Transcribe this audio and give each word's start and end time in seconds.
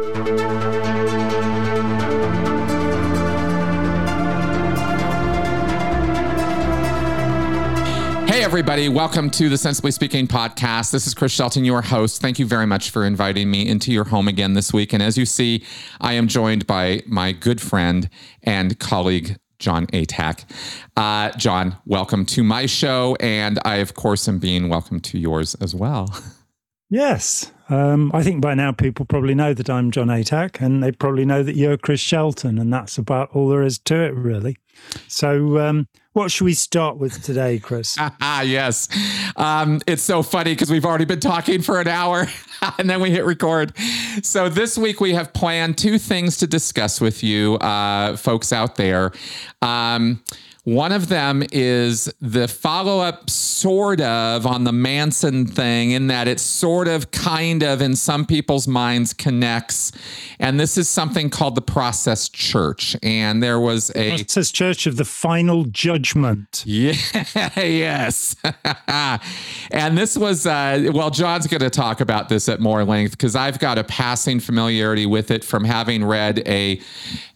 Hey, 0.00 0.06
everybody. 8.44 8.88
Welcome 8.88 9.28
to 9.32 9.50
the 9.50 9.58
Sensibly 9.58 9.90
Speaking 9.90 10.26
podcast. 10.26 10.92
This 10.92 11.06
is 11.06 11.12
Chris 11.12 11.32
Shelton, 11.32 11.66
your 11.66 11.82
host. 11.82 12.22
Thank 12.22 12.38
you 12.38 12.46
very 12.46 12.64
much 12.64 12.88
for 12.88 13.04
inviting 13.04 13.50
me 13.50 13.68
into 13.68 13.92
your 13.92 14.04
home 14.04 14.26
again 14.26 14.54
this 14.54 14.72
week. 14.72 14.94
And 14.94 15.02
as 15.02 15.18
you 15.18 15.26
see, 15.26 15.66
I 16.00 16.14
am 16.14 16.28
joined 16.28 16.66
by 16.66 17.02
my 17.06 17.32
good 17.32 17.60
friend 17.60 18.08
and 18.42 18.78
colleague, 18.78 19.36
Jon 19.58 19.86
Atack. 19.88 20.50
Uh, 20.96 21.36
Jon, 21.36 21.76
welcome 21.84 22.24
to 22.24 22.42
my 22.42 22.64
show. 22.64 23.18
And 23.20 23.58
I, 23.66 23.76
of 23.76 23.92
course, 23.92 24.26
am 24.28 24.38
being 24.38 24.70
welcome 24.70 25.00
to 25.00 25.18
yours 25.18 25.54
as 25.56 25.74
well. 25.74 26.08
Yes. 26.90 27.52
Um, 27.68 28.10
I 28.12 28.24
think 28.24 28.40
by 28.40 28.54
now 28.54 28.72
people 28.72 29.06
probably 29.06 29.34
know 29.34 29.54
that 29.54 29.70
I'm 29.70 29.92
Jon 29.92 30.08
Atack 30.08 30.60
and 30.60 30.82
they 30.82 30.90
probably 30.90 31.24
know 31.24 31.44
that 31.44 31.54
you're 31.54 31.76
Chris 31.76 32.00
Shelton. 32.00 32.58
And 32.58 32.72
that's 32.72 32.98
about 32.98 33.30
all 33.32 33.48
there 33.48 33.62
is 33.62 33.78
to 33.78 34.02
it, 34.02 34.12
really. 34.12 34.56
So, 35.06 35.58
um, 35.60 35.86
what 36.12 36.32
should 36.32 36.46
we 36.46 36.54
start 36.54 36.96
with 36.96 37.22
today, 37.22 37.60
Chris? 37.60 37.94
ah, 37.96 38.42
yes. 38.42 38.88
Um, 39.36 39.80
it's 39.86 40.02
so 40.02 40.24
funny 40.24 40.52
because 40.52 40.68
we've 40.68 40.84
already 40.84 41.04
been 41.04 41.20
talking 41.20 41.62
for 41.62 41.80
an 41.80 41.86
hour 41.86 42.26
and 42.78 42.90
then 42.90 43.00
we 43.00 43.12
hit 43.12 43.24
record. 43.24 43.72
So, 44.22 44.48
this 44.48 44.76
week 44.76 45.00
we 45.00 45.14
have 45.14 45.32
planned 45.32 45.78
two 45.78 45.98
things 45.98 46.38
to 46.38 46.48
discuss 46.48 47.00
with 47.00 47.22
you, 47.22 47.54
uh, 47.56 48.16
folks 48.16 48.52
out 48.52 48.74
there. 48.74 49.12
One 50.70 50.92
of 50.92 51.08
them 51.08 51.42
is 51.50 52.04
the 52.20 52.46
follow 52.46 53.00
up, 53.00 53.28
sort 53.28 54.00
of, 54.00 54.46
on 54.46 54.62
the 54.62 54.70
Manson 54.70 55.44
thing, 55.44 55.90
in 55.90 56.06
that 56.06 56.28
it 56.28 56.38
sort 56.38 56.86
of, 56.86 57.10
kind 57.10 57.64
of, 57.64 57.82
in 57.82 57.96
some 57.96 58.24
people's 58.24 58.68
minds, 58.68 59.12
connects. 59.12 59.90
And 60.38 60.60
this 60.60 60.78
is 60.78 60.88
something 60.88 61.28
called 61.28 61.56
the 61.56 61.60
Process 61.60 62.28
Church. 62.28 62.96
And 63.02 63.42
there 63.42 63.58
was 63.58 63.90
a 63.96 64.10
Process 64.10 64.52
Church 64.52 64.86
of 64.86 64.96
the 64.96 65.04
Final 65.04 65.64
Judgment. 65.64 66.62
Yeah, 66.64 66.92
yes. 67.56 68.36
and 69.72 69.98
this 69.98 70.16
was, 70.16 70.46
uh, 70.46 70.88
well, 70.94 71.10
Jon's 71.10 71.48
going 71.48 71.62
to 71.62 71.70
talk 71.70 72.00
about 72.00 72.28
this 72.28 72.48
at 72.48 72.60
more 72.60 72.84
length 72.84 73.10
because 73.10 73.34
I've 73.34 73.58
got 73.58 73.76
a 73.76 73.82
passing 73.82 74.38
familiarity 74.38 75.04
with 75.04 75.32
it 75.32 75.42
from 75.42 75.64
having 75.64 76.04
read 76.04 76.46
a 76.46 76.80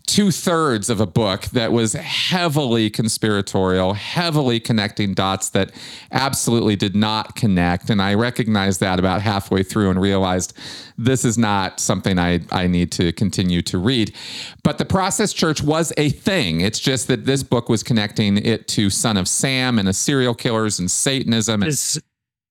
two 0.07 0.31
thirds 0.31 0.91
of 0.91 1.01
a 1.01 1.07
book 1.07 1.45
that 1.47 1.73
was 1.73 1.95
heavily 1.95 2.91
conspiratorial, 2.91 3.95
heavily 3.95 4.61
connecting 4.61 5.15
dots 5.15 5.49
that 5.51 5.71
absolutely 6.13 6.77
did 6.77 6.95
not 6.95 7.35
connect. 7.37 7.89
And 7.89 8.03
I 8.03 8.15
recognized 8.15 8.81
that 8.81 8.99
about 8.99 9.23
halfway 9.23 9.63
through 9.63 9.91
and 9.91 10.01
realized 10.01 10.53
this 10.99 11.25
is 11.25 11.39
not 11.39 11.81
something 11.81 12.19
I, 12.19 12.41
I 12.53 12.67
need 12.67 12.93
to 12.93 13.13
continue 13.13 13.63
to 13.63 13.79
read. 13.79 14.15
But 14.63 14.79
the 14.79 14.85
Process 14.85 15.33
Church 15.33 15.63
was 15.63 15.93
a 15.97 16.11
thing. 16.11 16.61
It's 16.61 16.81
just 16.81 17.09
that 17.09 17.25
this 17.25 17.43
book 17.43 17.69
was 17.69 17.83
connecting 17.83 18.37
it 18.37 18.69
to 18.69 18.91
Son 18.91 19.17
of 19.17 19.27
Sam 19.27 19.79
and 19.79 19.89
the 19.89 19.95
serial 19.95 20.35
killers 20.35 20.79
and 20.79 20.91
Satanism. 20.91 21.63
And, 21.63 21.73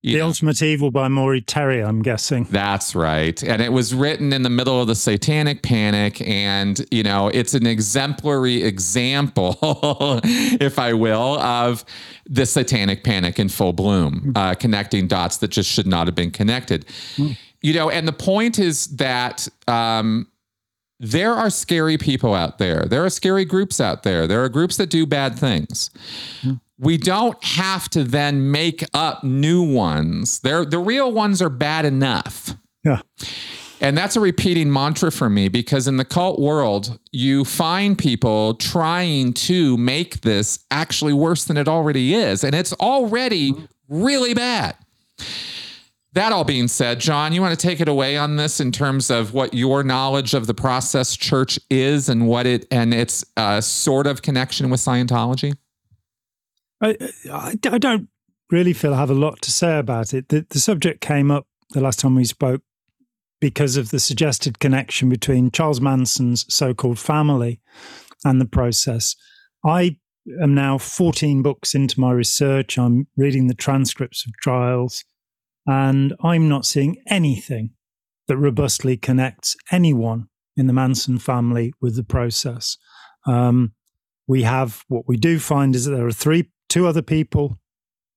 the 0.03 0.17
know. 0.17 0.27
Ultimate 0.27 0.61
Evil 0.61 0.91
by 0.91 1.07
Maury 1.07 1.39
Terry, 1.39 1.81
I'm 1.81 2.01
guessing. 2.01 2.43
That's 2.49 2.93
right. 2.93 3.41
And 3.41 3.61
it 3.61 3.71
was 3.71 3.95
written 3.95 4.33
in 4.33 4.43
the 4.43 4.49
middle 4.49 4.81
of 4.81 4.87
the 4.87 4.95
satanic 4.95 5.63
panic. 5.63 6.19
And, 6.27 6.85
you 6.91 7.03
know, 7.03 7.29
it's 7.29 7.53
an 7.53 7.65
exemplary 7.65 8.63
example, 8.63 9.57
if 10.23 10.77
I 10.77 10.91
will, 10.91 11.39
of 11.39 11.85
the 12.25 12.45
satanic 12.45 13.05
panic 13.05 13.39
in 13.39 13.47
full 13.47 13.71
bloom, 13.71 14.33
uh, 14.35 14.55
connecting 14.55 15.07
dots 15.07 15.37
that 15.37 15.49
just 15.49 15.69
should 15.69 15.87
not 15.87 16.07
have 16.07 16.15
been 16.15 16.31
connected. 16.31 16.85
Mm. 17.15 17.37
You 17.61 17.73
know, 17.73 17.89
and 17.89 18.05
the 18.05 18.13
point 18.13 18.59
is 18.59 18.87
that 18.97 19.47
um, 19.69 20.27
there 20.99 21.33
are 21.33 21.49
scary 21.49 21.97
people 21.97 22.33
out 22.33 22.57
there. 22.57 22.85
There 22.89 23.05
are 23.05 23.09
scary 23.09 23.45
groups 23.45 23.79
out 23.79 24.03
there. 24.03 24.27
There 24.27 24.43
are 24.43 24.49
groups 24.49 24.75
that 24.77 24.89
do 24.89 25.05
bad 25.05 25.39
things. 25.39 25.89
Mm 26.41 26.59
we 26.77 26.97
don't 26.97 27.41
have 27.43 27.89
to 27.89 28.03
then 28.03 28.51
make 28.51 28.83
up 28.93 29.23
new 29.23 29.63
ones. 29.63 30.39
They're, 30.39 30.65
the 30.65 30.79
real 30.79 31.11
ones 31.11 31.41
are 31.41 31.49
bad 31.49 31.85
enough. 31.85 32.55
Yeah. 32.83 33.01
And 33.79 33.97
that's 33.97 34.15
a 34.15 34.21
repeating 34.21 34.71
mantra 34.71 35.11
for 35.11 35.29
me 35.29 35.49
because 35.49 35.87
in 35.87 35.97
the 35.97 36.05
cult 36.05 36.39
world, 36.39 36.97
you 37.11 37.43
find 37.43 37.97
people 37.97 38.55
trying 38.55 39.33
to 39.33 39.75
make 39.77 40.21
this 40.21 40.65
actually 40.71 41.13
worse 41.13 41.45
than 41.45 41.57
it 41.57 41.67
already 41.67 42.13
is. 42.13 42.45
And 42.45 42.55
it's 42.55 42.71
already 42.73 43.53
really 43.89 44.33
bad. 44.33 44.77
That 46.13 46.31
all 46.31 46.43
being 46.43 46.67
said, 46.67 46.99
Jon, 46.99 47.33
you 47.33 47.41
want 47.41 47.59
to 47.59 47.67
take 47.67 47.81
it 47.81 47.89
away 47.89 48.17
on 48.17 48.35
this 48.35 48.59
in 48.59 48.71
terms 48.71 49.09
of 49.09 49.33
what 49.33 49.53
your 49.53 49.83
knowledge 49.83 50.33
of 50.33 50.47
the 50.47 50.53
process 50.53 51.17
church 51.17 51.59
is 51.69 52.07
and 52.07 52.27
what 52.27 52.45
it 52.45 52.67
and 52.71 52.93
its 52.93 53.25
uh, 53.35 53.59
sort 53.59 54.07
of 54.07 54.21
connection 54.21 54.69
with 54.69 54.79
Scientology? 54.79 55.55
I, 56.83 56.97
I, 57.31 57.77
don't 57.77 58.09
really 58.51 58.73
feel 58.73 58.93
I 58.93 58.97
have 58.97 59.09
a 59.09 59.15
lot 59.15 59.41
to 59.43 59.51
say 59.51 59.79
about 59.79 60.13
it. 60.13 60.27
The, 60.27 60.45
the 60.49 60.59
subject 60.59 60.99
came 60.99 61.31
up 61.31 61.47
the 61.69 61.79
last 61.79 61.99
time 61.99 62.15
we 62.15 62.25
spoke 62.25 62.61
because 63.39 63.77
of 63.77 63.89
the 63.89 63.99
suggested 63.99 64.59
connection 64.59 65.07
between 65.09 65.49
Charles 65.49 65.79
Manson's 65.79 66.45
so 66.53 66.73
called 66.73 66.99
family 66.99 67.61
and 68.25 68.41
the 68.41 68.45
process. 68.45 69.15
I 69.65 69.97
am 70.41 70.53
now 70.53 70.77
14 70.77 71.41
books 71.41 71.73
into 71.73 71.99
my 71.99 72.11
research. 72.11 72.77
I'm 72.77 73.07
reading 73.15 73.47
the 73.47 73.53
transcripts 73.53 74.25
of 74.25 74.33
trials, 74.41 75.05
and 75.65 76.13
I'm 76.21 76.49
not 76.49 76.65
seeing 76.65 77.01
anything 77.07 77.71
that 78.27 78.37
robustly 78.37 78.97
connects 78.97 79.55
anyone 79.71 80.27
in 80.57 80.67
the 80.67 80.73
Manson 80.73 81.17
family 81.17 81.73
with 81.81 81.95
the 81.95 82.03
process. 82.03 82.77
Um, 83.25 83.73
we 84.27 84.43
have 84.43 84.83
what 84.87 85.07
we 85.07 85.17
do 85.17 85.39
find 85.39 85.75
is 85.75 85.85
that 85.85 85.95
there 85.95 86.07
are 86.07 86.11
three 86.11 86.49
two 86.73 86.87
other 86.87 87.03
people 87.03 87.59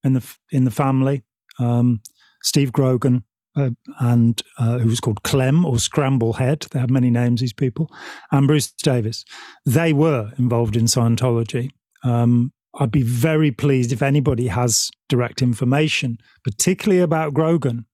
in 0.02 0.14
the 0.14 0.36
in 0.50 0.64
the 0.64 0.70
family, 0.70 1.22
um, 1.58 2.00
Steve 2.42 2.72
Grogan 2.72 3.22
uh, 3.54 3.70
and 4.00 4.42
uh, 4.58 4.78
who 4.78 4.88
was 4.88 5.00
called 5.00 5.22
Clem 5.22 5.64
or 5.66 5.78
Scramble 5.78 6.32
Head. 6.32 6.66
They 6.70 6.78
have 6.78 6.88
many 6.90 7.10
names. 7.10 7.42
These 7.42 7.52
people, 7.52 7.90
and 8.32 8.46
Bruce 8.46 8.72
Davis. 8.72 9.24
They 9.66 9.92
were 9.92 10.32
involved 10.38 10.74
in 10.74 10.84
Scientology. 10.84 11.70
Um, 12.02 12.52
I'd 12.78 12.90
be 12.90 13.02
very 13.02 13.50
pleased 13.50 13.92
if 13.92 14.02
anybody 14.02 14.46
has 14.46 14.90
direct 15.08 15.42
information, 15.42 16.18
particularly 16.42 17.02
about 17.02 17.34
Grogan, 17.34 17.84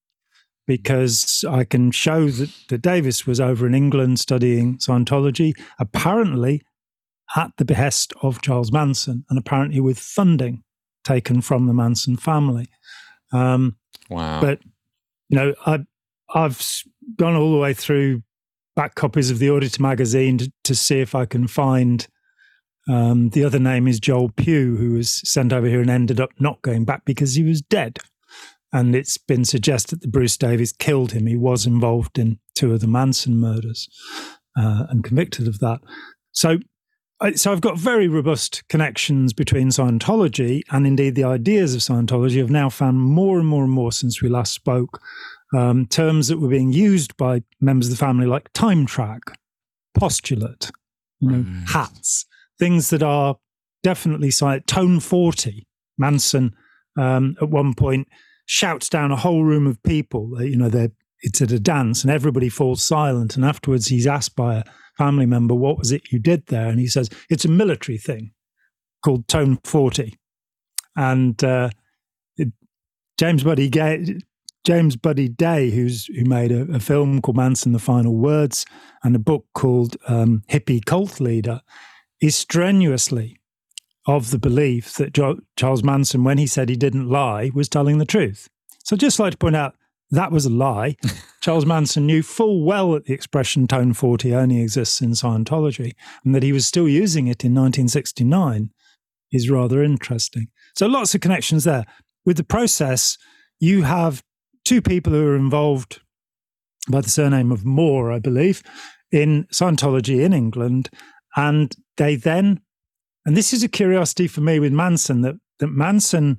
because 0.66 1.44
I 1.48 1.64
can 1.64 1.90
show 1.90 2.28
that, 2.28 2.50
that 2.68 2.82
Davis 2.82 3.26
was 3.26 3.40
over 3.40 3.66
in 3.66 3.74
England 3.74 4.20
studying 4.20 4.78
Scientology. 4.78 5.54
Apparently, 5.78 6.62
at 7.36 7.52
the 7.56 7.64
behest 7.64 8.12
of 8.22 8.42
Charles 8.42 8.72
Manson 8.72 9.24
and 9.30 9.38
apparently 9.38 9.80
with 9.80 9.98
funding 9.98 10.62
taken 11.04 11.40
from 11.40 11.66
the 11.66 11.74
Manson 11.74 12.16
family. 12.16 12.68
Um, 13.32 13.76
wow. 14.10 14.40
But, 14.40 14.60
you 15.28 15.36
know, 15.36 15.54
I, 15.66 15.80
I've 16.34 16.62
gone 17.16 17.34
all 17.34 17.52
the 17.52 17.58
way 17.58 17.74
through 17.74 18.22
back 18.76 18.94
copies 18.94 19.30
of 19.30 19.38
the 19.38 19.50
Auditor 19.50 19.82
magazine 19.82 20.38
to, 20.38 20.52
to 20.64 20.74
see 20.74 21.00
if 21.00 21.14
I 21.14 21.26
can 21.26 21.46
find. 21.46 22.06
Um, 22.88 23.30
the 23.30 23.44
other 23.44 23.58
name 23.58 23.86
is 23.86 24.00
Joel 24.00 24.30
Pugh, 24.30 24.76
who 24.76 24.94
was 24.94 25.22
sent 25.28 25.52
over 25.52 25.66
here 25.66 25.80
and 25.80 25.90
ended 25.90 26.20
up 26.20 26.30
not 26.38 26.62
going 26.62 26.84
back 26.84 27.04
because 27.04 27.34
he 27.34 27.44
was 27.44 27.62
dead. 27.62 27.98
And 28.72 28.96
it's 28.96 29.18
been 29.18 29.44
suggested 29.44 30.00
that 30.00 30.10
Bruce 30.10 30.36
Davis 30.36 30.72
killed 30.72 31.12
him. 31.12 31.26
He 31.26 31.36
was 31.36 31.66
involved 31.66 32.18
in 32.18 32.38
two 32.54 32.72
of 32.72 32.80
the 32.80 32.86
Manson 32.86 33.36
murders 33.36 33.88
uh, 34.56 34.86
and 34.88 35.04
convicted 35.04 35.46
of 35.46 35.58
that. 35.60 35.80
So 36.32 36.58
so 37.34 37.52
I've 37.52 37.60
got 37.60 37.78
very 37.78 38.08
robust 38.08 38.66
connections 38.68 39.32
between 39.32 39.68
Scientology 39.68 40.62
and 40.70 40.86
indeed 40.86 41.14
the 41.14 41.24
ideas 41.24 41.74
of 41.74 41.80
Scientology. 41.80 42.40
I've 42.40 42.50
now 42.50 42.68
found 42.68 43.00
more 43.00 43.38
and 43.38 43.46
more 43.46 43.64
and 43.64 43.72
more 43.72 43.92
since 43.92 44.22
we 44.22 44.28
last 44.28 44.52
spoke 44.52 45.00
um, 45.54 45.86
terms 45.86 46.28
that 46.28 46.38
were 46.38 46.48
being 46.48 46.72
used 46.72 47.16
by 47.16 47.42
members 47.60 47.86
of 47.86 47.92
the 47.92 48.04
family, 48.04 48.26
like 48.26 48.52
time 48.52 48.86
track, 48.86 49.20
postulate, 49.94 50.70
you 51.20 51.30
know, 51.30 51.44
right. 51.48 51.68
hats, 51.68 52.26
things 52.58 52.90
that 52.90 53.02
are 53.02 53.36
definitely 53.82 54.30
science. 54.30 54.64
Tone 54.66 55.00
forty. 55.00 55.66
Manson 55.98 56.54
um, 56.98 57.36
at 57.40 57.50
one 57.50 57.74
point 57.74 58.08
shouts 58.46 58.88
down 58.88 59.12
a 59.12 59.16
whole 59.16 59.44
room 59.44 59.66
of 59.66 59.82
people. 59.82 60.42
You 60.42 60.56
know, 60.56 60.68
they're 60.68 60.92
it's 61.20 61.40
at 61.40 61.52
a 61.52 61.60
dance 61.60 62.02
and 62.02 62.10
everybody 62.10 62.48
falls 62.48 62.82
silent, 62.82 63.36
and 63.36 63.44
afterwards 63.44 63.86
he's 63.86 64.06
asked 64.06 64.34
by 64.34 64.56
a 64.56 64.64
family 64.96 65.26
member, 65.26 65.54
What 65.54 65.78
was 65.78 65.92
it 65.92 66.12
you 66.12 66.18
did 66.18 66.46
there? 66.46 66.68
And 66.68 66.78
he 66.78 66.86
says, 66.86 67.08
It's 67.28 67.44
a 67.44 67.48
military 67.48 67.98
thing 67.98 68.32
called 69.04 69.28
Tone 69.28 69.58
40. 69.64 70.18
And 70.96 71.42
uh, 71.42 71.70
it, 72.36 72.52
James 73.18 73.42
Buddy 73.42 73.68
Gay, 73.68 74.18
James 74.64 74.96
Buddy 74.96 75.28
Day, 75.28 75.70
who's 75.70 76.06
who 76.06 76.24
made 76.24 76.52
a, 76.52 76.62
a, 76.72 76.80
film 76.80 77.20
called 77.20 77.36
Manson: 77.36 77.72
The 77.72 77.78
Final 77.78 78.14
Words 78.14 78.64
and 79.02 79.16
a 79.16 79.18
book 79.18 79.46
called 79.54 79.96
um, 80.06 80.42
Hippie 80.48 80.84
Cult 80.84 81.20
Leader, 81.20 81.62
is 82.20 82.36
strenuously 82.36 83.40
of 84.06 84.30
the 84.30 84.38
belief 84.38 84.94
that 84.94 85.14
jo- 85.14 85.40
Charles 85.56 85.82
Manson, 85.82 86.24
when 86.24 86.38
he 86.38 86.46
said 86.46 86.68
he 86.68 86.76
didn't 86.76 87.08
lie, 87.08 87.50
was 87.54 87.68
telling 87.68 87.98
the 87.98 88.04
truth. 88.04 88.48
So, 88.84 88.94
I'd 88.94 89.00
just 89.00 89.18
like 89.18 89.32
to 89.32 89.38
point 89.38 89.56
out 89.56 89.74
that 90.12 90.30
was 90.30 90.44
a 90.44 90.50
lie. 90.50 90.96
Charles 91.40 91.66
Manson 91.66 92.06
knew 92.06 92.22
full 92.22 92.64
well 92.64 92.92
that 92.92 93.06
the 93.06 93.14
expression 93.14 93.66
tone 93.66 93.92
40 93.94 94.34
only 94.34 94.60
exists 94.62 95.00
in 95.00 95.10
Scientology 95.10 95.92
and 96.24 96.34
that 96.34 96.42
he 96.42 96.52
was 96.52 96.66
still 96.66 96.88
using 96.88 97.26
it 97.26 97.44
in 97.44 97.54
1969 97.54 98.70
is 99.32 99.50
rather 99.50 99.82
interesting. 99.82 100.48
So 100.76 100.86
lots 100.86 101.14
of 101.14 101.20
connections 101.20 101.64
there. 101.64 101.84
With 102.24 102.36
the 102.36 102.44
process, 102.44 103.18
you 103.58 103.82
have 103.82 104.22
two 104.64 104.82
people 104.82 105.12
who 105.12 105.26
are 105.26 105.36
involved 105.36 106.00
by 106.88 107.00
the 107.00 107.10
surname 107.10 107.50
of 107.50 107.64
Moore, 107.64 108.12
I 108.12 108.18
believe, 108.18 108.62
in 109.10 109.44
Scientology 109.52 110.22
in 110.24 110.32
England. 110.32 110.90
And 111.36 111.74
they 111.96 112.16
then, 112.16 112.60
and 113.24 113.36
this 113.36 113.52
is 113.52 113.62
a 113.62 113.68
curiosity 113.68 114.28
for 114.28 114.42
me 114.42 114.60
with 114.60 114.72
Manson, 114.72 115.22
that, 115.22 115.36
that 115.58 115.68
Manson, 115.68 116.38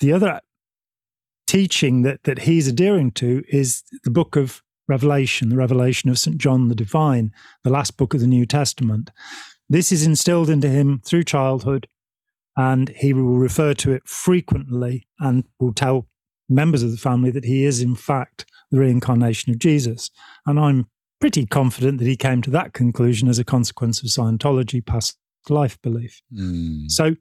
the 0.00 0.12
other 0.12 0.40
teaching 1.50 2.02
that, 2.02 2.22
that 2.22 2.38
he's 2.38 2.68
adhering 2.68 3.10
to 3.10 3.42
is 3.48 3.82
the 4.04 4.10
book 4.10 4.36
of 4.36 4.62
Revelation, 4.86 5.48
the 5.48 5.56
revelation 5.56 6.08
of 6.08 6.16
St. 6.16 6.38
John 6.38 6.68
the 6.68 6.76
Divine, 6.76 7.32
the 7.64 7.70
last 7.70 7.96
book 7.96 8.14
of 8.14 8.20
the 8.20 8.28
New 8.28 8.46
Testament. 8.46 9.10
This 9.68 9.90
is 9.90 10.06
instilled 10.06 10.48
into 10.48 10.68
him 10.68 11.00
through 11.04 11.24
childhood, 11.24 11.88
and 12.56 12.90
he 12.90 13.12
will 13.12 13.36
refer 13.36 13.74
to 13.74 13.90
it 13.90 14.06
frequently 14.06 15.08
and 15.18 15.42
will 15.58 15.74
tell 15.74 16.06
members 16.48 16.84
of 16.84 16.92
the 16.92 16.96
family 16.96 17.32
that 17.32 17.44
he 17.44 17.64
is, 17.64 17.80
in 17.80 17.96
fact, 17.96 18.46
the 18.70 18.78
reincarnation 18.78 19.52
of 19.52 19.58
Jesus. 19.58 20.08
And 20.46 20.60
I'm 20.60 20.86
pretty 21.20 21.46
confident 21.46 21.98
that 21.98 22.06
he 22.06 22.16
came 22.16 22.42
to 22.42 22.50
that 22.50 22.74
conclusion 22.74 23.28
as 23.28 23.40
a 23.40 23.44
consequence 23.44 24.04
of 24.04 24.08
Scientology 24.08 24.86
past 24.86 25.18
life 25.48 25.82
belief. 25.82 26.22
Mm. 26.32 26.88
So 26.88 27.16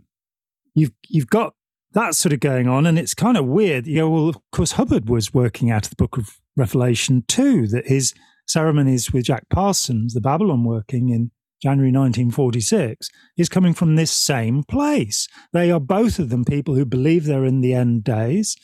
you've 0.75 0.91
you've 1.07 1.31
got 1.31 1.55
that's 1.93 2.17
sort 2.17 2.33
of 2.33 2.39
going 2.39 2.67
on. 2.67 2.85
And 2.85 2.99
it's 2.99 3.13
kind 3.13 3.37
of 3.37 3.45
weird. 3.45 3.87
You 3.87 3.99
know, 3.99 4.09
well, 4.09 4.29
of 4.29 4.37
course, 4.51 4.73
Hubbard 4.73 5.09
was 5.09 5.33
working 5.33 5.71
out 5.71 5.85
of 5.85 5.89
the 5.91 5.95
book 5.95 6.17
of 6.17 6.37
Revelation 6.55 7.23
too, 7.27 7.67
that 7.67 7.87
his 7.87 8.13
ceremonies 8.47 9.11
with 9.11 9.25
Jack 9.25 9.45
Parsons, 9.49 10.13
the 10.13 10.19
Babalon 10.19 10.63
working 10.63 11.09
in 11.09 11.31
January 11.61 11.91
1946, 11.91 13.09
is 13.37 13.49
coming 13.49 13.73
from 13.73 13.95
this 13.95 14.11
same 14.11 14.63
place. 14.63 15.27
They 15.53 15.71
are 15.71 15.79
both 15.79 16.19
of 16.19 16.29
them 16.29 16.45
people 16.45 16.75
who 16.75 16.85
believe 16.85 17.25
they're 17.25 17.45
in 17.45 17.61
the 17.61 17.73
end 17.73 18.03
days. 18.03 18.55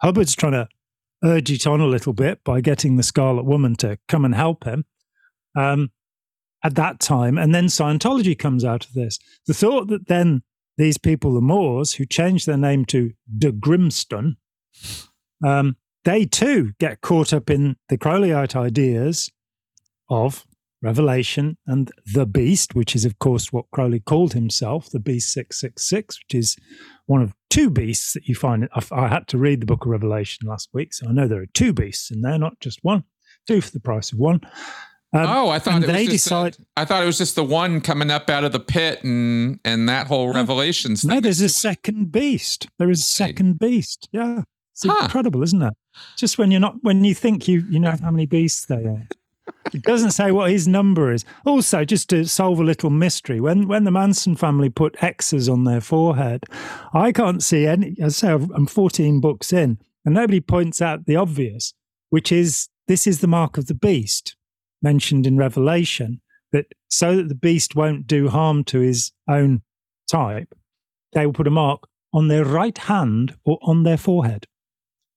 Hubbard's 0.00 0.34
trying 0.34 0.52
to 0.52 0.68
urge 1.22 1.50
it 1.50 1.66
on 1.66 1.80
a 1.80 1.86
little 1.86 2.12
bit 2.12 2.42
by 2.44 2.60
getting 2.60 2.96
the 2.96 3.02
Scarlet 3.02 3.44
Woman 3.44 3.76
to 3.76 3.98
come 4.08 4.24
and 4.24 4.34
help 4.34 4.64
him. 4.64 4.84
Um, 5.56 5.90
at 6.62 6.74
that 6.74 7.00
time, 7.00 7.38
and 7.38 7.54
then 7.54 7.66
Scientology 7.66 8.38
comes 8.38 8.64
out 8.64 8.84
of 8.84 8.92
this. 8.92 9.18
The 9.46 9.54
thought 9.54 9.88
that 9.88 10.08
then 10.08 10.42
these 10.80 10.96
people, 10.96 11.34
the 11.34 11.42
Moors, 11.42 11.94
who 11.94 12.06
changed 12.06 12.46
their 12.46 12.56
name 12.56 12.86
to 12.86 13.12
De 13.38 13.52
Grimston, 13.52 14.36
um, 15.44 15.76
they 16.04 16.24
too 16.24 16.72
get 16.80 17.02
caught 17.02 17.34
up 17.34 17.50
in 17.50 17.76
the 17.90 17.98
Crowleyite 17.98 18.56
ideas 18.56 19.30
of 20.08 20.46
Revelation 20.82 21.58
and 21.66 21.92
the 22.14 22.24
Beast, 22.24 22.74
which 22.74 22.96
is, 22.96 23.04
of 23.04 23.18
course, 23.18 23.52
what 23.52 23.70
Crowley 23.70 24.00
called 24.00 24.32
himself, 24.32 24.88
the 24.88 24.98
Beast 24.98 25.34
666, 25.34 26.18
which 26.20 26.34
is 26.34 26.56
one 27.04 27.20
of 27.20 27.34
two 27.50 27.68
beasts 27.68 28.14
that 28.14 28.26
you 28.26 28.34
find. 28.34 28.66
I, 28.74 28.82
I 28.90 29.08
had 29.08 29.28
to 29.28 29.38
read 29.38 29.60
the 29.60 29.66
book 29.66 29.84
of 29.84 29.90
Revelation 29.90 30.48
last 30.48 30.70
week, 30.72 30.94
so 30.94 31.06
I 31.06 31.12
know 31.12 31.28
there 31.28 31.42
are 31.42 31.46
two 31.52 31.74
beasts 31.74 32.10
in 32.10 32.22
there, 32.22 32.38
not 32.38 32.58
just 32.60 32.78
one, 32.80 33.04
two 33.46 33.60
for 33.60 33.70
the 33.70 33.80
price 33.80 34.12
of 34.12 34.18
one. 34.18 34.40
Um, 35.12 35.26
oh, 35.26 35.48
I 35.48 35.58
thought 35.58 35.82
they 35.82 36.06
decide. 36.06 36.56
A, 36.76 36.80
I 36.82 36.84
thought 36.84 37.02
it 37.02 37.06
was 37.06 37.18
just 37.18 37.34
the 37.34 37.44
one 37.44 37.80
coming 37.80 38.10
up 38.10 38.30
out 38.30 38.44
of 38.44 38.52
the 38.52 38.60
pit 38.60 39.02
and 39.02 39.58
and 39.64 39.88
that 39.88 40.06
whole 40.06 40.28
no, 40.32 40.34
Revelations. 40.34 41.04
No, 41.04 41.20
there's 41.20 41.40
a 41.40 41.48
second 41.48 42.12
beast. 42.12 42.68
There 42.78 42.90
is 42.90 43.00
a 43.00 43.04
second 43.04 43.58
beast. 43.58 44.08
Yeah, 44.12 44.42
it's 44.72 44.86
huh. 44.86 44.96
incredible, 45.02 45.42
isn't 45.42 45.62
it? 45.62 45.74
Just 46.16 46.38
when 46.38 46.52
you're 46.52 46.60
not 46.60 46.76
when 46.82 47.04
you 47.04 47.14
think 47.14 47.48
you 47.48 47.64
you 47.68 47.80
know 47.80 47.96
how 48.00 48.12
many 48.12 48.26
beasts 48.26 48.66
there 48.66 48.88
are. 48.88 49.08
it 49.74 49.82
doesn't 49.82 50.12
say 50.12 50.30
what 50.30 50.52
his 50.52 50.68
number 50.68 51.12
is. 51.12 51.24
Also, 51.44 51.84
just 51.84 52.08
to 52.10 52.24
solve 52.24 52.60
a 52.60 52.64
little 52.64 52.90
mystery, 52.90 53.40
when 53.40 53.66
when 53.66 53.82
the 53.82 53.90
Manson 53.90 54.36
family 54.36 54.70
put 54.70 55.02
X's 55.02 55.48
on 55.48 55.64
their 55.64 55.80
forehead, 55.80 56.44
I 56.94 57.10
can't 57.10 57.42
see 57.42 57.66
any. 57.66 57.96
I 58.00 58.08
say 58.08 58.30
I'm 58.30 58.66
14 58.66 59.20
books 59.20 59.52
in, 59.52 59.80
and 60.04 60.14
nobody 60.14 60.40
points 60.40 60.80
out 60.80 61.06
the 61.06 61.16
obvious, 61.16 61.74
which 62.10 62.30
is 62.30 62.68
this 62.86 63.08
is 63.08 63.18
the 63.18 63.26
mark 63.26 63.58
of 63.58 63.66
the 63.66 63.74
beast 63.74 64.36
mentioned 64.82 65.26
in 65.26 65.36
Revelation, 65.36 66.20
that 66.52 66.66
so 66.88 67.16
that 67.16 67.28
the 67.28 67.34
beast 67.34 67.76
won't 67.76 68.06
do 68.06 68.28
harm 68.28 68.64
to 68.64 68.80
his 68.80 69.12
own 69.28 69.62
type, 70.10 70.54
they 71.12 71.26
will 71.26 71.32
put 71.32 71.46
a 71.46 71.50
mark 71.50 71.80
on 72.12 72.28
their 72.28 72.44
right 72.44 72.76
hand 72.76 73.34
or 73.44 73.58
on 73.62 73.84
their 73.84 73.96
forehead. 73.96 74.46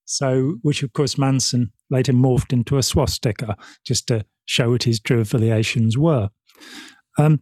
So, 0.06 0.57
which 0.62 0.83
of 0.83 0.94
course 0.94 1.18
Manson 1.18 1.71
later 1.89 2.13
morphed 2.13 2.54
into 2.54 2.77
a 2.77 2.83
swastika 2.83 3.56
just 3.86 4.07
to 4.07 4.25
show 4.45 4.71
what 4.71 4.83
his 4.83 5.00
true 5.00 5.21
affiliations 5.21 5.98
were. 5.98 6.30
Um, 7.18 7.42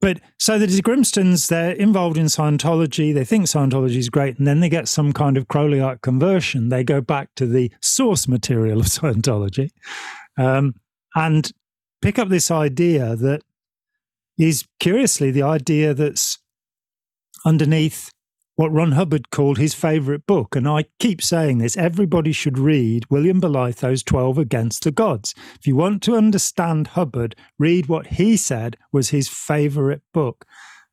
but 0.00 0.20
so 0.38 0.58
the 0.58 0.66
Grimstons, 0.66 1.48
they're 1.48 1.72
involved 1.72 2.16
in 2.16 2.26
Scientology. 2.26 3.12
They 3.12 3.24
think 3.24 3.46
Scientology 3.46 3.96
is 3.96 4.08
great. 4.08 4.38
And 4.38 4.46
then 4.46 4.60
they 4.60 4.68
get 4.68 4.86
some 4.86 5.12
kind 5.12 5.36
of 5.36 5.48
Crowleyite 5.48 6.02
conversion. 6.02 6.68
They 6.68 6.84
go 6.84 7.00
back 7.00 7.30
to 7.36 7.46
the 7.46 7.72
source 7.82 8.28
material 8.28 8.80
of 8.80 8.86
Scientology. 8.86 9.70
Um, 10.38 10.74
and 11.14 11.50
pick 12.02 12.18
up 12.18 12.28
this 12.28 12.50
idea 12.50 13.16
that 13.16 13.42
is 14.38 14.64
curiously 14.78 15.30
the 15.30 15.42
idea 15.42 15.94
that's 15.94 16.38
underneath 17.44 18.10
what 18.58 18.72
Ron 18.72 18.92
Hubbard 18.92 19.30
called 19.30 19.56
his 19.56 19.72
favorite 19.72 20.26
book. 20.26 20.56
And 20.56 20.66
I 20.66 20.86
keep 20.98 21.22
saying 21.22 21.58
this 21.58 21.76
everybody 21.76 22.32
should 22.32 22.58
read 22.58 23.04
William 23.08 23.40
Bolitho's 23.40 24.02
12 24.02 24.36
Against 24.36 24.82
the 24.82 24.90
Gods. 24.90 25.32
If 25.60 25.66
you 25.66 25.76
want 25.76 26.02
to 26.02 26.16
understand 26.16 26.88
Hubbard, 26.88 27.36
read 27.58 27.86
what 27.86 28.08
he 28.08 28.36
said 28.36 28.76
was 28.92 29.10
his 29.10 29.28
favorite 29.28 30.02
book, 30.12 30.44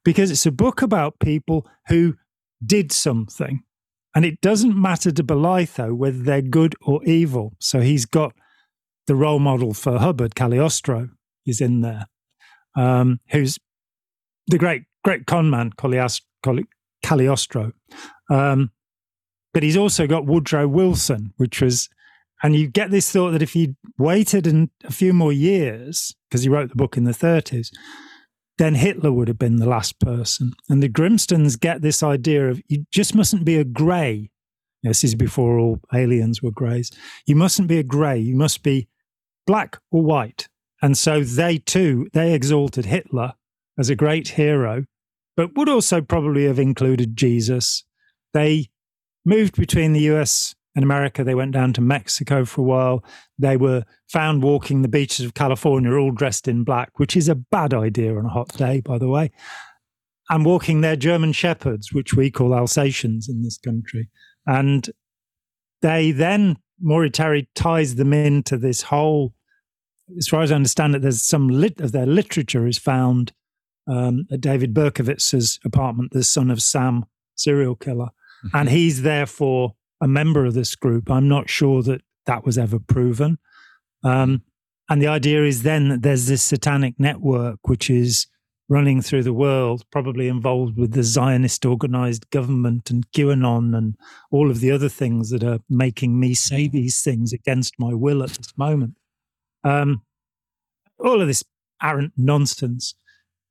because 0.03 0.29
it's 0.29 0.45
a 0.45 0.51
book 0.51 0.83
about 0.83 1.19
people 1.19 1.67
who 1.87 2.15
did 2.63 2.91
something. 2.91 3.63
And 4.13 4.25
it 4.25 4.41
doesn't 4.41 4.79
matter 4.79 5.11
to 5.11 5.23
Bolitho 5.23 5.91
whether 5.95 6.19
they're 6.19 6.41
good 6.43 6.75
or 6.81 7.03
evil. 7.03 7.53
So 7.59 7.81
he's 7.81 8.05
got 8.05 8.33
the 9.07 9.15
role 9.15 9.39
model 9.39 9.73
for 9.73 9.99
Hubbard, 9.99 10.35
Cagliostro, 10.35 11.09
is 11.45 11.61
in 11.61 11.81
there, 11.81 12.07
um, 12.75 13.19
who's 13.29 13.59
the 14.47 14.57
great 14.57 14.83
great 15.03 15.27
conman 15.27 15.71
Cagliostro. 17.03 17.71
Um, 18.29 18.71
but 19.53 19.63
he's 19.63 19.77
also 19.77 20.07
got 20.07 20.25
Woodrow 20.25 20.67
Wilson, 20.67 21.33
which 21.37 21.61
was, 21.61 21.87
and 22.43 22.55
you 22.55 22.67
get 22.67 22.91
this 22.91 23.09
thought 23.11 23.31
that 23.31 23.41
if 23.41 23.53
he 23.53 23.75
waited 23.97 24.47
in 24.47 24.69
a 24.83 24.91
few 24.91 25.13
more 25.13 25.31
years, 25.31 26.13
because 26.27 26.41
he 26.41 26.49
wrote 26.49 26.69
the 26.69 26.75
book 26.75 26.97
in 26.97 27.05
the 27.05 27.11
30s, 27.11 27.69
then 28.57 28.75
Hitler 28.75 29.11
would 29.11 29.27
have 29.27 29.37
been 29.37 29.57
the 29.57 29.69
last 29.69 29.99
person. 29.99 30.53
And 30.69 30.81
the 30.81 30.89
Grimstons 30.89 31.59
get 31.59 31.81
this 31.81 32.01
idea 32.01 32.49
of 32.49 32.61
you 32.67 32.85
just 32.91 33.15
mustn't 33.15 33.45
be 33.45 33.57
a 33.57 33.63
grey. 33.63 34.31
This 34.83 35.03
is 35.03 35.15
before 35.15 35.59
all 35.59 35.79
aliens 35.93 36.41
were 36.41 36.51
greys. 36.51 36.91
You 37.25 37.35
mustn't 37.35 37.67
be 37.67 37.79
a 37.79 37.83
grey. 37.83 38.19
You 38.19 38.35
must 38.35 38.63
be 38.63 38.87
black 39.45 39.79
or 39.91 40.03
white. 40.03 40.47
And 40.81 40.97
so 40.97 41.23
they 41.23 41.57
too, 41.57 42.07
they 42.13 42.33
exalted 42.33 42.85
Hitler 42.85 43.33
as 43.77 43.89
a 43.89 43.95
great 43.95 44.29
hero, 44.29 44.85
but 45.35 45.55
would 45.55 45.69
also 45.69 46.01
probably 46.01 46.45
have 46.45 46.59
included 46.59 47.17
Jesus. 47.17 47.83
They 48.33 48.69
moved 49.25 49.55
between 49.57 49.93
the 49.93 50.11
US 50.11 50.55
and 50.75 50.83
America. 50.83 51.23
They 51.23 51.35
went 51.35 51.53
down 51.53 51.73
to 51.73 51.81
Mexico 51.81 52.45
for 52.45 52.61
a 52.61 52.65
while. 52.65 53.03
They 53.39 53.57
were 53.57 53.83
found 54.09 54.43
walking 54.43 54.81
the 54.81 54.87
beaches 54.87 55.25
of 55.25 55.33
California 55.33 55.93
all 55.93 56.11
dressed 56.11 56.47
in 56.47 56.63
black, 56.63 56.99
which 56.99 57.15
is 57.15 57.29
a 57.29 57.35
bad 57.35 57.73
idea 57.73 58.15
on 58.15 58.25
a 58.25 58.29
hot 58.29 58.49
day, 58.49 58.81
by 58.81 58.97
the 58.97 59.07
way. 59.07 59.31
And 60.29 60.45
walking 60.45 60.81
their 60.81 60.95
German 60.95 61.33
shepherds, 61.33 61.93
which 61.93 62.13
we 62.13 62.31
call 62.31 62.53
Alsatians 62.53 63.29
in 63.29 63.43
this 63.43 63.57
country. 63.57 64.09
And 64.45 64.89
they 65.81 66.11
then 66.11 66.57
Maury 66.79 67.09
Terry 67.09 67.49
ties 67.55 67.95
them 67.95 68.13
into 68.13 68.57
this 68.57 68.83
whole. 68.83 69.33
As 70.17 70.27
far 70.27 70.41
as 70.41 70.51
I 70.51 70.55
understand 70.55 70.95
it, 70.95 71.01
there's 71.01 71.21
some 71.21 71.47
lit 71.47 71.79
of 71.79 71.91
their 71.91 72.05
literature 72.05 72.67
is 72.67 72.77
found 72.77 73.33
um, 73.87 74.27
at 74.31 74.41
David 74.41 74.73
Berkowitz's 74.73 75.59
apartment, 75.63 76.11
the 76.11 76.23
son 76.23 76.51
of 76.51 76.61
Sam, 76.61 77.05
serial 77.35 77.75
killer, 77.75 78.09
mm-hmm. 78.45 78.57
and 78.57 78.69
he's 78.69 79.01
therefore 79.01 79.75
a 80.01 80.07
member 80.07 80.45
of 80.45 80.53
this 80.53 80.75
group. 80.75 81.09
I'm 81.09 81.27
not 81.27 81.49
sure 81.49 81.81
that 81.83 82.01
that 82.25 82.45
was 82.45 82.57
ever 82.57 82.79
proven. 82.79 83.37
Um, 84.03 84.43
and 84.89 85.01
the 85.01 85.07
idea 85.07 85.43
is 85.43 85.63
then 85.63 85.89
that 85.89 86.01
there's 86.03 86.27
this 86.27 86.43
satanic 86.43 86.95
network 86.99 87.59
which 87.67 87.89
is 87.89 88.27
running 88.67 89.01
through 89.01 89.23
the 89.23 89.33
world, 89.33 89.83
probably 89.91 90.27
involved 90.27 90.77
with 90.77 90.93
the 90.93 91.03
Zionist 91.03 91.65
organized 91.65 92.29
government 92.31 92.89
and 92.89 93.09
QAnon 93.11 93.77
and 93.77 93.95
all 94.31 94.49
of 94.49 94.59
the 94.59 94.71
other 94.71 94.89
things 94.89 95.29
that 95.29 95.43
are 95.43 95.59
making 95.69 96.19
me 96.19 96.33
say 96.33 96.67
these 96.67 97.01
things 97.01 97.31
against 97.31 97.75
my 97.77 97.93
will 97.93 98.23
at 98.23 98.31
this 98.31 98.57
moment. 98.57 98.95
Um, 99.63 100.01
all 100.99 101.21
of 101.21 101.27
this 101.27 101.43
arrant 101.81 102.13
nonsense 102.17 102.95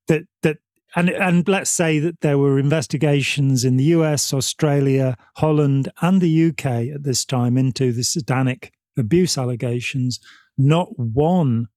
that 0.09 0.23
that 0.43 0.59
and 0.97 1.11
and 1.11 1.49
let's 1.49 1.71
say 1.71 1.99
that 1.99 2.21
there 2.21 2.39
were 2.39 2.59
investigations 2.59 3.65
in 3.65 3.77
the 3.77 3.85
US, 3.85 4.33
Australia, 4.33 5.17
Holland, 5.37 5.89
and 6.01 6.21
the 6.21 6.47
UK 6.49 6.95
at 6.95 7.03
this 7.03 7.25
time 7.25 7.57
into 7.57 7.93
the 7.93 8.05
satanic 8.05 8.73
abuse 8.97 9.37
allegations, 9.37 10.21
not 10.57 10.97
one 10.99 11.69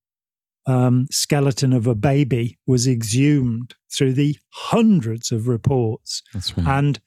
um, 0.67 1.07
skeleton 1.09 1.73
of 1.73 1.87
a 1.87 1.95
baby 1.95 2.59
was 2.67 2.87
exhumed 2.87 3.73
through 3.91 4.13
the 4.13 4.37
hundreds 4.49 5.31
of 5.31 5.47
reports. 5.47 6.21
That's 6.33 6.55
right. 6.57 6.67
And 6.67 6.99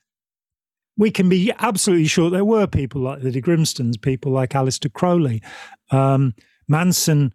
we 0.97 1.11
can 1.11 1.29
be 1.29 1.53
absolutely 1.59 2.07
sure 2.07 2.31
there 2.31 2.45
were 2.45 2.67
people 2.67 3.03
like 3.03 3.23
the 3.23 3.31
de 3.31 3.41
Grimstons, 3.41 4.01
people 4.01 4.33
like 4.33 4.51
Aleister 4.51 4.93
Crowley. 4.93 5.43
Um, 5.91 6.35
Manson 6.69 7.35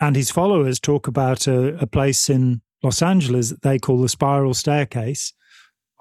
and 0.00 0.16
his 0.16 0.30
followers 0.30 0.80
talk 0.80 1.06
about 1.06 1.46
a, 1.46 1.76
a 1.80 1.86
place 1.86 2.28
in 2.28 2.62
Los 2.82 3.00
Angeles 3.02 3.50
that 3.50 3.62
they 3.62 3.78
call 3.78 4.00
the 4.00 4.08
Spiral 4.08 4.54
Staircase. 4.54 5.32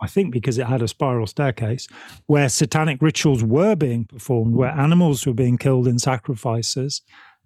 I 0.01 0.07
think 0.07 0.31
because 0.31 0.57
it 0.57 0.65
had 0.65 0.81
a 0.81 0.87
spiral 0.87 1.27
staircase, 1.27 1.85
where 2.25 2.47
satanic 2.47 3.01
rituals 3.01 3.43
were 3.43 3.75
being 3.75 4.05
performed, 4.05 4.55
where 4.55 4.69
animals 4.69 5.25
were 5.25 5.33
being 5.33 5.57
killed 5.57 5.89
in 5.89 5.99
sacrifices. 5.99 7.01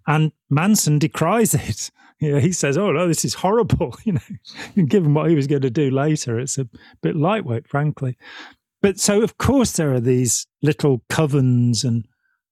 And 0.06 0.30
Manson 0.50 1.00
decries 1.00 1.54
it. 1.54 1.90
Know, 2.20 2.38
he 2.38 2.52
says, 2.52 2.78
"Oh 2.78 2.92
no, 2.92 3.06
this 3.08 3.24
is 3.24 3.34
horrible." 3.34 3.96
You 4.04 4.14
know, 4.14 4.84
given 4.86 5.14
what 5.14 5.28
he 5.30 5.36
was 5.36 5.46
going 5.46 5.62
to 5.62 5.70
do 5.70 5.90
later, 5.90 6.38
it's 6.38 6.58
a 6.58 6.68
bit 7.02 7.16
lightweight, 7.16 7.68
frankly. 7.68 8.16
But 8.82 9.00
so, 9.00 9.22
of 9.22 9.38
course, 9.38 9.72
there 9.72 9.92
are 9.94 10.00
these 10.00 10.46
little 10.62 11.02
covens 11.10 11.84
and 11.84 12.06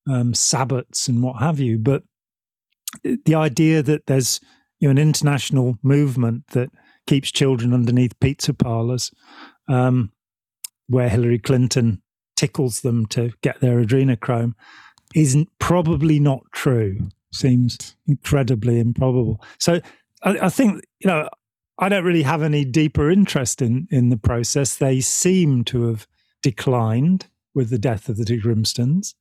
um, 0.08 0.32
sabbats 0.32 1.08
and 1.08 1.22
what 1.22 1.40
have 1.40 1.60
you. 1.60 1.78
But 1.78 2.04
the 3.02 3.34
idea 3.34 3.82
that 3.82 4.06
there's 4.06 4.40
you 4.80 4.88
know 4.88 4.92
an 4.92 4.98
international 4.98 5.78
movement 5.82 6.48
that 6.48 6.70
keeps 7.06 7.30
children 7.30 7.74
underneath 7.74 8.18
pizza 8.20 8.54
parlors, 8.54 9.10
um, 9.68 10.12
where 10.88 11.08
Hillary 11.08 11.38
Clinton 11.38 12.02
tickles 12.36 12.80
them 12.80 13.06
to 13.06 13.32
get 13.42 13.60
their 13.60 13.82
adrenochrome, 13.82 14.54
isn't 15.14 15.48
probably 15.58 16.18
not 16.18 16.42
true 16.52 17.08
seems 17.32 17.96
incredibly 18.06 18.78
improbable. 18.78 19.42
So 19.58 19.80
I, 20.22 20.38
I, 20.42 20.48
think 20.48 20.84
you 21.00 21.08
know 21.08 21.28
I 21.78 21.88
don't 21.88 22.04
really 22.04 22.22
have 22.22 22.42
any 22.42 22.64
deeper 22.64 23.10
interest 23.10 23.62
in 23.62 23.88
in 23.90 24.10
the 24.10 24.16
process. 24.16 24.76
They 24.76 25.00
seem 25.00 25.64
to 25.64 25.84
have 25.88 26.06
declined 26.42 27.26
with 27.54 27.70
the 27.70 27.78
death 27.78 28.08
of 28.08 28.16
the 28.16 28.24
de 28.24 28.40
Grimstons. 28.40 29.14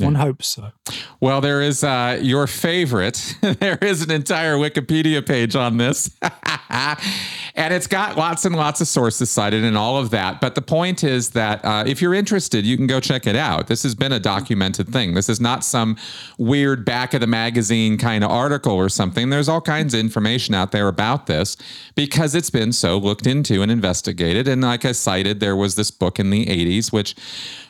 Yeah. 0.00 0.06
One 0.06 0.14
hopes 0.14 0.48
so. 0.48 0.72
Well, 1.20 1.40
there 1.40 1.60
is 1.60 1.84
uh, 1.84 2.18
your 2.22 2.46
favorite. 2.46 3.36
there 3.42 3.78
is 3.80 4.02
an 4.02 4.10
entire 4.10 4.56
Wikipedia 4.56 5.24
page 5.26 5.54
on 5.54 5.76
this. 5.76 6.10
and 6.70 7.74
it's 7.74 7.86
got 7.86 8.16
lots 8.16 8.44
and 8.44 8.56
lots 8.56 8.80
of 8.80 8.88
sources 8.88 9.30
cited 9.30 9.64
and 9.64 9.76
all 9.76 9.98
of 9.98 10.10
that. 10.10 10.40
But 10.40 10.54
the 10.54 10.62
point 10.62 11.04
is 11.04 11.30
that 11.30 11.64
uh, 11.64 11.84
if 11.86 12.00
you're 12.00 12.14
interested, 12.14 12.64
you 12.64 12.76
can 12.76 12.86
go 12.86 13.00
check 13.00 13.26
it 13.26 13.36
out. 13.36 13.66
This 13.66 13.82
has 13.82 13.94
been 13.94 14.12
a 14.12 14.20
documented 14.20 14.88
thing. 14.88 15.14
This 15.14 15.28
is 15.28 15.40
not 15.40 15.64
some 15.64 15.96
weird 16.38 16.84
back 16.84 17.12
of 17.12 17.20
the 17.20 17.26
magazine 17.26 17.98
kind 17.98 18.24
of 18.24 18.30
article 18.30 18.72
or 18.72 18.88
something. 18.88 19.30
There's 19.30 19.48
all 19.48 19.60
kinds 19.60 19.92
of 19.94 20.00
information 20.00 20.54
out 20.54 20.72
there 20.72 20.88
about 20.88 21.26
this 21.26 21.56
because 21.94 22.34
it's 22.34 22.50
been 22.50 22.72
so 22.72 22.96
looked 22.96 23.26
into 23.26 23.62
and 23.62 23.70
investigated. 23.70 24.48
And 24.48 24.62
like 24.62 24.84
I 24.84 24.92
cited, 24.92 25.40
there 25.40 25.56
was 25.56 25.74
this 25.74 25.90
book 25.90 26.18
in 26.18 26.30
the 26.30 26.46
80s, 26.46 26.92
which 26.92 27.14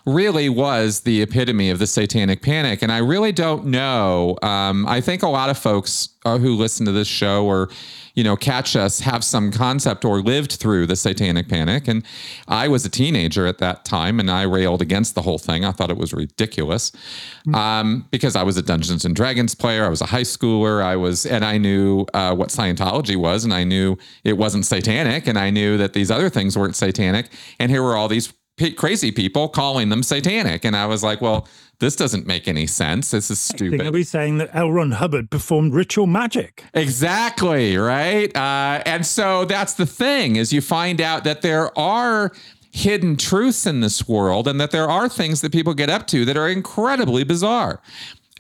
really 0.07 0.49
was 0.49 1.01
the 1.01 1.23
epitome 1.23 1.71
of 1.71 1.79
the 1.79 1.87
satanic 1.87 2.20
panic. 2.29 2.83
And 2.83 2.93
I 2.93 2.99
really 2.99 3.33
don't 3.33 3.67
know. 3.67 4.37
Um, 4.43 4.87
I 4.87 5.00
think 5.00 5.23
a 5.23 5.29
lot 5.29 5.50
of 5.50 5.59
folks 5.59 6.11
uh, 6.25 6.39
who 6.39 6.55
listen 6.55 6.87
to 6.87 6.93
this 6.93 7.09
show 7.09 7.45
or 7.47 7.71
you 8.15 8.25
know 8.25 8.37
catch 8.37 8.77
us 8.77 9.00
have 9.00 9.25
some 9.25 9.50
concept 9.50 10.05
or 10.05 10.21
lived 10.21 10.53
through 10.53 10.87
the 10.87 10.97
satanic 10.97 11.49
panic 11.49 11.89
and 11.89 12.05
i 12.49 12.69
was 12.69 12.85
a 12.85 12.91
teenager 12.91 13.47
at 13.47 13.59
that 13.59 13.85
time 13.85 14.21
and 14.21 14.31
i 14.31 14.43
railed 14.43 14.83
against 14.83 15.15
the 15.15 15.23
whole 15.23 15.39
thing 15.39 15.65
i 15.65 15.71
thought 15.71 15.91
it 15.91 15.97
was 15.97 16.12
ridiculous 16.12 16.91
mm-hmm. 16.91 17.55
um, 17.55 18.07
because 18.11 18.37
i 18.37 18.43
was 18.43 18.57
a 18.57 18.62
dungeons 18.62 19.05
and 19.05 19.15
dragons 19.15 19.55
player 19.55 19.85
i 19.85 19.89
was 19.89 20.00
a 20.00 20.07
high 20.07 20.23
schooler 20.23 20.83
i 20.83 20.97
was 20.97 21.25
and 21.25 21.45
i 21.45 21.57
knew 21.57 22.05
uh, 22.12 22.35
what 22.35 22.49
scientology 22.49 23.17
was 23.17 23.45
and 23.45 23.55
i 23.55 23.65
knew 23.65 23.97
it 24.25 24.37
wasn't 24.37 24.67
satanic 24.67 25.27
and 25.27 25.39
i 25.39 25.49
knew 25.49 25.79
that 25.79 25.93
these 25.93 26.11
other 26.11 26.29
things 26.29 26.59
weren't 26.59 26.77
satanic 26.77 27.29
and 27.59 27.71
here 27.71 27.83
were 27.83 27.97
all 27.97 28.09
these 28.09 28.33
crazy 28.77 29.11
people 29.11 29.49
calling 29.49 29.89
them 29.89 30.03
satanic. 30.03 30.65
And 30.65 30.77
I 30.77 30.87
was 30.87 31.03
like, 31.03 31.21
well, 31.21 31.49
this 31.81 31.97
doesn't 31.97 32.27
make 32.27 32.47
any 32.47 32.67
sense. 32.67 33.11
This 33.11 33.31
is 33.31 33.41
stupid. 33.41 33.87
Are 33.87 33.91
we 33.91 34.05
saying 34.05 34.39
that 34.39 34.51
L. 34.55 34.71
Ron 34.71 34.93
Hubbard 34.93 35.31
performed 35.31 35.75
ritual 35.75 36.07
magic? 36.07 36.65
Exactly, 36.75 37.77
right? 37.77 38.35
Uh, 38.37 38.83
and 38.87 39.05
so 39.05 39.45
that's 39.47 39.75
the 39.75 39.87
thing 39.87 40.37
is 40.37 40.53
you 40.53 40.61
find 40.61 41.01
out 41.01 41.25
that 41.25 41.43
there 41.43 41.77
are 41.79 42.33
hidden 42.73 43.17
truths 43.17 43.67
in 43.67 43.81
this 43.81 44.07
world 44.07 44.47
and 44.47 44.61
that 44.61 44.71
there 44.71 44.89
are 44.89 45.09
things 45.09 45.41
that 45.41 45.53
people 45.53 45.75
get 45.75 45.91
up 45.91 46.07
to 46.07 46.25
that 46.25 46.37
are 46.37 46.49
incredibly 46.49 47.25
bizarre 47.25 47.81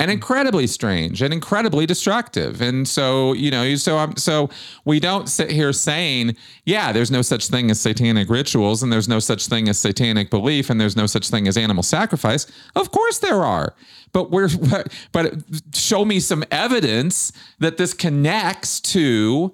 and 0.00 0.10
incredibly 0.10 0.66
strange 0.66 1.20
and 1.20 1.32
incredibly 1.32 1.84
destructive. 1.84 2.62
And 2.62 2.88
so, 2.88 3.34
you 3.34 3.50
know, 3.50 3.74
so 3.76 3.98
um, 3.98 4.16
so 4.16 4.48
we 4.86 4.98
don't 4.98 5.28
sit 5.28 5.50
here 5.50 5.74
saying, 5.74 6.36
yeah, 6.64 6.90
there's 6.90 7.10
no 7.10 7.20
such 7.20 7.48
thing 7.48 7.70
as 7.70 7.78
satanic 7.78 8.30
rituals 8.30 8.82
and 8.82 8.90
there's 8.90 9.08
no 9.08 9.18
such 9.18 9.46
thing 9.46 9.68
as 9.68 9.76
satanic 9.76 10.30
belief 10.30 10.70
and 10.70 10.80
there's 10.80 10.96
no 10.96 11.04
such 11.04 11.28
thing 11.28 11.46
as 11.46 11.58
animal 11.58 11.82
sacrifice. 11.82 12.50
Of 12.74 12.90
course 12.90 13.18
there 13.18 13.44
are. 13.44 13.74
But 14.12 14.30
we're 14.30 14.48
but 15.12 15.34
show 15.74 16.06
me 16.06 16.18
some 16.18 16.44
evidence 16.50 17.30
that 17.58 17.76
this 17.76 17.92
connects 17.92 18.80
to 18.80 19.52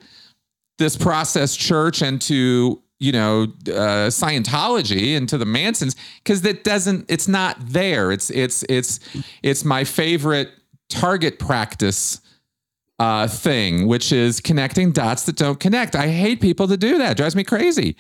this 0.79 0.97
process 0.97 1.57
church 1.57 2.03
and 2.03 2.23
to 2.23 2.81
you 2.99 3.12
know 3.12 3.43
uh, 3.69 4.09
Scientology 4.09 5.17
and 5.17 5.29
to 5.29 5.38
the 5.38 5.45
Mansons 5.45 5.97
because 6.19 6.43
that 6.43 6.65
doesn't 6.65 7.07
it's 7.11 7.29
not 7.29 7.57
there. 7.61 8.12
It's 8.12 8.31
it's 8.31 8.65
it's 8.69 9.00
it's 9.43 9.65
my 9.65 9.85
favorite 9.85 10.50
target 10.88 11.38
practice 11.38 12.21
uh, 12.99 13.29
thing, 13.29 13.87
which 13.87 14.11
is 14.11 14.41
connecting 14.41 14.91
dots 14.91 15.25
that 15.25 15.37
don't 15.37 15.61
connect. 15.61 15.95
I 15.95 16.09
hate 16.09 16.41
people 16.41 16.67
to 16.69 16.76
do 16.79 16.97
that. 16.99 17.12
It 17.12 17.17
drives 17.19 17.37
me 17.37 17.45
crazy 17.45 17.95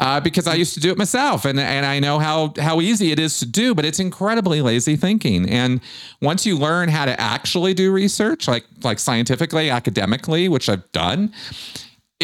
uh, 0.00 0.20
because 0.20 0.48
I 0.48 0.54
used 0.54 0.74
to 0.74 0.80
do 0.80 0.90
it 0.90 0.98
myself, 0.98 1.44
and 1.44 1.60
and 1.60 1.86
I 1.86 2.00
know 2.00 2.18
how 2.18 2.52
how 2.58 2.80
easy 2.80 3.12
it 3.12 3.20
is 3.20 3.38
to 3.38 3.46
do, 3.46 3.74
but 3.74 3.84
it's 3.84 4.00
incredibly 4.00 4.60
lazy 4.60 4.96
thinking. 4.96 5.48
And 5.48 5.80
once 6.20 6.44
you 6.44 6.58
learn 6.58 6.88
how 6.88 7.04
to 7.04 7.20
actually 7.20 7.74
do 7.74 7.92
research, 7.92 8.48
like 8.48 8.64
like 8.82 8.98
scientifically, 8.98 9.70
academically, 9.70 10.48
which 10.48 10.68
I've 10.68 10.90
done, 10.90 11.32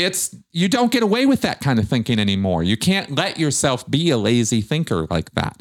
it's 0.05 0.35
you 0.52 0.69
don't 0.69 0.93
get 0.93 1.02
away 1.02 1.26
with 1.26 1.40
that 1.43 1.61
kind 1.61 1.78
of 1.78 1.88
thinking 1.88 2.19
anymore. 2.19 2.62
You 2.62 2.76
can't 2.76 3.14
let 3.17 3.38
yourself 3.38 3.88
be 3.90 4.11
a 4.11 4.17
lazy 4.17 4.61
thinker 4.61 5.07
like 5.11 5.33
that. 5.35 5.61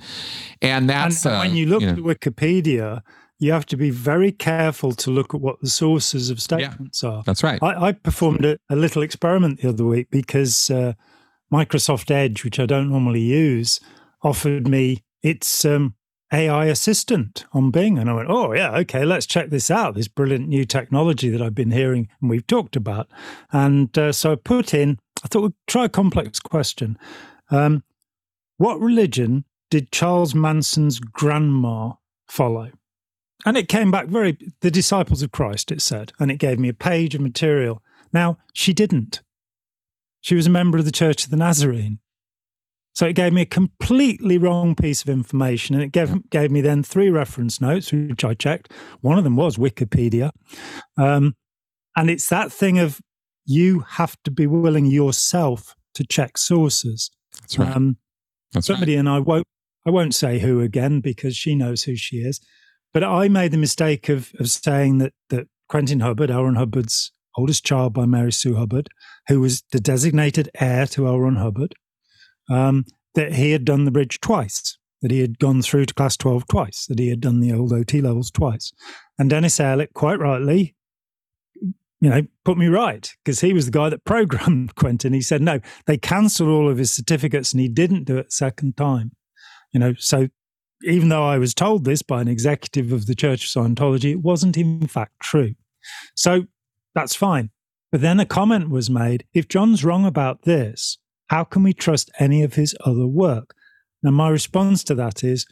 And 0.62 0.89
that's 0.89 1.25
and, 1.25 1.36
uh, 1.36 1.39
when 1.39 1.56
you 1.56 1.65
look 1.65 1.82
you 1.82 1.94
know, 1.94 2.10
at 2.10 2.20
Wikipedia, 2.20 3.01
you 3.39 3.51
have 3.51 3.65
to 3.67 3.77
be 3.77 3.89
very 3.89 4.32
careful 4.32 4.91
to 4.94 5.12
look 5.12 5.34
at 5.34 5.41
what 5.41 5.62
the 5.62 5.70
sources 5.70 6.29
of 6.29 6.41
statements 6.41 7.03
yeah, 7.03 7.10
are. 7.10 7.24
That's 7.24 7.44
right. 7.44 7.62
I, 7.62 7.88
I 7.88 7.91
performed 7.91 8.46
a, 8.46 8.58
a, 8.70 8.75
little 8.75 9.03
experiment 9.03 9.62
the 9.62 9.70
other 9.70 9.86
week 9.86 10.08
because 10.10 10.72
uh, 10.72 10.94
Microsoft 11.51 12.10
Edge, 12.10 12.44
which 12.44 12.60
I 12.60 12.65
don't 12.65 12.89
normally 12.89 13.22
use, 13.22 13.79
offered 14.24 14.67
me 14.67 15.03
its 15.22 15.65
um, 15.65 15.94
AI 16.31 16.65
assistant 16.65 17.46
on 17.53 17.72
Bing. 17.72 17.98
And 17.98 18.10
I 18.10 18.13
went, 18.13 18.29
oh, 18.29 18.53
yeah, 18.53 18.75
okay, 18.77 19.05
let's 19.05 19.25
check 19.25 19.50
this 19.50 19.72
out, 19.72 19.96
this 19.96 20.07
brilliant 20.07 20.48
new 20.48 20.65
technology 20.65 21.29
that 21.29 21.41
I've 21.41 21.55
been 21.55 21.72
hearing 21.72 22.10
and 22.22 22.29
we've 22.29 22.46
talked 22.46 22.75
about. 22.75 23.07
And 23.51 23.96
uh, 23.98 24.12
so 24.12 24.34
I 24.34 24.36
put 24.36 24.74
in, 24.74 25.00
I 25.24 25.27
thought 25.27 25.43
we'd 25.43 25.53
try 25.67 25.86
a 25.86 25.89
complex 25.89 26.39
question. 26.39 26.98
Um, 27.50 27.84
what 28.57 28.79
religion 28.79 29.46
did 29.69 29.91
Charles 29.91 30.34
Manson's 30.36 31.00
grandma 31.00 31.93
follow? 32.27 32.72
And 33.46 33.55
it 33.55 33.69
came 33.69 33.91
back 33.91 34.07
very, 34.07 34.38
the 34.62 34.72
disciples 34.72 35.22
of 35.22 35.31
Christ, 35.31 35.72
it 35.72 35.81
said, 35.81 36.12
and 36.19 36.31
it 36.31 36.38
gave 36.38 36.60
me 36.60 36.69
a 36.69 36.74
page 36.74 37.15
of 37.15 37.22
material. 37.22 37.81
Now, 38.12 38.39
she 38.53 38.74
didn't. 38.74 39.22
She 40.22 40.36
was 40.36 40.48
a 40.48 40.51
member 40.51 40.77
of 40.77 40.86
the 40.86 40.91
Church 40.91 41.24
of 41.24 41.29
the 41.29 41.38
Nazarene. 41.38 42.00
So 42.98 43.06
it 43.06 43.13
gave 43.13 43.32
me 43.32 43.44
a 43.44 43.46
completely 43.46 44.39
wrong 44.39 44.74
piece 44.74 45.04
of 45.04 45.10
information. 45.10 45.75
And 45.75 45.84
it 45.84 45.92
gave, 45.92 46.27
gave 46.32 46.50
me 46.50 46.62
then 46.62 46.82
three 46.82 47.12
reference 47.12 47.62
notes, 47.62 47.92
which 47.92 48.25
I 48.25 48.34
checked. 48.34 48.74
One 49.01 49.20
of 49.20 49.24
them 49.24 49.36
was 49.36 49.58
Wikipedia. 49.58 50.32
Um, 50.98 51.36
and 51.96 52.10
it's 52.10 52.27
that 52.30 52.51
thing 52.51 52.80
of 52.80 53.00
you 53.46 53.82
have 53.82 54.18
to 54.24 54.32
be 54.32 54.48
willing 54.48 54.88
yourself 54.88 55.75
to 55.94 56.04
check 56.08 56.39
sources. 56.39 57.12
That's 57.39 57.60
right. 57.60 57.75
Um, 57.75 57.98
That's 58.54 58.66
somebody, 58.66 58.96
right. 58.96 59.01
and 59.01 59.10
I 59.10 59.20
won't, 59.20 59.46
I 59.86 59.92
won't 59.92 60.16
say 60.16 60.39
who 60.39 60.62
again 60.62 61.00
because 61.00 61.38
she 61.38 61.54
knows 61.54 61.84
who 61.84 61.96
she 61.96 62.18
is. 62.18 62.42
But 62.96 63.04
I 63.04 63.27
made 63.27 63.51
the 63.51 63.60
mistake 63.60 64.10
of, 64.10 64.32
of 64.39 64.50
saying 64.50 64.98
that, 64.98 65.13
that 65.30 65.48
Quentin 65.70 66.00
Hubbard, 66.00 66.32
L. 66.32 66.46
Ron 66.46 66.56
Hubbard's 66.56 67.12
oldest 67.38 67.63
child 67.63 67.94
by 67.94 68.08
Mary 68.08 68.32
Sue 68.32 68.56
Hubbard, 68.56 68.89
who 69.27 69.39
was 69.39 69.63
the 69.72 69.80
designated 69.80 70.50
heir 70.60 70.88
to 70.88 71.06
L. 71.06 71.20
Ron 71.20 71.36
Hubbard, 71.36 71.75
um, 72.50 72.86
that 73.16 73.34
he 73.34 73.51
had 73.51 73.66
done 73.66 73.86
the 73.86 73.92
bridge 73.92 74.20
twice, 74.20 74.77
that 75.01 75.12
he 75.12 75.20
had 75.20 75.39
gone 75.39 75.62
through 75.62 75.86
to 75.86 75.94
class 75.94 76.18
12 76.18 76.48
twice, 76.48 76.86
that 76.88 77.00
he 77.00 77.10
had 77.10 77.22
done 77.22 77.39
the 77.39 77.54
old 77.54 77.74
OT 77.74 78.01
levels 78.01 78.32
twice. 78.32 78.72
And 79.18 79.30
Dennis 79.30 79.60
Erlich, 79.60 79.94
quite 79.94 80.20
rightly, 80.20 80.75
you 82.00 82.10
know, 82.10 82.22
put 82.46 82.58
me 82.58 82.68
right 82.68 83.12
because 83.24 83.42
he 83.42 83.54
was 83.54 83.66
the 83.66 83.72
guy 83.72 83.89
that 83.89 84.06
programmed 84.06 84.75
Quentin. 84.75 85.13
He 85.13 85.22
said, 85.22 85.42
no, 85.42 85.60
they 85.86 85.98
cancelled 85.98 86.50
all 86.50 86.70
of 86.70 86.77
his 86.77 86.92
certificates 86.92 87.54
and 87.54 87.60
he 87.60 87.68
didn't 87.68 88.04
do 88.04 88.18
it 88.18 88.32
second 88.32 88.77
time. 88.77 89.12
You 89.74 89.80
know, 89.80 89.94
so 89.98 90.30
even 90.84 91.10
though 91.10 91.25
I 91.25 91.38
was 91.38 91.54
told 91.54 91.86
this 91.86 92.01
by 92.01 92.22
an 92.22 92.27
executive 92.27 92.92
of 92.92 93.08
the 93.08 93.16
Church 93.16 93.44
of 93.44 93.63
Scientology, 93.63 94.12
it 94.12 94.22
wasn't 94.22 94.58
in 94.58 94.88
fact 94.88 95.20
true. 95.20 95.56
So 96.16 96.46
that's 96.94 97.16
fine. 97.16 97.50
But 97.92 98.01
then 98.01 98.20
a 98.20 98.25
comment 98.25 98.70
was 98.70 98.89
made 98.89 99.25
if 99.34 99.48
Jon's 99.48 99.84
wrong 99.84 100.06
about 100.06 100.44
this, 100.44 100.98
how 101.27 101.43
can 101.43 101.63
we 101.63 101.74
trust 101.74 102.12
any 102.19 102.43
of 102.43 102.55
his 102.55 102.75
other 102.86 103.07
work? 103.07 103.53
Now, 104.03 104.12
my 104.12 104.29
response 104.29 104.84
to 104.86 104.96
that 104.96 105.24
is 105.24 105.46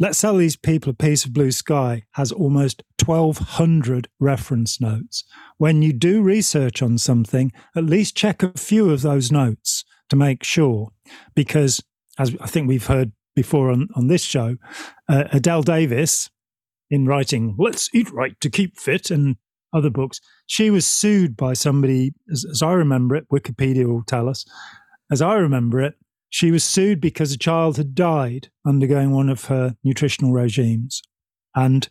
Let's 0.00 0.18
Sell 0.18 0.36
These 0.36 0.56
People 0.56 0.90
a 0.90 0.94
Piece 0.94 1.24
of 1.24 1.32
Blue 1.32 1.50
Sky 1.50 2.04
has 2.12 2.30
almost 2.30 2.84
1,200 3.04 4.08
reference 4.20 4.80
notes. 4.80 5.24
When 5.56 5.82
you 5.82 5.92
do 5.92 6.22
research 6.22 6.82
on 6.82 6.98
something, 6.98 7.52
at 7.74 7.84
least 7.84 8.16
check 8.16 8.42
a 8.42 8.52
few 8.56 8.90
of 8.90 9.02
those 9.02 9.32
notes 9.32 9.84
to 10.10 10.16
make 10.16 10.44
sure. 10.44 10.90
Because, 11.34 11.82
as 12.16 12.36
I 12.40 12.46
think 12.46 12.68
we've 12.68 12.86
heard 12.86 13.10
before 13.34 13.70
on, 13.70 13.88
on 13.96 14.06
this 14.06 14.22
show, 14.22 14.56
uh, 15.08 15.24
Adelle 15.32 15.64
Davis, 15.64 16.30
in 16.90 17.06
writing 17.06 17.56
Let's 17.58 17.92
Eat 17.92 18.10
Right 18.12 18.40
to 18.40 18.50
Keep 18.50 18.78
Fit 18.78 19.10
and 19.10 19.36
other 19.72 19.90
books, 19.90 20.20
she 20.46 20.70
was 20.70 20.86
sued 20.86 21.36
by 21.36 21.54
somebody, 21.54 22.14
as, 22.30 22.44
as 22.50 22.62
I 22.62 22.72
remember 22.72 23.16
it, 23.16 23.28
Wikipedia 23.30 23.86
will 23.86 24.04
tell 24.04 24.28
us, 24.28 24.44
as 25.10 25.22
I 25.22 25.34
remember 25.34 25.80
it, 25.80 25.94
she 26.30 26.50
was 26.50 26.64
sued 26.64 27.00
because 27.00 27.32
a 27.32 27.38
child 27.38 27.76
had 27.76 27.94
died 27.94 28.50
undergoing 28.66 29.12
one 29.12 29.30
of 29.30 29.46
her 29.46 29.76
nutritional 29.82 30.32
regimes. 30.32 31.02
And 31.54 31.88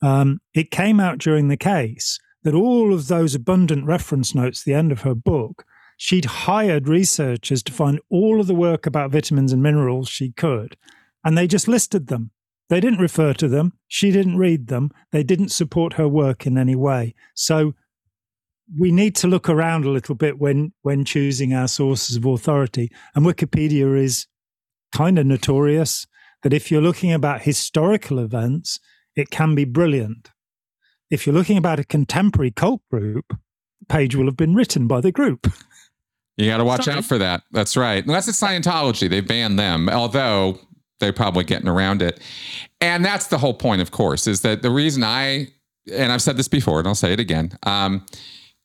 um, 0.00 0.40
it 0.54 0.70
came 0.70 1.00
out 1.00 1.18
during 1.18 1.48
the 1.48 1.56
case 1.56 2.18
that 2.44 2.54
all 2.54 2.94
of 2.94 3.08
those 3.08 3.34
abundant 3.34 3.84
reference 3.84 4.34
notes 4.34 4.62
at 4.62 4.64
the 4.64 4.74
end 4.74 4.92
of 4.92 5.02
her 5.02 5.14
book, 5.14 5.64
she'd 5.96 6.24
hired 6.24 6.88
researchers 6.88 7.62
to 7.64 7.72
find 7.72 8.00
all 8.08 8.40
of 8.40 8.46
the 8.46 8.54
work 8.54 8.86
about 8.86 9.10
vitamins 9.10 9.52
and 9.52 9.62
minerals 9.62 10.08
she 10.08 10.30
could, 10.32 10.76
and 11.24 11.36
they 11.36 11.48
just 11.48 11.66
listed 11.66 12.06
them. 12.06 12.30
They 12.68 12.80
didn't 12.80 13.00
refer 13.00 13.32
to 13.34 13.48
them. 13.48 13.72
She 13.88 14.12
didn't 14.12 14.36
read 14.36 14.68
them. 14.68 14.90
They 15.10 15.22
didn't 15.22 15.48
support 15.48 15.94
her 15.94 16.06
work 16.06 16.46
in 16.46 16.58
any 16.58 16.76
way. 16.76 17.14
So 17.34 17.74
we 18.76 18.90
need 18.90 19.14
to 19.16 19.26
look 19.26 19.48
around 19.48 19.84
a 19.84 19.90
little 19.90 20.14
bit 20.14 20.38
when 20.38 20.72
when 20.82 21.04
choosing 21.04 21.54
our 21.54 21.68
sources 21.68 22.16
of 22.16 22.24
authority. 22.24 22.90
And 23.14 23.24
Wikipedia 23.24 23.98
is 23.98 24.26
kind 24.94 25.18
of 25.18 25.26
notorious 25.26 26.06
that 26.42 26.52
if 26.52 26.70
you're 26.70 26.82
looking 26.82 27.12
about 27.12 27.42
historical 27.42 28.18
events, 28.18 28.78
it 29.16 29.30
can 29.30 29.54
be 29.54 29.64
brilliant. 29.64 30.30
If 31.10 31.26
you're 31.26 31.34
looking 31.34 31.56
about 31.56 31.80
a 31.80 31.84
contemporary 31.84 32.50
cult 32.50 32.82
group, 32.90 33.24
the 33.28 33.86
page 33.88 34.14
will 34.14 34.26
have 34.26 34.36
been 34.36 34.54
written 34.54 34.86
by 34.86 35.00
the 35.00 35.12
group. 35.12 35.46
You 36.36 36.46
got 36.46 36.58
to 36.58 36.64
watch 36.64 36.84
Sorry. 36.84 36.98
out 36.98 37.04
for 37.04 37.18
that. 37.18 37.42
That's 37.50 37.76
right. 37.76 38.04
Unless 38.04 38.28
it's 38.28 38.40
Scientology, 38.40 39.10
they 39.10 39.20
banned 39.20 39.58
them, 39.58 39.88
although 39.88 40.60
they're 41.00 41.12
probably 41.12 41.42
getting 41.42 41.66
around 41.66 42.00
it. 42.00 42.20
And 42.80 43.04
that's 43.04 43.26
the 43.26 43.38
whole 43.38 43.54
point, 43.54 43.82
of 43.82 43.90
course, 43.90 44.28
is 44.28 44.42
that 44.42 44.62
the 44.62 44.70
reason 44.70 45.02
I, 45.02 45.48
and 45.92 46.12
I've 46.12 46.22
said 46.22 46.36
this 46.36 46.46
before 46.46 46.78
and 46.78 46.86
I'll 46.86 46.94
say 46.94 47.12
it 47.12 47.18
again, 47.18 47.58
um, 47.64 48.06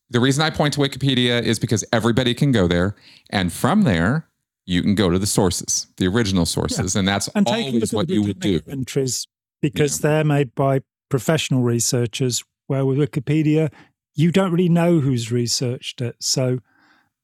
the 0.10 0.20
reason 0.20 0.44
I 0.44 0.50
point 0.50 0.74
to 0.76 0.80
Wikipedia 0.80 1.42
is 1.42 1.60
because 1.60 1.84
everybody 1.92 2.34
can 2.34 2.52
go 2.52 2.68
there, 2.68 2.96
and 3.30 3.52
from 3.52 3.84
there 3.84 4.28
you 4.66 4.82
can 4.82 4.96
go 4.96 5.10
to 5.10 5.20
the 5.20 5.28
sources, 5.28 5.88
the 5.98 6.08
original 6.08 6.46
sources, 6.46 6.96
yeah. 6.96 7.00
and 7.00 7.08
that's 7.08 7.28
and 7.30 7.48
always 7.48 7.94
what 7.94 8.10
you 8.10 8.22
would 8.24 8.40
do. 8.40 8.62
Entries 8.68 9.28
because 9.62 10.00
yeah. 10.00 10.10
they're 10.10 10.24
made 10.24 10.54
by 10.56 10.82
professional 11.10 11.64
researchers. 11.64 12.44
Where 12.68 12.86
with 12.86 12.98
Wikipedia, 12.98 13.72
you 14.16 14.32
don't 14.32 14.52
really 14.52 14.70
know 14.70 15.00
who's 15.00 15.32
researched 15.32 16.02
it. 16.02 16.16
So, 16.22 16.60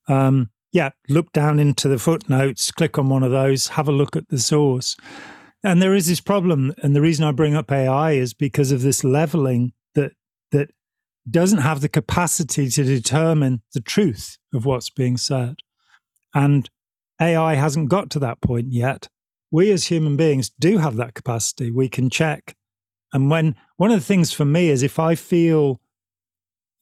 um, 0.07 0.49
yeah, 0.73 0.89
look 1.07 1.31
down 1.31 1.59
into 1.59 1.87
the 1.87 1.97
footnotes, 1.97 2.71
click 2.71 2.97
on 2.97 3.09
one 3.09 3.23
of 3.23 3.31
those, 3.31 3.69
have 3.69 3.87
a 3.87 3.93
look 3.93 4.15
at 4.15 4.27
the 4.27 4.37
source. 4.37 4.97
And 5.63 5.81
there 5.81 5.95
is 5.95 6.07
this 6.07 6.21
problem, 6.21 6.73
and 6.83 6.95
the 6.95 7.01
reason 7.01 7.25
I 7.25 7.31
bring 7.31 7.55
up 7.55 7.71
AI 7.71 8.11
is 8.11 8.33
because 8.33 8.71
of 8.71 8.81
this 8.81 9.03
leveling 9.03 9.73
that 9.95 10.13
that 10.51 10.71
doesn't 11.31 11.59
have 11.59 11.81
the 11.81 11.89
capacity 11.89 12.69
to 12.69 12.83
determine 12.83 13.61
the 13.73 13.81
truth 13.81 14.37
of 14.53 14.65
what's 14.65 14.89
being 14.89 15.17
said. 15.17 15.55
And 16.33 16.69
AI 17.21 17.55
hasn't 17.55 17.89
got 17.89 18.09
to 18.11 18.19
that 18.19 18.41
point 18.41 18.71
yet. 18.71 19.07
We 19.51 19.71
as 19.71 19.85
human 19.85 20.15
beings 20.15 20.51
do 20.59 20.77
have 20.77 20.95
that 20.97 21.15
capacity. 21.15 21.71
We 21.71 21.89
can 21.89 22.09
check. 22.09 22.55
And 23.11 23.29
when 23.29 23.55
one 23.77 23.91
of 23.91 23.99
the 23.99 24.05
things 24.05 24.31
for 24.31 24.45
me 24.45 24.69
is 24.69 24.83
if 24.83 24.99
I 24.99 25.15
feel 25.15 25.81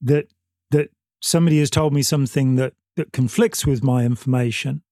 that 0.01 0.27
that 0.71 0.89
somebody 1.21 1.59
has 1.59 1.69
told 1.69 1.93
me 1.93 2.01
something 2.03 2.55
that 2.55 2.73
that 2.97 3.13
conflicts 3.13 3.65
with 3.65 3.83
my 3.83 4.03
information, 4.03 4.83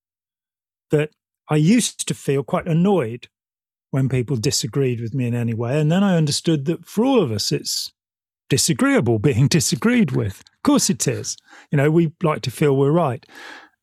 that 0.91 1.09
I 1.49 1.57
used 1.57 2.07
to 2.07 2.13
feel 2.13 2.43
quite 2.43 2.67
annoyed 2.67 3.27
when 3.91 4.09
people 4.09 4.37
disagreed 4.37 5.01
with 5.01 5.13
me 5.13 5.27
in 5.27 5.35
any 5.35 5.53
way. 5.53 5.79
And 5.79 5.91
then 5.91 6.03
I 6.03 6.15
understood 6.15 6.65
that 6.65 6.85
for 6.85 7.03
all 7.03 7.21
of 7.21 7.31
us, 7.31 7.51
it's 7.51 7.91
disagreeable 8.49 9.19
being 9.19 9.47
disagreed 9.47 10.11
with. 10.11 10.39
Of 10.39 10.63
course 10.63 10.89
it 10.89 11.07
is. 11.07 11.37
You 11.71 11.77
know, 11.77 11.91
we 11.91 12.13
like 12.23 12.41
to 12.43 12.51
feel 12.51 12.75
we're 12.75 12.91
right. 12.91 13.25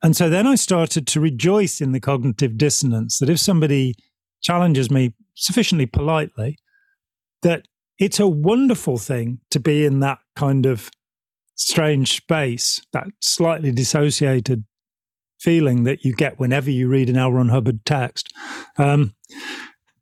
And 0.02 0.16
so 0.16 0.28
then 0.28 0.46
I 0.46 0.56
started 0.56 1.06
to 1.08 1.20
rejoice 1.20 1.80
in 1.80 1.92
the 1.92 2.00
cognitive 2.00 2.58
dissonance 2.58 3.18
that 3.18 3.30
if 3.30 3.38
somebody 3.38 3.94
challenges 4.40 4.90
me 4.90 5.14
sufficiently 5.34 5.86
politely, 5.86 6.58
that 7.42 7.66
it's 7.98 8.18
a 8.18 8.26
wonderful 8.26 8.98
thing 8.98 9.38
to 9.50 9.60
be 9.60 9.84
in 9.84 10.00
that 10.00 10.18
kind 10.34 10.66
of 10.66 10.90
strange 11.54 12.16
space, 12.16 12.80
that 12.92 13.06
slightly 13.20 13.70
dissociated 13.70 14.64
feeling 15.38 15.84
that 15.84 16.04
you 16.04 16.14
get 16.14 16.38
whenever 16.38 16.70
you 16.70 16.88
read 16.88 17.08
an 17.08 17.16
L. 17.16 17.32
Ron 17.32 17.48
Hubbard 17.48 17.84
text. 17.84 18.32
Um, 18.78 19.14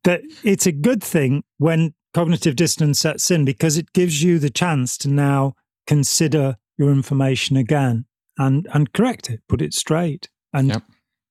that 0.04 0.22
it's 0.42 0.66
a 0.66 0.72
good 0.72 1.02
thing 1.02 1.44
when 1.58 1.94
cognitive 2.12 2.56
dissonance 2.56 3.00
sets 3.00 3.30
in 3.30 3.44
because 3.44 3.76
it 3.76 3.92
gives 3.92 4.22
you 4.22 4.38
the 4.38 4.50
chance 4.50 4.96
to 4.98 5.08
now 5.08 5.54
consider 5.86 6.56
your 6.78 6.90
information 6.90 7.56
again 7.56 8.06
and 8.38 8.66
and 8.72 8.92
correct 8.92 9.30
it, 9.30 9.40
put 9.48 9.62
it 9.62 9.74
straight. 9.74 10.28
And 10.52 10.68
yep. 10.68 10.82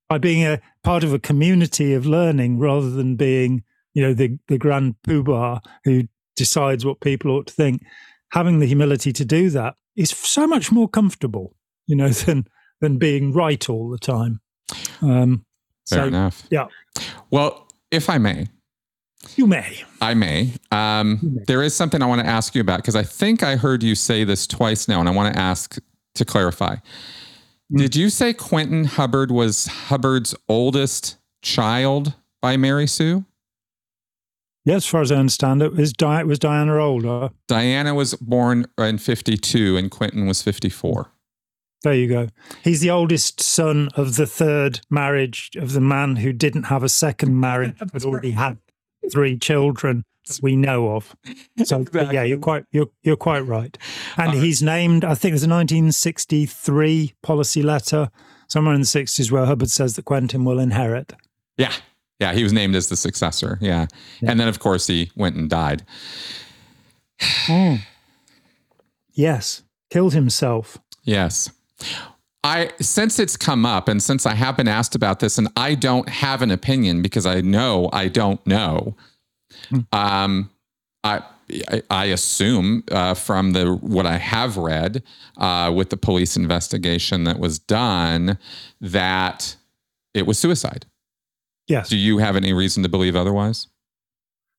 by 0.08 0.18
being 0.18 0.46
a 0.46 0.62
part 0.84 1.04
of 1.04 1.14
a 1.14 1.20
community 1.20 1.94
of 1.94 2.06
learning 2.06 2.60
rather 2.60 2.90
than 2.90 3.16
being, 3.16 3.64
you 3.94 4.02
know, 4.02 4.14
the 4.14 4.38
the 4.48 4.58
grand 4.58 4.96
poobah 5.08 5.62
who 5.84 6.04
decides 6.36 6.86
what 6.86 7.02
people 7.02 7.32
ought 7.32 7.48
to 7.48 7.54
think, 7.54 7.84
having 8.32 8.60
the 8.60 8.68
humility 8.68 9.12
to 9.12 9.26
do 9.26 9.50
that 9.50 9.76
is 9.96 10.12
so 10.12 10.48
much 10.48 10.72
more 10.72 10.88
comfortable, 10.88 11.56
you 11.88 11.96
know, 11.96 12.10
than 12.26 12.48
than 12.80 12.98
being 12.98 13.34
right 13.34 13.70
all 13.70 13.90
the 13.90 14.00
time. 14.00 14.40
Um, 15.02 15.46
Fair 15.90 16.04
so, 16.04 16.08
enough. 16.08 16.48
Yeah. 16.52 16.68
Well, 17.32 17.68
if 17.92 18.10
I 18.10 18.20
may, 18.20 18.48
you 19.36 19.48
may. 19.48 19.84
I 20.02 20.14
may. 20.14 20.54
Um, 20.72 21.20
may. 21.22 21.44
There 21.48 21.64
is 21.64 21.76
something 21.76 22.02
I 22.02 22.06
want 22.06 22.22
to 22.22 22.28
ask 22.28 22.56
you 22.56 22.62
about 22.62 22.78
because 22.78 22.96
I 22.96 23.04
think 23.04 23.44
I 23.44 23.56
heard 23.56 23.84
you 23.84 23.96
say 23.96 24.24
this 24.24 24.48
twice 24.48 24.88
now, 24.88 25.00
and 25.00 25.10
I 25.10 25.12
want 25.12 25.34
to 25.34 25.40
ask 25.40 25.78
to 26.16 26.26
clarify. 26.26 26.78
Mm. 27.72 27.78
Did 27.78 27.96
you 27.96 28.10
say 28.10 28.34
Quentin 28.34 28.86
Hubbard 28.86 29.32
was 29.32 29.68
Hubbard's 29.68 30.36
oldest 30.48 31.18
child 31.42 32.14
by 32.42 32.58
Mary 32.58 32.88
Sue? 32.88 33.26
Yes, 34.66 34.78
as 34.78 34.88
far 34.88 35.02
as 35.02 35.12
I 35.12 35.16
understand 35.16 35.62
it, 35.62 35.74
was, 35.74 35.94
Di- 35.94 36.24
was 36.24 36.38
Diana 36.38 36.76
older? 36.78 37.30
Diana 37.48 37.96
was 37.96 38.14
born 38.16 38.66
in 38.78 38.98
52 38.98 39.78
and 39.78 39.90
Quentin 39.90 40.28
was 40.28 40.42
54. 40.42 41.12
There 41.82 41.94
you 41.94 42.08
go. 42.08 42.28
He's 42.62 42.82
the 42.82 42.90
oldest 42.90 43.40
son 43.42 43.90
of 43.96 44.18
the 44.18 44.28
third 44.28 44.82
marriage 44.90 45.52
of 45.56 45.72
the 45.72 45.82
man 45.82 46.18
who 46.18 46.34
didn't 46.34 46.64
have 46.64 46.84
a 46.84 46.90
second 46.90 47.40
marriage 47.40 47.78
but 47.80 48.04
already 48.04 48.32
had 48.32 48.58
three 49.12 49.38
children 49.38 50.04
that 50.28 50.40
we 50.42 50.56
know 50.56 50.96
of. 50.96 51.16
So 51.64 51.82
exactly. 51.82 52.16
yeah, 52.16 52.24
you're 52.24 52.38
quite 52.38 52.66
you're 52.72 52.90
you're 53.04 53.18
quite 53.18 53.42
right. 53.42 53.78
And 54.18 54.34
he's 54.34 54.62
named. 54.62 55.04
I 55.04 55.16
think 55.16 55.34
there's 55.34 55.44
a 55.44 55.50
1963 55.50 57.14
policy 57.22 57.62
letter 57.62 58.10
somewhere 58.48 58.74
in 58.74 58.82
the 58.82 58.88
60s 58.88 59.32
where 59.32 59.46
Hubbard 59.46 59.70
says 59.70 59.96
that 59.96 60.06
Quentin 60.06 60.44
will 60.44 60.60
inherit. 60.60 61.14
Yeah, 61.58 61.74
yeah, 62.20 62.34
he 62.34 62.44
was 62.44 62.54
named 62.54 62.76
as 62.76 62.90
the 62.90 62.96
successor. 62.96 63.58
Yeah, 63.62 63.88
yeah. 64.22 64.32
and 64.32 64.40
then 64.40 64.48
of 64.48 64.60
course 64.60 64.88
he 64.88 65.12
went 65.16 65.36
and 65.36 65.50
died. 65.50 65.84
oh. 67.50 67.80
Yes, 69.12 69.64
killed 69.90 70.14
himself. 70.14 70.78
Yes. 71.04 71.52
I 72.44 72.72
since 72.80 73.20
it's 73.20 73.36
come 73.36 73.66
up 73.66 73.88
and 73.88 74.02
since 74.02 74.26
I 74.26 74.34
have 74.34 74.56
been 74.56 74.68
asked 74.68 74.96
about 74.96 75.20
this 75.20 75.38
and 75.38 75.50
I 75.58 75.76
don't 75.76 76.08
have 76.08 76.42
an 76.42 76.52
opinion 76.52 77.02
because 77.02 77.26
I 77.26 77.42
know 77.42 77.90
I 77.92 78.08
don't 78.08 78.46
know. 78.48 78.96
Hmm. 79.70 79.80
Um, 79.92 80.50
I 81.04 81.24
I 81.90 82.06
assume 82.06 82.84
uh, 82.92 83.14
from 83.14 83.52
the 83.54 83.74
what 83.74 84.06
I 84.06 84.18
have 84.18 84.58
read 84.58 85.04
uh, 85.38 85.72
with 85.76 85.90
the 85.90 85.98
police 85.98 86.38
investigation 86.38 87.24
that 87.26 87.40
was 87.40 87.60
done 87.60 88.38
that 88.80 89.56
it 90.14 90.26
was 90.26 90.40
suicide. 90.40 90.86
Yes. 91.68 91.90
Do 91.90 91.98
you 91.98 92.20
have 92.20 92.36
any 92.36 92.54
reason 92.54 92.84
to 92.84 92.90
believe 92.90 93.16
otherwise? 93.16 93.68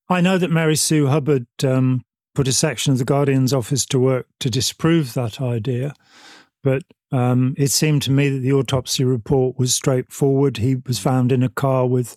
I 0.09 0.21
know 0.21 0.39
that 0.39 0.51
Mary 0.51 0.77
Sue 0.77 1.07
Hubbard 1.07 1.47
um, 1.65 2.03
put 2.35 2.49
a 2.49 2.53
section 2.53 2.93
of 2.93 2.99
the 2.99 3.05
Guardian's 3.05 3.53
office 3.53 3.87
to 3.87 3.99
work 3.99 4.27
to 4.41 4.51
disprove 4.51 5.15
that 5.15 5.41
idea, 5.41 5.95
but 6.63 6.83
um, 7.13 7.55
it 7.59 7.69
seemed 7.69 8.03
to 8.03 8.13
me 8.13 8.29
that 8.29 8.41
the 8.41 8.53
autopsy 8.53 9.05
report 9.05 9.59
was 9.59 9.75
straightforward. 9.75 10.59
He 10.59 10.77
was 10.87 10.99
found 10.99 11.33
in 11.33 11.43
a 11.43 11.49
car 11.49 11.87
with 11.87 12.17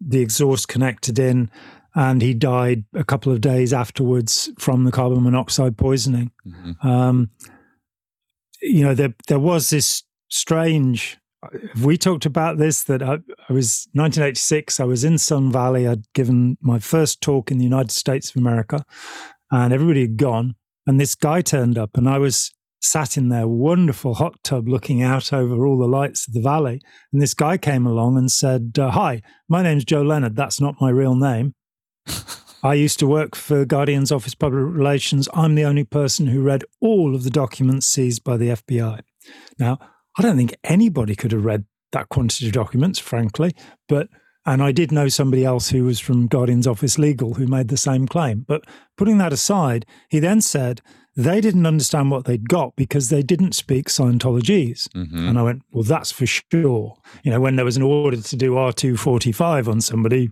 the 0.00 0.20
exhaust 0.20 0.68
connected 0.68 1.18
in, 1.18 1.50
and 1.94 2.20
he 2.20 2.34
died 2.34 2.84
a 2.94 3.04
couple 3.04 3.32
of 3.32 3.40
days 3.40 3.72
afterwards 3.72 4.50
from 4.58 4.84
the 4.84 4.90
carbon 4.90 5.22
monoxide 5.22 5.76
poisoning. 5.76 6.32
Mm-hmm. 6.46 6.86
Um, 6.86 7.30
you 8.60 8.82
know, 8.84 8.94
there 8.94 9.14
there 9.28 9.38
was 9.38 9.70
this 9.70 10.02
strange. 10.28 11.18
Have 11.74 11.84
we 11.84 11.98
talked 11.98 12.24
about 12.24 12.56
this 12.56 12.84
that 12.84 13.02
I, 13.02 13.18
I, 13.50 13.52
was 13.52 13.86
1986. 13.92 14.80
I 14.80 14.84
was 14.84 15.04
in 15.04 15.18
Sun 15.18 15.52
Valley. 15.52 15.86
I'd 15.86 16.10
given 16.14 16.56
my 16.62 16.78
first 16.78 17.20
talk 17.20 17.50
in 17.50 17.58
the 17.58 17.64
United 17.64 17.90
States 17.90 18.30
of 18.30 18.36
America, 18.36 18.84
and 19.50 19.72
everybody 19.72 20.00
had 20.00 20.16
gone. 20.16 20.54
And 20.86 20.98
this 20.98 21.14
guy 21.14 21.42
turned 21.42 21.78
up, 21.78 21.96
and 21.96 22.08
I 22.08 22.18
was 22.18 22.53
sat 22.84 23.16
in 23.16 23.30
their 23.30 23.48
wonderful 23.48 24.14
hot 24.14 24.42
tub 24.44 24.68
looking 24.68 25.02
out 25.02 25.32
over 25.32 25.66
all 25.66 25.78
the 25.78 25.86
lights 25.86 26.28
of 26.28 26.34
the 26.34 26.40
valley. 26.40 26.80
And 27.12 27.22
this 27.22 27.34
guy 27.34 27.56
came 27.56 27.86
along 27.86 28.18
and 28.18 28.30
said, 28.30 28.78
uh, 28.78 28.90
Hi, 28.90 29.22
my 29.48 29.62
name's 29.62 29.84
Joe 29.84 30.02
Leonard. 30.02 30.36
That's 30.36 30.60
not 30.60 30.80
my 30.80 30.90
real 30.90 31.14
name. 31.14 31.54
I 32.62 32.74
used 32.74 32.98
to 32.98 33.06
work 33.06 33.36
for 33.36 33.64
Guardian's 33.64 34.12
Office 34.12 34.34
Public 34.34 34.64
Relations. 34.64 35.28
I'm 35.34 35.54
the 35.54 35.64
only 35.64 35.84
person 35.84 36.26
who 36.26 36.42
read 36.42 36.64
all 36.80 37.14
of 37.14 37.24
the 37.24 37.30
documents 37.30 37.86
seized 37.86 38.22
by 38.22 38.36
the 38.36 38.48
FBI. 38.48 39.00
Now, 39.58 39.78
I 40.18 40.22
don't 40.22 40.36
think 40.36 40.54
anybody 40.64 41.14
could 41.14 41.32
have 41.32 41.44
read 41.44 41.64
that 41.92 42.08
quantity 42.08 42.46
of 42.46 42.52
documents, 42.52 42.98
frankly, 42.98 43.54
but 43.88 44.08
and 44.46 44.62
I 44.62 44.72
did 44.72 44.92
know 44.92 45.08
somebody 45.08 45.44
else 45.44 45.70
who 45.70 45.84
was 45.84 46.00
from 46.00 46.26
Guardian's 46.26 46.66
Office 46.66 46.98
Legal 46.98 47.34
who 47.34 47.46
made 47.46 47.68
the 47.68 47.78
same 47.78 48.06
claim. 48.06 48.44
But 48.46 48.64
putting 48.96 49.16
that 49.18 49.32
aside, 49.32 49.86
he 50.10 50.18
then 50.18 50.42
said 50.42 50.82
they 51.16 51.40
didn't 51.40 51.66
understand 51.66 52.10
what 52.10 52.24
they'd 52.24 52.48
got 52.48 52.74
because 52.76 53.08
they 53.08 53.22
didn't 53.22 53.52
speak 53.52 53.86
Scientologese. 53.86 54.88
Mm-hmm. 54.88 55.28
And 55.28 55.38
I 55.38 55.42
went, 55.42 55.62
well, 55.70 55.84
that's 55.84 56.10
for 56.10 56.26
sure. 56.26 56.96
You 57.22 57.30
know, 57.30 57.40
when 57.40 57.56
there 57.56 57.64
was 57.64 57.76
an 57.76 57.82
order 57.82 58.16
to 58.16 58.36
do 58.36 58.52
R245 58.52 59.68
on 59.68 59.80
somebody, 59.80 60.30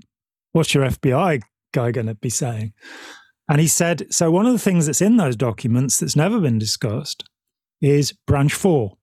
what's 0.53 0.75
your 0.75 0.85
FBI 0.85 1.43
guy 1.73 1.91
going 1.93 2.09
to 2.09 2.15
be 2.15 2.31
saying? 2.31 2.73
And 3.49 3.61
he 3.61 3.69
said, 3.69 4.13
so 4.13 4.31
one 4.31 4.47
of 4.47 4.53
the 4.53 4.59
things 4.59 4.87
that's 4.87 5.01
in 5.01 5.17
those 5.17 5.37
documents 5.37 5.99
that's 5.99 6.17
never 6.17 6.41
been 6.41 6.59
discussed 6.59 7.25
is 7.81 8.13
branch 8.27 8.55
four. 8.55 8.97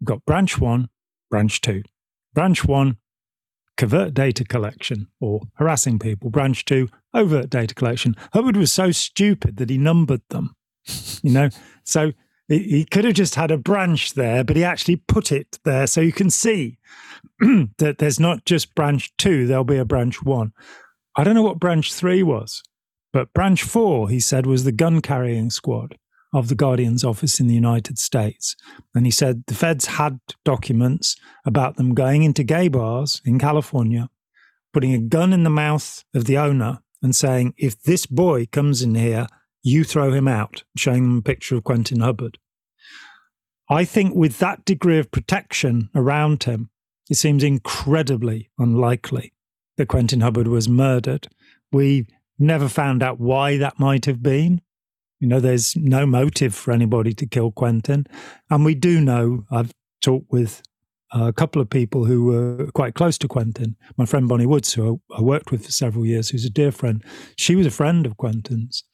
We've 0.00 0.08
got 0.08 0.24
branch 0.26 0.58
one, 0.58 0.88
branch 1.30 1.60
two. 1.60 1.82
Branch 2.34 2.64
one, 2.66 2.98
covert 3.78 4.12
data 4.12 4.44
collection 4.44 5.08
or 5.20 5.42
harassing 5.54 5.98
people. 5.98 6.28
Branch 6.28 6.62
two, 6.64 6.88
overt 7.14 7.48
data 7.48 7.74
collection. 7.74 8.14
Hubbard 8.32 8.56
was 8.56 8.72
so 8.72 8.90
stupid 8.90 9.56
that 9.56 9.70
he 9.70 9.78
numbered 9.78 10.22
them 10.28 10.55
you 11.22 11.30
know? 11.30 11.48
So 11.84 12.12
he 12.48 12.84
could 12.84 13.04
have 13.04 13.14
just 13.14 13.34
had 13.34 13.50
a 13.50 13.58
branch 13.58 14.14
there 14.14 14.44
but 14.44 14.56
he 14.56 14.62
actually 14.62 14.96
put 14.96 15.32
it 15.32 15.58
there. 15.64 15.86
So 15.86 16.00
you 16.00 16.12
can 16.12 16.30
see 16.30 16.78
that 17.78 17.96
there's 17.98 18.20
not 18.20 18.44
just 18.44 18.74
branch 18.74 19.14
2 19.18 19.46
there'll 19.46 19.64
be 19.64 19.76
a 19.76 19.84
branch 19.84 20.22
1 20.22 20.52
i 21.16 21.24
don't 21.24 21.34
know 21.34 21.42
what 21.42 21.58
branch 21.58 21.92
3 21.92 22.22
was 22.22 22.62
but 23.12 23.32
branch 23.34 23.62
4 23.62 24.08
he 24.08 24.20
said 24.20 24.46
was 24.46 24.64
the 24.64 24.72
gun 24.72 25.02
carrying 25.02 25.50
squad 25.50 25.98
of 26.32 26.48
the 26.48 26.54
guardian's 26.54 27.04
office 27.04 27.38
in 27.38 27.46
the 27.46 27.54
united 27.54 27.98
states. 27.98 28.56
And 28.94 29.06
he 29.06 29.10
said 29.12 29.44
the 29.46 29.54
feds 29.54 29.86
had 29.86 30.18
documents 30.44 31.16
about 31.44 31.76
them 31.76 31.94
going 31.94 32.22
into 32.22 32.42
gay 32.42 32.68
bars 32.68 33.20
in 33.24 33.38
california 33.38 34.08
putting 34.72 34.94
a 34.94 34.98
gun 34.98 35.32
in 35.32 35.42
the 35.42 35.50
mouth 35.50 36.04
of 36.14 36.24
the 36.24 36.38
owner 36.38 36.80
and 37.02 37.14
saying 37.14 37.54
if 37.56 37.80
this 37.82 38.06
boy 38.06 38.46
comes 38.46 38.82
in 38.82 38.94
here 38.94 39.26
you 39.66 39.82
throw 39.82 40.12
him 40.12 40.28
out, 40.28 40.62
showing 40.76 41.02
them 41.02 41.18
a 41.18 41.22
picture 41.22 41.56
of 41.56 41.64
Quentin 41.64 41.98
Hubbard. 41.98 42.38
I 43.68 43.84
think 43.84 44.14
with 44.14 44.38
that 44.38 44.64
degree 44.64 45.00
of 45.00 45.10
protection 45.10 45.90
around 45.92 46.44
him, 46.44 46.70
it 47.10 47.16
seems 47.16 47.42
incredibly 47.42 48.48
unlikely 48.58 49.32
that 49.76 49.88
Quentin 49.88 50.20
Hubbard 50.20 50.46
was 50.46 50.68
murdered. 50.68 51.26
We 51.72 52.06
never 52.38 52.68
found 52.68 53.02
out 53.02 53.18
why 53.18 53.56
that 53.56 53.80
might 53.80 54.04
have 54.04 54.22
been. 54.22 54.62
You 55.18 55.26
know, 55.26 55.40
there's 55.40 55.74
no 55.74 56.06
motive 56.06 56.54
for 56.54 56.70
anybody 56.70 57.12
to 57.14 57.26
kill 57.26 57.50
Quentin. 57.50 58.06
And 58.48 58.64
we 58.64 58.76
do 58.76 59.00
know, 59.00 59.46
I've 59.50 59.72
talked 60.00 60.30
with 60.30 60.62
a 61.10 61.32
couple 61.32 61.60
of 61.60 61.68
people 61.68 62.04
who 62.04 62.24
were 62.24 62.70
quite 62.72 62.94
close 62.94 63.18
to 63.18 63.26
Quentin. 63.26 63.74
My 63.96 64.06
friend 64.06 64.28
Bonnie 64.28 64.46
Woods, 64.46 64.74
who 64.74 65.00
I 65.16 65.22
worked 65.22 65.50
with 65.50 65.64
for 65.64 65.72
several 65.72 66.06
years, 66.06 66.28
who's 66.28 66.44
a 66.44 66.50
dear 66.50 66.70
friend, 66.70 67.02
she 67.36 67.56
was 67.56 67.66
a 67.66 67.70
friend 67.72 68.06
of 68.06 68.16
Quentin's. 68.16 68.84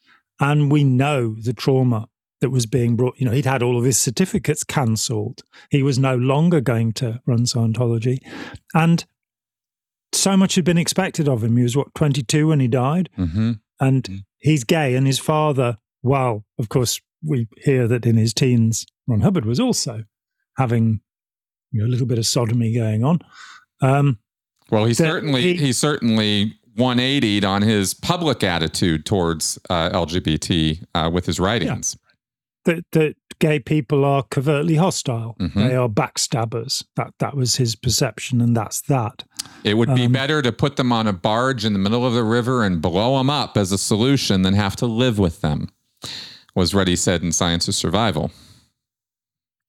And 0.42 0.72
we 0.72 0.82
know 0.82 1.36
the 1.40 1.52
trauma 1.52 2.08
that 2.40 2.50
was 2.50 2.66
being 2.66 2.96
brought. 2.96 3.14
You 3.16 3.26
know, 3.26 3.32
he'd 3.32 3.46
had 3.46 3.62
all 3.62 3.78
of 3.78 3.84
his 3.84 3.96
certificates 3.96 4.64
cancelled. 4.64 5.42
He 5.70 5.84
was 5.84 6.00
no 6.00 6.16
longer 6.16 6.60
going 6.60 6.94
to 6.94 7.20
run 7.26 7.44
Scientology. 7.44 8.18
And 8.74 9.04
so 10.12 10.36
much 10.36 10.56
had 10.56 10.64
been 10.64 10.78
expected 10.78 11.28
of 11.28 11.44
him. 11.44 11.56
He 11.56 11.62
was, 11.62 11.76
what, 11.76 11.94
22 11.94 12.48
when 12.48 12.58
he 12.58 12.66
died? 12.66 13.08
Mm-hmm. 13.16 13.52
And 13.78 14.02
mm-hmm. 14.02 14.16
he's 14.38 14.64
gay. 14.64 14.96
And 14.96 15.06
his 15.06 15.20
father, 15.20 15.78
well, 16.02 16.44
of 16.58 16.68
course, 16.68 17.00
we 17.24 17.46
hear 17.58 17.86
that 17.86 18.04
in 18.04 18.16
his 18.16 18.34
teens, 18.34 18.84
Ron 19.06 19.20
Hubbard 19.20 19.44
was 19.44 19.60
also 19.60 20.02
having 20.56 21.02
you 21.70 21.80
know, 21.82 21.86
a 21.86 21.90
little 21.90 22.06
bit 22.06 22.18
of 22.18 22.26
sodomy 22.26 22.74
going 22.74 23.04
on. 23.04 23.20
Um, 23.80 24.18
well, 24.72 24.86
he 24.86 24.94
certainly 24.94 25.42
he, 25.42 25.54
he 25.54 25.72
certainly 25.72 26.58
180'd 26.76 27.44
on 27.44 27.62
his 27.62 27.94
public 27.94 28.42
attitude 28.42 29.04
towards 29.04 29.58
uh, 29.68 29.90
LGBT 29.90 30.84
uh, 30.94 31.10
with 31.12 31.26
his 31.26 31.38
writings. 31.38 31.96
Yeah. 31.96 32.08
That, 32.64 32.84
that 32.92 33.16
gay 33.40 33.58
people 33.58 34.04
are 34.04 34.22
covertly 34.22 34.76
hostile. 34.76 35.34
Mm-hmm. 35.40 35.58
They 35.58 35.74
are 35.74 35.88
backstabbers. 35.88 36.84
That 36.94 37.12
that 37.18 37.36
was 37.36 37.56
his 37.56 37.74
perception, 37.74 38.40
and 38.40 38.56
that's 38.56 38.82
that. 38.82 39.24
It 39.64 39.74
would 39.74 39.92
be 39.96 40.04
um, 40.04 40.12
better 40.12 40.42
to 40.42 40.52
put 40.52 40.76
them 40.76 40.92
on 40.92 41.08
a 41.08 41.12
barge 41.12 41.64
in 41.64 41.72
the 41.72 41.80
middle 41.80 42.06
of 42.06 42.14
the 42.14 42.22
river 42.22 42.62
and 42.62 42.80
blow 42.80 43.18
them 43.18 43.28
up 43.28 43.56
as 43.56 43.72
a 43.72 43.78
solution 43.78 44.42
than 44.42 44.54
have 44.54 44.76
to 44.76 44.86
live 44.86 45.18
with 45.18 45.40
them. 45.40 45.70
Was 46.54 46.72
Reddy 46.72 46.94
said 46.94 47.22
in 47.22 47.32
Science 47.32 47.66
of 47.66 47.74
Survival. 47.74 48.30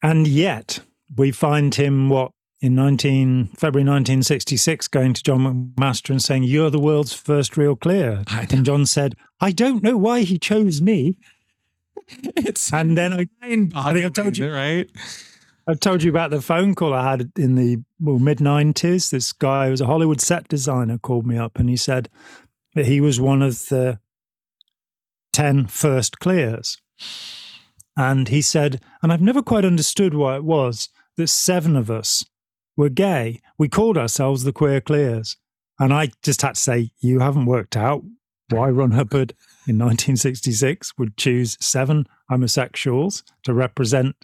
And 0.03 0.27
yet, 0.27 0.81
we 1.15 1.31
find 1.31 1.73
him 1.73 2.09
what 2.09 2.32
in 2.63 2.75
19 2.75 3.47
February 3.57 3.83
1966 3.83 4.87
going 4.87 5.13
to 5.13 5.21
John 5.21 5.73
McMaster 5.75 6.11
and 6.11 6.23
saying 6.23 6.43
you're 6.43 6.69
the 6.69 6.79
world's 6.79 7.11
first 7.11 7.57
real 7.57 7.75
clear. 7.75 8.23
And 8.31 8.65
John 8.65 8.85
said 8.85 9.15
I 9.41 9.51
don't 9.51 9.83
know 9.83 9.97
why 9.97 10.21
he 10.21 10.39
chose 10.39 10.81
me. 10.81 11.17
It's 12.35 12.71
and 12.71 12.97
then 12.97 13.13
I, 13.13 13.27
I 13.41 13.93
think 13.93 14.05
I 14.05 14.09
told 14.09 14.37
you 14.37 14.51
right? 14.51 14.89
I've 15.67 15.79
told 15.79 16.03
you 16.03 16.09
about 16.09 16.31
the 16.31 16.41
phone 16.41 16.73
call 16.73 16.93
I 16.93 17.09
had 17.11 17.31
in 17.37 17.55
the 17.55 17.83
well, 17.99 18.19
mid 18.19 18.39
90s 18.39 19.09
this 19.09 19.33
guy 19.33 19.65
who 19.65 19.71
was 19.71 19.81
a 19.81 19.85
Hollywood 19.85 20.21
set 20.21 20.47
designer 20.47 20.97
called 20.97 21.27
me 21.27 21.37
up 21.37 21.59
and 21.59 21.69
he 21.69 21.77
said 21.77 22.09
that 22.75 22.85
he 22.85 23.01
was 23.01 23.19
one 23.19 23.41
of 23.41 23.67
the 23.67 23.99
10 25.33 25.67
first 25.67 26.19
clears. 26.19 26.81
And 27.97 28.29
he 28.29 28.41
said 28.41 28.81
and 29.01 29.11
I've 29.11 29.21
never 29.21 29.41
quite 29.41 29.65
understood 29.65 30.13
why 30.13 30.37
it 30.37 30.45
was 30.45 30.87
that 31.17 31.27
seven 31.27 31.75
of 31.75 31.91
us 31.91 32.25
were 32.75 32.89
gay. 32.89 33.41
We 33.57 33.69
called 33.69 33.97
ourselves 33.97 34.43
the 34.43 34.53
Queer 34.53 34.81
Clears. 34.81 35.37
And 35.79 35.93
I 35.93 36.11
just 36.21 36.41
had 36.41 36.55
to 36.55 36.61
say, 36.61 36.91
you 36.99 37.19
haven't 37.19 37.45
worked 37.45 37.75
out 37.75 38.03
why 38.49 38.69
Ron 38.69 38.91
Hubbard 38.91 39.33
in 39.67 39.79
1966 39.79 40.97
would 40.97 41.17
choose 41.17 41.57
seven 41.59 42.07
homosexuals 42.29 43.23
to 43.43 43.53
represent 43.53 44.15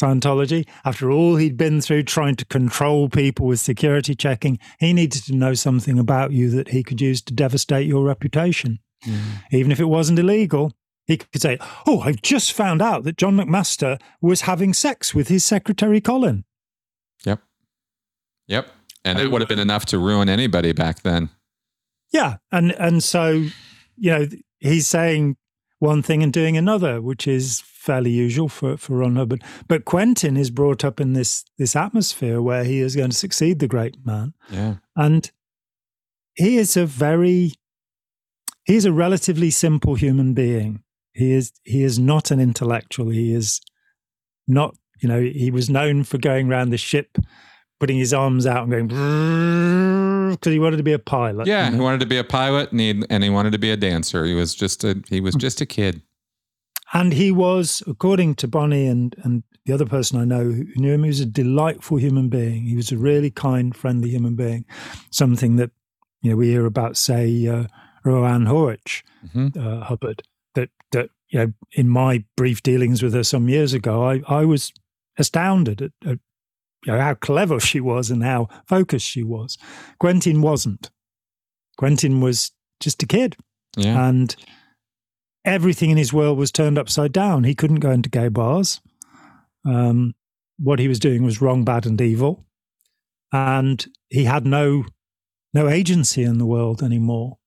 Scientology. 0.00 0.66
After 0.84 1.10
all 1.10 1.36
he'd 1.36 1.56
been 1.56 1.80
through 1.80 2.04
trying 2.04 2.36
to 2.36 2.44
control 2.46 3.08
people 3.08 3.46
with 3.46 3.60
security 3.60 4.14
checking, 4.14 4.58
he 4.80 4.92
needed 4.92 5.24
to 5.24 5.34
know 5.34 5.54
something 5.54 5.98
about 5.98 6.32
you 6.32 6.50
that 6.50 6.68
he 6.68 6.82
could 6.82 7.00
use 7.00 7.22
to 7.22 7.34
devastate 7.34 7.86
your 7.86 8.04
reputation. 8.04 8.80
Mm. 9.06 9.20
Even 9.52 9.72
if 9.72 9.80
it 9.80 9.84
wasn't 9.84 10.18
illegal, 10.18 10.72
he 11.06 11.18
could 11.18 11.40
say, 11.40 11.58
Oh, 11.86 12.00
I've 12.00 12.22
just 12.22 12.52
found 12.52 12.82
out 12.82 13.04
that 13.04 13.18
John 13.18 13.36
McMaster 13.36 14.00
was 14.20 14.42
having 14.42 14.72
sex 14.72 15.14
with 15.14 15.28
his 15.28 15.44
secretary, 15.44 16.00
Colin. 16.00 16.44
Yep. 18.48 18.68
And 19.04 19.18
it 19.18 19.30
would 19.30 19.42
have 19.42 19.48
been 19.48 19.58
enough 19.58 19.84
to 19.86 19.98
ruin 19.98 20.28
anybody 20.28 20.72
back 20.72 21.02
then. 21.02 21.28
Yeah. 22.12 22.36
And 22.50 22.72
and 22.72 23.02
so, 23.02 23.30
you 23.96 24.10
know, 24.10 24.26
he's 24.60 24.86
saying 24.86 25.36
one 25.78 26.02
thing 26.02 26.22
and 26.22 26.32
doing 26.32 26.56
another, 26.56 27.02
which 27.02 27.26
is 27.26 27.62
fairly 27.66 28.10
usual 28.10 28.48
for, 28.48 28.78
for 28.78 28.96
Ron 28.96 29.16
Hubbard. 29.16 29.42
But 29.68 29.84
Quentin 29.84 30.36
is 30.36 30.50
brought 30.50 30.84
up 30.84 31.00
in 31.00 31.12
this 31.12 31.44
this 31.58 31.76
atmosphere 31.76 32.40
where 32.40 32.64
he 32.64 32.80
is 32.80 32.96
going 32.96 33.10
to 33.10 33.16
succeed 33.16 33.58
the 33.58 33.68
great 33.68 33.96
man. 34.04 34.32
Yeah. 34.50 34.76
And 34.96 35.30
he 36.34 36.56
is 36.56 36.76
a 36.76 36.86
very 36.86 37.52
he's 38.64 38.86
a 38.86 38.92
relatively 38.92 39.50
simple 39.50 39.94
human 39.94 40.34
being. 40.34 40.82
He 41.12 41.32
is 41.32 41.52
he 41.64 41.84
is 41.84 41.98
not 41.98 42.30
an 42.30 42.40
intellectual. 42.40 43.10
He 43.10 43.34
is 43.34 43.60
not, 44.48 44.74
you 45.00 45.08
know, 45.08 45.20
he 45.20 45.50
was 45.50 45.70
known 45.70 46.04
for 46.04 46.18
going 46.18 46.50
around 46.50 46.70
the 46.70 46.78
ship 46.78 47.18
putting 47.84 47.98
his 47.98 48.14
arms 48.14 48.46
out 48.46 48.66
and 48.66 48.70
going 48.70 50.30
because 50.30 50.52
he 50.52 50.58
wanted 50.58 50.78
to 50.78 50.82
be 50.82 50.92
a 50.92 50.98
pilot. 50.98 51.46
Yeah, 51.46 51.70
he 51.70 51.78
wanted 51.78 52.00
to 52.00 52.06
be 52.06 52.16
a 52.16 52.24
pilot, 52.24 52.70
and 52.72 52.80
he 52.80 53.02
and 53.10 53.22
he 53.22 53.28
wanted 53.30 53.52
to 53.52 53.58
be 53.58 53.70
a 53.70 53.76
dancer. 53.76 54.24
He 54.24 54.34
was 54.34 54.54
just 54.54 54.84
a 54.84 55.02
he 55.10 55.20
was 55.20 55.34
just 55.34 55.60
a 55.60 55.66
kid. 55.66 56.00
And 56.92 57.12
he 57.12 57.32
was, 57.32 57.82
according 57.86 58.36
to 58.36 58.48
Bonnie 58.48 58.86
and 58.86 59.14
and 59.22 59.42
the 59.66 59.74
other 59.74 59.86
person 59.86 60.18
I 60.20 60.24
know 60.24 60.44
who 60.44 60.64
knew 60.76 60.92
him, 60.94 61.02
he 61.04 61.08
was 61.08 61.20
a 61.20 61.26
delightful 61.26 61.98
human 61.98 62.28
being. 62.30 62.64
He 62.64 62.76
was 62.76 62.90
a 62.92 62.96
really 62.98 63.30
kind, 63.30 63.76
friendly 63.76 64.10
human 64.10 64.34
being. 64.36 64.64
Something 65.10 65.56
that 65.56 65.70
You 66.22 66.30
know, 66.30 66.36
we 66.38 66.48
hear 66.48 66.64
about, 66.64 66.96
say, 66.96 67.46
uh, 67.46 67.66
Roanne 68.04 68.46
Horwich 68.46 69.02
Mhm. 69.26 69.56
uh, 69.56 69.84
Hubbard. 69.84 70.22
That 70.54 70.70
that 70.92 71.10
you 71.28 71.38
know, 71.40 71.52
in 71.72 71.88
my 71.88 72.24
brief 72.36 72.62
dealings 72.62 73.02
with 73.02 73.12
her 73.14 73.24
some 73.24 73.48
years 73.50 73.74
ago, 73.74 73.94
I 74.12 74.22
I 74.40 74.44
was 74.46 74.72
astounded 75.18 75.82
at, 75.82 75.92
at 76.06 76.18
you 76.84 76.92
know, 76.92 77.00
how 77.00 77.14
clever 77.14 77.58
she 77.60 77.80
was 77.80 78.10
and 78.10 78.22
how 78.22 78.48
focused 78.66 79.06
she 79.06 79.22
was. 79.22 79.56
Quentin 79.98 80.40
wasn't. 80.42 80.90
Quentin 81.78 82.20
was 82.20 82.52
just 82.80 83.02
a 83.02 83.06
kid, 83.06 83.36
Yeah. 83.76 84.08
and 84.08 84.34
everything 85.44 85.90
in 85.90 85.96
his 85.96 86.12
world 86.12 86.38
was 86.38 86.52
turned 86.52 86.78
upside 86.78 87.12
down. 87.12 87.44
He 87.44 87.54
couldn't 87.54 87.80
go 87.80 87.90
into 87.90 88.08
gay 88.08 88.28
bars. 88.28 88.80
Um, 89.66 90.14
what 90.58 90.78
he 90.78 90.88
was 90.88 90.98
doing 90.98 91.24
was 91.24 91.40
wrong, 91.40 91.64
bad, 91.64 91.86
and 91.86 92.00
evil, 92.00 92.44
and 93.32 93.84
he 94.10 94.24
had 94.24 94.46
no 94.46 94.84
no 95.52 95.68
agency 95.68 96.22
in 96.22 96.38
the 96.38 96.46
world 96.46 96.82
anymore. 96.82 97.38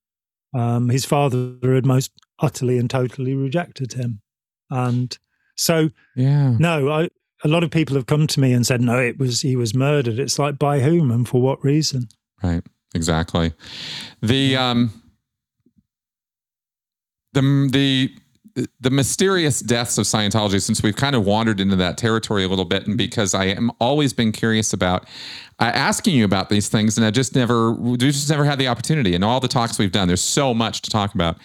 Um, 0.54 0.89
his 0.89 1.06
father 1.06 1.58
had 1.62 1.86
most 1.86 2.12
utterly 2.39 2.78
and 2.78 2.89
totally 2.89 3.36
rejected 3.36 3.93
him, 3.93 4.21
and 4.69 5.17
so 5.56 5.89
yeah. 6.15 6.56
no, 6.60 6.89
I, 6.89 7.10
a 7.43 7.47
lot 7.47 7.63
of 7.63 7.71
people 7.71 7.95
have 7.95 8.08
come 8.08 8.28
to 8.28 8.39
me 8.39 8.54
and 8.54 8.65
said, 8.65 8.82
no, 8.82 9.00
it 9.00 9.17
was 9.19 9.41
he 9.41 9.56
was 9.56 9.73
murdered. 9.73 10.19
It's 10.19 10.39
like 10.39 10.58
by 10.58 10.80
whom 10.80 11.12
and 11.12 11.28
for 11.28 11.41
what 11.41 11.63
reason? 11.63 12.10
Right. 12.43 12.63
Exactly. 12.95 13.54
The 14.21 14.56
um 14.56 15.04
the 17.34 17.69
the 17.71 18.12
the 18.80 18.89
mysterious 18.89 19.60
deaths 19.60 19.98
of 19.98 20.06
Scientology, 20.06 20.62
since 20.62 20.82
we've 20.82 20.96
kind 20.96 21.15
of 21.15 21.26
wandered 21.26 21.60
into 21.60 21.76
that 21.76 21.98
territory 21.98 22.43
a 22.43 22.48
little 22.48 22.65
bit, 22.65 22.88
and 22.88 22.98
because 22.98 23.34
I 23.34 23.46
am 23.46 23.72
always 23.80 24.13
been 24.13 24.32
curious 24.32 24.74
about 24.74 25.04
uh, 25.60 25.72
asking 25.74 26.15
you 26.15 26.26
about 26.26 26.50
these 26.50 26.67
things, 26.67 26.98
and 26.98 27.06
I 27.06 27.12
just 27.12 27.36
never, 27.36 27.74
we 27.74 27.98
just 27.98 28.30
never 28.30 28.46
had 28.46 28.58
the 28.58 28.67
opportunity. 28.67 29.13
And 29.13 29.24
all 29.24 29.39
the 29.39 29.48
talks 29.48 29.78
we've 29.78 29.91
done, 29.91 30.08
there's 30.08 30.22
so 30.22 30.54
much 30.54 30.82
to 30.84 30.89
talk 30.89 31.13
about. 31.13 31.38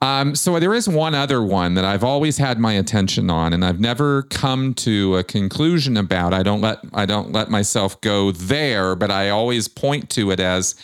Um, 0.00 0.34
so 0.34 0.58
there 0.58 0.74
is 0.74 0.88
one 0.88 1.14
other 1.14 1.42
one 1.42 1.74
that 1.74 1.84
I've 1.84 2.04
always 2.04 2.38
had 2.38 2.58
my 2.58 2.72
attention 2.72 3.30
on, 3.30 3.52
and 3.52 3.64
I've 3.64 3.80
never 3.80 4.22
come 4.24 4.74
to 4.74 5.16
a 5.16 5.24
conclusion 5.24 5.96
about. 5.96 6.32
I 6.34 6.42
don't 6.42 6.60
let 6.60 6.78
I 6.92 7.06
don't 7.06 7.32
let 7.32 7.50
myself 7.50 8.00
go 8.00 8.30
there, 8.30 8.96
but 8.96 9.10
I 9.10 9.30
always 9.30 9.68
point 9.68 10.10
to 10.10 10.30
it 10.30 10.40
as 10.40 10.74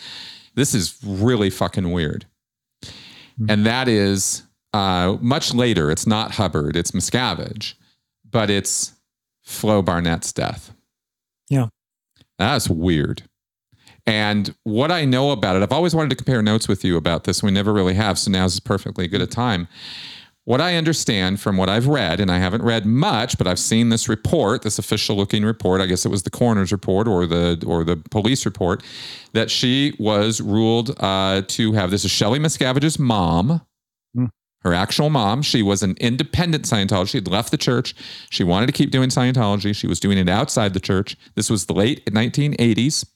this 0.55 0.74
is 0.74 0.98
really 1.05 1.50
fucking 1.50 1.92
weird, 1.92 2.26
and 3.48 3.66
that 3.66 3.88
is 3.88 4.42
uh, 4.72 5.16
much 5.20 5.54
later. 5.54 5.90
It's 5.90 6.06
not 6.06 6.33
Hubbard, 6.33 6.76
it's 6.76 6.92
Miscavige, 6.92 7.74
but 8.28 8.50
it's 8.50 8.92
Flo 9.42 9.83
Barnett's 9.83 10.33
death. 10.33 10.72
Yeah. 11.48 11.68
That's 12.38 12.68
weird. 12.70 13.22
And 14.06 14.54
what 14.64 14.90
I 14.90 15.04
know 15.04 15.30
about 15.30 15.56
it, 15.56 15.62
I've 15.62 15.72
always 15.72 15.94
wanted 15.94 16.11
to 16.11 16.16
compare 16.16 16.42
notes 16.42 16.68
with 16.68 16.85
you 16.85 16.96
about 16.96 17.24
this. 17.24 17.42
We 17.42 17.50
never 17.50 17.72
really 17.72 17.94
have. 17.94 18.18
So 18.18 18.30
now's 18.30 18.59
perfectly 18.59 19.06
good 19.09 19.20
a 19.20 19.26
time. 19.26 19.68
What 20.44 20.61
I 20.61 20.76
understand 20.76 21.38
from 21.38 21.56
what 21.59 21.68
I've 21.68 21.87
read, 21.87 22.18
and 22.18 22.30
I 22.30 22.38
haven't 22.38 22.62
read 22.62 22.87
much, 22.87 23.37
but 23.37 23.46
I've 23.46 23.59
seen 23.59 23.90
this 23.90 24.09
report, 24.09 24.62
this 24.62 24.78
official 24.78 25.16
looking 25.16 25.44
report. 25.44 25.80
I 25.80 25.87
guess 25.87 26.06
it 26.06 26.09
was 26.09 26.22
the 26.22 26.30
coroner's 26.30 26.72
report 26.72 27.06
or 27.06 27.26
the 27.26 27.62
or 27.66 27.85
the 27.85 27.96
police 28.11 28.46
report, 28.46 28.83
that 29.33 29.50
she 29.50 29.94
was 29.98 30.40
ruled 30.40 30.96
uh, 30.98 31.42
to 31.48 31.72
have. 31.74 31.90
This 31.90 32.04
is 32.04 32.11
Shelley 32.11 32.38
Miscavige's 32.38 32.98
mom, 32.98 33.61
her 34.62 34.74
actual 34.74 35.10
mom. 35.10 35.42
She 35.42 35.62
was 35.62 35.82
an 35.82 35.96
independent 36.00 36.64
Scientologist. 36.64 37.10
She 37.10 37.18
had 37.18 37.28
left 37.28 37.50
the 37.50 37.56
church. 37.56 37.94
She 38.30 38.44
wanted 38.44 38.66
to 38.66 38.72
keep 38.72 38.90
doing 38.90 39.08
Scientology. 39.08 39.74
She 39.74 39.86
was 39.86 40.00
doing 40.00 40.18
it 40.18 40.28
outside 40.28 40.74
the 40.74 40.80
church. 40.80 41.16
This 41.34 41.50
was 41.50 41.66
the 41.66 41.74
late 41.74 42.04
1980s 42.06 43.06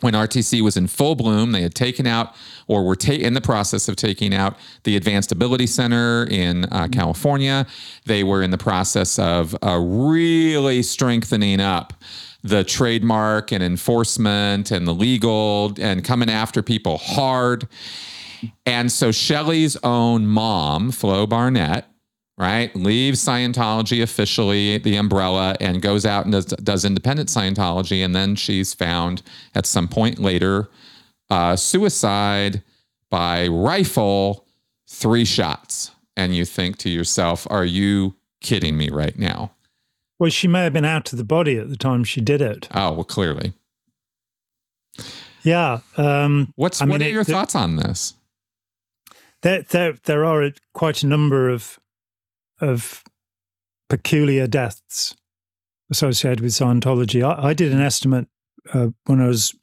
when 0.00 0.14
RTC 0.14 0.62
was 0.62 0.76
in 0.76 0.86
full 0.86 1.14
bloom. 1.14 1.52
They 1.52 1.62
had 1.62 1.74
taken 1.74 2.06
out 2.06 2.34
or 2.66 2.84
were 2.84 2.96
ta- 2.96 3.12
in 3.12 3.34
the 3.34 3.40
process 3.40 3.88
of 3.88 3.96
taking 3.96 4.34
out 4.34 4.56
the 4.84 4.96
Advanced 4.96 5.32
Ability 5.32 5.66
Center 5.66 6.26
in 6.30 6.64
uh, 6.66 6.88
California. 6.90 7.66
They 8.06 8.24
were 8.24 8.42
in 8.42 8.50
the 8.50 8.58
process 8.58 9.18
of 9.18 9.56
uh, 9.62 9.78
really 9.78 10.82
strengthening 10.82 11.60
up 11.60 11.94
the 12.42 12.64
trademark 12.64 13.52
and 13.52 13.62
enforcement 13.62 14.70
and 14.70 14.86
the 14.86 14.94
legal 14.94 15.74
and 15.78 16.02
coming 16.04 16.30
after 16.30 16.62
people 16.62 16.98
hard. 16.98 17.68
And 18.66 18.90
so 18.90 19.12
Shelley's 19.12 19.76
own 19.82 20.26
mom, 20.26 20.90
Flo 20.90 21.26
Barnett, 21.26 21.86
right, 22.38 22.74
leaves 22.74 23.24
Scientology 23.24 24.02
officially, 24.02 24.78
the 24.78 24.96
umbrella, 24.96 25.56
and 25.60 25.82
goes 25.82 26.06
out 26.06 26.24
and 26.24 26.32
does, 26.32 26.46
does 26.46 26.84
independent 26.84 27.28
Scientology. 27.28 28.04
And 28.04 28.14
then 28.14 28.34
she's 28.36 28.72
found 28.72 29.22
at 29.54 29.66
some 29.66 29.88
point 29.88 30.18
later 30.18 30.68
uh, 31.28 31.56
suicide 31.56 32.62
by 33.10 33.46
rifle, 33.48 34.46
three 34.88 35.24
shots. 35.24 35.90
And 36.16 36.34
you 36.34 36.44
think 36.44 36.78
to 36.78 36.90
yourself, 36.90 37.46
are 37.50 37.64
you 37.64 38.16
kidding 38.40 38.76
me 38.76 38.90
right 38.90 39.18
now? 39.18 39.52
Well, 40.18 40.30
she 40.30 40.48
may 40.48 40.64
have 40.64 40.72
been 40.72 40.84
out 40.84 41.12
of 41.12 41.18
the 41.18 41.24
body 41.24 41.56
at 41.56 41.70
the 41.70 41.76
time 41.76 42.04
she 42.04 42.20
did 42.20 42.42
it. 42.42 42.68
Oh, 42.74 42.92
well, 42.92 43.04
clearly. 43.04 43.54
Yeah. 45.42 45.80
Um, 45.96 46.52
What's 46.56 46.82
I 46.82 46.84
what 46.84 47.00
mean, 47.00 47.08
are 47.08 47.12
your 47.12 47.24
thoughts 47.24 47.54
on 47.54 47.76
this? 47.76 48.14
There, 49.42 49.62
there, 49.62 49.94
there 50.04 50.24
are 50.24 50.44
a, 50.44 50.52
quite 50.74 51.02
a 51.02 51.06
number 51.06 51.48
of 51.48 51.78
of 52.60 53.02
peculiar 53.88 54.46
deaths 54.46 55.16
associated 55.90 56.40
with 56.40 56.52
Scientology. 56.52 57.22
I, 57.22 57.48
I 57.48 57.54
did 57.54 57.72
an 57.72 57.80
estimate 57.80 58.28
uh, 58.74 58.88
when 59.06 59.20
I 59.20 59.28
was 59.28 59.54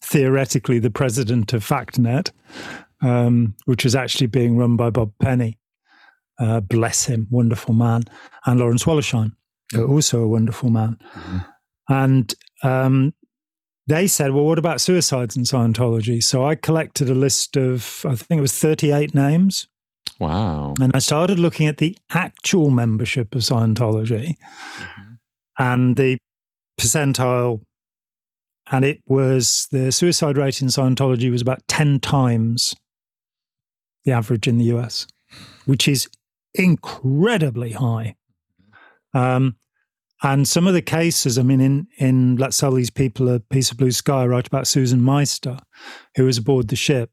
theoretically 0.00 0.78
the 0.78 0.90
president 0.90 1.52
of 1.52 1.66
FactNet, 1.66 2.30
um, 3.02 3.54
which 3.66 3.84
was 3.84 3.94
actually 3.94 4.26
being 4.28 4.56
run 4.56 4.76
by 4.76 4.90
Bob 4.90 5.12
Penny. 5.20 5.58
Uh, 6.38 6.60
bless 6.60 7.04
him, 7.04 7.26
wonderful 7.30 7.74
man, 7.74 8.02
and 8.46 8.58
Lawrence 8.58 8.84
Wollersheim, 8.84 9.32
uh, 9.76 9.84
also 9.84 10.22
a 10.22 10.28
wonderful 10.28 10.70
man. 10.70 10.98
And 11.88 12.34
um, 12.62 13.12
they 13.92 14.06
said, 14.06 14.32
well, 14.32 14.44
what 14.44 14.58
about 14.58 14.80
suicides 14.80 15.36
in 15.36 15.42
Scientology? 15.42 16.22
So 16.22 16.46
I 16.46 16.54
collected 16.54 17.10
a 17.10 17.14
list 17.14 17.56
of, 17.56 18.06
I 18.08 18.14
think 18.14 18.38
it 18.38 18.42
was 18.42 18.58
38 18.58 19.14
names. 19.14 19.68
Wow. 20.18 20.74
And 20.80 20.92
I 20.94 20.98
started 20.98 21.38
looking 21.38 21.66
at 21.66 21.76
the 21.76 21.96
actual 22.10 22.70
membership 22.70 23.34
of 23.34 23.42
Scientology 23.42 24.36
and 25.58 25.96
the 25.96 26.16
percentile. 26.80 27.60
And 28.70 28.84
it 28.84 29.00
was 29.06 29.68
the 29.70 29.92
suicide 29.92 30.38
rate 30.38 30.62
in 30.62 30.68
Scientology 30.68 31.30
was 31.30 31.42
about 31.42 31.60
10 31.68 32.00
times 32.00 32.74
the 34.04 34.12
average 34.12 34.48
in 34.48 34.56
the 34.56 34.64
US, 34.76 35.06
which 35.66 35.86
is 35.86 36.08
incredibly 36.54 37.72
high. 37.72 38.14
Um, 39.12 39.56
and 40.22 40.46
some 40.46 40.66
of 40.66 40.74
the 40.74 40.82
cases, 40.82 41.38
I 41.38 41.42
mean, 41.42 41.60
in, 41.60 41.86
in 41.98 42.36
Let's 42.36 42.56
Sell 42.56 42.72
These 42.72 42.90
People 42.90 43.28
a 43.28 43.40
Piece 43.40 43.70
of 43.70 43.76
Blue 43.76 43.90
Sky, 43.90 44.22
I 44.22 44.26
write 44.26 44.46
about 44.46 44.66
Susan 44.66 45.02
Meister, 45.02 45.58
who 46.16 46.24
was 46.24 46.38
aboard 46.38 46.68
the 46.68 46.76
ship. 46.76 47.10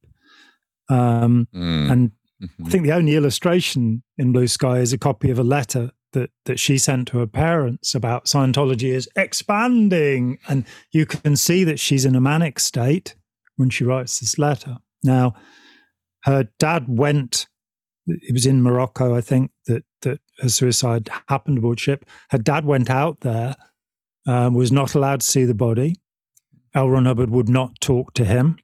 Um, 0.89 1.47
Mm, 1.53 1.91
and 1.91 2.11
mhm. 2.41 2.67
I 2.67 2.69
think 2.69 2.83
the 2.83 2.93
only 2.93 3.15
illustration 3.15 4.03
in 4.17 4.31
Blue 4.31 4.47
Sky 4.47 4.79
is 4.79 4.93
a 4.93 4.97
copy 4.97 5.29
of 5.31 5.39
a 5.39 5.43
letter 5.43 5.91
that 6.13 6.31
that 6.45 6.59
she 6.59 6.77
sent 6.77 7.07
to 7.09 7.19
her 7.19 7.27
parents 7.27 7.93
about 7.93 8.25
Scientology 8.25 8.91
is 8.93 9.07
expanding, 9.15 10.39
and 10.47 10.65
you 10.91 11.05
can 11.05 11.35
see 11.35 11.63
that 11.63 11.79
she's 11.79 12.05
in 12.05 12.15
a 12.15 12.21
manic 12.21 12.59
state 12.59 13.15
when 13.55 13.69
she 13.69 13.83
writes 13.83 14.19
this 14.19 14.37
letter. 14.39 14.77
Now, 15.03 15.35
her 16.23 16.49
dad 16.59 16.85
went. 16.87 17.47
It 18.07 18.33
was 18.33 18.47
in 18.47 18.63
Morocco, 18.63 19.15
I 19.15 19.21
think, 19.21 19.51
that 19.67 19.83
that 20.01 20.19
her 20.41 20.49
suicide 20.49 21.09
happened 21.27 21.57
aboard 21.57 21.79
ship. 21.79 22.05
Her 22.29 22.37
dad 22.37 22.65
went 22.65 22.89
out 22.89 23.21
there, 23.21 23.55
um, 24.27 24.53
was 24.53 24.71
not 24.71 24.95
allowed 24.95 25.21
to 25.21 25.27
see 25.27 25.45
the 25.45 25.53
body. 25.53 25.95
L. 26.73 26.89
Ron 26.89 27.05
Hubbard 27.05 27.29
would 27.29 27.49
not 27.49 27.79
talk 27.81 28.13
to 28.13 28.25
him, 28.25 28.57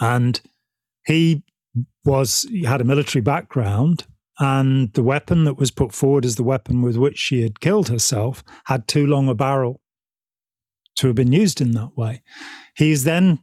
and 0.00 0.40
he 1.06 1.42
was 2.04 2.42
he 2.50 2.64
had 2.64 2.80
a 2.80 2.84
military 2.84 3.22
background 3.22 4.06
and 4.38 4.92
the 4.94 5.02
weapon 5.02 5.44
that 5.44 5.58
was 5.58 5.70
put 5.70 5.92
forward 5.92 6.24
as 6.24 6.36
the 6.36 6.42
weapon 6.42 6.82
with 6.82 6.96
which 6.96 7.18
she 7.18 7.42
had 7.42 7.60
killed 7.60 7.88
herself 7.88 8.42
had 8.64 8.88
too 8.88 9.06
long 9.06 9.28
a 9.28 9.34
barrel 9.34 9.80
to 10.96 11.06
have 11.08 11.16
been 11.16 11.32
used 11.32 11.60
in 11.60 11.72
that 11.72 11.96
way. 11.96 12.22
He 12.76 12.90
is 12.90 13.04
then 13.04 13.42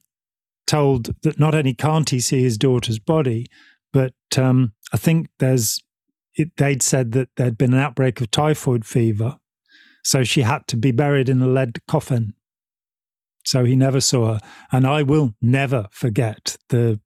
told 0.68 1.16
that 1.24 1.40
not 1.40 1.56
only 1.56 1.74
can't 1.74 2.10
he 2.10 2.20
see 2.20 2.44
his 2.44 2.58
daughter's 2.58 3.00
body, 3.00 3.48
but 3.92 4.14
um, 4.38 4.74
I 4.94 4.98
think 4.98 5.30
there's 5.40 5.82
it, 6.40 6.56
they'd 6.58 6.82
said 6.82 7.12
that 7.12 7.30
there'd 7.36 7.58
been 7.58 7.74
an 7.74 7.80
outbreak 7.80 8.22
of 8.22 8.32
typhoid 8.32 8.86
fever, 8.86 9.38
so 10.04 10.24
she 10.24 10.42
had 10.42 10.68
to 10.68 10.78
be 10.78 10.92
buried 10.92 11.30
in 11.30 11.42
a 11.42 11.48
lead 11.48 11.80
coffin. 11.88 12.34
So 13.46 13.66
he 13.66 13.76
never 13.76 14.02
saw 14.02 14.34
her, 14.34 14.40
and 14.72 14.88
I 14.88 15.04
will 15.04 15.36
never 15.42 15.88
forget 15.92 16.58
the 16.70 17.00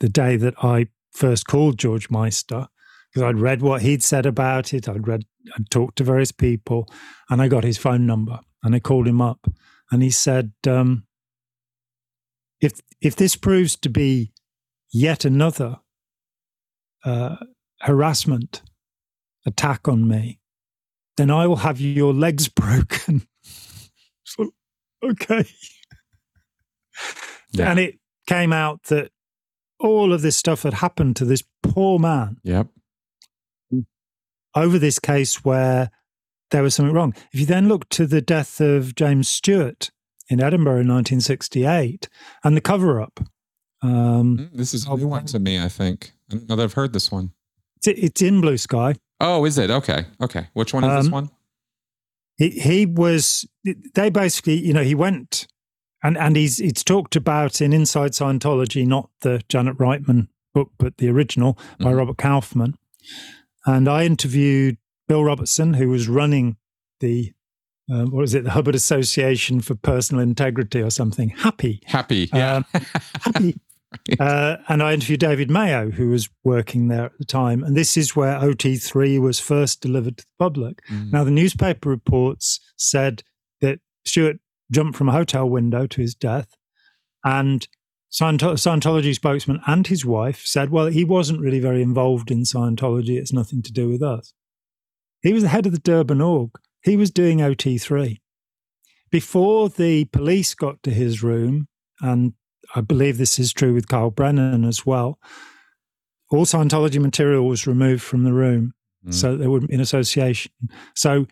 the 0.00 0.08
day 0.08 0.36
that 0.36 0.54
I 0.62 0.86
first 1.12 1.46
called 1.46 1.78
George 1.78 2.08
Meister 2.08 2.68
because 3.10 3.22
I'd 3.22 3.40
read 3.40 3.62
what 3.62 3.82
he'd 3.82 4.02
said 4.02 4.26
about 4.26 4.72
it. 4.72 4.88
I'd 4.88 5.08
read, 5.08 5.24
I'd 5.56 5.70
talked 5.70 5.98
to 5.98 6.04
various 6.04 6.30
people, 6.30 6.88
and 7.28 7.42
I 7.42 7.48
got 7.48 7.64
his 7.64 7.78
phone 7.78 8.06
number 8.06 8.40
and 8.62 8.74
I 8.74 8.80
called 8.80 9.08
him 9.08 9.20
up, 9.20 9.46
and 9.90 10.02
he 10.02 10.10
said, 10.10 10.52
um, 10.66 11.04
if 12.60 12.80
if 13.00 13.16
this 13.16 13.36
proves 13.36 13.76
to 13.76 13.88
be 13.88 14.32
yet 14.92 15.24
another 15.24 15.80
uh, 17.04 17.36
harassment 17.80 18.62
attack 19.48 19.88
on 19.88 20.06
me, 20.06 20.38
then 21.16 21.30
I 21.30 21.46
will 21.46 21.56
have 21.56 21.80
your 21.80 22.14
legs 22.14 22.48
broken. 22.62 23.26
so, 24.24 24.50
okay. 25.04 25.44
Yeah. 27.52 27.70
And 27.70 27.78
it 27.78 27.98
came 28.26 28.52
out 28.52 28.84
that 28.84 29.10
all 29.80 30.12
of 30.12 30.22
this 30.22 30.36
stuff 30.36 30.62
had 30.62 30.74
happened 30.74 31.16
to 31.16 31.24
this 31.24 31.42
poor 31.62 31.98
man. 31.98 32.38
Yep. 32.44 32.68
Over 34.54 34.78
this 34.78 34.98
case 34.98 35.44
where 35.44 35.90
there 36.50 36.62
was 36.62 36.74
something 36.74 36.94
wrong. 36.94 37.14
If 37.32 37.40
you 37.40 37.46
then 37.46 37.68
look 37.68 37.88
to 37.90 38.06
the 38.06 38.20
death 38.20 38.60
of 38.60 38.94
James 38.94 39.28
Stewart 39.28 39.90
in 40.28 40.40
Edinburgh 40.42 40.80
in 40.80 40.88
1968 40.88 42.08
and 42.44 42.56
the 42.56 42.60
cover 42.60 43.00
up. 43.00 43.20
Um, 43.82 44.38
mm, 44.38 44.50
this 44.52 44.74
is 44.74 44.86
a 44.86 44.96
new 44.96 45.06
one 45.08 45.26
to 45.26 45.38
me, 45.38 45.62
I 45.62 45.68
think. 45.68 46.12
I 46.30 46.34
don't 46.34 46.48
know 46.48 46.56
that 46.56 46.62
I've 46.64 46.72
heard 46.72 46.92
this 46.92 47.12
one. 47.12 47.32
It's 47.86 48.22
in 48.22 48.40
Blue 48.40 48.56
Sky. 48.56 48.96
Oh, 49.20 49.44
is 49.44 49.58
it? 49.58 49.70
Okay. 49.70 50.06
Okay. 50.20 50.48
Which 50.52 50.72
one 50.72 50.84
is 50.84 50.90
um, 50.90 50.96
this 50.96 51.10
one? 51.10 51.30
He, 52.36 52.50
he 52.50 52.86
was, 52.86 53.46
they 53.94 54.10
basically, 54.10 54.54
you 54.54 54.72
know, 54.72 54.84
he 54.84 54.94
went 54.94 55.48
and, 56.02 56.16
and 56.16 56.36
he's, 56.36 56.60
it's 56.60 56.84
talked 56.84 57.16
about 57.16 57.60
in 57.60 57.72
Inside 57.72 58.12
Scientology, 58.12 58.86
not 58.86 59.10
the 59.22 59.42
Janet 59.48 59.76
Reitman 59.78 60.28
book, 60.54 60.70
but 60.78 60.98
the 60.98 61.08
original 61.08 61.58
by 61.78 61.86
mm-hmm. 61.86 61.96
Robert 61.96 62.18
Kaufman. 62.18 62.76
And 63.66 63.88
I 63.88 64.04
interviewed 64.04 64.78
Bill 65.08 65.24
Robertson, 65.24 65.74
who 65.74 65.88
was 65.88 66.08
running 66.08 66.56
the 67.00 67.32
uh, 67.90 68.04
what 68.04 68.22
is 68.22 68.34
it, 68.34 68.44
the 68.44 68.50
Hubbard 68.50 68.74
Association 68.74 69.60
for 69.60 69.74
Personal 69.74 70.22
Integrity 70.22 70.82
or 70.82 70.90
something. 70.90 71.30
Happy. 71.30 71.80
Happy. 71.86 72.28
Yeah. 72.34 72.56
Um, 72.56 72.64
happy. 73.22 73.60
Uh, 74.20 74.56
and 74.68 74.82
I 74.82 74.94
interviewed 74.94 75.20
David 75.20 75.50
Mayo, 75.50 75.90
who 75.90 76.08
was 76.08 76.28
working 76.42 76.88
there 76.88 77.06
at 77.06 77.18
the 77.18 77.24
time. 77.24 77.62
And 77.62 77.76
this 77.76 77.96
is 77.96 78.16
where 78.16 78.38
OT3 78.38 79.20
was 79.20 79.38
first 79.38 79.80
delivered 79.80 80.18
to 80.18 80.24
the 80.24 80.44
public. 80.44 80.84
Mm. 80.86 81.12
Now, 81.12 81.24
the 81.24 81.30
newspaper 81.30 81.88
reports 81.88 82.58
said 82.76 83.22
that 83.60 83.80
Stewart 84.04 84.38
jumped 84.72 84.96
from 84.96 85.08
a 85.08 85.12
hotel 85.12 85.48
window 85.48 85.86
to 85.86 86.00
his 86.00 86.14
death. 86.14 86.56
And 87.24 87.68
Scientology 88.10 89.14
spokesman 89.14 89.60
and 89.66 89.86
his 89.86 90.04
wife 90.04 90.42
said, 90.44 90.70
well, 90.70 90.86
he 90.86 91.04
wasn't 91.04 91.40
really 91.40 91.60
very 91.60 91.82
involved 91.82 92.30
in 92.30 92.42
Scientology. 92.42 93.18
It's 93.18 93.32
nothing 93.32 93.62
to 93.62 93.72
do 93.72 93.88
with 93.88 94.02
us. 94.02 94.32
He 95.22 95.32
was 95.32 95.42
the 95.42 95.50
head 95.50 95.66
of 95.66 95.72
the 95.72 95.78
Durban 95.78 96.20
org. 96.20 96.50
He 96.82 96.96
was 96.96 97.10
doing 97.10 97.38
OT3. 97.38 98.18
Before 99.10 99.68
the 99.68 100.04
police 100.06 100.54
got 100.54 100.82
to 100.82 100.90
his 100.90 101.22
room, 101.22 101.68
and 102.00 102.34
I 102.74 102.80
believe 102.80 103.18
this 103.18 103.38
is 103.38 103.52
true 103.52 103.74
with 103.74 103.88
Carl 103.88 104.10
Brennan 104.10 104.64
as 104.64 104.84
well, 104.84 105.18
all 106.30 106.44
Scientology 106.44 107.00
material 107.00 107.46
was 107.46 107.66
removed 107.66 108.02
from 108.02 108.24
the 108.24 108.32
room 108.32 108.74
mm. 109.06 109.14
so 109.14 109.36
there 109.36 109.50
wouldn't 109.50 109.70
be 109.70 109.74
an 109.74 109.80
association. 109.80 110.52
So 110.94 111.26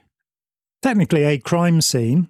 technically, 0.83 1.25
a 1.25 1.39
crime 1.39 1.81
scene 1.81 2.29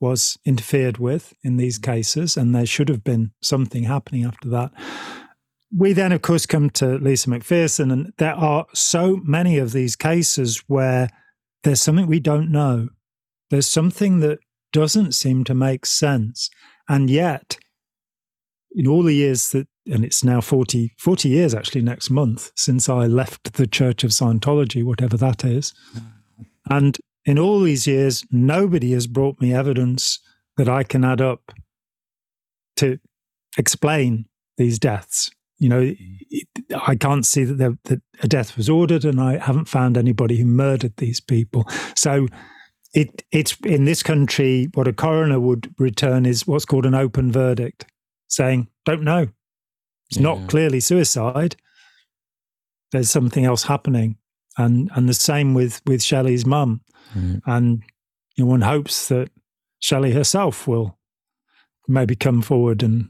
was 0.00 0.38
interfered 0.44 0.98
with 0.98 1.34
in 1.42 1.56
these 1.56 1.78
cases, 1.78 2.36
and 2.36 2.54
there 2.54 2.66
should 2.66 2.88
have 2.88 3.04
been 3.04 3.32
something 3.42 3.84
happening 3.84 4.24
after 4.24 4.48
that 4.48 4.72
we 5.76 5.92
then, 5.92 6.12
of 6.12 6.22
course, 6.22 6.46
come 6.46 6.70
to 6.70 6.98
Lisa 6.98 7.28
McPherson, 7.28 7.92
and 7.92 8.12
there 8.18 8.34
are 8.34 8.66
so 8.72 9.20
many 9.24 9.58
of 9.58 9.72
these 9.72 9.96
cases 9.96 10.62
where 10.68 11.08
there's 11.64 11.80
something 11.80 12.06
we 12.06 12.20
don't 12.20 12.50
know. 12.50 12.90
There's 13.50 13.66
something 13.66 14.20
that 14.20 14.38
doesn't 14.72 15.12
seem 15.12 15.44
to 15.44 15.54
make 15.54 15.84
sense. 15.86 16.48
And 16.88 17.10
yet, 17.10 17.58
in 18.74 18.86
all 18.86 19.02
the 19.02 19.14
years 19.14 19.50
that, 19.50 19.68
and 19.86 20.04
it's 20.04 20.24
now 20.24 20.40
40, 20.40 20.94
40 20.98 21.28
years 21.28 21.54
actually 21.54 21.82
next 21.82 22.10
month 22.10 22.50
since 22.56 22.88
I 22.88 23.06
left 23.06 23.54
the 23.54 23.66
Church 23.66 24.04
of 24.04 24.10
Scientology, 24.10 24.84
whatever 24.84 25.16
that 25.16 25.44
is. 25.44 25.72
And 26.70 26.98
in 27.24 27.38
all 27.38 27.60
these 27.60 27.86
years, 27.86 28.24
nobody 28.30 28.92
has 28.92 29.06
brought 29.06 29.40
me 29.40 29.54
evidence 29.54 30.18
that 30.56 30.68
I 30.68 30.82
can 30.82 31.04
add 31.04 31.20
up 31.20 31.52
to 32.76 32.98
explain 33.56 34.26
these 34.56 34.78
deaths 34.78 35.30
you 35.58 35.68
know, 35.68 35.80
mm-hmm. 35.80 36.76
I 36.86 36.94
can't 36.94 37.24
see 37.24 37.44
that, 37.44 37.54
there, 37.54 37.78
that 37.84 38.02
a 38.22 38.28
death 38.28 38.56
was 38.56 38.68
ordered, 38.68 39.04
and 39.04 39.20
I 39.20 39.38
haven't 39.38 39.66
found 39.66 39.96
anybody 39.96 40.36
who 40.36 40.44
murdered 40.44 40.96
these 40.96 41.20
people. 41.20 41.66
So 41.94 42.26
it 42.92 43.24
it's 43.32 43.56
in 43.64 43.86
this 43.86 44.02
country 44.02 44.68
what 44.74 44.86
a 44.86 44.92
coroner 44.92 45.40
would 45.40 45.74
return 45.78 46.26
is 46.26 46.46
what's 46.46 46.64
called 46.64 46.86
an 46.86 46.94
open 46.94 47.32
verdict, 47.32 47.86
saying 48.28 48.68
don't 48.84 49.02
know. 49.02 49.28
It's 50.10 50.18
yeah. 50.18 50.22
not 50.22 50.48
clearly 50.48 50.80
suicide. 50.80 51.56
There's 52.92 53.10
something 53.10 53.44
else 53.44 53.64
happening, 53.64 54.16
and 54.56 54.90
and 54.94 55.08
the 55.08 55.14
same 55.14 55.54
with 55.54 55.80
with 55.86 56.02
Shelly's 56.02 56.46
mum, 56.46 56.82
mm. 57.14 57.40
and 57.46 57.82
you 58.36 58.44
know, 58.44 58.50
one 58.50 58.60
hopes 58.60 59.08
that 59.08 59.30
Shelly 59.80 60.12
herself 60.12 60.66
will 60.68 60.98
maybe 61.88 62.14
come 62.14 62.42
forward 62.42 62.82
and 62.82 63.08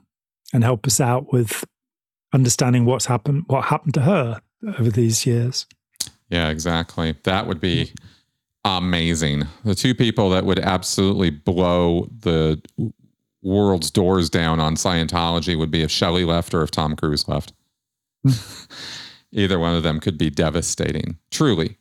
and 0.52 0.64
help 0.64 0.86
us 0.86 1.00
out 1.00 1.32
with 1.32 1.64
understanding 2.32 2.84
what's 2.84 3.06
happened, 3.06 3.44
what 3.46 3.66
happened 3.66 3.94
to 3.94 4.00
her 4.02 4.40
over 4.78 4.90
these 4.90 5.26
years. 5.26 5.66
Yeah, 6.28 6.48
exactly. 6.48 7.16
That 7.24 7.46
would 7.46 7.60
be 7.60 7.92
amazing. 8.64 9.44
The 9.64 9.74
two 9.74 9.94
people 9.94 10.30
that 10.30 10.44
would 10.44 10.58
absolutely 10.58 11.30
blow 11.30 12.08
the 12.18 12.60
world's 13.44 13.90
doors 13.90 14.30
down 14.30 14.58
on 14.58 14.74
Scientology 14.74 15.56
would 15.56 15.70
be 15.70 15.82
if 15.82 15.90
Shelly 15.90 16.24
left 16.24 16.54
or 16.54 16.62
if 16.62 16.70
Tom 16.70 16.96
Cruise 16.96 17.28
left. 17.28 17.52
Either 19.32 19.58
one 19.58 19.74
of 19.74 19.82
them 19.82 20.00
could 20.00 20.16
be 20.16 20.30
devastating. 20.30 21.18
Truly 21.30 21.78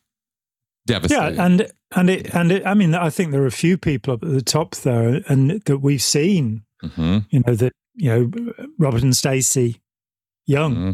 devastating. 0.86 1.36
Yeah, 1.36 1.44
and 1.44 1.72
and 1.96 2.10
it 2.10 2.34
and 2.34 2.52
it, 2.52 2.66
I 2.66 2.74
mean, 2.74 2.94
I 2.94 3.10
think 3.10 3.32
there 3.32 3.42
are 3.42 3.46
a 3.46 3.52
few 3.52 3.78
people 3.78 4.14
up 4.14 4.22
at 4.22 4.30
the 4.30 4.42
top 4.42 4.74
there, 4.76 5.22
and 5.28 5.62
that 5.62 5.78
we've 5.78 6.02
seen. 6.02 6.64
Mm-hmm. 6.82 7.18
You 7.30 7.42
know 7.46 7.54
that 7.54 7.72
you 7.94 8.10
know 8.10 8.66
Robert 8.78 9.02
and 9.02 9.16
Stacy 9.16 9.80
young. 10.46 10.74
Mm-hmm. 10.74 10.90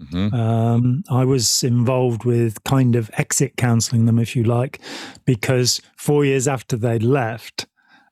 Mm-hmm. 0.00 0.34
Um, 0.34 1.04
I 1.10 1.24
was 1.26 1.62
involved 1.62 2.24
with 2.24 2.62
kind 2.64 2.96
of 2.96 3.10
exit 3.18 3.58
counseling 3.58 4.06
them, 4.06 4.18
if 4.18 4.34
you 4.34 4.44
like, 4.44 4.80
because 5.26 5.82
four 5.96 6.24
years 6.24 6.48
after 6.48 6.76
they'd 6.76 7.02
left, 7.02 7.66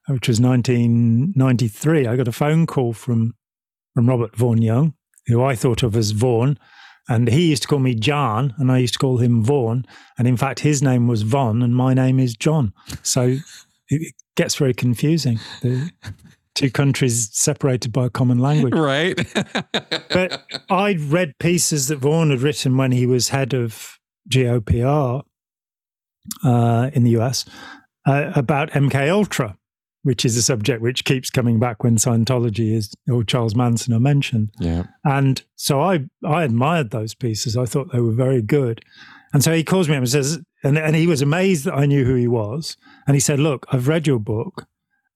which 0.08 0.28
was 0.28 0.40
1993, 0.40 2.06
I 2.06 2.16
got 2.16 2.28
a 2.28 2.32
phone 2.32 2.66
call 2.66 2.92
from 2.92 3.34
from 3.94 4.08
Robert 4.08 4.36
Vaughan 4.36 4.62
Young, 4.62 4.94
who 5.26 5.42
I 5.42 5.56
thought 5.56 5.82
of 5.82 5.96
as 5.96 6.12
Vaughan, 6.12 6.58
and 7.08 7.28
he 7.28 7.48
used 7.48 7.62
to 7.62 7.68
call 7.68 7.80
me 7.80 7.94
John, 7.94 8.54
and 8.58 8.70
I 8.70 8.78
used 8.78 8.94
to 8.94 8.98
call 8.98 9.18
him 9.18 9.42
Vaughan, 9.42 9.84
and 10.16 10.28
in 10.28 10.36
fact, 10.36 10.60
his 10.60 10.82
name 10.82 11.08
was 11.08 11.22
Von, 11.22 11.62
and 11.62 11.74
my 11.74 11.94
name 11.94 12.20
is 12.20 12.36
John. 12.36 12.72
So 13.02 13.38
it 13.88 14.14
gets 14.36 14.54
very 14.54 14.74
confusing. 14.74 15.40
The, 15.62 15.90
two 16.58 16.70
countries 16.70 17.30
separated 17.32 17.92
by 17.92 18.06
a 18.06 18.10
common 18.10 18.38
language. 18.38 18.74
Right. 18.74 19.16
but 20.10 20.44
I'd 20.68 21.00
read 21.00 21.38
pieces 21.38 21.86
that 21.86 21.98
Vaughan 21.98 22.30
had 22.30 22.40
written 22.40 22.76
when 22.76 22.90
he 22.90 23.06
was 23.06 23.28
head 23.28 23.54
of 23.54 23.98
GOPR 24.28 25.22
uh, 26.44 26.90
in 26.92 27.04
the 27.04 27.10
US 27.18 27.44
uh, 28.06 28.32
about 28.34 28.70
MK 28.70 29.08
Ultra, 29.08 29.56
which 30.02 30.24
is 30.24 30.36
a 30.36 30.42
subject 30.42 30.80
which 30.80 31.04
keeps 31.04 31.30
coming 31.30 31.58
back 31.58 31.82
when 31.82 31.96
Scientology 31.96 32.72
is 32.72 32.94
or 33.10 33.24
Charles 33.24 33.54
Manson 33.54 33.92
are 33.92 34.00
mentioned. 34.00 34.50
Yeah. 34.58 34.84
And 35.04 35.42
so 35.56 35.80
I 35.80 36.04
I 36.24 36.44
admired 36.44 36.90
those 36.90 37.14
pieces. 37.14 37.56
I 37.56 37.64
thought 37.64 37.92
they 37.92 38.00
were 38.00 38.12
very 38.12 38.42
good. 38.42 38.84
And 39.32 39.44
so 39.44 39.52
he 39.52 39.62
calls 39.62 39.88
me 39.88 39.96
up 39.96 39.98
and 39.98 40.08
says, 40.08 40.38
and, 40.64 40.78
and 40.78 40.96
he 40.96 41.06
was 41.06 41.22
amazed 41.22 41.64
that 41.64 41.74
I 41.74 41.86
knew 41.86 42.04
who 42.04 42.14
he 42.14 42.28
was. 42.28 42.76
And 43.06 43.14
he 43.14 43.20
said, 43.20 43.38
Look, 43.38 43.66
I've 43.70 43.88
read 43.88 44.06
your 44.06 44.18
book. 44.18 44.66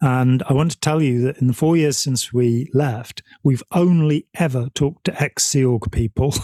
And 0.00 0.42
I 0.48 0.52
want 0.52 0.72
to 0.72 0.80
tell 0.80 1.00
you 1.00 1.22
that 1.22 1.38
in 1.38 1.46
the 1.46 1.52
four 1.52 1.76
years 1.76 1.96
since 1.96 2.32
we 2.32 2.68
left, 2.74 3.22
we've 3.44 3.62
only 3.70 4.26
ever 4.34 4.68
talked 4.74 5.04
to 5.04 5.22
ex 5.22 5.44
Sea 5.44 5.64
Org 5.64 5.92
people 5.92 6.34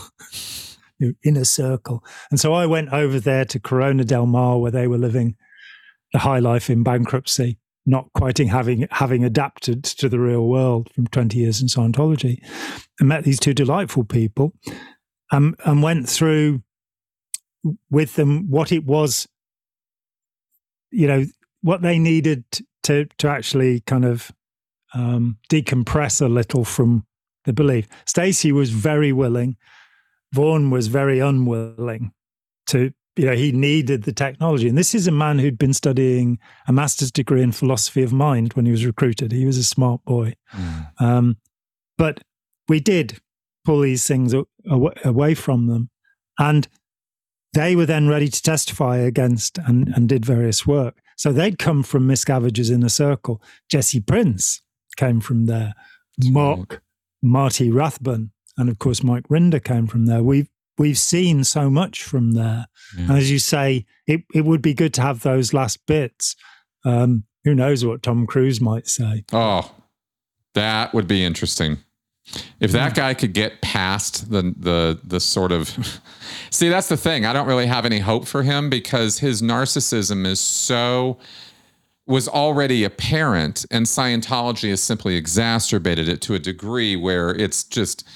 in 1.22 1.36
a 1.36 1.44
circle. 1.44 2.04
And 2.30 2.38
so 2.38 2.52
I 2.54 2.66
went 2.66 2.92
over 2.92 3.18
there 3.18 3.44
to 3.46 3.58
Corona 3.58 4.04
del 4.04 4.26
Mar, 4.26 4.58
where 4.58 4.70
they 4.70 4.86
were 4.86 4.98
living 4.98 5.36
the 6.12 6.20
high 6.20 6.38
life 6.38 6.70
in 6.70 6.84
bankruptcy, 6.84 7.58
not 7.89 8.12
quite 8.12 8.39
having 8.39 8.86
having 8.91 9.24
adapted 9.24 9.82
to 9.82 10.09
the 10.09 10.20
real 10.20 10.47
world 10.47 10.91
from 10.93 11.07
20 11.07 11.39
years 11.39 11.62
in 11.62 11.68
Scientology, 11.68 12.41
and 13.01 13.09
met 13.09 13.24
these 13.24 13.41
two 13.41 13.55
delightful 13.55 14.05
people, 14.05 14.53
um, 15.32 15.57
and 15.64 15.82
went 15.82 16.09
through 16.09 16.62
with 17.91 18.14
them 18.14 18.51
what 18.51 18.70
it 18.72 18.84
was, 18.84 19.26
you 20.91 21.07
know, 21.07 21.24
what 21.62 21.80
they 21.80 21.99
needed 21.99 22.45
to 22.82 23.07
to 23.16 23.28
actually 23.28 23.80
kind 23.80 24.05
of 24.05 24.30
um, 24.95 25.39
decompress 25.51 26.20
a 26.20 26.28
little 26.28 26.64
from 26.64 27.07
the 27.47 27.53
belief. 27.55 27.89
Stacy 28.05 28.53
was 28.53 28.70
very 28.70 29.12
willing. 29.12 29.57
Vaughan 30.34 30.70
was 30.70 30.89
very 30.89 31.20
unwilling 31.20 32.12
to, 32.66 32.93
you 33.18 33.26
know, 33.26 33.34
he 33.34 33.50
needed 33.50 34.04
the 34.04 34.12
technology. 34.12 34.68
And 34.68 34.78
this 34.78 34.94
is 34.94 35.08
a 35.08 35.12
man 35.12 35.40
who'd 35.40 35.58
been 35.58 35.74
studying 35.74 36.38
a 36.68 36.72
master's 36.72 37.10
degree 37.10 37.42
in 37.42 37.50
philosophy 37.52 38.02
of 38.02 38.12
mind 38.12 38.52
when 38.52 38.64
he 38.64 38.70
was 38.70 38.86
recruited. 38.86 39.32
He 39.32 39.44
was 39.44 39.58
a 39.58 39.64
smart 39.64 40.04
boy. 40.04 40.36
Mm. 40.54 40.86
Um, 41.00 41.36
But 41.98 42.20
we 42.68 42.80
did 42.80 43.18
pull 43.64 43.80
these 43.80 44.06
things 44.06 44.34
away 45.04 45.34
from 45.34 45.66
them. 45.66 45.90
And 46.38 46.68
they 47.54 47.74
were 47.74 47.86
then 47.86 48.08
ready 48.08 48.28
to 48.28 48.42
testify 48.42 48.98
against 48.98 49.58
and, 49.58 49.88
and 49.88 50.08
did 50.08 50.24
various 50.24 50.66
work. 50.66 51.00
So 51.16 51.32
they'd 51.32 51.58
come 51.58 51.82
from 51.82 52.06
Miscavige's 52.06 52.70
inner 52.70 52.88
circle. 52.88 53.42
Jesse 53.68 54.00
Prince 54.00 54.62
came 54.96 55.20
from 55.20 55.46
there. 55.46 55.74
Mark, 56.20 56.82
Marty 57.20 57.70
Rathbun, 57.70 58.30
and 58.56 58.68
of 58.68 58.78
course 58.78 59.02
Mike 59.02 59.26
Rinder 59.28 59.62
came 59.62 59.86
from 59.88 60.06
there. 60.06 60.22
We've 60.22 60.48
we've 60.78 60.98
seen 60.98 61.44
so 61.44 61.68
much 61.68 62.02
from 62.02 62.32
there. 62.32 62.66
Yeah. 62.96 63.14
As 63.14 63.30
you 63.30 63.38
say, 63.38 63.84
it, 64.06 64.22
it 64.32 64.44
would 64.44 64.62
be 64.62 64.74
good 64.74 64.94
to 64.94 65.02
have 65.02 65.22
those 65.22 65.52
last 65.52 65.84
bits. 65.86 66.36
Um, 66.84 67.24
who 67.44 67.54
knows 67.54 67.84
what 67.84 68.02
Tom 68.02 68.26
Cruise 68.26 68.60
might 68.60 68.86
say? 68.88 69.24
Oh, 69.32 69.70
that 70.54 70.94
would 70.94 71.06
be 71.06 71.24
interesting. 71.24 71.78
If 72.60 72.72
that 72.72 72.94
guy 72.94 73.14
could 73.14 73.32
get 73.32 73.62
past 73.62 74.30
the 74.30 74.54
the 74.58 75.00
the 75.02 75.18
sort 75.18 75.50
of 75.50 75.74
see, 76.50 76.68
that's 76.68 76.88
the 76.88 76.96
thing. 76.96 77.24
I 77.24 77.32
don't 77.32 77.46
really 77.46 77.66
have 77.66 77.86
any 77.86 78.00
hope 78.00 78.26
for 78.26 78.42
him 78.42 78.68
because 78.68 79.18
his 79.20 79.40
narcissism 79.40 80.26
is 80.26 80.40
so 80.40 81.18
was 82.06 82.28
already 82.28 82.84
apparent, 82.84 83.64
and 83.70 83.86
Scientology 83.86 84.70
has 84.70 84.82
simply 84.82 85.14
exacerbated 85.14 86.08
it 86.08 86.20
to 86.22 86.34
a 86.34 86.38
degree 86.38 86.96
where 86.96 87.30
it's 87.30 87.64
just 87.64 88.06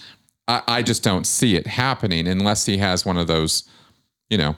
I, 0.48 0.62
I 0.66 0.82
just 0.82 1.02
don't 1.02 1.26
see 1.26 1.56
it 1.56 1.66
happening 1.66 2.26
unless 2.26 2.66
he 2.66 2.78
has 2.78 3.06
one 3.06 3.16
of 3.16 3.26
those, 3.26 3.68
you 4.28 4.38
know, 4.38 4.56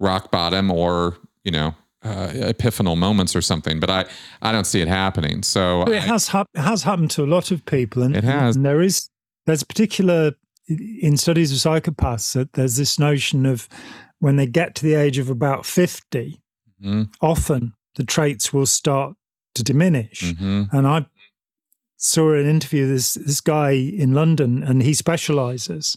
rock 0.00 0.30
bottom 0.30 0.70
or 0.70 1.16
you 1.44 1.52
know 1.52 1.74
uh, 2.04 2.28
epiphanal 2.28 2.96
moments 2.96 3.36
or 3.36 3.40
something, 3.42 3.80
but 3.80 3.88
I, 3.88 4.04
I 4.42 4.52
don't 4.52 4.66
see 4.66 4.80
it 4.80 4.88
happening. 4.88 5.42
So 5.42 5.82
it 5.82 5.94
I, 5.94 6.00
has 6.00 6.28
hap- 6.28 6.48
has 6.56 6.82
happened 6.82 7.10
to 7.12 7.24
a 7.24 7.26
lot 7.26 7.50
of 7.50 7.64
people, 7.64 8.02
and 8.02 8.16
it 8.16 8.24
has. 8.24 8.56
And 8.56 8.64
there 8.64 8.82
is 8.82 9.08
there's 9.46 9.62
particular 9.62 10.32
in 10.68 11.16
studies 11.16 11.52
of 11.52 11.58
psychopaths 11.58 12.32
that 12.34 12.52
there's 12.54 12.76
this 12.76 12.98
notion 12.98 13.46
of 13.46 13.68
when 14.20 14.36
they 14.36 14.46
get 14.46 14.74
to 14.76 14.84
the 14.84 14.94
age 14.94 15.18
of 15.18 15.28
about 15.28 15.66
50 15.66 16.40
mm-hmm. 16.80 17.02
often 17.20 17.74
the 17.96 18.04
traits 18.04 18.52
will 18.52 18.66
start 18.66 19.16
to 19.54 19.62
diminish. 19.62 20.22
Mm-hmm. 20.22 20.74
And 20.74 20.86
I 20.86 21.06
saw 22.02 22.34
an 22.34 22.46
interview 22.46 22.86
this 22.86 23.14
this 23.14 23.40
guy 23.40 23.70
in 23.70 24.12
London, 24.12 24.62
and 24.62 24.82
he 24.82 24.92
specializes 24.92 25.96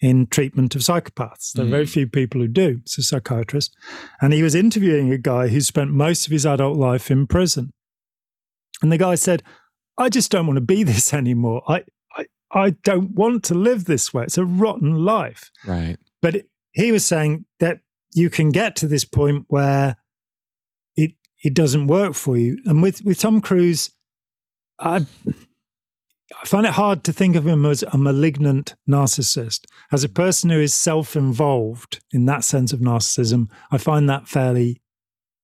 in 0.00 0.26
treatment 0.28 0.74
of 0.74 0.80
psychopaths. 0.80 1.52
There 1.52 1.64
are 1.64 1.68
mm. 1.68 1.72
very 1.72 1.86
few 1.86 2.06
people 2.06 2.40
who 2.40 2.48
do. 2.48 2.78
It's 2.82 2.96
a 2.96 3.02
psychiatrist. 3.02 3.76
And 4.22 4.32
he 4.32 4.42
was 4.42 4.54
interviewing 4.54 5.12
a 5.12 5.18
guy 5.18 5.48
who 5.48 5.60
spent 5.60 5.90
most 5.90 6.24
of 6.24 6.32
his 6.32 6.46
adult 6.46 6.78
life 6.78 7.10
in 7.10 7.26
prison. 7.26 7.72
And 8.80 8.90
the 8.90 8.96
guy 8.96 9.14
said, 9.16 9.42
I 9.98 10.08
just 10.08 10.30
don't 10.30 10.46
want 10.46 10.56
to 10.56 10.62
be 10.62 10.82
this 10.84 11.12
anymore. 11.12 11.62
I, 11.68 11.84
I, 12.16 12.26
I 12.50 12.70
don't 12.82 13.10
want 13.10 13.44
to 13.44 13.54
live 13.54 13.84
this 13.84 14.14
way. 14.14 14.24
It's 14.24 14.38
a 14.38 14.44
rotten 14.44 15.04
life. 15.04 15.50
Right. 15.66 15.98
But 16.22 16.36
it, 16.36 16.48
he 16.72 16.92
was 16.92 17.04
saying 17.04 17.44
that 17.58 17.80
you 18.14 18.30
can 18.30 18.50
get 18.50 18.76
to 18.76 18.88
this 18.88 19.04
point 19.04 19.44
where 19.48 19.96
it 20.96 21.12
it 21.42 21.52
doesn't 21.52 21.88
work 21.88 22.14
for 22.14 22.38
you. 22.38 22.58
And 22.64 22.82
with, 22.82 23.04
with 23.04 23.18
Tom 23.18 23.42
Cruise, 23.42 23.90
I 24.80 25.06
I 26.42 26.46
find 26.46 26.64
it 26.64 26.72
hard 26.72 27.04
to 27.04 27.12
think 27.12 27.36
of 27.36 27.46
him 27.46 27.66
as 27.66 27.82
a 27.82 27.98
malignant 27.98 28.74
narcissist. 28.88 29.66
As 29.92 30.04
a 30.04 30.08
person 30.08 30.50
who 30.50 30.60
is 30.60 30.72
self 30.72 31.16
involved 31.16 32.02
in 32.12 32.26
that 32.26 32.44
sense 32.44 32.72
of 32.72 32.80
narcissism, 32.80 33.50
I 33.70 33.78
find 33.78 34.08
that 34.08 34.28
fairly 34.28 34.80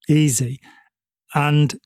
easy. 0.08 0.60
And 1.34 1.78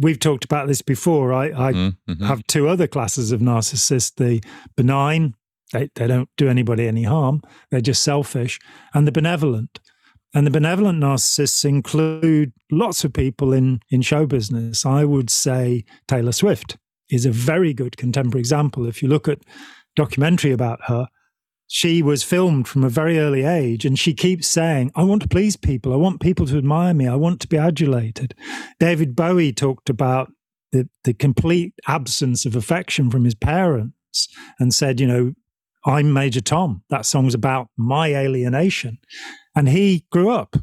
we've 0.00 0.20
talked 0.20 0.44
about 0.44 0.68
this 0.68 0.80
before. 0.80 1.32
I, 1.32 1.46
I 1.46 1.72
mm-hmm. 1.72 2.12
mm-hmm. 2.12 2.24
have 2.24 2.46
two 2.46 2.68
other 2.68 2.86
classes 2.86 3.32
of 3.32 3.40
narcissists 3.40 4.14
the 4.14 4.42
benign, 4.76 5.34
they, 5.72 5.90
they 5.96 6.06
don't 6.06 6.30
do 6.36 6.48
anybody 6.48 6.86
any 6.86 7.02
harm, 7.02 7.42
they're 7.70 7.80
just 7.80 8.04
selfish, 8.04 8.58
and 8.94 9.06
the 9.06 9.12
benevolent. 9.12 9.80
And 10.34 10.46
the 10.46 10.50
benevolent 10.50 11.02
narcissists 11.02 11.64
include 11.64 12.52
lots 12.70 13.04
of 13.04 13.12
people 13.12 13.52
in, 13.52 13.80
in 13.90 14.02
show 14.02 14.26
business. 14.26 14.86
I 14.86 15.04
would 15.04 15.30
say 15.30 15.84
Taylor 16.06 16.32
Swift 16.32 16.76
is 17.10 17.26
a 17.26 17.30
very 17.30 17.72
good 17.72 17.96
contemporary 17.96 18.40
example. 18.40 18.86
If 18.86 19.02
you 19.02 19.08
look 19.08 19.28
at 19.28 19.40
documentary 19.94 20.52
about 20.52 20.80
her, 20.86 21.08
she 21.68 22.02
was 22.02 22.22
filmed 22.22 22.68
from 22.68 22.84
a 22.84 22.88
very 22.88 23.18
early 23.18 23.44
age 23.44 23.84
and 23.84 23.98
she 23.98 24.14
keeps 24.14 24.46
saying, 24.46 24.92
I 24.94 25.02
want 25.02 25.22
to 25.22 25.28
please 25.28 25.56
people. 25.56 25.92
I 25.92 25.96
want 25.96 26.20
people 26.20 26.46
to 26.46 26.58
admire 26.58 26.94
me. 26.94 27.08
I 27.08 27.16
want 27.16 27.40
to 27.40 27.48
be 27.48 27.56
adulated. 27.56 28.34
David 28.78 29.16
Bowie 29.16 29.52
talked 29.52 29.90
about 29.90 30.30
the, 30.72 30.88
the 31.04 31.14
complete 31.14 31.74
absence 31.88 32.46
of 32.46 32.54
affection 32.54 33.10
from 33.10 33.24
his 33.24 33.34
parents 33.34 34.28
and 34.60 34.72
said, 34.72 35.00
you 35.00 35.06
know, 35.06 35.34
I'm 35.84 36.12
Major 36.12 36.40
Tom. 36.40 36.82
That 36.90 37.06
song's 37.06 37.34
about 37.34 37.68
my 37.76 38.14
alienation. 38.14 38.98
And 39.54 39.68
he 39.68 40.04
grew 40.10 40.30
up. 40.30 40.56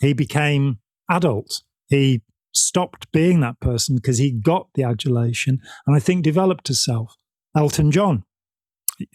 He 0.00 0.12
became 0.12 0.78
adult. 1.10 1.62
He 1.88 2.22
stopped 2.66 3.10
being 3.12 3.40
that 3.40 3.60
person 3.60 3.96
because 3.96 4.18
he 4.18 4.30
got 4.30 4.68
the 4.74 4.82
adulation 4.82 5.60
and 5.86 5.96
I 5.96 6.00
think 6.00 6.22
developed 6.22 6.68
himself. 6.68 7.16
Elton 7.56 7.90
John, 7.90 8.24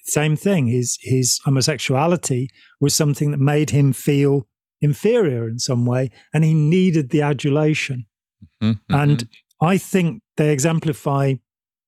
same 0.04 0.36
thing. 0.36 0.68
His 0.68 0.98
his 1.02 1.40
homosexuality 1.46 2.50
was 2.80 2.94
something 2.94 3.32
that 3.32 3.40
made 3.40 3.70
him 3.70 3.94
feel 3.94 4.48
inferior 4.82 5.48
in 5.48 5.60
some 5.60 5.86
way, 5.86 6.12
and 6.34 6.44
he 6.44 6.54
needed 6.54 7.10
the 7.10 7.22
adulation. 7.22 8.06
Mm-hmm. 8.62 8.94
And 8.94 9.28
I 9.62 9.78
think 9.78 10.22
they 10.38 10.52
exemplify 10.52 11.36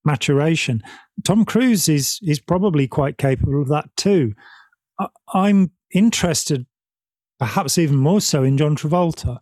maturation. 0.03 0.82
Tom 1.24 1.45
Cruise 1.45 1.89
is 1.89 2.20
is 2.22 2.39
probably 2.39 2.88
quite 2.88 3.18
capable 3.18 3.62
of 3.62 3.68
that 3.70 3.89
too. 3.95 4.34
I, 4.99 5.08
I'm 5.34 5.72
interested, 5.93 6.66
perhaps 7.39 7.78
even 7.78 7.97
more 7.97 8.22
so, 8.22 8.43
in 8.43 8.58
John 8.58 8.76
Travolta. 8.76 9.39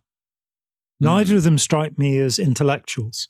Neither 1.04 1.36
of 1.36 1.42
them 1.42 1.58
strike 1.58 1.98
me 1.98 2.18
as 2.18 2.38
intellectuals. 2.38 3.28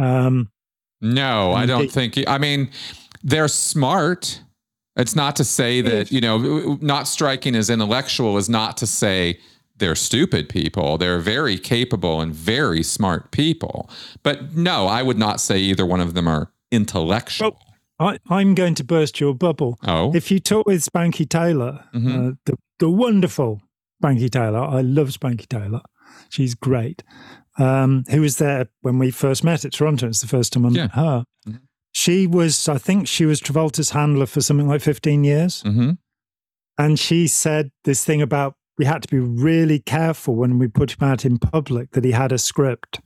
Um, 0.00 0.50
no, 1.00 1.52
I 1.52 1.66
don't 1.66 1.90
think. 1.90 2.18
I 2.26 2.38
mean, 2.38 2.70
they're 3.22 3.48
smart. 3.48 4.42
It's 4.96 5.16
not 5.16 5.36
to 5.36 5.44
say 5.44 5.80
that 5.80 6.10
you 6.10 6.20
know, 6.20 6.78
not 6.80 7.08
striking 7.08 7.54
as 7.54 7.70
intellectual 7.70 8.36
is 8.36 8.48
not 8.48 8.76
to 8.78 8.86
say 8.86 9.38
they're 9.76 9.94
stupid 9.94 10.48
people. 10.48 10.98
They're 10.98 11.18
very 11.18 11.58
capable 11.58 12.20
and 12.20 12.34
very 12.34 12.82
smart 12.82 13.30
people. 13.30 13.90
But 14.22 14.54
no, 14.54 14.86
I 14.86 15.02
would 15.02 15.18
not 15.18 15.40
say 15.40 15.58
either 15.58 15.86
one 15.86 16.00
of 16.00 16.14
them 16.14 16.28
are 16.28 16.52
intellectual. 16.70 17.58
Well, 17.98 18.16
I, 18.28 18.40
am 18.40 18.54
going 18.54 18.74
to 18.76 18.84
burst 18.84 19.20
your 19.20 19.34
bubble. 19.34 19.78
Oh, 19.86 20.14
if 20.14 20.30
you 20.30 20.38
talk 20.38 20.66
with 20.66 20.84
Spanky 20.84 21.28
Taylor, 21.28 21.84
mm-hmm. 21.94 22.28
uh, 22.28 22.32
the 22.46 22.56
the 22.78 22.90
wonderful 22.90 23.60
Spanky 24.02 24.30
Taylor, 24.30 24.60
I 24.60 24.80
love 24.80 25.08
Spanky 25.08 25.46
Taylor. 25.46 25.82
She's 26.28 26.54
great. 26.54 27.02
Um, 27.58 28.04
who 28.10 28.20
was 28.20 28.38
there 28.38 28.68
when 28.82 28.98
we 28.98 29.10
first 29.10 29.44
met 29.44 29.64
at 29.64 29.72
Toronto? 29.72 30.08
It's 30.08 30.20
the 30.20 30.28
first 30.28 30.52
time 30.52 30.66
I 30.66 30.70
yeah. 30.70 30.82
met 30.82 30.92
her. 30.92 31.24
Mm-hmm. 31.46 31.56
She 31.92 32.26
was, 32.26 32.68
I 32.68 32.78
think, 32.78 33.08
she 33.08 33.26
was 33.26 33.40
Travolta's 33.40 33.90
handler 33.90 34.26
for 34.26 34.40
something 34.40 34.68
like 34.68 34.80
15 34.80 35.24
years. 35.24 35.62
Mm-hmm. 35.62 35.90
And 36.78 36.98
she 36.98 37.26
said 37.26 37.70
this 37.84 38.04
thing 38.04 38.22
about 38.22 38.54
we 38.78 38.86
had 38.86 39.02
to 39.02 39.08
be 39.08 39.18
really 39.18 39.78
careful 39.78 40.34
when 40.34 40.58
we 40.58 40.66
put 40.66 40.92
him 40.92 41.06
out 41.06 41.26
in 41.26 41.38
public 41.38 41.90
that 41.90 42.04
he 42.04 42.12
had 42.12 42.32
a 42.32 42.38
script 42.38 43.00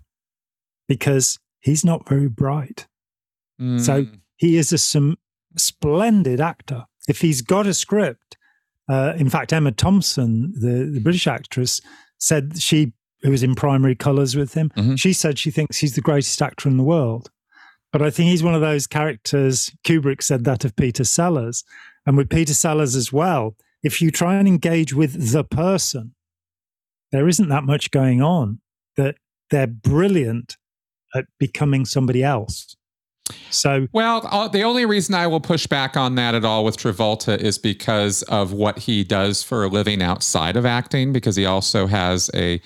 because 0.86 1.40
he's 1.60 1.84
not 1.84 2.08
very 2.08 2.28
bright. 2.28 2.86
Mm. 3.60 3.80
So 3.80 4.06
he 4.36 4.56
is 4.56 4.72
a 4.72 4.78
some 4.78 5.16
splendid 5.56 6.40
actor. 6.40 6.84
If 7.08 7.22
he's 7.22 7.42
got 7.42 7.66
a 7.66 7.74
script, 7.74 8.36
uh, 8.88 9.14
in 9.16 9.28
fact, 9.28 9.52
Emma 9.52 9.72
Thompson, 9.72 10.52
the, 10.52 10.90
the 10.92 11.00
British 11.00 11.26
actress, 11.26 11.80
said 12.18 12.60
she 12.60 12.92
who 13.22 13.30
was 13.30 13.42
in 13.42 13.54
primary 13.54 13.94
colours 13.94 14.36
with 14.36 14.54
him. 14.54 14.70
Mm-hmm. 14.76 14.96
She 14.96 15.14
said 15.14 15.38
she 15.38 15.50
thinks 15.50 15.78
he's 15.78 15.94
the 15.94 16.02
greatest 16.02 16.40
actor 16.42 16.68
in 16.68 16.76
the 16.76 16.82
world. 16.82 17.30
But 17.90 18.02
I 18.02 18.10
think 18.10 18.28
he's 18.28 18.42
one 18.42 18.54
of 18.54 18.60
those 18.60 18.86
characters. 18.86 19.70
Kubrick 19.82 20.22
said 20.22 20.44
that 20.44 20.64
of 20.64 20.76
Peter 20.76 21.04
Sellers. 21.04 21.64
And 22.04 22.16
with 22.16 22.28
Peter 22.28 22.52
Sellers 22.52 22.94
as 22.94 23.12
well, 23.12 23.56
if 23.82 24.02
you 24.02 24.10
try 24.10 24.34
and 24.34 24.46
engage 24.46 24.92
with 24.92 25.32
the 25.32 25.42
person, 25.42 26.14
there 27.12 27.26
isn't 27.26 27.48
that 27.48 27.64
much 27.64 27.90
going 27.90 28.20
on. 28.20 28.60
That 28.96 29.16
they're 29.50 29.66
brilliant 29.66 30.56
at 31.14 31.26
becoming 31.38 31.84
somebody 31.84 32.22
else. 32.22 32.76
So, 33.50 33.88
well, 33.92 34.26
uh, 34.30 34.48
the 34.48 34.62
only 34.62 34.84
reason 34.84 35.14
I 35.14 35.26
will 35.26 35.40
push 35.40 35.66
back 35.66 35.96
on 35.96 36.14
that 36.16 36.34
at 36.34 36.44
all 36.44 36.64
with 36.64 36.76
Travolta 36.76 37.38
is 37.38 37.56
because 37.56 38.22
of 38.24 38.52
what 38.52 38.80
he 38.80 39.02
does 39.04 39.42
for 39.42 39.64
a 39.64 39.68
living 39.68 40.02
outside 40.02 40.56
of 40.56 40.66
acting, 40.66 41.12
because 41.12 41.36
he 41.36 41.46
also 41.46 41.86
has 41.86 42.30
a, 42.34 42.60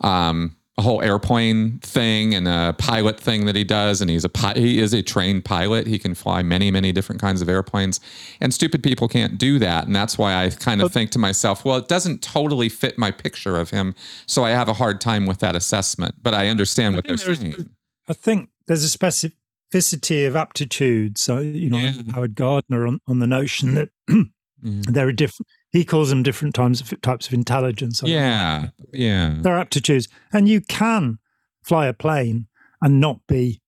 um, 0.00 0.54
a 0.76 0.82
whole 0.82 1.02
airplane 1.02 1.80
thing 1.80 2.32
and 2.32 2.46
a 2.46 2.76
pilot 2.78 3.18
thing 3.18 3.46
that 3.46 3.56
he 3.56 3.64
does, 3.64 4.00
and 4.00 4.08
he's 4.08 4.24
a 4.24 4.28
pi- 4.28 4.54
he 4.54 4.78
is 4.78 4.94
a 4.94 5.02
trained 5.02 5.44
pilot. 5.44 5.88
He 5.88 5.98
can 5.98 6.14
fly 6.14 6.44
many 6.44 6.70
many 6.70 6.92
different 6.92 7.20
kinds 7.20 7.42
of 7.42 7.48
airplanes, 7.48 7.98
and 8.40 8.54
stupid 8.54 8.84
people 8.84 9.08
can't 9.08 9.38
do 9.38 9.58
that. 9.58 9.86
And 9.86 9.96
that's 9.96 10.16
why 10.16 10.44
I 10.44 10.50
kind 10.50 10.80
of 10.80 10.86
but, 10.86 10.92
think 10.92 11.10
to 11.12 11.18
myself, 11.18 11.64
well, 11.64 11.78
it 11.78 11.88
doesn't 11.88 12.22
totally 12.22 12.68
fit 12.68 12.96
my 12.96 13.10
picture 13.10 13.58
of 13.58 13.70
him, 13.70 13.96
so 14.26 14.44
I 14.44 14.50
have 14.50 14.68
a 14.68 14.74
hard 14.74 15.00
time 15.00 15.26
with 15.26 15.40
that 15.40 15.56
assessment. 15.56 16.14
But 16.22 16.34
I 16.34 16.46
understand 16.46 16.94
I 16.94 16.98
what 16.98 17.08
they're 17.08 17.16
saying. 17.16 17.70
I 18.08 18.12
think 18.12 18.50
there's 18.68 18.84
a 18.84 18.88
specific 18.88 19.36
specificity 19.72 20.26
of 20.26 20.36
aptitude. 20.36 21.18
So, 21.18 21.38
you 21.38 21.70
know, 21.70 21.78
Yeah. 21.78 21.92
Howard 22.14 22.34
Gardner 22.34 22.86
on, 22.86 23.00
on 23.06 23.18
the 23.18 23.26
notion 23.26 23.74
that 23.74 23.90
Mm. 24.64 24.86
there 24.86 25.06
are 25.06 25.12
different, 25.12 25.46
he 25.70 25.84
calls 25.84 26.08
them 26.08 26.24
different 26.24 26.52
types 26.52 26.80
of, 26.80 27.00
types 27.00 27.28
of 27.28 27.32
intelligence. 27.32 28.02
Yeah. 28.04 28.70
Yeah. 28.92 29.36
There 29.38 29.54
are 29.54 29.58
aptitudes. 29.60 30.08
And 30.32 30.48
you 30.48 30.60
can 30.62 31.18
fly 31.62 31.86
a 31.86 31.92
plane 31.92 32.48
and 32.82 32.98
not 32.98 33.20
be, 33.28 33.60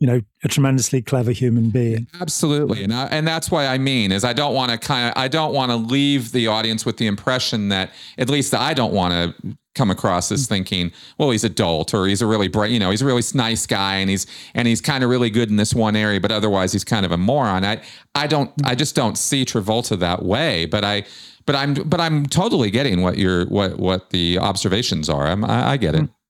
you 0.00 0.06
know, 0.06 0.22
a 0.42 0.48
tremendously 0.48 1.02
clever 1.02 1.30
human 1.30 1.68
being. 1.68 2.06
Absolutely, 2.18 2.82
and 2.84 2.94
I, 2.94 3.04
and 3.08 3.28
that's 3.28 3.50
why 3.50 3.66
I 3.66 3.76
mean 3.76 4.12
is 4.12 4.24
I 4.24 4.32
don't 4.32 4.54
want 4.54 4.72
to 4.72 4.78
kind 4.78 5.08
of 5.08 5.12
I 5.14 5.28
don't 5.28 5.52
want 5.52 5.70
to 5.72 5.76
leave 5.76 6.32
the 6.32 6.46
audience 6.46 6.86
with 6.86 6.96
the 6.96 7.06
impression 7.06 7.68
that 7.68 7.90
at 8.16 8.30
least 8.30 8.54
I 8.54 8.72
don't 8.72 8.94
want 8.94 9.12
to 9.12 9.56
come 9.74 9.90
across 9.90 10.30
as 10.30 10.44
mm-hmm. 10.44 10.54
thinking, 10.54 10.92
well, 11.18 11.30
he's 11.30 11.44
adult 11.44 11.94
or 11.94 12.06
he's 12.06 12.22
a 12.22 12.26
really 12.26 12.48
bright, 12.48 12.70
you 12.70 12.78
know, 12.78 12.90
he's 12.90 13.02
a 13.02 13.06
really 13.06 13.22
nice 13.34 13.66
guy 13.66 13.96
and 13.96 14.10
he's 14.10 14.26
and 14.54 14.68
he's 14.68 14.80
kind 14.80 15.04
of 15.04 15.10
really 15.10 15.30
good 15.30 15.50
in 15.50 15.56
this 15.56 15.74
one 15.74 15.96
area, 15.96 16.20
but 16.20 16.32
otherwise 16.32 16.72
he's 16.72 16.84
kind 16.84 17.04
of 17.04 17.12
a 17.12 17.16
moron. 17.16 17.64
I 17.64 17.82
I 18.14 18.26
don't 18.26 18.50
I 18.62 18.70
mm-hmm. 18.70 18.78
just 18.78 18.94
don't 18.94 19.18
see 19.18 19.44
Travolta 19.44 19.98
that 19.98 20.24
way, 20.24 20.66
but 20.66 20.84
I. 20.84 21.04
But 21.46 21.56
I'm, 21.56 21.74
but 21.74 22.00
I'm 22.00 22.24
totally 22.24 22.70
getting 22.70 23.02
what 23.02 23.18
your 23.18 23.44
what 23.48 23.78
what 23.78 24.08
the 24.08 24.38
observations 24.38 25.10
are. 25.10 25.26
I'm, 25.26 25.44
I, 25.44 25.72
I 25.72 25.76
get 25.76 25.94
it. 25.94 26.04
Mm-hmm. 26.04 26.23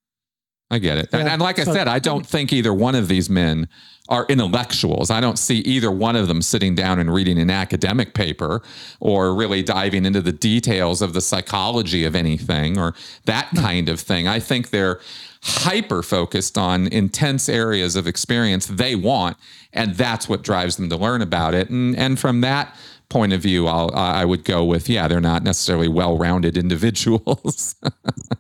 I 0.75 0.79
get 0.79 0.99
it. 0.99 1.09
And, 1.13 1.27
Yeah. 1.27 1.33
and 1.33 1.43
like 1.43 1.59
I 1.59 1.65
said, 1.65 1.89
I 1.89 1.99
don't 1.99 2.27
think 2.27 2.53
either 2.53 2.75
one 2.75 2.95
of 2.95 3.09
these 3.09 3.31
men 3.31 3.69
are 4.09 4.27
intellectuals. 4.29 5.11
I 5.11 5.21
don't 5.21 5.39
see 5.39 5.59
either 5.61 5.91
one 5.91 6.15
of 6.15 6.29
them 6.29 6.43
sitting 6.43 6.75
down 6.75 6.99
and 6.99 7.13
reading 7.13 7.39
an 7.39 7.51
academic 7.51 8.13
paper 8.13 8.61
or 9.01 9.35
really 9.35 9.63
diving 9.63 10.05
into 10.05 10.21
the 10.21 10.33
details 10.33 11.01
of 11.01 11.15
the 11.15 11.23
psychology 11.23 12.05
of 12.05 12.15
anything 12.15 12.79
or 12.79 12.95
that 13.25 13.49
hmm. 13.49 13.61
kind 13.61 13.89
of 13.89 14.01
thing. 14.01 14.29
I 14.29 14.41
think 14.41 14.71
they're 14.71 15.01
hyper 15.43 16.03
focused 16.03 16.57
on 16.57 16.87
intense 16.89 17.49
areas 17.49 17.97
of 17.97 18.07
experience 18.07 18.67
they 18.67 18.95
want, 18.95 19.37
and 19.73 19.95
that's 19.95 20.29
what 20.29 20.43
drives 20.43 20.77
them 20.77 20.89
to 20.91 20.97
learn 20.97 21.23
about 21.23 21.55
it. 21.55 21.71
And 21.71 21.97
and 21.97 22.19
from 22.19 22.41
that 22.43 22.75
point 23.17 23.33
of 23.33 23.41
view, 23.49 23.61
I'll 23.75 23.91
I 23.95 24.25
would 24.31 24.45
go 24.45 24.61
with 24.73 24.89
yeah, 24.95 25.09
they're 25.09 25.21
not 25.33 25.43
necessarily 25.45 25.89
well-rounded 26.01 26.57
individuals. 26.57 27.75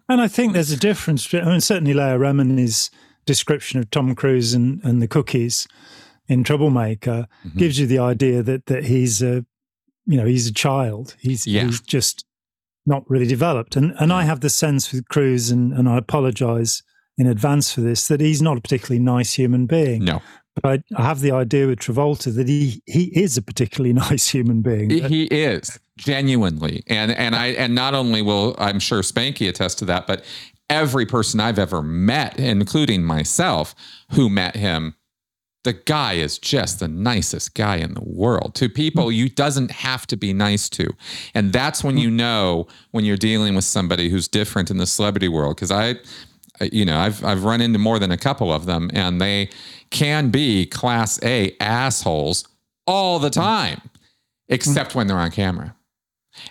And 0.09 0.21
I 0.21 0.29
think 0.29 0.53
there's 0.53 0.71
a 0.71 0.77
difference. 0.91 1.33
I 1.33 1.45
mean, 1.45 1.61
certainly 1.61 1.95
Leah 1.95 2.19
Remini's 2.19 2.91
description 3.27 3.81
of 3.81 3.91
Tom 3.91 4.15
Cruise 4.15 4.53
and, 4.53 4.81
and 4.85 5.01
the 5.01 5.09
cookies 5.09 5.67
in 6.29 6.45
Troublemaker 6.45 7.27
Mhm. 7.47 7.57
gives 7.57 7.79
you 7.79 7.87
the 7.87 7.99
idea 8.13 8.43
that 8.43 8.67
that 8.67 8.85
he's 8.85 9.23
a, 9.23 9.35
you 10.07 10.17
know, 10.19 10.27
he's 10.27 10.47
a 10.47 10.53
child. 10.53 11.17
He's 11.21 11.47
Yeah. 11.47 11.65
he's 11.67 11.81
just 11.81 12.25
not 12.87 13.03
really 13.09 13.27
developed. 13.27 13.77
And 13.77 13.95
and 13.99 14.13
I 14.13 14.23
have 14.25 14.41
the 14.41 14.51
sense 14.51 14.93
with 14.93 15.09
Cruise, 15.15 15.51
and, 15.55 15.73
and 15.73 15.89
I 15.89 15.97
apologise 15.99 16.83
in 17.17 17.27
advance 17.27 17.73
for 17.75 17.81
this, 17.81 18.09
that 18.09 18.21
he's 18.21 18.43
not 18.43 18.59
a 18.59 18.61
particularly 18.61 19.03
nice 19.17 19.33
human 19.41 19.65
being. 19.67 20.05
no. 20.05 20.21
But 20.55 20.67
I, 20.67 20.83
I 20.97 21.03
have 21.07 21.21
the 21.21 21.33
idea 21.33 21.67
with 21.67 21.81
Travolta 21.81 22.35
that 22.35 22.49
he 22.49 22.83
he 22.87 23.05
is 23.19 23.37
a 23.37 23.43
particularly 23.43 23.93
nice 24.09 24.29
human 24.29 24.63
being. 24.63 24.91
He- 24.91 25.25
is 25.25 25.79
genuinely, 25.97 26.83
and 26.87 27.11
and 27.13 27.35
I 27.35 27.49
and 27.49 27.75
not 27.75 27.95
only 27.95 28.23
will 28.23 28.55
I'm 28.59 28.79
sure 28.81 29.01
Spanky 29.03 29.49
attest 29.49 29.79
to 29.81 29.85
that, 29.87 30.07
but 30.07 30.25
every 30.71 31.07
person 31.07 31.41
I've 31.41 31.59
ever 31.59 31.83
met, 31.83 32.39
including 32.39 33.05
myself, 33.05 33.75
who 34.13 34.29
met 34.31 34.57
him, 34.57 34.95
the 35.65 35.73
guy 35.73 36.15
is 36.15 36.39
just 36.39 36.79
the 36.81 36.89
nicest 36.89 37.55
guy 37.55 37.77
in 37.77 37.95
the 37.95 38.03
world. 38.05 38.55
To 38.57 38.69
people 38.69 39.11
you 39.13 39.29
doesn't 39.29 39.71
have 39.71 40.07
to 40.09 40.17
be 40.17 40.33
nice 40.33 40.69
to, 40.71 40.95
and 41.35 41.53
that's 41.53 41.83
when 41.83 41.97
you 41.99 42.11
know 42.11 42.67
when 42.93 43.05
you're 43.05 43.17
dealing 43.17 43.55
with 43.55 43.65
somebody 43.65 44.09
who's 44.09 44.29
different 44.29 44.71
in 44.71 44.77
the 44.79 44.87
celebrity 44.87 45.29
world. 45.29 45.57
Because 45.57 45.71
I, 45.73 45.97
I- 46.61 46.71
you 46.73 46.85
know, 46.85 46.99
I've 46.99 47.25
I've 47.25 47.43
run 47.45 47.61
into 47.61 47.79
more 47.79 47.99
than 47.99 48.13
a 48.13 48.17
couple 48.19 48.53
of 48.53 48.67
them, 48.67 48.91
and 48.95 49.21
they 49.21 49.49
can 49.95 50.29
be 50.29 50.67
class 50.67 51.19
A 51.23 51.57
assholes 51.61 52.47
all 52.87 53.19
the 53.19 53.31
time 53.31 53.81
except 54.49 54.95
when 54.95 55.07
they're 55.07 55.17
on 55.17 55.31
camera. 55.31 55.75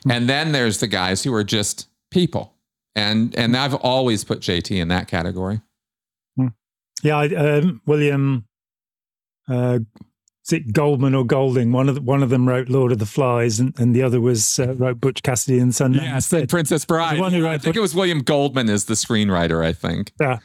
And 0.10 0.28
then 0.28 0.54
there's 0.54 0.80
the 0.80 0.88
guys 0.88 1.24
who 1.24 1.34
are 1.34 1.44
just 1.44 1.88
people. 2.10 2.56
And 2.96 3.36
and 3.38 3.56
I've 3.58 3.76
always 3.76 4.24
put 4.24 4.40
JT 4.40 4.72
in 4.72 4.88
that 4.88 5.08
category. 5.08 5.62
Yeah, 7.04 7.18
I, 7.18 7.28
um, 7.36 7.82
William, 7.86 8.46
uh, 9.50 9.80
is 10.46 10.54
it 10.54 10.72
Goldman 10.72 11.14
or 11.14 11.26
Golding? 11.26 11.74
One 11.74 11.90
of 11.90 11.96
the, 11.96 12.02
one 12.02 12.24
of 12.24 12.30
them 12.30 12.48
wrote 12.48 12.70
Lord 12.70 12.94
of 12.94 13.00
the 13.00 13.06
Flies, 13.06 13.60
and, 13.60 13.78
and 13.78 13.94
the 13.94 14.04
other 14.04 14.22
was 14.22 14.58
uh, 14.58 14.74
wrote 14.76 15.02
Butch 15.02 15.22
Cassidy 15.22 15.60
and 15.60 15.74
Sundance 15.74 16.30
Kid. 16.30 16.48
Princess 16.48 16.86
Bride. 16.86 17.18
The 17.18 17.22
one 17.22 17.34
who 17.34 17.44
wrote 17.44 17.52
I 17.52 17.58
think 17.58 17.76
it 17.76 17.82
was 17.82 17.94
William 17.94 18.20
Goldman 18.20 18.70
is 18.70 18.86
the 18.86 18.94
screenwriter, 18.94 19.66
I 19.66 19.74
think. 19.74 20.14
Yeah. 20.22 20.40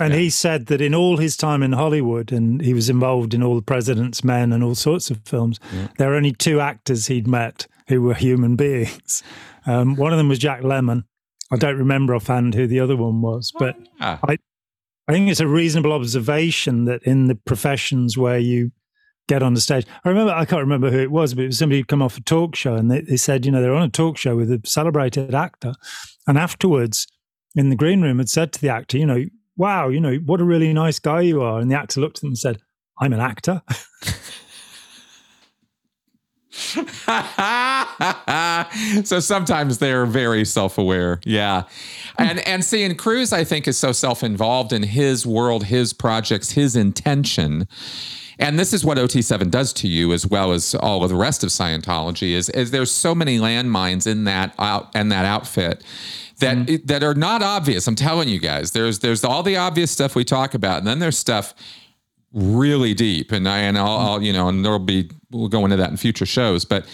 And 0.00 0.12
Yeah. 0.14 0.20
he 0.20 0.30
said 0.30 0.66
that 0.66 0.80
in 0.80 0.94
all 0.94 1.18
his 1.18 1.36
time 1.36 1.62
in 1.62 1.72
Hollywood, 1.72 2.32
and 2.32 2.60
he 2.62 2.74
was 2.74 2.88
involved 2.88 3.34
in 3.34 3.42
all 3.42 3.54
the 3.56 3.62
President's 3.62 4.24
Men 4.24 4.52
and 4.52 4.64
all 4.64 4.74
sorts 4.74 5.10
of 5.10 5.20
films, 5.26 5.58
Yeah. 5.74 5.88
there 5.98 6.08
were 6.10 6.16
only 6.16 6.32
two 6.32 6.60
actors 6.60 7.06
he'd 7.06 7.26
met 7.28 7.66
who 7.88 8.00
were 8.02 8.14
human 8.14 8.56
beings. 8.64 9.22
Um, 9.66 9.96
one 9.96 10.12
of 10.12 10.18
them 10.18 10.28
was 10.28 10.38
Jack 10.38 10.62
Lemmon. 10.62 11.04
I 11.52 11.56
don't 11.56 11.76
remember 11.76 12.14
offhand 12.14 12.54
who 12.54 12.66
the 12.66 12.80
other 12.80 12.96
one 12.96 13.20
was, 13.20 13.52
but 13.58 13.76
Ah, 14.00 14.18
I 14.26 14.38
think 15.12 15.28
it's 15.30 15.40
a 15.40 15.46
reasonable 15.46 15.92
observation 15.92 16.86
that 16.86 17.02
in 17.02 17.26
the 17.26 17.34
professions 17.34 18.16
where 18.16 18.38
you 18.38 18.72
get 19.28 19.42
on 19.42 19.52
the 19.54 19.60
stage, 19.60 19.84
I 20.04 20.08
remember, 20.08 20.32
I 20.32 20.46
can't 20.46 20.62
remember 20.62 20.90
who 20.90 20.98
it 21.00 21.10
was, 21.10 21.34
but 21.34 21.44
it 21.44 21.48
was 21.48 21.58
somebody 21.58 21.78
who'd 21.80 21.88
come 21.88 22.00
off 22.02 22.16
a 22.16 22.22
talk 22.22 22.56
show 22.56 22.74
and 22.74 22.90
they, 22.90 23.02
they 23.02 23.16
said, 23.18 23.44
you 23.44 23.52
know, 23.52 23.60
they're 23.60 23.74
on 23.74 23.82
a 23.82 23.88
talk 23.90 24.16
show 24.16 24.34
with 24.36 24.50
a 24.50 24.60
celebrated 24.64 25.34
actor. 25.34 25.74
And 26.26 26.38
afterwards, 26.38 27.06
in 27.54 27.68
the 27.68 27.76
green 27.76 28.00
room, 28.00 28.18
had 28.18 28.30
said 28.30 28.52
to 28.54 28.60
the 28.60 28.70
actor, 28.70 28.96
you 28.96 29.06
know, 29.06 29.24
wow, 29.56 29.88
you 29.88 30.00
know, 30.00 30.16
what 30.16 30.40
a 30.40 30.44
really 30.44 30.72
nice 30.72 30.98
guy 30.98 31.22
you 31.22 31.42
are. 31.42 31.60
And 31.60 31.70
the 31.70 31.78
actor 31.78 32.00
looked 32.00 32.18
at 32.18 32.20
them 32.22 32.30
and 32.30 32.38
said, 32.38 32.58
I'm 33.00 33.12
an 33.12 33.20
actor. 33.20 33.62
so 39.04 39.20
sometimes 39.20 39.78
they're 39.78 40.06
very 40.06 40.44
self-aware. 40.44 41.20
Yeah. 41.24 41.64
And 42.18 42.46
and 42.46 42.64
seeing 42.64 42.94
Cruise, 42.94 43.32
I 43.32 43.44
think, 43.44 43.66
is 43.66 43.78
so 43.78 43.92
self-involved 43.92 44.72
in 44.72 44.82
his 44.82 45.26
world, 45.26 45.64
his 45.64 45.92
projects, 45.92 46.52
his 46.52 46.76
intention. 46.76 47.68
And 48.38 48.58
this 48.58 48.72
is 48.72 48.84
what 48.84 48.98
OT7 48.98 49.50
does 49.50 49.72
to 49.74 49.88
you 49.88 50.12
as 50.12 50.26
well 50.26 50.52
as 50.52 50.74
all 50.74 51.04
of 51.04 51.10
the 51.10 51.16
rest 51.16 51.44
of 51.44 51.50
Scientology 51.50 52.32
is, 52.32 52.48
is 52.50 52.70
there's 52.70 52.90
so 52.90 53.14
many 53.14 53.38
landmines 53.38 54.06
in 54.06 54.24
that 54.24 54.54
out 54.58 54.90
and 54.94 55.12
that 55.12 55.24
outfit 55.24 55.84
that 56.42 56.86
that 56.86 57.02
are 57.02 57.14
not 57.14 57.42
obvious. 57.42 57.86
I'm 57.86 57.94
telling 57.94 58.28
you 58.28 58.38
guys. 58.38 58.72
There's 58.72 58.98
there's 58.98 59.24
all 59.24 59.42
the 59.42 59.56
obvious 59.56 59.90
stuff 59.90 60.14
we 60.14 60.24
talk 60.24 60.54
about, 60.54 60.78
and 60.78 60.86
then 60.86 60.98
there's 60.98 61.18
stuff 61.18 61.54
really 62.32 62.94
deep 62.94 63.30
and 63.30 63.48
I 63.48 63.58
and 63.58 63.76
I'll, 63.76 63.98
I'll 63.98 64.22
you 64.22 64.32
know 64.32 64.48
and 64.48 64.64
there'll 64.64 64.78
be 64.78 65.10
we'll 65.30 65.48
go 65.48 65.64
into 65.64 65.76
that 65.76 65.90
in 65.90 65.96
future 65.96 66.26
shows 66.26 66.64
but 66.64 66.86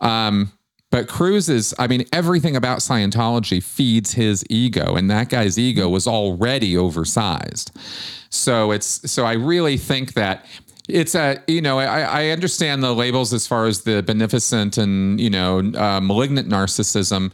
um 0.00 0.52
but 0.92 1.08
Cruise 1.08 1.48
is 1.48 1.74
I 1.78 1.88
mean 1.88 2.04
everything 2.12 2.54
about 2.54 2.78
Scientology 2.78 3.60
feeds 3.62 4.12
his 4.12 4.44
ego 4.48 4.94
and 4.94 5.10
that 5.10 5.28
guy's 5.28 5.58
ego 5.58 5.88
was 5.88 6.06
already 6.06 6.76
oversized 6.76 7.76
so 8.30 8.70
it's 8.70 9.10
so 9.10 9.24
I 9.24 9.32
really 9.32 9.76
think 9.76 10.14
that 10.14 10.46
it's 10.88 11.16
a 11.16 11.42
you 11.48 11.60
know 11.60 11.80
I, 11.80 12.02
I 12.02 12.28
understand 12.28 12.84
the 12.84 12.94
labels 12.94 13.32
as 13.32 13.44
far 13.44 13.66
as 13.66 13.82
the 13.82 14.04
beneficent 14.04 14.78
and 14.78 15.20
you 15.20 15.30
know 15.30 15.58
uh, 15.58 16.00
malignant 16.00 16.48
narcissism 16.48 17.32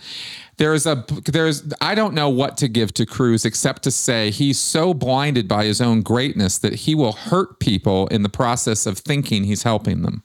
there's 0.63 0.87
a 0.87 1.05
there's 1.25 1.65
I 1.81 1.97
don't 1.97 2.15
know 2.15 2.29
what 2.29 2.57
to 2.59 2.69
give 2.69 2.95
to 2.95 3.05
Cruise 3.05 3.45
except 3.45 3.83
to 3.83 3.91
say 3.91 4.31
he's 4.31 4.61
so 4.61 4.95
blinded 4.95 5.49
by 5.49 5.65
his 5.65 5.81
own 5.81 6.03
greatness 6.03 6.57
that 6.59 6.73
he 6.75 6.95
will 6.95 7.13
hurt 7.13 7.59
people 7.59 8.07
in 8.09 8.23
the 8.23 8.29
process 8.29 8.87
of 8.87 8.97
thinking 8.97 9.43
he's 9.43 9.65
helping 9.65 10.03
them. 10.03 10.23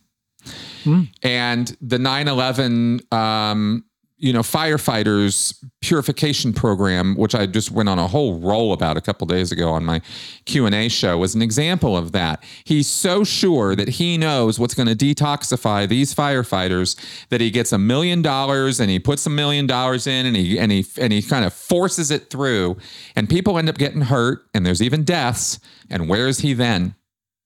And 1.23 1.75
the 1.81 1.97
9/11 1.97 3.11
um, 3.11 3.83
you 4.17 4.33
know 4.33 4.41
firefighters 4.41 5.63
purification 5.81 6.51
program 6.51 7.15
which 7.15 7.35
I 7.35 7.45
just 7.45 7.71
went 7.71 7.87
on 7.87 7.99
a 7.99 8.07
whole 8.07 8.39
roll 8.39 8.73
about 8.73 8.97
a 8.97 9.01
couple 9.01 9.27
days 9.27 9.51
ago 9.51 9.69
on 9.69 9.85
my 9.85 10.01
Q&A 10.45 10.89
show 10.89 11.17
was 11.17 11.35
an 11.35 11.41
example 11.41 11.95
of 11.95 12.11
that. 12.13 12.43
He's 12.63 12.87
so 12.87 13.23
sure 13.23 13.75
that 13.75 13.87
he 13.87 14.17
knows 14.17 14.59
what's 14.59 14.73
going 14.73 14.87
to 14.87 14.95
detoxify 14.95 15.87
these 15.87 16.15
firefighters 16.15 16.97
that 17.29 17.41
he 17.41 17.51
gets 17.51 17.71
a 17.71 17.77
million 17.77 18.21
dollars 18.21 18.79
and 18.79 18.89
he 18.89 18.99
puts 18.99 19.25
a 19.25 19.29
million 19.29 19.67
dollars 19.67 20.07
in 20.07 20.25
and 20.25 20.35
he 20.35 20.57
and 20.57 20.71
he 20.71 20.85
and 20.99 21.13
he 21.13 21.21
kind 21.21 21.45
of 21.45 21.53
forces 21.53 22.09
it 22.09 22.29
through 22.29 22.77
and 23.15 23.29
people 23.29 23.57
end 23.57 23.69
up 23.69 23.77
getting 23.77 24.01
hurt 24.01 24.45
and 24.53 24.65
there's 24.65 24.81
even 24.81 25.03
deaths 25.03 25.59
and 25.89 26.09
where 26.09 26.27
is 26.27 26.39
he 26.39 26.53
then? 26.53 26.95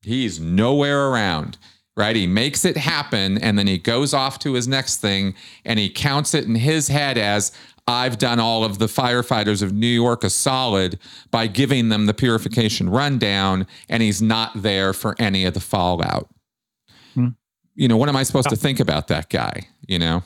He's 0.03 0.39
nowhere 0.39 1.07
around 1.09 1.57
right? 2.01 2.15
He 2.15 2.25
makes 2.25 2.65
it 2.65 2.77
happen 2.77 3.37
and 3.37 3.59
then 3.59 3.67
he 3.67 3.77
goes 3.77 4.11
off 4.11 4.39
to 4.39 4.53
his 4.53 4.67
next 4.67 4.97
thing 4.97 5.35
and 5.63 5.77
he 5.77 5.87
counts 5.87 6.33
it 6.33 6.45
in 6.45 6.55
his 6.55 6.87
head 6.87 7.15
as 7.15 7.51
I've 7.87 8.17
done 8.17 8.39
all 8.39 8.63
of 8.63 8.79
the 8.79 8.87
firefighters 8.87 9.61
of 9.61 9.71
New 9.71 9.85
York 9.85 10.23
a 10.23 10.31
solid 10.31 10.97
by 11.29 11.45
giving 11.45 11.89
them 11.89 12.07
the 12.07 12.15
purification 12.15 12.89
rundown 12.89 13.67
and 13.87 14.01
he's 14.01 14.19
not 14.19 14.63
there 14.63 14.93
for 14.93 15.15
any 15.19 15.45
of 15.45 15.53
the 15.53 15.59
fallout. 15.59 16.27
Hmm. 17.13 17.29
You 17.75 17.87
know, 17.87 17.97
what 17.97 18.09
am 18.09 18.15
I 18.15 18.23
supposed 18.23 18.49
to 18.49 18.55
think 18.55 18.79
about 18.79 19.07
that 19.09 19.29
guy? 19.29 19.67
You 19.87 19.99
know? 19.99 20.23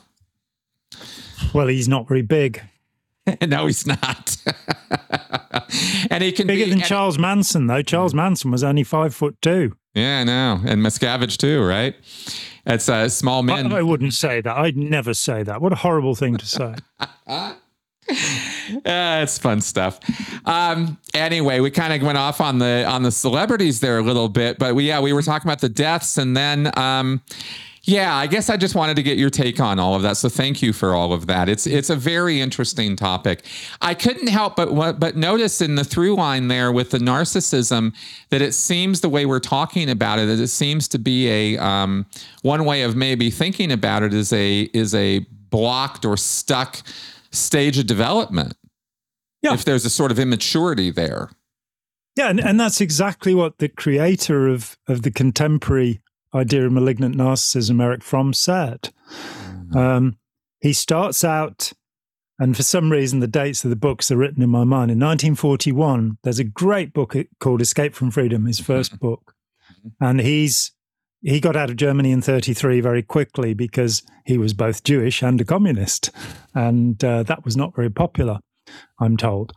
well, 1.53 1.67
he's 1.67 1.89
not 1.89 2.07
very 2.07 2.21
big. 2.21 2.61
no, 3.45 3.65
he's 3.65 3.85
not. 3.85 4.37
and 6.09 6.23
he 6.23 6.31
can 6.31 6.47
Bigger 6.47 6.65
be 6.65 6.69
than 6.69 6.79
Charles 6.79 7.19
Manson, 7.19 7.67
though. 7.67 7.81
Charles 7.81 8.13
Manson 8.13 8.49
was 8.49 8.63
only 8.63 8.83
five 8.83 9.13
foot 9.13 9.35
two. 9.41 9.75
Yeah, 9.95 10.19
I 10.19 10.23
know. 10.25 10.61
And 10.65 10.81
Miscavige 10.81 11.37
too, 11.37 11.63
right? 11.63 11.95
It's 12.65 12.89
uh, 12.89 13.07
small 13.09 13.43
men. 13.43 13.71
I, 13.71 13.77
I 13.77 13.81
wouldn't 13.81 14.13
say 14.13 14.41
that. 14.41 14.57
I'd 14.57 14.75
never 14.75 15.13
say 15.13 15.43
that. 15.43 15.61
What 15.61 15.71
a 15.71 15.75
horrible 15.75 16.15
thing 16.15 16.37
to 16.37 16.45
say. 16.45 16.75
Uh, 18.07 19.21
it's 19.23 19.39
fun 19.39 19.59
stuff. 19.61 19.99
Um, 20.45 20.99
anyway, 21.15 21.59
we 21.59 21.71
kind 21.71 21.91
of 21.91 22.05
went 22.05 22.19
off 22.19 22.39
on 22.39 22.59
the 22.59 22.85
on 22.85 23.01
the 23.01 23.11
celebrities 23.11 23.79
there 23.79 23.97
a 23.97 24.03
little 24.03 24.29
bit, 24.29 24.59
but 24.59 24.75
we 24.75 24.87
yeah 24.87 24.99
we 24.99 25.11
were 25.11 25.23
talking 25.23 25.47
about 25.47 25.59
the 25.59 25.69
deaths, 25.69 26.17
and 26.19 26.37
then 26.37 26.77
um, 26.77 27.21
yeah, 27.87 28.15
I 28.15 28.25
guess 28.25 28.49
I 28.49 28.57
just 28.57 28.73
wanted 28.73 28.95
to 28.95 29.03
get 29.03 29.19
your 29.19 29.29
take 29.29 29.59
on 29.59 29.77
all 29.79 29.93
of 29.93 30.01
that. 30.01 30.17
So 30.17 30.27
thank 30.27 30.63
you 30.63 30.73
for 30.73 30.95
all 30.95 31.13
of 31.13 31.27
that. 31.27 31.47
It's 31.47 31.67
it's 31.67 31.91
a 31.91 31.95
very 31.95 32.41
interesting 32.41 32.95
topic. 32.95 33.45
I 33.79 33.93
couldn't 33.93 34.27
help 34.27 34.55
but 34.55 34.99
but 34.99 35.15
notice 35.15 35.61
in 35.61 35.75
the 35.75 35.83
through 35.83 36.15
line 36.15 36.47
there 36.47 36.71
with 36.71 36.89
the 36.89 36.97
narcissism 36.97 37.93
that 38.31 38.41
it 38.41 38.53
seems 38.53 39.01
the 39.01 39.09
way 39.09 39.27
we're 39.27 39.39
talking 39.39 39.89
about 39.89 40.17
it, 40.17 40.25
that 40.25 40.39
it 40.39 40.47
seems 40.47 40.87
to 40.89 40.99
be 40.99 41.29
a 41.29 41.57
um, 41.59 42.07
one 42.41 42.65
way 42.65 42.81
of 42.81 42.95
maybe 42.95 43.29
thinking 43.29 43.71
about 43.71 44.01
it 44.01 44.13
is 44.13 44.33
a 44.33 44.61
is 44.73 44.95
a 44.95 45.19
blocked 45.51 46.05
or 46.05 46.17
stuck 46.17 46.81
stage 47.31 47.77
of 47.77 47.85
development. 47.85 48.55
Yeah. 49.43 49.53
If 49.53 49.63
there's 49.63 49.85
a 49.85 49.91
sort 49.91 50.11
of 50.11 50.17
immaturity 50.17 50.89
there. 50.89 51.29
Yeah, 52.17 52.29
and, 52.29 52.39
and 52.39 52.59
that's 52.59 52.81
exactly 52.81 53.35
what 53.35 53.59
the 53.59 53.69
creator 53.69 54.47
of 54.47 54.75
of 54.87 55.03
the 55.03 55.11
contemporary 55.11 56.01
idea 56.35 56.65
of 56.65 56.71
malignant 56.71 57.15
narcissism, 57.15 57.81
Erich 57.81 58.03
Fromm, 58.03 58.33
said. 58.33 58.91
Mm-hmm. 59.09 59.77
Um, 59.77 60.17
he 60.59 60.73
starts 60.73 61.23
out, 61.23 61.73
and 62.39 62.55
for 62.55 62.63
some 62.63 62.91
reason, 62.91 63.19
the 63.19 63.27
dates 63.27 63.63
of 63.63 63.69
the 63.69 63.75
books 63.75 64.11
are 64.11 64.17
written 64.17 64.43
in 64.43 64.49
my 64.49 64.63
mind. 64.63 64.91
In 64.91 64.99
1941, 64.99 66.17
there's 66.23 66.39
a 66.39 66.43
great 66.43 66.93
book 66.93 67.15
called 67.39 67.61
Escape 67.61 67.93
from 67.95 68.11
Freedom, 68.11 68.45
his 68.45 68.59
1st 68.59 68.91
mm-hmm. 68.91 68.97
book, 68.97 69.33
and 70.01 70.19
he's 70.19 70.71
he 71.21 71.39
got 71.39 71.55
out 71.55 71.71
of 71.71 71.75
Germany 71.75 72.11
in 72.11 72.21
33 72.21 72.81
very 72.81 73.01
quickly 73.01 73.55
because 73.55 74.03
he 74.25 74.37
was 74.37 74.53
both 74.53 74.83
Jewish 74.83 75.23
and 75.23 75.41
a 75.41 75.45
communist. 75.45 76.11
And 76.53 77.03
uh, 77.03 77.23
that 77.23 77.43
was 77.43 77.57
not 77.57 77.75
very 77.75 77.89
popular, 77.89 78.39
I'm 78.99 79.17
told. 79.17 79.51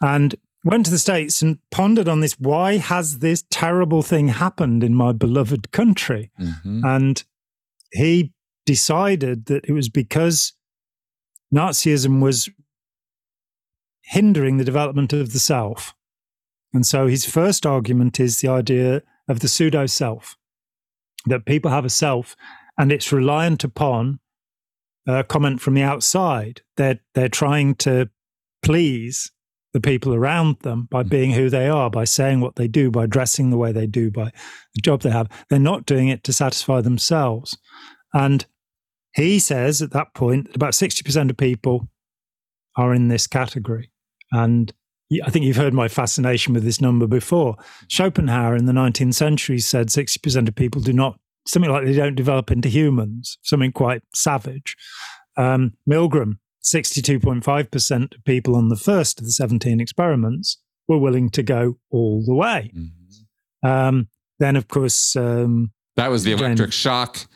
And 0.00 0.34
went 0.64 0.84
to 0.86 0.90
the 0.90 0.98
States 0.98 1.42
and 1.42 1.58
pondered 1.70 2.08
on 2.08 2.20
this 2.20 2.38
why 2.38 2.76
has 2.76 3.18
this 3.18 3.44
terrible 3.50 4.02
thing 4.02 4.28
happened 4.28 4.84
in 4.84 4.94
my 4.94 5.12
beloved 5.12 5.72
country? 5.72 6.30
Mm-hmm. 6.40 6.84
And 6.84 7.24
he 7.92 8.32
decided 8.64 9.46
that 9.46 9.64
it 9.66 9.72
was 9.72 9.88
because 9.88 10.52
Nazism 11.52 12.20
was 12.20 12.48
hindering 14.02 14.56
the 14.56 14.64
development 14.64 15.12
of 15.12 15.32
the 15.32 15.38
self. 15.38 15.94
And 16.72 16.86
so 16.86 17.06
his 17.06 17.24
first 17.24 17.66
argument 17.66 18.18
is 18.18 18.40
the 18.40 18.48
idea 18.48 19.02
of 19.28 19.40
the 19.40 19.48
pseudo 19.48 19.86
self 19.86 20.36
that 21.26 21.44
people 21.44 21.70
have 21.70 21.84
a 21.84 21.90
self 21.90 22.34
and 22.78 22.90
it's 22.90 23.12
reliant 23.12 23.62
upon 23.62 24.20
a 25.06 25.22
comment 25.22 25.60
from 25.60 25.74
the 25.74 25.82
outside. 25.82 26.62
They're, 26.76 27.00
they're 27.14 27.28
trying 27.28 27.74
to 27.76 28.08
please 28.62 29.30
the 29.72 29.80
people 29.80 30.14
around 30.14 30.58
them 30.60 30.86
by 30.90 31.02
mm. 31.02 31.08
being 31.08 31.32
who 31.32 31.48
they 31.48 31.68
are, 31.68 31.90
by 31.90 32.04
saying 32.04 32.40
what 32.40 32.56
they 32.56 32.68
do, 32.68 32.90
by 32.90 33.06
dressing 33.06 33.50
the 33.50 33.56
way 33.56 33.72
they 33.72 33.86
do, 33.86 34.10
by 34.10 34.30
the 34.74 34.80
job 34.80 35.02
they 35.02 35.10
have. 35.10 35.28
They're 35.48 35.58
not 35.58 35.86
doing 35.86 36.08
it 36.08 36.24
to 36.24 36.32
satisfy 36.32 36.80
themselves. 36.80 37.56
And 38.12 38.46
he 39.14 39.38
says 39.38 39.82
at 39.82 39.92
that 39.92 40.14
point 40.14 40.48
about 40.54 40.72
60% 40.72 41.30
of 41.30 41.36
people 41.36 41.88
are 42.76 42.94
in 42.94 43.08
this 43.08 43.26
category. 43.26 43.90
And 44.30 44.72
I 45.24 45.30
think 45.30 45.44
you've 45.44 45.56
heard 45.56 45.74
my 45.74 45.88
fascination 45.88 46.54
with 46.54 46.64
this 46.64 46.80
number 46.80 47.06
before. 47.06 47.56
Schopenhauer 47.88 48.56
in 48.56 48.64
the 48.64 48.72
19th 48.72 49.14
century 49.14 49.58
said 49.58 49.88
60% 49.88 50.48
of 50.48 50.54
people 50.54 50.80
do 50.80 50.92
not, 50.92 51.18
something 51.46 51.70
like 51.70 51.84
they 51.84 51.92
don't 51.92 52.14
develop 52.14 52.50
into 52.50 52.68
humans, 52.68 53.36
something 53.42 53.72
quite 53.72 54.02
savage. 54.14 54.74
Um, 55.36 55.74
Milgram, 55.88 56.38
62.5% 56.64 58.14
of 58.14 58.24
people 58.24 58.54
on 58.56 58.68
the 58.68 58.76
first 58.76 59.18
of 59.18 59.26
the 59.26 59.32
17 59.32 59.80
experiments 59.80 60.58
were 60.88 60.98
willing 60.98 61.30
to 61.30 61.42
go 61.42 61.78
all 61.90 62.22
the 62.24 62.34
way. 62.34 62.72
Mm-hmm. 62.76 63.68
Um, 63.68 64.08
then, 64.38 64.56
of 64.56 64.68
course, 64.68 65.14
um, 65.16 65.72
that 65.96 66.10
was 66.10 66.24
the 66.24 66.32
electric 66.32 66.72
shock 66.72 67.26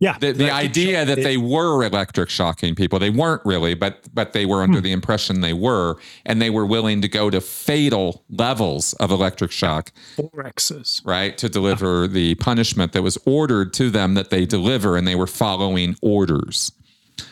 yeah. 0.00 0.16
The, 0.18 0.32
the 0.32 0.50
idea 0.50 1.04
that 1.04 1.16
they 1.16 1.36
were 1.36 1.84
electric 1.84 2.30
shocking 2.30 2.74
people, 2.74 2.98
they 2.98 3.10
weren't 3.10 3.42
really, 3.44 3.74
but 3.74 4.08
but 4.14 4.32
they 4.32 4.46
were 4.46 4.62
under 4.62 4.78
hmm. 4.78 4.84
the 4.84 4.92
impression 4.92 5.42
they 5.42 5.52
were, 5.52 5.96
and 6.24 6.40
they 6.40 6.48
were 6.48 6.64
willing 6.64 7.02
to 7.02 7.08
go 7.08 7.28
to 7.28 7.40
fatal 7.40 8.24
levels 8.30 8.94
of 8.94 9.10
electric 9.10 9.50
shock. 9.50 9.92
Four 10.16 10.46
X's. 10.46 11.02
Right. 11.04 11.36
To 11.36 11.50
deliver 11.50 12.02
yeah. 12.02 12.08
the 12.08 12.34
punishment 12.36 12.92
that 12.92 13.02
was 13.02 13.18
ordered 13.26 13.74
to 13.74 13.90
them 13.90 14.14
that 14.14 14.30
they 14.30 14.46
deliver, 14.46 14.96
and 14.96 15.06
they 15.06 15.16
were 15.16 15.26
following 15.26 15.96
orders. 16.00 16.72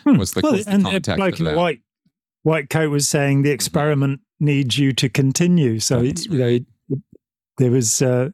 Hmm. 0.05 0.19
Was 0.19 0.33
the, 0.33 0.41
well, 0.43 0.53
was 0.53 0.65
the 0.65 0.73
and 0.73 0.85
like 0.85 1.39
of 1.39 1.45
that. 1.45 1.57
White, 1.57 1.81
white 2.43 2.71
coat 2.71 2.91
was 2.91 3.09
saying 3.09 3.43
the 3.43 3.51
experiment 3.51 4.21
needs 4.41 4.79
you 4.79 4.93
to 4.93 5.09
continue. 5.09 5.81
So, 5.81 6.01
you 6.01 6.15
know, 6.31 6.59
there 7.59 7.71
was 7.71 8.01
uh, 8.01 8.31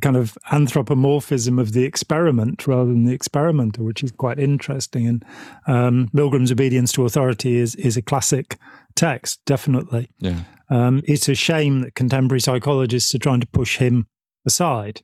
kind 0.00 0.16
of 0.16 0.36
anthropomorphism 0.52 1.58
of 1.58 1.72
the 1.72 1.84
experiment 1.84 2.66
rather 2.66 2.90
than 2.90 3.04
the 3.04 3.14
experimenter, 3.14 3.82
which 3.82 4.02
is 4.02 4.12
quite 4.12 4.38
interesting. 4.38 5.06
And 5.06 5.24
um, 5.66 6.08
Milgram's 6.14 6.52
obedience 6.52 6.92
to 6.92 7.04
authority 7.04 7.56
is 7.56 7.74
is 7.76 7.96
a 7.96 8.02
classic 8.02 8.58
text, 8.94 9.40
definitely. 9.46 10.10
Yeah. 10.18 10.40
Um, 10.68 11.02
it's 11.06 11.28
a 11.28 11.34
shame 11.34 11.82
that 11.82 11.94
contemporary 11.94 12.40
psychologists 12.40 13.14
are 13.14 13.18
trying 13.18 13.40
to 13.40 13.46
push 13.46 13.78
him 13.78 14.06
aside. 14.44 15.02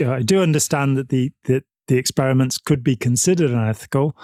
I 0.00 0.22
do 0.22 0.42
understand 0.42 0.96
that 0.96 1.08
the 1.08 1.32
that 1.44 1.64
the 1.88 1.96
experiments 1.96 2.58
could 2.58 2.84
be 2.84 2.96
considered 2.96 3.50
unethical, 3.50 4.16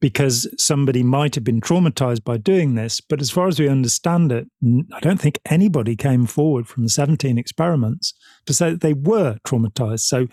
because 0.00 0.48
somebody 0.56 1.02
might 1.02 1.34
have 1.34 1.44
been 1.44 1.60
traumatized 1.60 2.24
by 2.24 2.38
doing 2.38 2.74
this. 2.74 3.00
But 3.00 3.20
as 3.20 3.30
far 3.30 3.48
as 3.48 3.60
we 3.60 3.68
understand 3.68 4.32
it, 4.32 4.48
I 4.94 5.00
don't 5.00 5.20
think 5.20 5.38
anybody 5.46 5.94
came 5.94 6.26
forward 6.26 6.66
from 6.66 6.84
the 6.84 6.88
17 6.88 7.38
experiments 7.38 8.14
to 8.46 8.54
say 8.54 8.70
that 8.70 8.80
they 8.80 8.94
were 8.94 9.38
traumatized. 9.46 10.00
So 10.00 10.26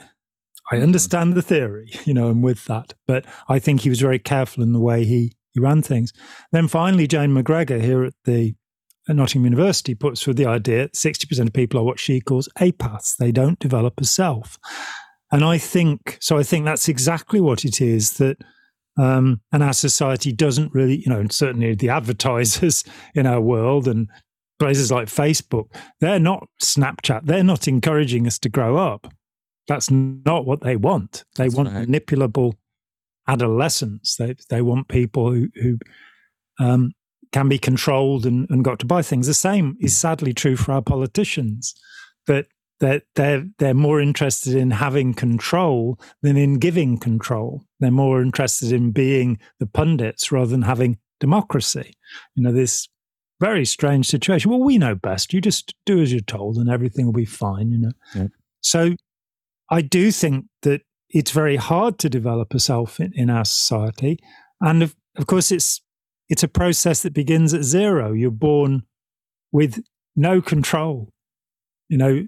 I 0.72 0.76
mm-hmm. 0.76 0.84
understand 0.84 1.34
the 1.34 1.42
theory, 1.42 1.92
you 2.06 2.14
know, 2.14 2.30
and 2.30 2.44
with 2.44 2.66
that, 2.66 2.94
but 3.06 3.26
I 3.50 3.60
think 3.60 3.82
he 3.82 3.90
was 3.90 4.00
very 4.02 4.20
careful 4.20 4.64
in 4.64 4.74
the 4.74 4.80
way 4.80 5.04
he, 5.04 5.36
he 5.52 5.60
ran 5.60 5.82
things. 5.82 6.14
Then 6.52 6.68
finally, 6.68 7.08
Jane 7.08 7.32
McGregor 7.32 7.82
here 7.82 8.04
at 8.04 8.14
the 8.24 8.56
at 9.10 9.16
Nottingham 9.16 9.46
University 9.46 9.96
puts 9.96 10.22
forward 10.22 10.38
the 10.38 10.46
idea 10.46 10.84
that 10.84 10.94
60% 10.94 11.48
of 11.48 11.54
people 11.54 11.80
are 11.80 11.84
what 11.84 12.00
she 12.00 12.20
calls 12.20 12.50
apaths. 12.60 13.16
They 13.16 13.32
don't 13.32 13.58
develop 13.58 14.02
a 14.02 14.06
self. 14.06 14.58
And 15.32 15.44
I 15.44 15.58
think, 15.58 16.18
so 16.20 16.38
I 16.38 16.44
think 16.44 16.66
that's 16.66 16.88
exactly 16.88 17.40
what 17.40 17.66
it 17.66 17.82
is 17.82 18.18
that 18.18 18.38
um, 18.98 19.42
and 19.52 19.64
our 19.64 19.74
society 19.74 20.32
doesn't 20.32 20.74
really, 20.74 20.98
you 20.98 21.08
know, 21.08 21.20
and 21.20 21.32
certainly 21.32 21.76
the 21.76 21.90
advertisers 21.90 22.84
in 23.16 23.26
our 23.26 23.42
world 23.42 23.88
and 23.88 24.10
places 24.60 24.92
like 24.92 25.08
Facebook, 25.08 25.68
they're 26.00 26.20
not 26.20 26.48
Snapchat. 26.62 27.26
They're 27.26 27.44
not 27.44 27.68
encouraging 27.68 28.26
us 28.28 28.40
to 28.40 28.50
grow 28.50 28.78
up. 28.78 29.12
That's 29.68 29.92
not 29.92 30.46
what 30.46 30.62
they 30.62 30.76
want. 30.76 31.24
They 31.36 31.46
That's 31.46 31.56
want 31.56 31.74
right. 31.74 31.88
manipulable 31.88 32.54
adolescents. 33.28 34.16
They 34.16 34.36
they 34.50 34.62
want 34.62 34.88
people 34.88 35.32
who 35.32 35.50
who 35.56 35.78
um, 36.60 36.94
can 37.34 37.50
be 37.50 37.60
controlled 37.60 38.26
and, 38.26 38.50
and 38.50 38.64
got 38.64 38.80
to 38.80 38.86
buy 38.86 39.02
things. 39.02 39.28
The 39.28 39.34
same 39.34 39.76
is 39.80 39.96
sadly 39.96 40.34
true 40.34 40.56
for 40.56 40.72
our 40.72 40.82
politicians. 40.82 41.76
That 42.26 42.48
that 42.80 43.04
they're 43.16 43.46
they're 43.58 43.74
more 43.74 44.00
interested 44.00 44.56
in 44.56 44.72
having 44.72 45.14
control 45.14 46.00
than 46.22 46.38
in 46.38 46.60
giving 46.60 46.98
control. 46.98 47.64
They're 47.80 47.92
more 47.92 48.22
interested 48.22 48.72
in 48.72 48.92
being 48.92 49.40
the 49.60 49.68
pundits 49.68 50.32
rather 50.32 50.52
than 50.52 50.64
having 50.64 50.98
democracy. 51.20 51.94
You 52.36 52.44
know, 52.44 52.52
this 52.52 52.88
very 53.40 53.66
strange 53.66 54.08
situation. 54.08 54.52
Well, 54.52 54.60
we 54.60 54.78
know 54.78 54.96
best. 54.96 55.34
You 55.34 55.42
just 55.42 55.76
do 55.86 56.02
as 56.02 56.12
you're 56.12 56.22
told, 56.22 56.58
and 56.58 56.70
everything 56.70 57.06
will 57.06 57.14
be 57.14 57.26
fine. 57.26 57.72
You 57.72 57.80
know. 57.80 57.92
Yeah. 58.16 58.28
So, 58.62 58.96
I 59.70 59.82
do 59.82 60.12
think 60.12 60.46
that 60.64 60.82
it's 61.10 61.32
very 61.32 61.56
hard 61.56 62.00
to 62.00 62.10
develop 62.10 62.54
a 62.54 62.60
self 62.60 63.00
in, 63.00 63.14
in 63.14 63.30
our 63.30 63.46
society, 63.46 64.20
and 64.62 64.84
of, 64.84 64.96
of 65.18 65.28
course, 65.28 65.52
it's 65.52 65.82
it's 66.30 66.44
a 66.44 66.48
process 66.48 67.02
that 67.04 67.14
begins 67.14 67.54
at 67.54 67.64
zero. 67.64 68.12
You're 68.12 68.32
born 68.32 68.84
with 69.52 69.84
no 70.16 70.42
control. 70.42 71.10
You 71.90 71.98
know, 71.98 72.28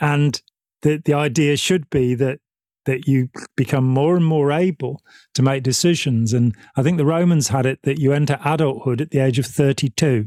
and 0.00 0.40
the 0.82 1.00
the 1.04 1.14
idea 1.14 1.56
should 1.56 1.88
be 1.90 2.14
that 2.14 2.40
that 2.88 3.06
you 3.06 3.28
become 3.54 3.84
more 3.84 4.16
and 4.16 4.24
more 4.24 4.50
able 4.50 5.02
to 5.34 5.42
make 5.42 5.62
decisions. 5.62 6.32
And 6.32 6.56
I 6.74 6.82
think 6.82 6.96
the 6.96 7.04
Romans 7.04 7.48
had 7.48 7.66
it 7.66 7.80
that 7.82 7.98
you 7.98 8.14
enter 8.14 8.38
adulthood 8.42 9.02
at 9.02 9.10
the 9.10 9.18
age 9.18 9.38
of 9.38 9.44
32. 9.44 10.24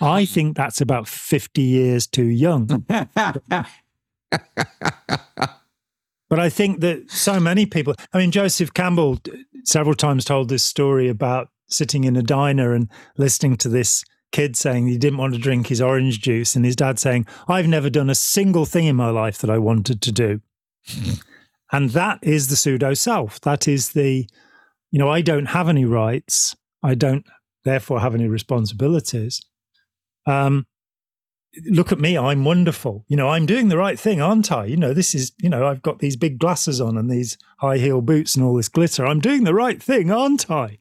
I 0.00 0.22
hmm. 0.22 0.26
think 0.26 0.56
that's 0.56 0.80
about 0.80 1.06
50 1.06 1.62
years 1.62 2.08
too 2.08 2.26
young. 2.26 2.66
but 2.88 3.68
I 6.30 6.48
think 6.48 6.80
that 6.80 7.08
so 7.08 7.38
many 7.38 7.66
people, 7.66 7.94
I 8.12 8.18
mean, 8.18 8.32
Joseph 8.32 8.74
Campbell 8.74 9.20
several 9.62 9.94
times 9.94 10.24
told 10.24 10.48
this 10.48 10.64
story 10.64 11.08
about 11.08 11.50
sitting 11.68 12.02
in 12.02 12.16
a 12.16 12.22
diner 12.22 12.72
and 12.72 12.90
listening 13.16 13.56
to 13.58 13.68
this 13.68 14.04
kid 14.34 14.56
saying 14.56 14.88
he 14.88 14.98
didn't 14.98 15.20
want 15.20 15.32
to 15.32 15.38
drink 15.38 15.68
his 15.68 15.80
orange 15.80 16.20
juice, 16.20 16.56
and 16.56 16.64
his 16.64 16.74
dad 16.74 16.98
saying, 16.98 17.24
I've 17.46 17.68
never 17.68 17.88
done 17.88 18.10
a 18.10 18.16
single 18.16 18.66
thing 18.66 18.86
in 18.86 18.96
my 18.96 19.08
life 19.08 19.38
that 19.38 19.48
I 19.48 19.58
wanted 19.58 20.02
to 20.02 20.10
do. 20.10 20.40
and 21.72 21.90
that 21.90 22.18
is 22.20 22.48
the 22.48 22.56
pseudo 22.56 22.94
self. 22.94 23.40
That 23.42 23.68
is 23.68 23.92
the, 23.92 24.28
you 24.90 24.98
know, 24.98 25.08
I 25.08 25.20
don't 25.20 25.46
have 25.46 25.68
any 25.68 25.84
rights. 25.84 26.56
I 26.82 26.96
don't 26.96 27.24
therefore 27.64 28.00
have 28.00 28.16
any 28.16 28.26
responsibilities. 28.26 29.40
Um, 30.26 30.66
look 31.70 31.92
at 31.92 32.00
me, 32.00 32.18
I'm 32.18 32.44
wonderful. 32.44 33.04
You 33.06 33.16
know, 33.16 33.28
I'm 33.28 33.46
doing 33.46 33.68
the 33.68 33.78
right 33.78 33.98
thing, 33.98 34.20
aren't 34.20 34.50
I? 34.50 34.64
You 34.64 34.76
know, 34.76 34.92
this 34.92 35.14
is, 35.14 35.30
you 35.40 35.48
know, 35.48 35.64
I've 35.64 35.82
got 35.82 36.00
these 36.00 36.16
big 36.16 36.40
glasses 36.40 36.80
on 36.80 36.98
and 36.98 37.08
these 37.08 37.38
high 37.58 37.78
heel 37.78 38.00
boots 38.00 38.34
and 38.34 38.44
all 38.44 38.56
this 38.56 38.68
glitter. 38.68 39.06
I'm 39.06 39.20
doing 39.20 39.44
the 39.44 39.54
right 39.54 39.80
thing, 39.80 40.10
aren't 40.10 40.50
I? 40.50 40.78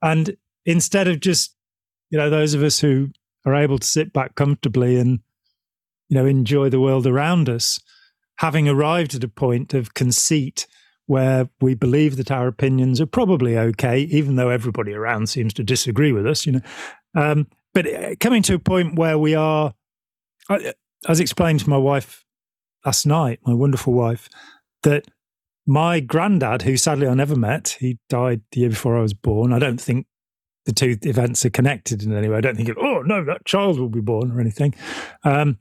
And 0.00 0.36
instead 0.64 1.08
of 1.08 1.18
just, 1.18 1.53
you 2.14 2.20
know, 2.20 2.30
those 2.30 2.54
of 2.54 2.62
us 2.62 2.78
who 2.78 3.10
are 3.44 3.56
able 3.56 3.76
to 3.76 3.84
sit 3.84 4.12
back 4.12 4.36
comfortably 4.36 5.00
and, 5.00 5.18
you 6.08 6.14
know, 6.14 6.26
enjoy 6.26 6.68
the 6.68 6.78
world 6.78 7.08
around 7.08 7.48
us, 7.48 7.80
having 8.36 8.68
arrived 8.68 9.16
at 9.16 9.24
a 9.24 9.28
point 9.28 9.74
of 9.74 9.94
conceit 9.94 10.68
where 11.06 11.48
we 11.60 11.74
believe 11.74 12.16
that 12.16 12.30
our 12.30 12.46
opinions 12.46 13.00
are 13.00 13.06
probably 13.06 13.58
okay, 13.58 14.02
even 14.02 14.36
though 14.36 14.48
everybody 14.48 14.92
around 14.92 15.28
seems 15.28 15.52
to 15.54 15.64
disagree 15.64 16.12
with 16.12 16.24
us, 16.24 16.46
you 16.46 16.52
know. 16.52 16.60
Um, 17.16 17.48
but 17.72 17.92
uh, 17.92 18.14
coming 18.20 18.44
to 18.44 18.54
a 18.54 18.60
point 18.60 18.94
where 18.94 19.18
we 19.18 19.34
are 19.34 19.74
I, 20.48 20.72
as 21.08 21.18
explained 21.18 21.58
to 21.60 21.68
my 21.68 21.78
wife 21.78 22.24
last 22.86 23.06
night, 23.06 23.40
my 23.44 23.54
wonderful 23.54 23.92
wife, 23.92 24.28
that 24.84 25.08
my 25.66 25.98
granddad, 25.98 26.62
who 26.62 26.76
sadly 26.76 27.08
I 27.08 27.14
never 27.14 27.34
met, 27.34 27.76
he 27.80 27.98
died 28.08 28.42
the 28.52 28.60
year 28.60 28.70
before 28.70 28.96
I 28.96 29.02
was 29.02 29.14
born. 29.14 29.52
I 29.52 29.58
don't 29.58 29.80
think 29.80 30.06
the 30.66 30.72
two 30.72 30.96
events 31.02 31.44
are 31.44 31.50
connected 31.50 32.02
in 32.02 32.14
any 32.14 32.28
way. 32.28 32.38
I 32.38 32.40
don't 32.40 32.56
think, 32.56 32.70
oh 32.78 33.02
no, 33.02 33.24
that 33.24 33.44
child 33.44 33.78
will 33.78 33.88
be 33.88 34.00
born 34.00 34.32
or 34.32 34.40
anything. 34.40 34.74
Um, 35.22 35.58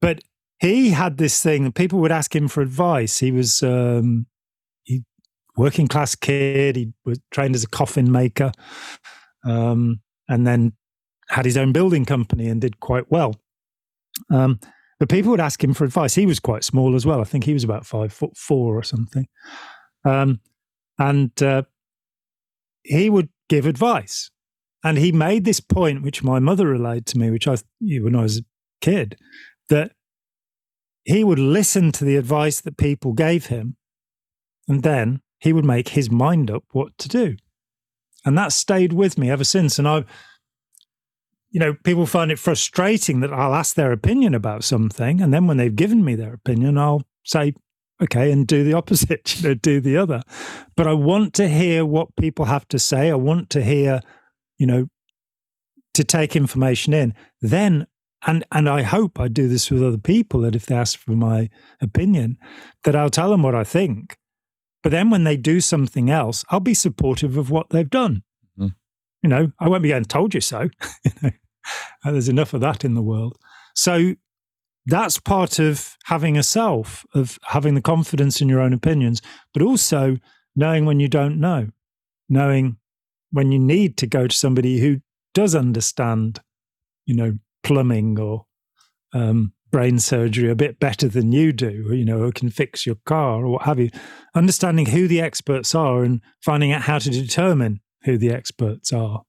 but 0.00 0.22
he 0.58 0.90
had 0.90 1.16
this 1.16 1.42
thing, 1.42 1.64
and 1.64 1.74
people 1.74 2.00
would 2.00 2.12
ask 2.12 2.34
him 2.34 2.48
for 2.48 2.60
advice. 2.60 3.18
He 3.18 3.32
was 3.32 3.62
um, 3.62 4.26
working 5.56 5.88
class 5.88 6.14
kid. 6.14 6.76
He 6.76 6.92
was 7.04 7.18
trained 7.30 7.54
as 7.54 7.64
a 7.64 7.68
coffin 7.68 8.10
maker, 8.10 8.52
um, 9.44 10.00
and 10.28 10.46
then 10.46 10.72
had 11.28 11.44
his 11.44 11.56
own 11.56 11.72
building 11.72 12.04
company 12.04 12.48
and 12.48 12.60
did 12.60 12.80
quite 12.80 13.10
well. 13.10 13.36
Um, 14.30 14.58
but 14.98 15.08
people 15.08 15.30
would 15.30 15.40
ask 15.40 15.62
him 15.62 15.72
for 15.72 15.84
advice. 15.84 16.14
He 16.14 16.26
was 16.26 16.40
quite 16.40 16.64
small 16.64 16.94
as 16.94 17.06
well. 17.06 17.20
I 17.20 17.24
think 17.24 17.44
he 17.44 17.54
was 17.54 17.64
about 17.64 17.86
five 17.86 18.12
foot 18.12 18.36
four 18.36 18.76
or 18.76 18.82
something. 18.82 19.26
Um, 20.04 20.40
and 20.98 21.42
uh, 21.42 21.62
he 22.82 23.08
would 23.08 23.30
give 23.48 23.66
advice. 23.66 24.30
And 24.82 24.98
he 24.98 25.12
made 25.12 25.44
this 25.44 25.60
point, 25.60 26.02
which 26.02 26.22
my 26.22 26.38
mother 26.38 26.68
relayed 26.68 27.06
to 27.06 27.18
me, 27.18 27.30
which 27.30 27.46
I, 27.46 27.56
when 27.80 28.16
I 28.16 28.22
was 28.22 28.38
a 28.38 28.42
kid, 28.80 29.16
that 29.68 29.92
he 31.04 31.22
would 31.24 31.38
listen 31.38 31.92
to 31.92 32.04
the 32.04 32.16
advice 32.16 32.60
that 32.60 32.76
people 32.76 33.12
gave 33.12 33.46
him, 33.46 33.76
and 34.68 34.82
then 34.82 35.20
he 35.38 35.52
would 35.52 35.64
make 35.64 35.90
his 35.90 36.10
mind 36.10 36.50
up 36.50 36.64
what 36.72 36.96
to 36.98 37.08
do. 37.08 37.36
And 38.24 38.36
that 38.36 38.52
stayed 38.52 38.92
with 38.92 39.18
me 39.18 39.30
ever 39.30 39.44
since. 39.44 39.78
And 39.78 39.88
I've 39.88 40.06
you 41.50 41.58
know, 41.58 41.74
people 41.74 42.06
find 42.06 42.30
it 42.30 42.38
frustrating 42.38 43.20
that 43.20 43.32
I'll 43.32 43.54
ask 43.54 43.74
their 43.74 43.92
opinion 43.92 44.34
about 44.34 44.64
something, 44.64 45.20
and 45.20 45.34
then 45.34 45.46
when 45.46 45.56
they've 45.56 45.74
given 45.74 46.04
me 46.04 46.14
their 46.14 46.32
opinion, 46.32 46.78
I'll 46.78 47.02
say, 47.24 47.54
okay, 48.00 48.30
and 48.30 48.46
do 48.46 48.62
the 48.62 48.72
opposite, 48.74 49.36
you 49.36 49.48
know, 49.48 49.54
do 49.54 49.80
the 49.80 49.96
other. 49.96 50.22
But 50.76 50.86
I 50.86 50.92
want 50.92 51.34
to 51.34 51.48
hear 51.48 51.84
what 51.84 52.16
people 52.16 52.44
have 52.46 52.68
to 52.68 52.78
say. 52.78 53.10
I 53.10 53.16
want 53.16 53.50
to 53.50 53.62
hear, 53.62 54.00
you 54.60 54.66
know, 54.66 54.86
to 55.94 56.04
take 56.04 56.36
information 56.36 56.92
in. 56.92 57.14
Then, 57.40 57.86
and 58.26 58.44
and 58.52 58.68
I 58.68 58.82
hope 58.82 59.18
I 59.18 59.26
do 59.26 59.48
this 59.48 59.70
with 59.70 59.82
other 59.82 59.98
people 59.98 60.42
that 60.42 60.54
if 60.54 60.66
they 60.66 60.76
ask 60.76 60.98
for 60.98 61.12
my 61.12 61.48
opinion, 61.80 62.36
that 62.84 62.94
I'll 62.94 63.10
tell 63.10 63.30
them 63.30 63.42
what 63.42 63.54
I 63.54 63.64
think. 63.64 64.18
But 64.82 64.92
then 64.92 65.10
when 65.10 65.24
they 65.24 65.36
do 65.36 65.60
something 65.60 66.10
else, 66.10 66.44
I'll 66.50 66.60
be 66.60 66.74
supportive 66.74 67.36
of 67.36 67.50
what 67.50 67.70
they've 67.70 67.90
done. 67.90 68.22
Mm. 68.58 68.74
You 69.22 69.28
know, 69.30 69.52
I 69.58 69.68
won't 69.68 69.82
be 69.82 69.88
getting 69.88 70.04
told 70.04 70.34
you 70.34 70.40
so. 70.40 70.68
you 71.04 71.12
know? 71.22 71.30
There's 72.04 72.28
enough 72.28 72.54
of 72.54 72.60
that 72.60 72.84
in 72.84 72.94
the 72.94 73.02
world. 73.02 73.36
So 73.74 74.14
that's 74.86 75.18
part 75.18 75.58
of 75.58 75.96
having 76.04 76.38
a 76.38 76.42
self, 76.42 77.04
of 77.14 77.38
having 77.44 77.74
the 77.74 77.82
confidence 77.82 78.40
in 78.40 78.48
your 78.48 78.60
own 78.60 78.72
opinions, 78.72 79.20
but 79.52 79.62
also 79.62 80.16
knowing 80.56 80.86
when 80.86 80.98
you 80.98 81.08
don't 81.08 81.38
know, 81.38 81.68
knowing 82.28 82.78
when 83.32 83.52
you 83.52 83.58
need 83.58 83.96
to 83.98 84.06
go 84.06 84.26
to 84.26 84.34
somebody 84.34 84.78
who 84.78 85.00
does 85.34 85.54
understand, 85.54 86.40
you 87.06 87.14
know, 87.14 87.38
plumbing 87.62 88.18
or 88.18 88.46
um, 89.12 89.52
brain 89.70 89.98
surgery 89.98 90.50
a 90.50 90.56
bit 90.56 90.80
better 90.80 91.08
than 91.08 91.32
you 91.32 91.52
do, 91.52 91.94
you 91.94 92.04
know, 92.04 92.18
who 92.18 92.32
can 92.32 92.50
fix 92.50 92.84
your 92.84 92.96
car 93.06 93.44
or 93.44 93.52
what 93.52 93.62
have 93.62 93.78
you. 93.78 93.90
Understanding 94.34 94.86
who 94.86 95.06
the 95.06 95.20
experts 95.20 95.74
are 95.74 96.02
and 96.02 96.20
finding 96.42 96.72
out 96.72 96.82
how 96.82 96.98
to 96.98 97.10
determine 97.10 97.80
who 98.04 98.18
the 98.18 98.30
experts 98.30 98.92
are 98.92 99.22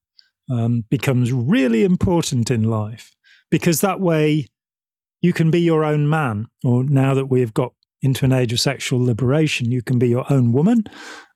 um, 0.50 0.86
becomes 0.90 1.32
really 1.32 1.84
important 1.84 2.50
in 2.50 2.64
life 2.64 3.16
because 3.50 3.82
that 3.82 4.00
way 4.00 4.48
you 5.22 5.34
can 5.34 5.52
be 5.52 5.62
your 5.62 5.84
own 5.84 6.10
man. 6.10 6.48
Or 6.64 6.84
now 6.84 7.14
that 7.14 7.28
we 7.28 7.42
have 7.42 7.54
got 7.54 7.74
into 8.02 8.26
an 8.26 8.34
age 8.34 8.52
of 8.52 8.60
sexual 8.60 9.04
liberation, 9.04 9.72
you 9.72 9.84
can 9.84 10.00
be 10.00 10.10
your 10.10 10.26
own 10.32 10.52
woman 10.52 10.86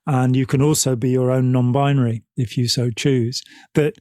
and 0.06 0.36
you 0.36 0.46
can 0.46 0.62
also 0.62 0.96
be 0.96 1.10
your 1.10 1.30
own 1.30 1.52
non 1.52 1.72
binary 1.72 2.24
if 2.36 2.56
you 2.56 2.68
so 2.68 2.90
choose. 2.90 3.42
But 3.74 3.96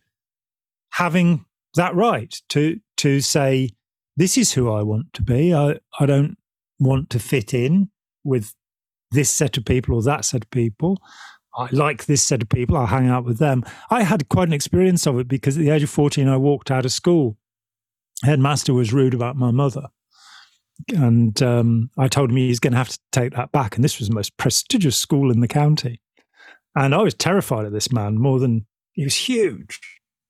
having 0.91 1.45
that 1.75 1.95
right 1.95 2.33
to, 2.49 2.79
to 2.97 3.21
say, 3.21 3.71
this 4.15 4.37
is 4.37 4.53
who 4.53 4.71
I 4.71 4.81
want 4.83 5.13
to 5.13 5.21
be, 5.21 5.53
I, 5.53 5.79
I 5.99 6.05
don't 6.05 6.37
want 6.79 7.09
to 7.11 7.19
fit 7.19 7.53
in 7.53 7.89
with 8.23 8.53
this 9.11 9.29
set 9.29 9.57
of 9.57 9.65
people 9.65 9.95
or 9.95 10.03
that 10.03 10.25
set 10.25 10.43
of 10.43 10.49
people. 10.51 11.01
I 11.57 11.69
like 11.71 12.05
this 12.05 12.21
set 12.21 12.41
of 12.41 12.49
people. 12.49 12.75
I'll 12.75 12.85
hang 12.85 13.07
out 13.07 13.25
with 13.25 13.39
them. 13.39 13.63
I 13.89 14.03
had 14.03 14.27
quite 14.29 14.47
an 14.47 14.53
experience 14.53 15.07
of 15.07 15.17
it 15.19 15.27
because 15.27 15.57
at 15.57 15.61
the 15.61 15.69
age 15.69 15.83
of 15.83 15.89
14, 15.89 16.27
I 16.27 16.37
walked 16.37 16.69
out 16.69 16.85
of 16.85 16.91
school. 16.91 17.37
Headmaster 18.23 18.73
was 18.73 18.93
rude 18.93 19.13
about 19.13 19.37
my 19.37 19.51
mother. 19.51 19.87
And 20.93 21.41
um, 21.41 21.89
I 21.97 22.07
told 22.07 22.29
him 22.29 22.37
he's 22.37 22.59
going 22.59 22.73
to 22.73 22.77
have 22.77 22.89
to 22.89 22.99
take 23.11 23.33
that 23.33 23.51
back. 23.51 23.75
And 23.75 23.83
this 23.83 23.99
was 23.99 24.09
the 24.09 24.15
most 24.15 24.35
prestigious 24.37 24.97
school 24.97 25.31
in 25.31 25.39
the 25.39 25.47
county. 25.47 26.01
And 26.75 26.93
I 26.93 27.01
was 27.01 27.13
terrified 27.13 27.65
of 27.65 27.71
this 27.71 27.91
man 27.91 28.17
more 28.17 28.39
than 28.39 28.65
he 28.93 29.03
was 29.03 29.15
huge, 29.15 29.79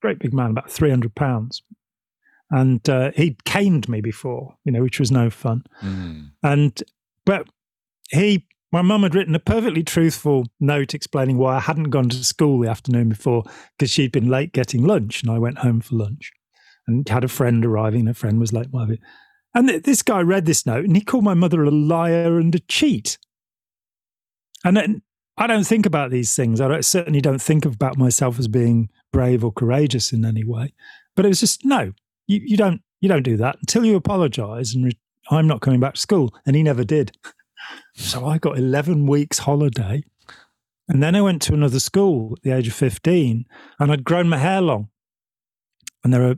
great 0.01 0.19
big 0.19 0.33
man, 0.33 0.51
about 0.51 0.71
300 0.71 1.15
pounds. 1.15 1.63
And 2.51 2.87
uh, 2.87 3.11
he'd 3.15 3.43
caned 3.43 3.89
me 3.89 4.01
before, 4.01 4.55
you 4.63 4.71
know, 4.71 4.83
which 4.83 4.99
was 4.99 5.11
no 5.11 5.31
fun. 5.31 5.63
Mm. 5.81 6.31
And, 6.43 6.83
but 7.25 7.47
he 8.11 8.45
my 8.75 8.81
mum 8.81 9.03
had 9.03 9.15
written 9.15 9.35
a 9.35 9.39
perfectly 9.39 9.83
truthful 9.83 10.47
note 10.59 10.93
explaining 10.93 11.37
why 11.37 11.55
I 11.55 11.59
hadn't 11.61 11.91
gone 11.91 12.09
to 12.09 12.23
school 12.25 12.59
the 12.59 12.69
afternoon 12.69 13.07
before 13.07 13.43
because 13.77 13.89
she'd 13.89 14.11
been 14.11 14.27
late 14.27 14.51
getting 14.51 14.83
lunch 14.83 15.21
and 15.21 15.31
I 15.31 15.39
went 15.39 15.59
home 15.59 15.79
for 15.79 15.95
lunch 15.95 16.33
and 16.85 17.07
had 17.07 17.23
a 17.23 17.29
friend 17.29 17.65
arriving 17.65 18.01
and 18.01 18.09
a 18.09 18.13
friend 18.13 18.37
was 18.37 18.51
late. 18.51 18.67
And 19.55 19.69
this 19.69 20.03
guy 20.03 20.19
read 20.19 20.45
this 20.45 20.65
note 20.65 20.83
and 20.83 20.95
he 20.95 21.01
called 21.01 21.23
my 21.23 21.33
mother 21.33 21.63
a 21.63 21.71
liar 21.71 22.37
and 22.37 22.53
a 22.53 22.59
cheat. 22.59 23.17
And 24.65 24.75
then 24.75 25.01
I 25.37 25.47
don't 25.47 25.65
think 25.65 25.85
about 25.85 26.11
these 26.11 26.35
things. 26.35 26.59
I 26.59 26.67
don't, 26.67 26.83
certainly 26.83 27.21
don't 27.21 27.41
think 27.41 27.65
about 27.65 27.97
myself 27.97 28.37
as 28.37 28.49
being 28.49 28.89
brave 29.13 29.45
or 29.45 29.53
courageous 29.53 30.11
in 30.11 30.25
any 30.25 30.43
way. 30.43 30.73
But 31.15 31.25
it 31.25 31.29
was 31.29 31.39
just 31.39 31.63
no, 31.63 31.93
you, 32.27 32.41
you 32.43 32.57
don't 32.57 32.81
you 32.99 33.07
don't 33.07 33.23
do 33.23 33.37
that 33.37 33.57
until 33.61 33.85
you 33.85 33.95
apologize 33.95 34.75
and 34.75 34.85
re- 34.85 34.99
I'm 35.31 35.47
not 35.47 35.61
coming 35.61 35.79
back 35.79 35.93
to 35.93 36.01
school. 36.01 36.35
And 36.45 36.55
he 36.55 36.61
never 36.61 36.83
did. 36.83 37.17
So 37.95 38.27
I 38.27 38.37
got 38.37 38.59
11 38.59 39.07
weeks 39.07 39.39
holiday. 39.39 40.03
And 40.87 41.01
then 41.01 41.15
I 41.15 41.21
went 41.21 41.41
to 41.43 41.53
another 41.53 41.79
school 41.79 42.33
at 42.37 42.43
the 42.43 42.51
age 42.51 42.67
of 42.67 42.75
15 42.75 43.45
and 43.79 43.91
I'd 43.91 44.03
grown 44.03 44.29
my 44.29 44.37
hair 44.37 44.61
long. 44.61 44.89
And 46.03 46.13
there 46.13 46.21
were 46.21 46.35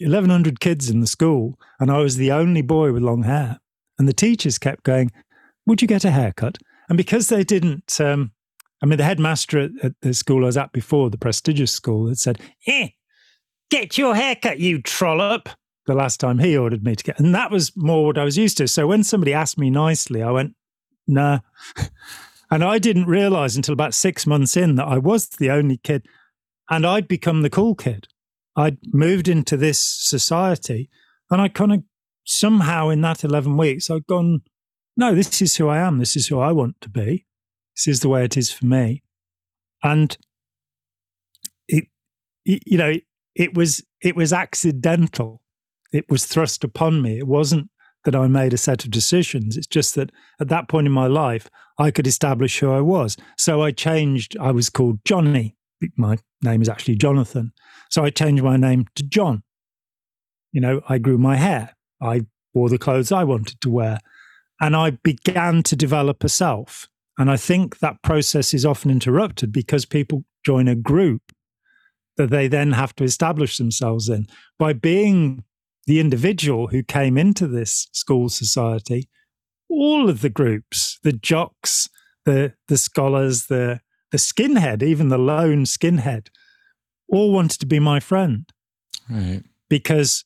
1,100 0.00 0.60
kids 0.60 0.90
in 0.90 1.00
the 1.00 1.06
school 1.06 1.58
and 1.78 1.90
I 1.90 1.98
was 1.98 2.16
the 2.16 2.32
only 2.32 2.62
boy 2.62 2.92
with 2.92 3.02
long 3.02 3.22
hair. 3.22 3.60
And 3.98 4.08
the 4.08 4.12
teachers 4.12 4.58
kept 4.58 4.82
going, 4.82 5.12
Would 5.66 5.82
you 5.82 5.88
get 5.88 6.04
a 6.04 6.10
haircut? 6.10 6.58
And 6.88 6.96
because 6.96 7.28
they 7.28 7.44
didn't, 7.44 8.00
um, 8.00 8.32
I 8.82 8.86
mean, 8.86 8.98
the 8.98 9.04
headmaster 9.04 9.58
at, 9.58 9.70
at, 9.82 9.92
the 10.02 10.12
school 10.14 10.42
I 10.44 10.46
was 10.46 10.56
at 10.56 10.72
before, 10.72 11.10
the 11.10 11.18
prestigious 11.18 11.72
school, 11.72 12.08
had 12.08 12.18
said, 12.18 12.40
Eh, 12.66 12.88
get 13.70 13.96
your 13.96 14.14
haircut, 14.14 14.58
you 14.58 14.82
trollop 14.82 15.48
the 15.86 15.94
last 15.94 16.18
time 16.18 16.38
he 16.38 16.56
ordered 16.56 16.84
me 16.84 16.96
to 16.96 17.04
get. 17.04 17.18
And 17.18 17.34
that 17.34 17.50
was 17.50 17.76
more 17.76 18.06
what 18.06 18.18
I 18.18 18.24
was 18.24 18.38
used 18.38 18.56
to. 18.58 18.68
So 18.68 18.86
when 18.86 19.04
somebody 19.04 19.32
asked 19.32 19.58
me 19.58 19.70
nicely, 19.70 20.22
I 20.22 20.30
went, 20.30 20.54
nah. 21.06 21.40
and 22.50 22.64
I 22.64 22.78
didn't 22.78 23.06
realize 23.06 23.56
until 23.56 23.74
about 23.74 23.94
six 23.94 24.26
months 24.26 24.56
in 24.56 24.76
that 24.76 24.86
I 24.86 24.98
was 24.98 25.28
the 25.28 25.50
only 25.50 25.76
kid 25.78 26.06
and 26.70 26.86
I'd 26.86 27.08
become 27.08 27.42
the 27.42 27.50
cool 27.50 27.74
kid. 27.74 28.08
I'd 28.56 28.78
moved 28.92 29.28
into 29.28 29.56
this 29.56 29.78
society 29.78 30.88
and 31.30 31.40
I 31.40 31.48
kind 31.48 31.72
of 31.72 31.82
somehow 32.24 32.88
in 32.88 33.00
that 33.02 33.24
11 33.24 33.56
weeks, 33.56 33.90
I'd 33.90 34.06
gone, 34.06 34.42
no, 34.96 35.14
this 35.14 35.42
is 35.42 35.56
who 35.56 35.68
I 35.68 35.78
am. 35.78 35.98
This 35.98 36.16
is 36.16 36.28
who 36.28 36.38
I 36.38 36.52
want 36.52 36.80
to 36.82 36.88
be. 36.88 37.26
This 37.76 37.88
is 37.88 38.00
the 38.00 38.08
way 38.08 38.24
it 38.24 38.36
is 38.36 38.52
for 38.52 38.66
me. 38.66 39.02
And 39.82 40.16
it, 41.68 41.84
you 42.44 42.78
know, 42.78 42.94
it 43.34 43.54
was 43.54 43.82
it 44.00 44.16
was 44.16 44.32
accidental. 44.32 45.42
It 45.92 46.06
was 46.08 46.26
thrust 46.26 46.64
upon 46.64 47.02
me. 47.02 47.18
It 47.18 47.26
wasn't 47.26 47.70
that 48.04 48.14
I 48.14 48.26
made 48.26 48.52
a 48.52 48.58
set 48.58 48.84
of 48.84 48.90
decisions. 48.90 49.56
It's 49.56 49.66
just 49.66 49.94
that 49.94 50.10
at 50.40 50.48
that 50.48 50.68
point 50.68 50.86
in 50.86 50.92
my 50.92 51.06
life, 51.06 51.48
I 51.78 51.90
could 51.90 52.06
establish 52.06 52.58
who 52.58 52.70
I 52.70 52.80
was. 52.80 53.16
So 53.36 53.62
I 53.62 53.70
changed. 53.70 54.36
I 54.38 54.50
was 54.52 54.70
called 54.70 55.00
Johnny. 55.04 55.56
My 55.96 56.18
name 56.44 56.62
is 56.62 56.68
actually 56.68 56.96
Jonathan. 56.96 57.52
So 57.90 58.04
I 58.04 58.10
changed 58.10 58.42
my 58.42 58.56
name 58.56 58.86
to 58.94 59.02
John. 59.02 59.42
You 60.52 60.60
know, 60.60 60.82
I 60.88 60.98
grew 60.98 61.18
my 61.18 61.36
hair. 61.36 61.74
I 62.00 62.26
wore 62.52 62.68
the 62.68 62.78
clothes 62.78 63.10
I 63.10 63.24
wanted 63.24 63.60
to 63.62 63.70
wear. 63.70 63.98
And 64.60 64.76
I 64.76 64.90
began 64.90 65.62
to 65.64 65.76
develop 65.76 66.22
a 66.22 66.28
self. 66.28 66.88
And 67.18 67.30
I 67.30 67.36
think 67.36 67.78
that 67.78 68.02
process 68.02 68.54
is 68.54 68.64
often 68.64 68.90
interrupted 68.90 69.52
because 69.52 69.84
people 69.84 70.24
join 70.44 70.68
a 70.68 70.74
group 70.74 71.22
that 72.16 72.30
they 72.30 72.46
then 72.46 72.72
have 72.72 72.94
to 72.96 73.04
establish 73.04 73.58
themselves 73.58 74.08
in. 74.08 74.26
By 74.58 74.72
being 74.72 75.44
the 75.86 76.00
individual 76.00 76.68
who 76.68 76.82
came 76.82 77.18
into 77.18 77.46
this 77.46 77.88
school 77.92 78.28
society, 78.28 79.08
all 79.68 80.08
of 80.08 80.20
the 80.20 80.30
groups, 80.30 80.98
the 81.02 81.12
jocks, 81.12 81.88
the 82.24 82.54
the 82.68 82.78
scholars, 82.78 83.46
the 83.46 83.80
the 84.14 84.18
skinhead, 84.18 84.80
even 84.80 85.08
the 85.08 85.18
lone 85.18 85.64
skinhead, 85.64 86.28
all 87.08 87.32
wanted 87.32 87.58
to 87.58 87.66
be 87.66 87.80
my 87.80 87.98
friend. 87.98 88.48
Right. 89.10 89.42
Because 89.68 90.24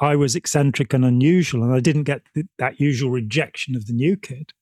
I 0.00 0.14
was 0.14 0.36
eccentric 0.36 0.94
and 0.94 1.04
unusual, 1.04 1.64
and 1.64 1.74
I 1.74 1.80
didn't 1.80 2.04
get 2.04 2.22
th- 2.32 2.46
that 2.60 2.78
usual 2.78 3.10
rejection 3.10 3.74
of 3.74 3.86
the 3.86 3.92
new 3.92 4.16
kid. 4.16 4.52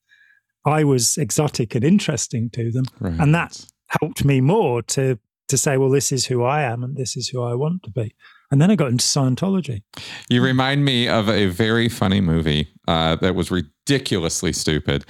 I 0.65 0.83
was 0.83 1.17
exotic 1.19 1.75
and 1.75 1.83
interesting 1.85 2.49
to 2.53 2.71
them, 2.71 2.85
Right. 2.99 3.19
and 3.19 3.35
that 3.35 3.63
helped 4.01 4.25
me 4.25 4.41
more 4.41 4.81
to 4.95 5.19
to 5.49 5.57
say, 5.57 5.77
well, 5.77 5.91
this 5.91 6.11
is 6.11 6.25
who 6.25 6.41
I 6.43 6.63
am, 6.63 6.83
and 6.83 6.95
this 6.97 7.15
is 7.15 7.27
who 7.27 7.43
I 7.43 7.53
want 7.53 7.83
to 7.83 7.91
be. 7.91 8.15
And 8.53 8.61
then 8.61 8.69
I 8.69 8.75
got 8.75 8.89
into 8.89 9.03
Scientology. 9.03 9.81
You 10.29 10.43
remind 10.43 10.85
me 10.85 11.07
of 11.07 11.27
a 11.27 11.47
very 11.47 11.89
funny 11.89 12.21
movie 12.21 12.67
uh, 12.87 13.15
that 13.15 13.33
was 13.33 13.49
ridiculously 13.49 14.53
stupid, 14.53 15.05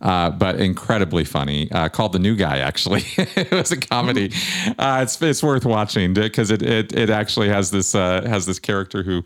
uh, 0.00 0.30
but 0.30 0.60
incredibly 0.60 1.24
funny, 1.24 1.70
uh, 1.70 1.90
called 1.90 2.12
The 2.12 2.18
New 2.18 2.34
Guy. 2.34 2.58
Actually, 2.58 3.04
it 3.16 3.52
was 3.52 3.70
a 3.70 3.76
comedy. 3.76 4.32
Uh, 4.76 4.98
it's 5.04 5.22
it's 5.22 5.44
worth 5.44 5.64
watching 5.64 6.12
because 6.12 6.50
it, 6.50 6.60
it 6.60 6.92
it 6.92 7.08
actually 7.08 7.48
has 7.48 7.70
this 7.70 7.94
uh, 7.94 8.22
has 8.26 8.46
this 8.46 8.58
character 8.58 9.04
who 9.04 9.22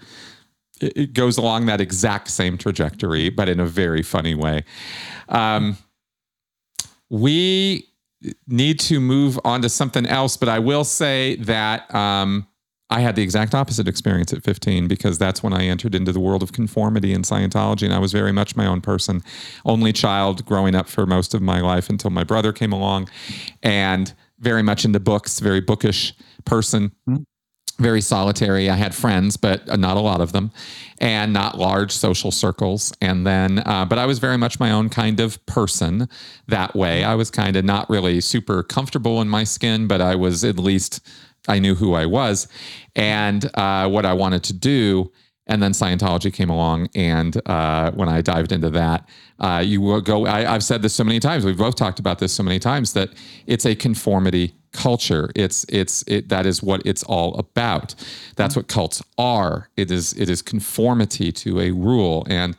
it 0.83 0.93
it 0.95 1.15
goes 1.15 1.39
along 1.39 1.65
that 1.65 1.81
exact 1.81 2.29
same 2.29 2.59
trajectory, 2.59 3.31
but 3.31 3.49
in 3.49 3.59
a 3.59 3.65
very 3.67 4.03
funny 4.03 4.35
way. 4.35 4.65
Um, 5.31 5.79
we 7.09 7.89
need 8.47 8.79
to 8.81 9.01
move 9.01 9.41
on 9.47 9.63
to 9.63 9.71
something 9.71 10.05
else, 10.05 10.37
but 10.37 10.51
I 10.51 10.59
will 10.59 10.85
say 10.85 11.37
that 11.37 11.93
um, 11.95 12.47
I 12.93 13.01
had 13.01 13.17
the 13.17 13.23
exact 13.23 13.55
opposite 13.55 13.89
experience 13.89 14.35
at 14.35 14.45
15 14.45 14.87
because 14.87 15.17
that's 15.17 15.43
when 15.43 15.55
I 15.55 15.65
entered 15.65 15.95
into 15.95 16.13
the 16.13 16.21
world 16.21 16.43
of 16.43 16.53
conformity 16.53 17.15
in 17.15 17.23
Scientology, 17.23 17.85
and 17.85 17.95
I 17.95 17.99
was 17.99 18.13
very 18.13 18.33
much 18.33 18.55
my 18.55 18.67
own 18.67 18.83
person, 18.83 19.23
only 19.65 19.95
child 19.95 20.45
growing 20.45 20.75
up 20.75 20.89
for 20.89 21.07
most 21.07 21.33
of 21.33 21.41
my 21.41 21.63
life 21.63 21.89
until 21.89 22.11
my 22.11 22.23
brother 22.23 22.53
came 22.53 22.71
along, 22.71 23.09
and 23.63 24.13
very 24.41 24.63
much 24.63 24.85
into 24.85 25.01
books, 25.01 25.41
very 25.41 25.61
bookish 25.61 26.13
person 26.45 26.93
hmm. 27.07 27.17
very 27.79 28.03
solitary. 28.03 28.69
I 28.69 28.77
had 28.77 28.95
friends, 28.95 29.39
but 29.39 29.67
uh, 29.71 29.77
not 29.77 29.97
a 29.97 30.01
lot 30.01 30.21
of 30.21 30.33
them, 30.33 30.51
and 30.99 31.33
not 31.33 31.57
large 31.57 31.93
social 31.93 32.31
circles. 32.31 32.93
And 33.01 33.27
then, 33.27 33.61
uh, 33.61 33.87
but 33.87 33.99
I 33.99 34.05
was 34.05 34.19
very 34.19 34.37
much 34.37 34.61
my 34.61 34.71
own 34.71 34.91
kind 34.91 35.19
of 35.19 35.45
person 35.47 36.09
that 36.49 36.75
way. 36.75 37.03
Hmm. 37.03 37.09
I 37.09 37.15
was 37.15 37.31
kind 37.31 37.57
of 37.57 37.65
not 37.65 37.89
really 37.89 38.21
super 38.21 38.63
comfortable 38.63 39.23
in 39.23 39.29
my 39.31 39.45
skin, 39.45 39.87
but 39.87 40.03
I 40.03 40.15
was 40.15 40.45
at 40.45 40.59
least, 40.59 41.01
I 41.49 41.59
knew 41.59 41.75
who 41.75 41.95
I 41.95 42.07
was 42.07 42.49
and 42.95 43.49
uh, 43.57 43.89
what 43.89 44.07
I 44.07 44.13
wanted 44.13 44.43
to 44.45 44.53
do. 44.53 45.13
And 45.49 45.61
then 45.61 45.73
Scientology 45.73 46.33
came 46.33 46.51
along, 46.51 46.89
and 46.95 47.37
uh, 47.47 47.91
when 47.91 48.09
I 48.09 48.21
dived 48.21 48.53
into 48.53 48.71
that, 48.71 49.09
uh, 49.41 49.61
you 49.65 50.01
go. 50.01 50.25
I, 50.25 50.55
I've 50.55 50.63
said 50.63 50.83
this 50.83 50.95
so 50.95 51.03
many 51.03 51.19
times. 51.19 51.45
We've 51.45 51.59
both 51.59 51.75
talked 51.75 51.99
about 51.99 52.21
this 52.21 52.33
so 52.33 52.45
many 52.45 52.61
times 52.61 52.93
that 52.93 53.11
it's 53.49 53.67
a 53.67 53.75
conformity 53.75 54.55
culture. 54.73 55.31
It's 55.35 55.65
it's 55.69 56.03
it 56.07 56.29
that 56.29 56.47
is 56.47 56.63
what 56.63 56.83
it's 56.85 57.03
all 57.05 57.35
about. 57.35 57.95
That's 58.37 58.57
what 58.57 58.69
cults 58.69 59.03
are. 59.19 59.69
It 59.77 59.91
is 59.91 60.13
it 60.15 60.29
is 60.29 60.43
conformity 60.43 61.33
to 61.33 61.61
a 61.61 61.71
rule 61.71 62.27
and 62.29 62.57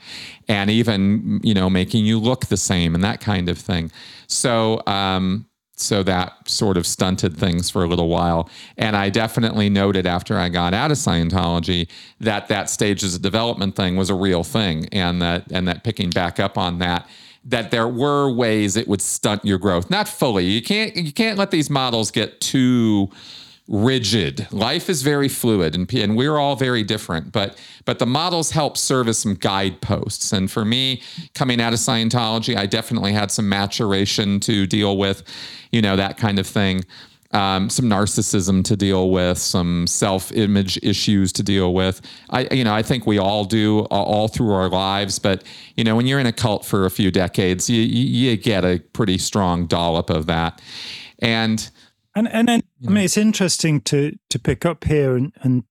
and 0.48 0.70
even 0.70 1.42
you 1.44 1.54
know 1.54 1.70
making 1.70 2.06
you 2.06 2.20
look 2.20 2.48
the 2.48 2.58
same 2.58 2.96
and 2.96 3.04
that 3.04 3.22
kind 3.22 3.50
of 3.50 3.58
thing. 3.58 3.92
So 4.28 4.82
um, 4.88 5.46
so 5.76 6.04
that 6.04 6.48
sort 6.48 6.78
of 6.78 6.86
stunted 6.86 7.36
things 7.36 7.70
for 7.70 7.84
a 7.84 7.88
little 7.88 8.08
while. 8.08 8.50
And 8.78 8.96
I 8.96 9.10
definitely 9.10 9.70
noted 9.70 10.06
after 10.06 10.38
I 10.38 10.50
got 10.50 10.74
out 10.74 10.92
of 10.92 10.98
Scientology 10.98 11.88
that 12.20 12.48
that 12.48 12.70
stages 12.70 13.16
of 13.16 13.22
development 13.22 13.76
thing 13.76 13.96
was 13.96 14.10
a 14.10 14.16
real 14.16 14.44
thing, 14.44 14.88
and 14.92 15.22
that 15.22 15.52
and 15.52 15.68
that 15.68 15.84
picking 15.84 16.10
back 16.10 16.40
up 16.40 16.58
on 16.58 16.80
that 16.80 17.08
that 17.46 17.72
there 17.72 17.88
were 17.88 18.32
ways 18.32 18.78
it 18.78 18.88
would 18.88 19.02
stunt 19.02 19.44
your 19.44 19.58
growth. 19.58 19.90
Not 19.90 20.08
fully. 20.08 20.46
You 20.46 20.62
can't 20.62 20.96
you 20.96 21.12
can't 21.12 21.38
let 21.38 21.52
these 21.52 21.70
models 21.70 22.12
get 22.12 22.40
too 22.40 23.10
rigid. 23.68 24.46
Life 24.52 24.90
is 24.90 25.04
very 25.04 25.30
fluid 25.30 25.74
and, 25.74 25.92
and 25.94 26.18
we're 26.18 26.38
all 26.38 26.56
very 26.56 26.84
different, 26.84 27.32
but 27.32 27.58
but 27.86 28.00
the 28.00 28.06
models 28.06 28.52
help 28.52 28.78
serve 28.78 29.08
as 29.08 29.18
some 29.18 29.36
guideposts. 29.36 30.34
And 30.34 30.52
for 30.52 30.66
me, 30.66 31.02
coming 31.34 31.62
out 31.62 31.74
of 31.74 31.80
Scientology, 31.80 32.58
I 32.58 32.66
definitely 32.66 33.14
had 33.14 33.32
some 33.32 33.48
maturation 33.48 34.40
to 34.42 34.68
deal 34.68 34.98
with, 34.98 35.24
you 35.72 35.82
know, 35.82 35.96
that 35.96 36.18
kind 36.18 36.40
of 36.40 36.48
thing. 36.48 36.84
Um, 37.32 37.68
some 37.70 37.86
narcissism 37.86 38.64
to 38.66 38.76
deal 38.76 39.10
with, 39.10 39.40
some 39.40 39.88
self-image 39.88 40.78
issues 40.84 41.34
to 41.34 41.42
deal 41.42 41.74
with. 41.74 42.00
I, 42.30 42.48
you 42.52 42.64
know, 42.64 42.76
I 42.76 42.84
think 42.84 43.08
we 43.08 43.18
all 43.18 43.44
do 43.44 43.86
all, 43.86 44.06
all 44.06 44.28
through 44.28 44.52
our 44.52 44.70
lives. 44.70 45.18
But 45.18 45.44
you 45.76 45.84
know, 45.84 45.96
when 45.96 46.06
you're 46.06 46.20
in 46.20 46.28
a 46.28 46.34
cult 46.34 46.64
for 46.64 46.86
a 46.86 46.92
few 46.92 47.10
decades, 47.10 47.70
you, 47.70 47.82
you, 47.82 48.32
you 48.32 48.38
get 48.38 48.64
a 48.64 48.84
pretty 48.94 49.18
strong 49.18 49.66
dollop 49.66 50.12
of 50.12 50.28
that. 50.28 50.62
And 51.20 51.72
And 52.16 52.28
and 52.28 52.48
then 52.48 52.64
I 52.88 52.90
mean, 52.92 53.04
it's 53.04 53.18
interesting 53.18 53.82
to 53.82 54.18
to 54.30 54.40
pick 54.40 54.66
up 54.66 54.84
here 54.84 55.16
and 55.16 55.34
and 55.42 55.64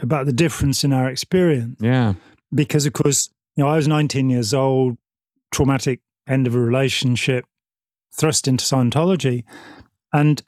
about 0.00 0.26
the 0.26 0.32
difference 0.32 0.84
in 0.84 0.92
our 0.92 1.08
experience. 1.08 1.76
Yeah, 1.80 2.14
because, 2.54 2.86
of 2.86 2.92
course, 2.94 3.30
you 3.56 3.62
know, 3.64 3.70
I 3.70 3.76
was 3.76 3.86
19 3.86 4.30
years 4.30 4.54
old, 4.54 4.96
traumatic 5.52 6.00
end 6.26 6.46
of 6.46 6.54
a 6.54 6.60
relationship, 6.60 7.44
thrust 8.12 8.48
into 8.48 8.64
Scientology, 8.64 9.44
and 10.12 10.42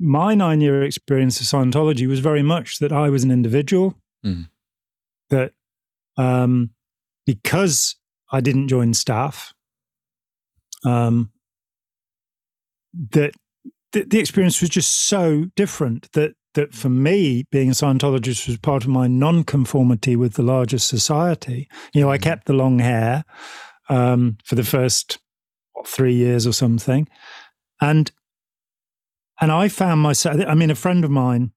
my 0.00 0.34
nine 0.34 0.60
year 0.60 0.82
experience 0.82 1.40
of 1.40 1.46
Scientology 1.46 2.06
was 2.06 2.20
very 2.20 2.42
much 2.42 2.78
that 2.78 2.92
I 2.92 3.08
was 3.10 3.24
an 3.24 3.30
individual, 3.30 3.98
Mhm. 4.24 4.48
that 5.30 5.52
um, 6.16 6.70
because 7.26 7.96
I 8.30 8.40
didn't 8.40 8.68
join 8.68 8.94
staff, 8.94 9.52
um, 10.84 11.32
that 13.10 13.34
the, 13.94 14.04
the 14.04 14.18
experience 14.18 14.60
was 14.60 14.70
just 14.70 15.08
so 15.08 15.46
different 15.56 16.10
that 16.12 16.34
that 16.54 16.74
for 16.74 16.88
me 16.88 17.44
being 17.50 17.70
a 17.70 17.72
Scientologist 17.72 18.46
was 18.46 18.58
part 18.58 18.84
of 18.84 18.88
my 18.88 19.08
non-conformity 19.08 20.14
with 20.14 20.34
the 20.34 20.42
larger 20.42 20.78
society. 20.78 21.68
You 21.92 22.00
know, 22.02 22.10
I 22.10 22.18
kept 22.18 22.46
the 22.46 22.52
long 22.52 22.78
hair 22.78 23.24
um, 23.88 24.36
for 24.44 24.54
the 24.54 24.62
first 24.62 25.18
what, 25.72 25.88
three 25.88 26.14
years 26.14 26.46
or 26.46 26.52
something, 26.52 27.08
and 27.80 28.10
and 29.40 29.50
I 29.50 29.68
found 29.68 30.00
myself. 30.00 30.40
I 30.46 30.54
mean, 30.54 30.70
a 30.70 30.76
friend 30.76 31.04
of 31.04 31.10
mine 31.10 31.52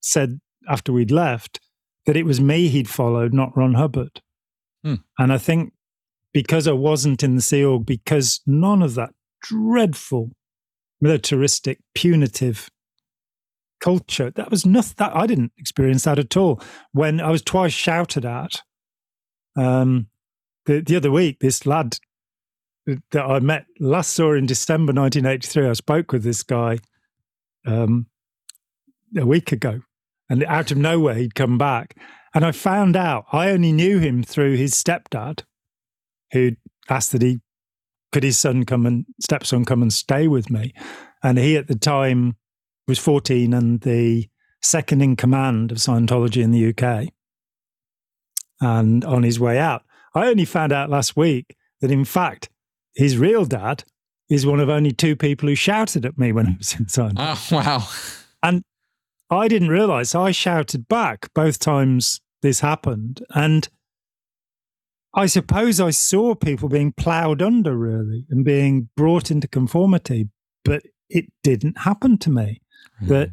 said 0.00 0.40
after 0.68 0.92
we'd 0.92 1.10
left 1.10 1.60
that 2.06 2.16
it 2.16 2.24
was 2.24 2.40
me 2.40 2.68
he'd 2.68 2.88
followed, 2.88 3.32
not 3.32 3.56
Ron 3.56 3.74
Hubbard. 3.74 4.20
Hmm. 4.84 4.94
And 5.18 5.32
I 5.32 5.38
think 5.38 5.72
because 6.32 6.66
I 6.68 6.72
wasn't 6.72 7.22
in 7.22 7.36
the 7.36 7.42
Sea 7.42 7.64
Org, 7.64 7.86
because 7.86 8.40
none 8.46 8.82
of 8.82 8.94
that 8.94 9.10
dreadful 9.42 10.30
militaristic, 11.00 11.78
punitive 11.94 12.70
culture. 13.80 14.30
That 14.30 14.50
was 14.50 14.66
nothing. 14.66 14.94
That 14.98 15.14
I 15.14 15.26
didn't 15.26 15.52
experience 15.56 16.04
that 16.04 16.18
at 16.18 16.36
all. 16.36 16.60
When 16.92 17.20
I 17.20 17.30
was 17.30 17.42
twice 17.42 17.72
shouted 17.72 18.24
at, 18.24 18.62
um, 19.56 20.08
the 20.66 20.80
the 20.80 20.96
other 20.96 21.10
week, 21.10 21.38
this 21.40 21.66
lad 21.66 21.98
that 22.86 23.24
I 23.24 23.38
met 23.40 23.66
last 23.80 24.12
saw 24.12 24.32
in 24.34 24.46
December 24.46 24.92
1983. 24.92 25.68
I 25.68 25.72
spoke 25.74 26.12
with 26.12 26.22
this 26.22 26.42
guy 26.42 26.78
um, 27.66 28.06
a 29.16 29.26
week 29.26 29.52
ago, 29.52 29.80
and 30.28 30.44
out 30.44 30.70
of 30.70 30.78
nowhere 30.78 31.14
he'd 31.14 31.34
come 31.34 31.58
back, 31.58 31.96
and 32.34 32.44
I 32.44 32.52
found 32.52 32.96
out 32.96 33.26
I 33.32 33.50
only 33.50 33.72
knew 33.72 33.98
him 33.98 34.22
through 34.22 34.56
his 34.56 34.72
stepdad, 34.72 35.42
who 36.32 36.52
asked 36.88 37.12
that 37.12 37.22
he 37.22 37.40
could 38.12 38.22
his 38.22 38.38
son 38.38 38.64
come 38.64 38.86
and 38.86 39.04
stepson 39.20 39.64
come 39.64 39.82
and 39.82 39.92
stay 39.92 40.28
with 40.28 40.50
me, 40.50 40.72
and 41.22 41.38
he 41.38 41.56
at 41.56 41.68
the 41.68 41.74
time 41.76 42.36
was 42.86 42.98
14 42.98 43.52
and 43.52 43.80
the 43.82 44.28
second 44.62 45.02
in 45.02 45.14
command 45.14 45.70
of 45.70 45.78
Scientology 45.78 46.42
in 46.42 46.50
the 46.50 46.68
UK. 46.74 47.12
And 48.60 49.04
on 49.04 49.22
his 49.22 49.38
way 49.38 49.58
out, 49.58 49.82
I 50.14 50.26
only 50.26 50.44
found 50.44 50.72
out 50.72 50.90
last 50.90 51.16
week 51.16 51.54
that 51.80 51.90
in 51.90 52.04
fact 52.04 52.48
his 52.94 53.18
real 53.18 53.44
dad 53.44 53.84
is 54.28 54.44
one 54.44 54.60
of 54.60 54.68
only 54.68 54.90
two 54.92 55.16
people 55.16 55.48
who 55.48 55.54
shouted 55.54 56.04
at 56.04 56.18
me 56.18 56.32
when 56.32 56.46
I 56.46 56.56
was 56.58 56.74
in 56.74 56.86
Scientology. 56.86 57.14
oh 57.52 57.56
wow, 57.56 57.88
And 58.42 58.62
I 59.30 59.48
didn't 59.48 59.68
realize. 59.68 60.14
I 60.14 60.30
shouted 60.30 60.88
back 60.88 61.32
both 61.34 61.58
times 61.58 62.20
this 62.42 62.60
happened. 62.60 63.24
And 63.34 63.68
I 65.14 65.26
suppose 65.26 65.80
I 65.80 65.90
saw 65.90 66.34
people 66.34 66.68
being 66.68 66.92
plowed 66.92 67.42
under 67.42 67.76
really 67.76 68.26
and 68.30 68.44
being 68.44 68.88
brought 68.96 69.30
into 69.30 69.48
conformity, 69.48 70.28
but 70.64 70.82
it 71.08 71.26
didn't 71.42 71.78
happen 71.78 72.18
to 72.18 72.30
me. 72.30 72.60
Mm. 73.02 73.08
That 73.08 73.30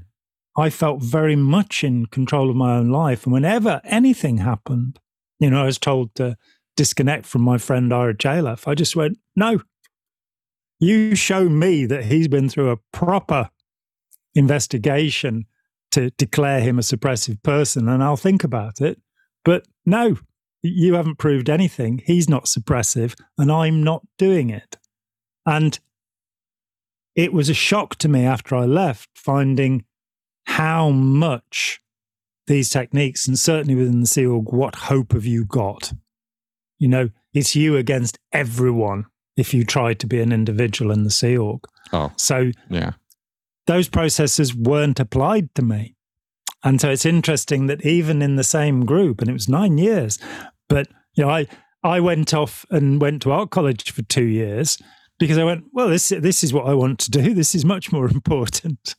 I 0.57 0.69
felt 0.69 1.03
very 1.03 1.35
much 1.35 1.83
in 1.83 2.05
control 2.05 2.49
of 2.49 2.55
my 2.55 2.77
own 2.77 2.89
life. 2.89 3.25
And 3.25 3.33
whenever 3.33 3.81
anything 3.83 4.37
happened, 4.37 4.99
you 5.39 5.49
know, 5.49 5.63
I 5.63 5.65
was 5.65 5.77
told 5.77 6.15
to 6.15 6.37
disconnect 6.77 7.25
from 7.25 7.41
my 7.41 7.57
friend 7.57 7.93
Ira 7.93 8.15
Jalef. 8.15 8.67
I 8.67 8.75
just 8.75 8.95
went, 8.95 9.17
no, 9.35 9.61
you 10.79 11.15
show 11.15 11.49
me 11.49 11.85
that 11.85 12.05
he's 12.05 12.27
been 12.27 12.49
through 12.49 12.71
a 12.71 12.77
proper 12.93 13.49
investigation 14.33 15.45
to 15.91 16.09
declare 16.11 16.59
him 16.61 16.77
a 16.77 16.81
suppressive 16.81 17.41
person 17.43 17.87
and 17.87 18.03
I'll 18.03 18.17
think 18.17 18.43
about 18.43 18.81
it. 18.81 18.99
But 19.43 19.65
no, 19.85 20.17
you 20.67 20.95
haven't 20.95 21.17
proved 21.17 21.49
anything. 21.49 22.01
He's 22.05 22.29
not 22.29 22.45
suppressive 22.45 23.19
and 23.37 23.51
I'm 23.51 23.83
not 23.83 24.05
doing 24.17 24.49
it. 24.49 24.77
And 25.45 25.79
it 27.15 27.33
was 27.33 27.49
a 27.49 27.53
shock 27.53 27.95
to 27.97 28.09
me 28.09 28.25
after 28.25 28.55
I 28.55 28.65
left 28.65 29.09
finding 29.15 29.85
how 30.45 30.89
much 30.89 31.81
these 32.47 32.69
techniques, 32.69 33.27
and 33.27 33.39
certainly 33.39 33.73
within 33.73 34.01
the 34.01 34.07
Sea 34.07 34.25
Org, 34.27 34.51
what 34.51 34.75
hope 34.75 35.13
have 35.13 35.25
you 35.25 35.45
got? 35.45 35.93
You 36.77 36.87
know, 36.87 37.09
it's 37.33 37.55
you 37.55 37.75
against 37.75 38.19
everyone 38.31 39.05
if 39.35 39.53
you 39.53 39.63
try 39.63 39.93
to 39.95 40.07
be 40.07 40.21
an 40.21 40.31
individual 40.31 40.91
in 40.91 41.03
the 41.03 41.09
Sea 41.09 41.37
Org. 41.37 41.61
Oh. 41.91 42.11
So 42.17 42.51
yeah. 42.69 42.93
Those 43.67 43.87
processes 43.89 44.53
weren't 44.53 44.99
applied 44.99 45.53
to 45.55 45.63
me. 45.63 45.95
And 46.63 46.79
so 46.79 46.89
it's 46.89 47.05
interesting 47.05 47.65
that 47.67 47.85
even 47.85 48.21
in 48.21 48.35
the 48.35 48.43
same 48.43 48.85
group, 48.85 49.21
and 49.21 49.29
it 49.29 49.33
was 49.33 49.49
nine 49.49 49.77
years, 49.77 50.19
but 50.69 50.87
you 51.13 51.23
know, 51.23 51.29
I 51.29 51.47
I 51.83 51.99
went 51.99 52.33
off 52.33 52.65
and 52.69 52.99
went 52.99 53.21
to 53.23 53.31
art 53.31 53.51
college 53.51 53.91
for 53.91 54.01
two 54.03 54.25
years 54.25 54.77
because 55.19 55.37
I 55.37 55.43
went, 55.43 55.65
well, 55.71 55.87
this 55.87 56.09
this 56.09 56.43
is 56.43 56.53
what 56.53 56.67
I 56.67 56.73
want 56.73 56.99
to 56.99 57.11
do. 57.11 57.33
This 57.35 57.55
is 57.55 57.65
much 57.65 57.91
more 57.91 58.07
important. 58.11 58.95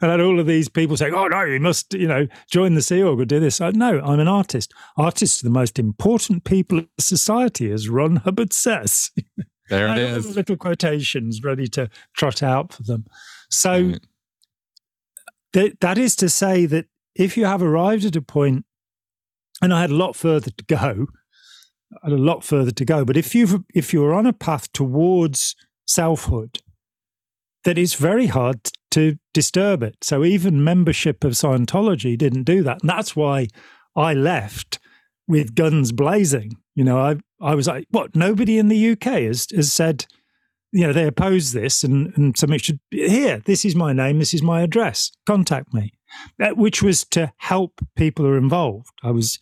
And 0.00 0.10
I 0.10 0.14
had 0.14 0.20
all 0.20 0.40
of 0.40 0.46
these 0.46 0.68
people 0.68 0.96
saying, 0.96 1.14
"Oh 1.14 1.28
no, 1.28 1.42
you 1.44 1.60
must, 1.60 1.94
you 1.94 2.08
know, 2.08 2.26
join 2.50 2.74
the 2.74 2.82
Sea 2.82 3.02
Org 3.02 3.20
or 3.20 3.24
do 3.24 3.40
this." 3.40 3.60
I, 3.60 3.70
no, 3.70 4.00
I'm 4.00 4.20
an 4.20 4.28
artist. 4.28 4.72
Artists 4.96 5.42
are 5.42 5.46
the 5.46 5.52
most 5.52 5.78
important 5.78 6.44
people 6.44 6.78
in 6.78 6.88
society, 6.98 7.70
as 7.70 7.88
Ron 7.88 8.16
Hubbard 8.16 8.52
says. 8.52 9.10
There 9.70 9.88
it 9.88 9.98
is. 9.98 10.34
Little 10.34 10.56
quotations 10.56 11.42
ready 11.44 11.66
to 11.68 11.90
trot 12.16 12.42
out 12.42 12.72
for 12.72 12.84
them. 12.84 13.04
So 13.50 13.72
right. 13.72 14.00
th- 15.52 15.74
that 15.82 15.98
is 15.98 16.16
to 16.16 16.30
say 16.30 16.64
that 16.64 16.86
if 17.14 17.36
you 17.36 17.44
have 17.44 17.62
arrived 17.62 18.06
at 18.06 18.16
a 18.16 18.22
point, 18.22 18.64
and 19.62 19.72
I 19.72 19.80
had 19.80 19.90
a 19.90 19.96
lot 19.96 20.16
further 20.16 20.50
to 20.50 20.64
go, 20.64 21.06
I 22.02 22.10
had 22.10 22.12
a 22.12 22.22
lot 22.22 22.44
further 22.44 22.70
to 22.70 22.84
go. 22.84 23.04
But 23.04 23.16
if 23.16 23.34
you 23.34 23.64
if 23.74 23.92
you're 23.92 24.14
on 24.14 24.26
a 24.26 24.32
path 24.32 24.72
towards 24.72 25.56
selfhood, 25.86 26.60
that 27.64 27.78
it's 27.78 27.94
very 27.94 28.26
hard 28.26 28.70
to 28.92 29.16
disturb 29.34 29.82
it. 29.82 29.96
So 30.02 30.24
even 30.24 30.64
membership 30.64 31.24
of 31.24 31.32
Scientology 31.32 32.16
didn't 32.16 32.44
do 32.44 32.62
that, 32.62 32.82
and 32.82 32.90
that's 32.90 33.16
why 33.16 33.48
I 33.96 34.14
left 34.14 34.78
with 35.26 35.54
guns 35.54 35.92
blazing. 35.92 36.52
You 36.74 36.84
know, 36.84 36.98
I 36.98 37.16
I 37.40 37.54
was 37.54 37.66
like, 37.66 37.86
what? 37.90 38.14
Nobody 38.14 38.58
in 38.58 38.68
the 38.68 38.90
UK 38.92 39.04
has 39.22 39.46
has 39.54 39.72
said, 39.72 40.06
you 40.72 40.86
know, 40.86 40.92
they 40.92 41.06
oppose 41.06 41.52
this, 41.52 41.82
and 41.84 42.12
and 42.16 42.36
something 42.36 42.58
should 42.58 42.80
here. 42.90 43.40
This 43.44 43.64
is 43.64 43.74
my 43.74 43.92
name. 43.92 44.18
This 44.18 44.34
is 44.34 44.42
my 44.42 44.62
address. 44.62 45.10
Contact 45.26 45.72
me. 45.72 45.92
That, 46.38 46.56
which 46.56 46.82
was 46.82 47.04
to 47.06 47.32
help 47.36 47.80
people 47.96 48.24
who 48.24 48.32
are 48.32 48.38
involved. 48.38 48.90
I 49.02 49.10
was, 49.10 49.38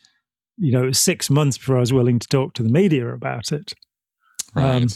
you 0.57 0.73
know, 0.73 0.91
six 0.91 1.31
months 1.31 1.59
before 1.59 1.77
I 1.77 1.81
was 1.81 1.93
willing 1.93 2.19
to 2.19 2.29
talk 2.29 2.55
to 2.55 2.63
the 2.63 2.69
media 2.69 3.09
about 3.09 3.53
it. 3.53 3.73
Right. 4.55 4.83
Um, 4.83 4.89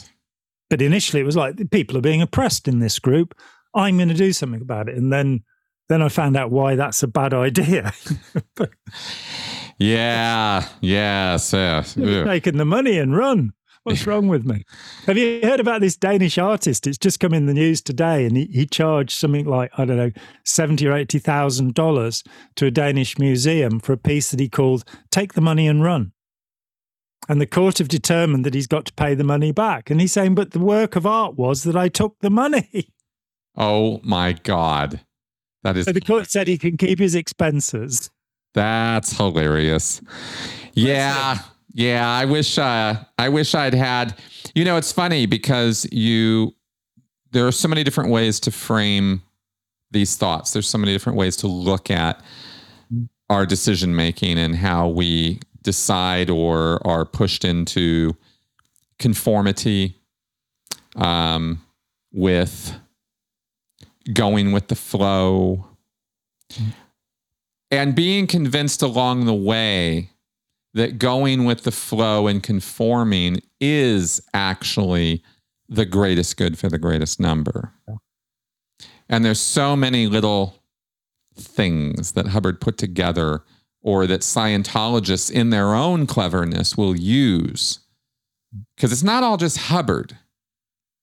but 0.69 0.83
initially, 0.83 1.21
it 1.21 1.27
was 1.27 1.37
like 1.37 1.71
people 1.71 1.97
are 1.97 2.03
being 2.03 2.23
oppressed 2.23 2.69
in 2.69 2.79
this 2.79 2.99
group. 2.99 3.35
I'm 3.75 3.97
going 3.97 4.09
to 4.09 4.15
do 4.15 4.33
something 4.33 4.61
about 4.61 4.89
it, 4.89 4.97
and 4.97 5.13
then 5.13 5.43
then 5.89 6.03
I 6.03 6.09
found 6.09 6.37
out 6.37 6.53
why 6.53 6.77
that's 6.77 7.03
a 7.03 7.09
bad 7.09 7.35
idea. 7.35 7.93
yeah, 9.79 10.69
yes, 10.81 11.53
yes. 11.53 11.95
Taking 11.95 12.57
the 12.57 12.65
money 12.65 12.99
and 12.99 13.17
run. 13.17 13.53
What's 13.85 14.07
wrong 14.07 14.29
with 14.29 14.45
me? 14.45 14.65
Have 15.07 15.17
you 15.17 15.41
heard 15.43 15.59
about 15.59 15.81
this 15.81 15.97
Danish 15.97 16.37
artist? 16.37 16.87
It's 16.87 16.99
just 16.99 17.19
come 17.19 17.33
in 17.33 17.47
the 17.47 17.55
news 17.55 17.81
today, 17.81 18.27
and 18.27 18.37
he, 18.37 18.45
he 18.47 18.67
charged 18.67 19.13
something 19.13 19.47
like 19.47 19.71
I 19.79 19.87
don't 19.87 19.97
know 19.97 20.11
seventy 20.45 20.87
or 20.87 20.93
eighty 20.93 21.19
thousand 21.19 21.75
dollars 21.75 22.23
to 22.57 22.67
a 22.67 22.71
Danish 22.71 23.19
museum 23.19 23.81
for 23.81 23.95
a 23.95 23.99
piece 23.99 24.31
that 24.31 24.41
he 24.41 24.51
called 24.51 24.85
"Take 25.11 25.33
the 25.33 25.41
Money 25.41 25.67
and 25.67 25.83
Run." 25.83 26.13
And 27.27 27.41
the 27.41 27.47
court 27.47 27.79
have 27.79 27.89
determined 27.89 28.45
that 28.45 28.55
he's 28.55 28.67
got 28.67 28.85
to 28.87 28.93
pay 28.93 29.15
the 29.15 29.25
money 29.25 29.53
back. 29.53 29.91
And 29.91 29.99
he's 29.99 30.13
saying, 30.13 30.35
"But 30.35 30.51
the 30.51 30.59
work 30.59 30.95
of 30.95 31.07
art 31.07 31.37
was 31.37 31.63
that 31.63 31.77
I 31.77 31.89
took 31.89 32.19
the 32.21 32.31
money." 32.31 32.93
Oh 33.57 34.01
my 34.05 34.33
god! 34.33 35.01
That 35.65 35.77
is. 35.77 35.85
So 35.85 35.93
the 35.93 36.01
court 36.01 36.31
said 36.31 36.47
he 36.47 36.57
can 36.57 36.77
keep 36.77 37.01
his 37.01 37.17
expenses. 37.17 38.09
That's 38.55 39.17
hilarious. 39.17 40.01
Yeah. 40.73 41.39
Yeah, 41.73 42.09
I 42.09 42.25
wish 42.25 42.59
uh, 42.59 42.97
I 43.19 43.29
wish 43.29 43.55
I'd 43.55 43.75
had. 43.75 44.17
You 44.55 44.65
know, 44.65 44.77
it's 44.77 44.93
funny 44.93 45.27
because 45.27 45.87
you 45.93 46.55
there 47.33 47.47
are 47.47 47.53
so 47.53 47.69
many 47.69 47.85
different 47.85 48.11
ways 48.11 48.41
to 48.41 48.51
frame 48.51 49.23
these 49.91 50.17
thoughts. 50.17 50.53
There's 50.53 50.69
so 50.69 50.79
many 50.79 50.93
different 50.93 51.17
ways 51.19 51.37
to 51.39 51.47
look 51.47 51.91
at 51.91 52.23
our 53.29 53.47
decision 53.47 53.95
making 53.95 54.39
and 54.39 54.57
how 54.57 54.89
we 54.89 55.41
decide 55.63 56.31
or 56.31 56.85
are 56.87 57.05
pushed 57.05 57.45
into 57.45 58.17
conformity 58.99 59.97
um, 60.97 61.63
with 62.13 62.75
going 64.13 64.51
with 64.51 64.67
the 64.69 64.75
flow, 64.75 65.67
and 67.71 67.95
being 67.95 68.27
convinced 68.27 68.83
along 68.83 69.27
the 69.27 69.35
way 69.35 70.11
that 70.75 70.99
going 70.99 71.45
with 71.45 71.65
the 71.65 71.73
flow 71.73 72.27
and 72.27 72.43
conforming 72.43 73.41
is 73.61 74.21
actually 74.35 75.23
the 75.69 75.87
greatest 75.87 76.37
good 76.37 76.59
for 76.59 76.69
the 76.69 76.79
greatest 76.79 77.21
number. 77.21 77.73
And 79.09 79.25
there's 79.25 79.41
so 79.41 79.75
many 79.77 80.07
little 80.07 80.63
things 81.35 82.13
that 82.13 82.29
Hubbard 82.29 82.61
put 82.61 82.79
together 82.79 83.45
or 83.83 84.07
that 84.07 84.21
Scientologists 84.21 85.31
in 85.31 85.51
their 85.51 85.75
own 85.75 86.07
cleverness 86.07 86.77
will 86.77 86.97
use. 86.97 87.81
Because 88.77 88.93
it's 88.93 89.03
not 89.03 89.23
all 89.23 89.37
just 89.37 89.57
Hubbard. 89.57 90.17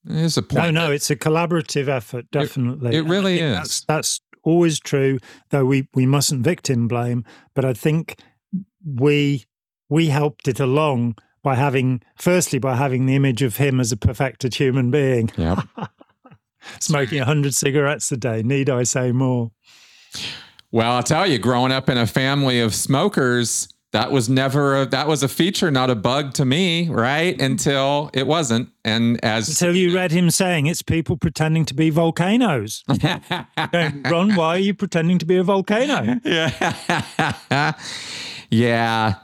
It's 0.05 0.37
a 0.37 0.41
point. 0.41 0.73
No, 0.73 0.87
no, 0.87 0.91
it's 0.91 1.09
a 1.09 1.15
collaborative 1.15 1.87
effort, 1.87 2.29
definitely. 2.31 2.95
It, 2.95 2.99
it 2.99 3.09
really 3.09 3.39
is. 3.39 3.55
That's, 3.55 3.81
that's 3.85 4.21
always 4.43 4.79
true, 4.79 5.19
though 5.49 5.65
we, 5.65 5.87
we 5.93 6.05
mustn't 6.05 6.43
victim 6.43 6.87
blame. 6.87 7.25
But 7.53 7.65
I 7.65 7.73
think 7.73 8.19
we 8.85 9.45
we 9.89 10.07
helped 10.07 10.47
it 10.47 10.59
along 10.59 11.15
by 11.43 11.55
having, 11.55 12.01
firstly, 12.17 12.59
by 12.59 12.75
having 12.75 13.05
the 13.05 13.15
image 13.15 13.41
of 13.41 13.57
him 13.57 13.79
as 13.79 13.91
a 13.91 13.97
perfected 13.97 14.55
human 14.55 14.91
being. 14.91 15.31
Yep. 15.37 15.59
Smoking 16.79 17.19
100 17.19 17.53
cigarettes 17.53 18.11
a 18.11 18.17
day. 18.17 18.43
Need 18.43 18.69
I 18.69 18.83
say 18.83 19.11
more? 19.11 19.51
Well, 20.71 20.91
I'll 20.91 21.03
tell 21.03 21.25
you, 21.25 21.39
growing 21.39 21.71
up 21.71 21.87
in 21.87 21.97
a 21.97 22.07
family 22.07 22.59
of 22.59 22.75
smokers, 22.75 23.69
that 23.93 24.11
was 24.11 24.27
never 24.27 24.81
a, 24.81 24.85
that 24.87 25.07
was 25.07 25.23
a 25.23 25.27
feature, 25.27 25.71
not 25.71 25.89
a 25.89 25.95
bug 25.95 26.33
to 26.33 26.45
me, 26.45 26.89
right? 26.89 27.37
Mm. 27.37 27.45
Until 27.45 28.09
it 28.13 28.27
wasn't, 28.27 28.69
and 28.83 29.23
as 29.23 29.47
until 29.47 29.75
you 29.75 29.95
read 29.95 30.11
him 30.11 30.29
saying 30.29 30.65
it's 30.65 30.81
people 30.81 31.15
pretending 31.15 31.65
to 31.65 31.73
be 31.73 31.89
volcanoes. 31.89 32.83
Ron, 34.05 34.35
why 34.35 34.55
are 34.55 34.59
you 34.59 34.73
pretending 34.73 35.17
to 35.19 35.25
be 35.25 35.37
a 35.37 35.43
volcano? 35.43 36.19
Yeah, 36.25 37.73
yeah. 38.49 39.15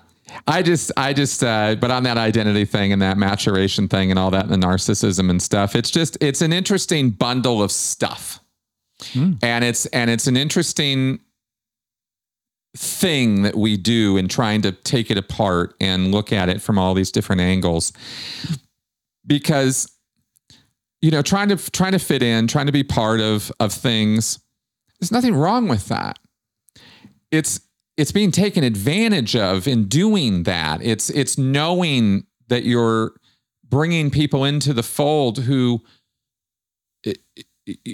I 0.48 0.62
just, 0.62 0.92
I 0.98 1.14
just, 1.14 1.44
uh, 1.44 1.76
but 1.76 1.92
on 1.92 2.04
that 2.04 2.18
identity 2.18 2.66
thing 2.66 2.92
and 2.92 3.02
that 3.02 3.18
maturation 3.18 3.88
thing 3.88 4.10
and 4.12 4.20
all 4.20 4.32
that, 4.32 4.46
and 4.46 4.52
the 4.52 4.68
narcissism 4.68 5.30
and 5.30 5.42
stuff, 5.42 5.76
it's 5.76 5.92
just, 5.92 6.18
it's 6.22 6.42
an 6.42 6.52
interesting 6.54 7.10
bundle 7.12 7.64
of 7.64 7.72
stuff, 7.72 8.40
mm. 9.00 9.38
and 9.42 9.64
it's, 9.64 9.86
and 9.88 10.10
it's 10.10 10.28
an 10.28 10.38
interesting 10.38 11.20
thing 12.76 13.44
that 13.44 13.56
we 13.56 13.78
do 13.78 14.18
in 14.18 14.28
trying 14.28 14.62
to 14.64 14.72
take 14.72 15.12
it 15.12 15.18
apart 15.18 15.76
and 15.80 16.12
look 16.12 16.34
at 16.34 16.50
it 16.50 16.62
from 16.62 16.80
all 16.80 16.94
these 16.94 17.12
different 17.12 17.42
angles, 17.42 17.94
because 19.26 19.90
you 21.02 21.12
know, 21.12 21.22
trying 21.22 21.50
to 21.50 21.58
trying 21.72 21.92
to 21.92 22.00
fit 22.00 22.24
in, 22.24 22.48
trying 22.48 22.66
to 22.66 22.72
be 22.72 22.82
part 22.82 23.20
of 23.20 23.52
of 23.60 23.74
things, 23.74 24.40
there's 25.00 25.12
nothing 25.12 25.36
wrong 25.36 25.68
with 25.68 25.90
that. 25.90 26.18
It's 27.30 27.60
it's 27.98 28.12
being 28.12 28.32
taken 28.32 28.64
advantage 28.64 29.36
of 29.36 29.68
in 29.68 29.86
doing 29.86 30.44
that. 30.44 30.82
It's 30.82 31.10
it's 31.10 31.38
knowing 31.38 32.26
that 32.48 32.64
you're 32.64 33.14
bringing 33.64 34.10
people 34.10 34.46
into 34.46 34.74
the 34.74 34.84
fold 34.84 35.40
who 35.40 35.82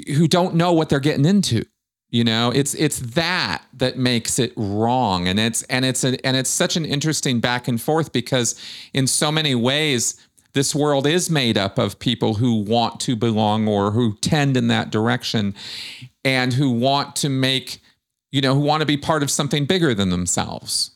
who 0.07 0.27
don't 0.27 0.55
know 0.55 0.73
what 0.73 0.89
they're 0.89 0.99
getting 0.99 1.25
into. 1.25 1.63
You 2.11 2.23
know, 2.23 2.51
it's 2.51 2.73
it's 2.73 2.99
that 2.99 3.63
that 3.73 3.97
makes 3.97 4.39
it 4.39 4.51
wrong, 4.55 5.27
and 5.27 5.39
it's 5.39 5.61
and 5.63 5.85
it's 5.85 6.03
a, 6.03 6.25
and 6.25 6.35
it's 6.35 6.49
such 6.49 6.75
an 6.75 6.85
interesting 6.85 7.39
back 7.39 7.67
and 7.67 7.79
forth 7.79 8.11
because 8.11 8.59
in 8.93 9.05
so 9.05 9.31
many 9.31 9.53
ways 9.53 10.15
this 10.53 10.73
world 10.73 11.05
is 11.05 11.29
made 11.29 11.55
up 11.55 11.77
of 11.77 11.99
people 11.99 12.35
who 12.35 12.55
want 12.55 12.99
to 13.01 13.15
belong 13.15 13.67
or 13.67 13.91
who 13.91 14.17
tend 14.21 14.57
in 14.57 14.67
that 14.69 14.89
direction, 14.89 15.53
and 16.25 16.53
who 16.53 16.71
want 16.71 17.15
to 17.17 17.29
make 17.29 17.79
you 18.31 18.41
know 18.41 18.53
who 18.53 18.61
want 18.61 18.81
to 18.81 18.85
be 18.85 18.97
part 18.97 19.23
of 19.23 19.31
something 19.31 19.65
bigger 19.65 19.93
than 19.93 20.09
themselves, 20.09 20.91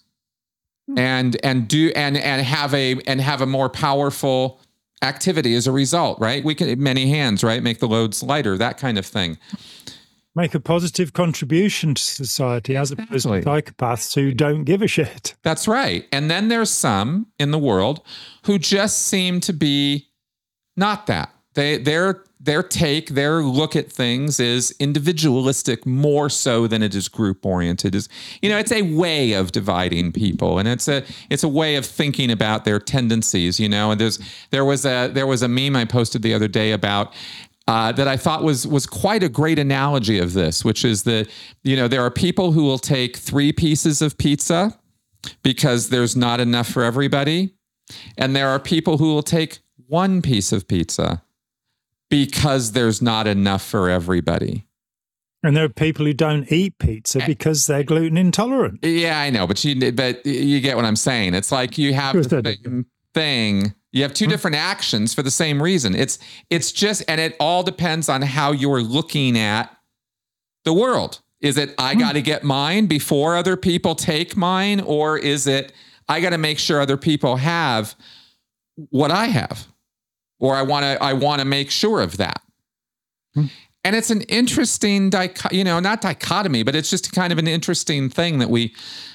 hmm. 0.87 0.97
and 0.97 1.37
and 1.43 1.67
do 1.67 1.91
and 1.95 2.17
and 2.17 2.41
have 2.41 2.73
a 2.73 2.99
and 3.07 3.21
have 3.21 3.41
a 3.41 3.45
more 3.45 3.69
powerful 3.69 4.59
activity 5.01 5.55
as 5.55 5.67
a 5.67 5.71
result. 5.71 6.19
Right? 6.19 6.43
We 6.43 6.55
can 6.55 6.81
many 6.81 7.09
hands 7.09 7.43
right 7.43 7.61
make 7.61 7.79
the 7.79 7.87
loads 7.87 8.23
lighter, 8.23 8.57
that 8.57 8.77
kind 8.77 8.97
of 8.97 9.05
thing 9.05 9.37
make 10.35 10.55
a 10.55 10.59
positive 10.59 11.13
contribution 11.13 11.95
to 11.95 12.01
society 12.01 12.75
as 12.75 12.91
opposed 12.91 13.23
to 13.23 13.29
psychopaths 13.29 14.15
who 14.15 14.33
don't 14.33 14.63
give 14.63 14.81
a 14.81 14.87
shit. 14.87 15.35
That's 15.43 15.67
right. 15.67 16.07
And 16.11 16.29
then 16.29 16.47
there's 16.47 16.71
some 16.71 17.27
in 17.39 17.51
the 17.51 17.59
world 17.59 18.01
who 18.45 18.57
just 18.57 19.03
seem 19.03 19.39
to 19.41 19.53
be 19.53 20.09
not 20.75 21.07
that. 21.07 21.33
They 21.53 21.77
their 21.77 22.23
their 22.43 22.61
take, 22.61 23.11
their 23.11 23.41
look 23.41 23.73
at 23.73 23.89
things 23.89 24.37
is 24.37 24.75
individualistic 24.77 25.85
more 25.85 26.29
so 26.29 26.67
than 26.67 26.83
it 26.83 26.93
is 26.93 27.07
group 27.07 27.45
oriented. 27.45 27.95
Is 27.95 28.09
you 28.41 28.49
know, 28.49 28.57
it's 28.57 28.71
a 28.71 28.81
way 28.81 29.31
of 29.31 29.53
dividing 29.53 30.11
people 30.11 30.59
and 30.59 30.67
it's 30.67 30.89
a 30.89 31.03
it's 31.29 31.43
a 31.43 31.47
way 31.47 31.77
of 31.77 31.85
thinking 31.85 32.29
about 32.29 32.65
their 32.65 32.79
tendencies, 32.79 33.61
you 33.61 33.69
know. 33.69 33.91
And 33.91 34.01
there's 34.01 34.19
there 34.51 34.65
was 34.65 34.85
a 34.85 35.07
there 35.07 35.25
was 35.25 35.41
a 35.41 35.47
meme 35.47 35.77
I 35.77 35.85
posted 35.85 36.21
the 36.21 36.33
other 36.33 36.49
day 36.49 36.73
about 36.73 37.13
uh, 37.69 37.93
that 37.93 38.09
I 38.09 38.17
thought 38.17 38.43
was 38.43 38.67
was 38.67 38.85
quite 38.85 39.23
a 39.23 39.29
great 39.29 39.57
analogy 39.57 40.19
of 40.19 40.33
this, 40.33 40.65
which 40.65 40.83
is 40.83 41.03
that 41.03 41.29
you 41.63 41.77
know 41.77 41.87
there 41.87 42.01
are 42.01 42.11
people 42.11 42.51
who 42.51 42.65
will 42.65 42.79
take 42.79 43.15
three 43.15 43.53
pieces 43.53 44.01
of 44.01 44.17
pizza 44.17 44.77
because 45.43 45.87
there's 45.87 46.17
not 46.17 46.41
enough 46.41 46.67
for 46.67 46.83
everybody, 46.83 47.55
and 48.17 48.35
there 48.35 48.49
are 48.49 48.59
people 48.59 48.97
who 48.97 49.13
will 49.13 49.23
take 49.23 49.59
one 49.87 50.21
piece 50.21 50.51
of 50.51 50.67
pizza 50.67 51.23
because 52.13 52.73
there's 52.73 53.01
not 53.01 53.25
enough 53.25 53.63
for 53.63 53.89
everybody. 53.89 54.67
And 55.41 55.57
there 55.57 55.63
are 55.63 55.69
people 55.69 56.05
who 56.05 56.13
don't 56.13 56.49
eat 56.51 56.77
pizza 56.77 57.21
because 57.25 57.65
they're 57.65 57.83
gluten 57.83 58.17
intolerant. 58.17 58.79
Yeah, 58.83 59.19
I 59.19 59.31
know, 59.31 59.47
but 59.47 59.63
you 59.65 59.91
but 59.91 60.23
you 60.23 60.61
get 60.61 60.75
what 60.75 60.85
I'm 60.85 60.95
saying. 60.95 61.33
It's 61.33 61.51
like 61.51 61.77
you 61.79 61.93
have 61.95 62.15
the 62.15 62.57
same 62.63 62.85
thing 63.15 63.73
you 63.91 64.01
have 64.03 64.13
two 64.13 64.25
hmm. 64.25 64.31
different 64.31 64.57
actions 64.57 65.13
for 65.13 65.21
the 65.21 65.31
same 65.31 65.61
reason. 65.61 65.95
It's 65.95 66.19
it's 66.49 66.71
just 66.71 67.03
and 67.07 67.19
it 67.19 67.35
all 67.39 67.63
depends 67.63 68.09
on 68.09 68.21
how 68.21 68.51
you're 68.51 68.81
looking 68.81 69.37
at 69.37 69.75
the 70.65 70.73
world. 70.73 71.21
Is 71.41 71.57
it 71.57 71.73
I 71.79 71.93
hmm. 71.93 71.99
got 71.99 72.11
to 72.13 72.21
get 72.21 72.43
mine 72.43 72.85
before 72.85 73.35
other 73.35 73.57
people 73.57 73.95
take 73.95 74.37
mine 74.37 74.81
or 74.81 75.17
is 75.17 75.47
it 75.47 75.73
I 76.07 76.21
got 76.21 76.29
to 76.29 76.37
make 76.37 76.59
sure 76.59 76.79
other 76.79 76.97
people 76.97 77.37
have 77.37 77.95
what 78.89 79.09
I 79.09 79.25
have? 79.25 79.67
Or 80.43 80.57
I 80.57 80.61
want 80.61 80.83
to 80.83 81.01
I 81.01 81.13
want 81.13 81.39
to 81.39 81.45
make 81.45 81.71
sure 81.71 82.01
of 82.01 82.17
that. 82.17 82.41
Hmm. 83.33 83.45
And 83.85 83.95
it's 83.97 84.09
an 84.09 84.21
interesting 84.23 85.11
you 85.51 85.63
know, 85.63 85.79
not 85.79 85.99
dichotomy, 86.01 86.63
but 86.63 86.73
it's 86.73 86.89
just 86.89 87.11
kind 87.11 87.33
of 87.33 87.39
an 87.39 87.47
interesting 87.47 88.09
thing 88.09 88.39
that 88.39 88.49
we 88.49 88.73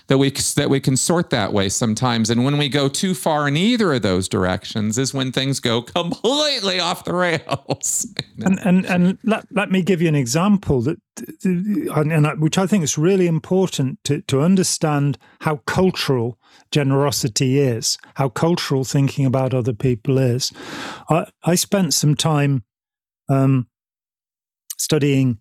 that 0.09 0.19
we 0.19 0.31
that 0.57 0.69
we 0.69 0.81
can 0.81 0.97
sort 0.97 1.31
that 1.31 1.53
way 1.53 1.69
sometimes. 1.69 2.29
And 2.29 2.45
when 2.45 2.59
we 2.59 2.69
go 2.69 2.89
too 2.89 3.15
far 3.15 3.49
in 3.49 3.57
either 3.57 3.95
of 3.95 4.03
those 4.03 4.29
directions, 4.29 4.99
is 4.99 5.15
when 5.15 5.33
things 5.33 5.61
go 5.61 5.81
completely 5.81 6.81
off 6.81 7.05
the 7.05 7.15
rails. 7.15 8.07
and 8.45 8.59
and 8.61 8.85
and 8.87 9.19
let, 9.25 9.47
let 9.51 9.71
me 9.71 9.83
give 9.83 10.03
you 10.03 10.09
an 10.09 10.15
example 10.15 10.83
that, 10.83 10.99
and 11.45 12.41
which 12.41 12.59
I 12.59 12.67
think 12.67 12.85
is 12.85 12.99
really 12.99 13.27
important 13.27 14.03
to 14.05 14.23
to 14.23 14.41
understand 14.43 15.19
how 15.41 15.57
cultural 15.67 16.39
generosity 16.71 17.59
is, 17.59 17.97
how 18.17 18.29
cultural 18.29 18.85
thinking 18.85 19.25
about 19.25 19.55
other 19.55 19.73
people 19.73 20.19
is. 20.19 20.53
I, 21.09 21.27
I 21.45 21.55
spent 21.55 21.95
some 21.95 22.15
time 22.15 22.65
um, 23.31 23.67
studying 24.79 25.39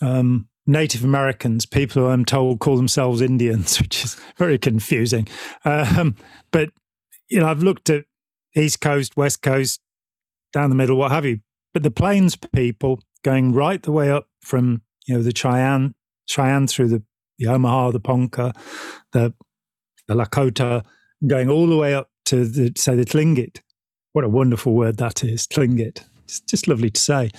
um, 0.00 0.48
Native 0.66 1.04
Americans, 1.04 1.66
people 1.66 2.02
who 2.02 2.08
I'm 2.08 2.24
told 2.24 2.60
call 2.60 2.76
themselves 2.76 3.20
Indians, 3.20 3.78
which 3.80 4.04
is 4.04 4.20
very 4.36 4.58
confusing. 4.58 5.28
Um, 5.64 6.16
but 6.50 6.70
you 7.28 7.40
know, 7.40 7.46
I've 7.46 7.62
looked 7.62 7.90
at 7.90 8.04
East 8.54 8.80
Coast, 8.80 9.16
West 9.16 9.42
Coast, 9.42 9.80
down 10.52 10.70
the 10.70 10.76
middle, 10.76 10.96
what 10.96 11.10
have 11.10 11.24
you. 11.24 11.40
But 11.72 11.82
the 11.82 11.90
Plains 11.90 12.36
people 12.36 13.00
going 13.24 13.52
right 13.52 13.82
the 13.82 13.92
way 13.92 14.10
up 14.10 14.26
from 14.40 14.82
you 15.06 15.16
know 15.16 15.22
the 15.22 15.34
Cheyenne, 15.34 15.94
Cheyenne 16.26 16.66
through 16.66 16.88
the, 16.88 17.02
the 17.38 17.46
Omaha, 17.46 17.92
the 17.92 18.00
Ponca, 18.00 18.52
the 19.12 19.34
the 20.06 20.14
Lakota, 20.14 20.84
going 21.26 21.48
all 21.48 21.66
the 21.66 21.76
way 21.76 21.94
up 21.94 22.10
to 22.26 22.44
the 22.44 22.72
say 22.76 22.94
the 22.94 23.04
Tlingit. 23.04 23.60
What 24.12 24.24
a 24.24 24.28
wonderful 24.28 24.74
word 24.74 24.98
that 24.98 25.24
is, 25.24 25.46
Tlingit. 25.46 26.04
It's 26.24 26.40
just 26.40 26.68
lovely 26.68 26.90
to 26.90 27.00
say 27.00 27.30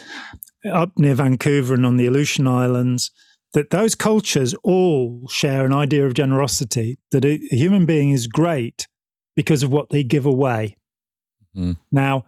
up 0.72 0.97
near 0.97 1.16
Vancouver 1.16 1.74
and 1.74 1.86
on 1.86 1.97
the 1.97 2.07
Aleutian 2.07 2.47
Islands, 2.47 3.11
that 3.53 3.70
those 3.70 3.95
cultures 3.95 4.53
all 4.64 5.28
share 5.30 5.66
an 5.66 5.74
idea 5.74 6.05
of 6.05 6.14
generosity, 6.14 6.97
that 7.11 7.24
a, 7.24 7.39
a 7.51 7.55
human 7.55 7.86
being 7.86 8.11
is 8.11 8.28
great 8.28 8.88
because 9.36 9.64
of 9.64 9.72
what 9.72 9.89
they 9.89 10.03
give 10.03 10.26
away. 10.26 10.78
Mm. 11.55 11.78
Now, 11.91 12.26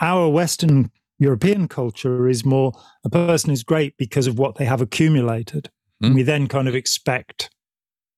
our 0.00 0.28
Western 0.28 0.90
European 1.18 1.68
culture 1.68 2.28
is 2.28 2.44
more 2.44 2.72
a 3.04 3.10
person 3.10 3.50
is 3.50 3.62
great 3.62 3.96
because 3.96 4.26
of 4.26 4.38
what 4.38 4.56
they 4.56 4.64
have 4.64 4.80
accumulated. 4.80 5.70
Mm. 6.02 6.06
And 6.06 6.14
we 6.16 6.22
then 6.22 6.48
kind 6.48 6.66
of 6.66 6.74
expect, 6.74 7.50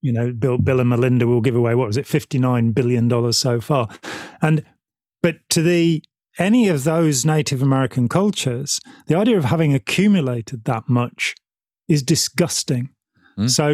you 0.00 0.12
know, 0.12 0.32
Bill, 0.32 0.58
Bill 0.58 0.80
and 0.80 0.88
Melinda 0.88 1.26
will 1.26 1.40
give 1.40 1.56
away, 1.56 1.74
what 1.74 1.88
was 1.88 1.96
it, 1.96 2.06
$59 2.06 2.74
billion 2.74 3.32
so 3.32 3.60
far. 3.60 3.88
And, 4.40 4.64
but 5.22 5.36
to 5.50 5.62
the 5.62 6.02
any 6.38 6.68
of 6.68 6.84
those 6.84 7.24
Native 7.24 7.62
American 7.62 8.08
cultures, 8.08 8.80
the 9.06 9.16
idea 9.16 9.36
of 9.36 9.44
having 9.44 9.74
accumulated 9.74 10.64
that 10.64 10.88
much 10.88 11.34
is 11.88 12.02
disgusting. 12.02 12.90
Mm. 13.38 13.50
So, 13.50 13.68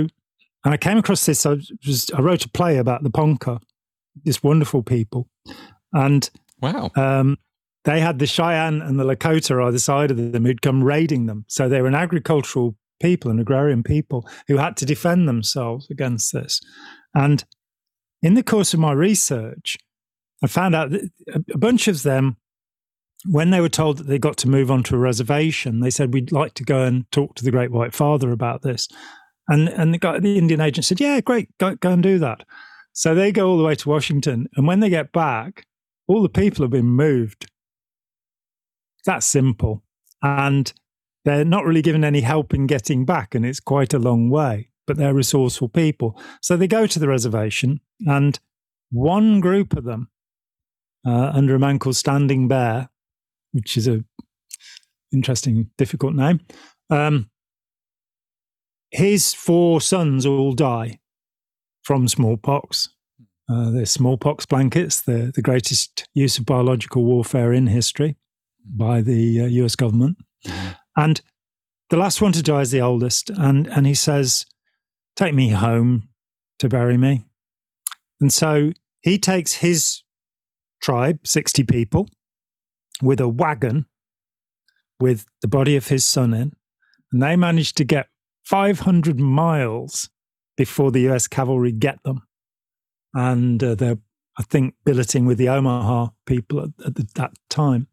and 0.65 0.75
I 0.75 0.77
came 0.77 0.99
across 0.99 1.27
this. 1.27 1.47
I, 1.47 1.57
was, 1.87 2.11
I 2.17 2.21
wrote 2.21 2.45
a 2.45 2.49
play 2.49 2.79
about 2.79 3.03
the 3.03 3.11
Ponca, 3.11 3.61
this 4.25 4.43
wonderful 4.43 4.83
people, 4.83 5.29
and 5.93 6.29
wow, 6.61 6.91
um, 6.97 7.39
they 7.85 8.01
had 8.01 8.19
the 8.19 8.27
Cheyenne 8.27 8.83
and 8.83 8.99
the 8.99 9.05
Lakota 9.05 9.65
either 9.67 9.79
side 9.79 10.11
of 10.11 10.17
them 10.17 10.45
who'd 10.45 10.63
come 10.63 10.83
raiding 10.83 11.27
them. 11.27 11.45
So 11.49 11.69
they 11.69 11.81
were 11.81 11.89
an 11.89 11.95
agricultural 11.95 12.77
people, 13.01 13.31
an 13.31 13.39
agrarian 13.39 13.83
people 13.83 14.29
who 14.49 14.57
had 14.57 14.77
to 14.79 14.85
defend 14.85 15.29
themselves 15.29 15.89
against 15.91 16.33
this. 16.33 16.61
And 17.15 17.45
in 18.23 18.35
the 18.35 18.43
course 18.43 18.75
of 18.75 18.81
my 18.81 18.93
research, 18.93 19.79
I 20.43 20.49
found 20.49 20.75
out 20.75 20.91
that 20.91 21.11
a 21.55 21.59
bunch 21.59 21.89
of 21.89 22.03
them 22.03 22.37
when 23.25 23.51
they 23.51 23.61
were 23.61 23.69
told 23.69 23.99
that 23.99 24.07
they 24.07 24.19
got 24.19 24.37
to 24.39 24.49
move 24.49 24.71
on 24.71 24.83
to 24.85 24.95
a 24.95 24.99
reservation, 24.99 25.81
they 25.81 25.91
said, 25.91 26.13
We'd 26.13 26.33
like 26.33 26.55
to 26.55 26.65
go 26.65 26.85
and 26.85 27.11
talk 27.11 27.35
to 27.37 27.45
the 27.45 27.51
Great 27.51 27.73
White 27.73 27.95
Father 27.95 28.31
about 28.31 28.63
this. 28.63 28.89
And, 29.49 29.69
and 29.69 29.95
the, 29.95 29.99
guy, 29.99 30.21
the 30.21 30.39
Indian 30.39 30.61
agent 30.61 30.85
said, 30.85 31.01
Yeah, 31.01 31.21
great, 31.21 31.49
go, 31.59 31.75
go 31.75 31.93
and 31.93 32.03
do 32.03 32.19
that. 32.19 32.45
So 32.93 33.15
they 33.15 33.33
go 33.33 33.49
all 33.49 33.59
the 33.59 33.65
way 33.65 33.75
to 33.75 33.89
Washington. 33.89 34.49
And 34.57 34.67
when 34.67 34.81
they 34.81 34.89
get 34.89 35.13
back, 35.13 35.67
all 36.07 36.23
the 36.23 36.29
people 36.29 36.65
have 36.65 36.71
been 36.71 36.87
moved. 36.87 37.51
That's 39.05 39.27
simple. 39.27 39.83
And 40.23 40.73
they're 41.25 41.45
not 41.45 41.65
really 41.65 41.83
given 41.83 42.05
any 42.05 42.21
help 42.21 42.55
in 42.55 42.67
getting 42.67 43.05
back. 43.05 43.35
And 43.35 43.45
it's 43.45 43.61
quite 43.61 43.95
a 43.95 43.99
long 43.99 44.31
way, 44.31 44.71
but 44.87 44.97
they're 44.97 45.15
resourceful 45.15 45.69
people. 45.69 46.21
So 46.41 46.57
they 46.57 46.67
go 46.67 46.87
to 46.87 46.99
the 46.99 47.09
reservation, 47.09 47.81
and 48.01 48.39
one 48.91 49.41
group 49.41 49.77
of 49.77 49.85
them, 49.85 50.11
uh, 51.07 51.31
under 51.35 51.55
a 51.55 51.59
man 51.59 51.79
called 51.79 51.97
Standing 51.97 52.49
Bear, 52.49 52.89
which 53.53 53.77
is 53.77 53.89
a 53.89 54.05
interesting, 55.13 55.71
difficult 55.79 56.15
name. 56.15 56.41
Um, 56.91 57.31
his 58.91 59.35
four 59.35 59.81
sons 59.81 60.27
all 60.27 60.53
die 60.53 61.01
from 61.83 62.09
smallpox. 62.09 62.89
Uh, 63.51 63.71
the 63.71 63.87
smallpox 63.87 64.45
blankets, 64.45 65.01
the, 65.01 65.33
the 65.35 65.41
greatest 65.41 66.07
use 66.13 66.37
of 66.37 66.45
biological 66.45 67.03
warfare 67.05 67.53
in 67.53 67.67
history 67.67 68.17
by 68.65 69.01
the 69.01 69.41
uh, 69.41 69.47
US 69.47 69.75
government. 69.75 70.19
Mm-hmm. 70.47 70.69
And 70.97 71.21
the 71.89 71.97
last 71.97 72.21
one 72.21 72.33
to 72.33 72.43
die 72.43 72.61
is 72.61 72.71
the 72.71 72.83
oldest. 72.83 73.31
And, 73.31 73.67
and 73.69 73.87
he 73.87 73.95
says, 73.95 74.45
Take 75.17 75.35
me 75.35 75.49
home 75.49 76.11
to 76.59 76.69
bury 76.69 76.97
me. 76.99 77.25
And 78.21 78.33
so 78.33 78.73
he 79.01 79.19
takes 79.19 79.55
his 79.55 80.03
tribe, 80.83 81.27
60 81.27 81.65
people, 81.65 82.09
with 83.03 83.21
a 83.21 83.29
wagon 83.29 83.87
with 85.01 85.27
the 85.43 85.49
body 85.49 85.77
of 85.77 85.89
his 85.89 86.05
son 86.05 86.35
in, 86.35 86.53
and 87.13 87.23
they 87.23 87.37
managed 87.37 87.77
to 87.77 87.85
get 87.85 88.09
500 88.45 89.21
miles 89.21 90.11
before 90.57 90.91
the 90.91 91.09
US 91.11 91.29
cavalry 91.29 91.73
get 91.73 92.03
them. 92.03 92.23
And 93.15 93.63
uh, 93.63 93.75
they're, 93.75 93.99
I 94.39 94.43
think, 94.43 94.75
billeting 94.85 95.25
with 95.25 95.39
the 95.39 95.49
Omaha 95.49 96.09
people 96.27 96.61
at, 96.61 96.71
at 96.85 96.95
the, 96.97 97.09
that 97.15 97.33
time. 97.49 97.87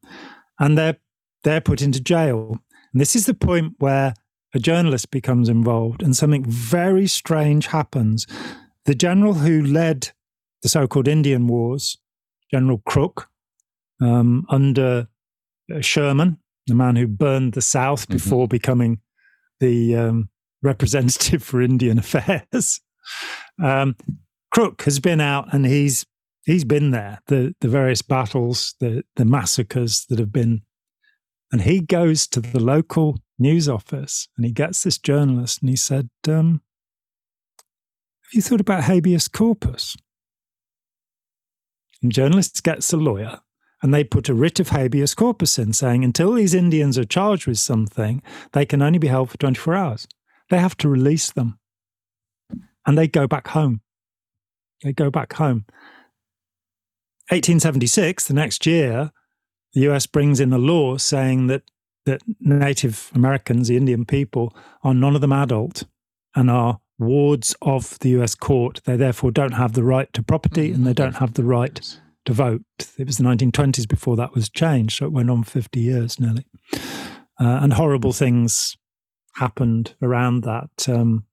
And 0.60 0.78
they're, 0.78 0.98
they're 1.44 1.62
put 1.62 1.82
into 1.82 2.02
jail. 2.02 2.60
And 2.92 3.02
this 3.02 3.16
is 3.16 3.26
the 3.26 3.34
point 3.34 3.76
where 3.80 4.14
a 4.54 4.60
journalist 4.60 5.12
becomes 5.12 5.50
involved, 5.50 6.02
and 6.02 6.16
something 6.16 6.46
very 6.46 7.08
strange 7.08 7.68
happens. 7.68 8.26
The 8.86 8.96
general 8.96 9.36
who 9.36 9.62
led 9.62 10.12
the 10.62 10.70
so 10.70 10.88
called 10.88 11.08
Indian 11.08 11.48
Wars, 11.48 11.98
General 12.50 12.82
Crook, 12.86 13.30
um, 14.02 14.46
under 14.50 15.08
uh, 15.74 15.82
Sherman, 15.82 16.38
the 16.68 16.76
man 16.76 16.96
who 16.96 17.08
burned 17.08 17.54
the 17.54 17.62
South 17.62 18.04
mm-hmm. 18.04 18.14
before 18.14 18.48
becoming 18.48 19.00
the 19.60 19.96
um, 19.96 20.30
representative 20.62 21.44
for 21.44 21.62
Indian 21.62 22.00
affairs. 22.00 22.82
Um, 23.62 23.96
Crook 24.52 24.84
has 24.84 25.00
been 25.00 25.22
out 25.22 25.54
and 25.54 25.66
he's 25.66 26.06
he's 26.46 26.64
been 26.64 26.92
there. 26.92 27.20
The 27.28 27.54
the 27.62 27.68
various 27.68 28.02
battles, 28.02 28.76
the 28.80 29.04
the 29.16 29.26
massacres 29.26 30.06
that 30.10 30.20
have 30.20 30.32
been, 30.32 30.62
and 31.52 31.62
he 31.62 31.82
goes 31.82 32.28
to 32.28 32.42
the 32.42 32.60
local 32.60 33.20
news 33.38 33.68
office 33.68 34.28
and 34.38 34.46
he 34.46 34.52
gets 34.52 34.84
this 34.84 34.98
journalist 34.98 35.62
and 35.62 35.70
he 35.70 35.76
said, 35.76 36.10
um, 36.28 36.62
"Have 38.24 38.34
you 38.34 38.42
thought 38.42 38.62
about 38.62 38.86
habeas 38.86 39.28
corpus?" 39.28 39.96
And 42.02 42.12
journalist 42.12 42.64
gets 42.64 42.94
a 42.94 42.98
lawyer 42.98 43.42
and 43.86 43.94
they 43.94 44.04
put 44.04 44.30
a 44.30 44.34
writ 44.34 44.60
of 44.60 44.70
habeas 44.70 45.14
corpus 45.14 45.60
in 45.60 45.72
saying 45.72 46.04
until 46.04 46.34
these 46.34 46.56
Indians 46.56 46.98
are 46.98 47.04
charged 47.04 47.46
with 47.46 47.60
something, 47.60 48.24
they 48.52 48.66
can 48.66 48.82
only 48.82 48.98
be 48.98 49.10
held 49.10 49.30
for 49.30 49.38
24 49.38 49.76
hours. 49.76 50.08
They 50.50 50.58
have 50.58 50.76
to 50.78 50.90
release 50.90 51.32
them. 51.32 51.60
And 52.88 52.98
they 52.98 53.08
go 53.08 53.28
back 53.28 53.50
home. 53.50 53.82
They 54.82 54.92
go 54.92 55.12
back 55.12 55.34
home. 55.34 55.66
1876, 57.30 58.28
the 58.28 58.34
next 58.34 58.66
year, 58.66 59.12
the 59.74 59.82
US 59.82 60.08
brings 60.08 60.40
in 60.40 60.52
a 60.52 60.58
law 60.58 60.98
saying 60.98 61.46
that, 61.46 61.62
that 62.08 62.24
Native 62.40 63.12
Americans, 63.14 63.68
the 63.68 63.78
Indian 63.78 64.04
people, 64.04 64.58
are 64.84 64.96
none 64.96 65.14
of 65.14 65.22
them 65.22 65.32
adult 65.32 65.84
and 66.34 66.50
are 66.50 66.80
wards 66.98 67.56
of 67.62 68.00
the 68.00 68.10
US 68.20 68.34
court. 68.34 68.82
They 68.86 68.98
therefore 68.98 69.30
don't 69.30 69.52
have 69.52 69.74
the 69.74 69.84
right 69.84 70.12
to 70.14 70.24
property 70.24 70.72
and 70.72 70.88
they 70.88 70.94
don't 70.94 71.10
mm-hmm. 71.10 71.20
have 71.20 71.36
the 71.36 71.44
right 71.44 72.00
to 72.26 72.34
vote. 72.34 72.64
It 72.98 73.08
was 73.08 73.18
the 73.18 73.24
1920s 73.24 73.88
before 73.88 74.16
that 74.18 74.34
was 74.34 74.50
changed, 74.50 74.98
so 74.98 75.06
it 75.06 75.12
went 75.12 75.30
on 75.30 75.44
50 75.44 75.80
years 75.80 76.20
nearly. 76.20 76.46
Uh, 77.40 77.60
and 77.62 77.74
horrible 77.74 78.14
things 78.14 78.78
happened 79.36 79.96
around 80.02 80.44
that. 80.44 80.88
Um, 80.88 81.26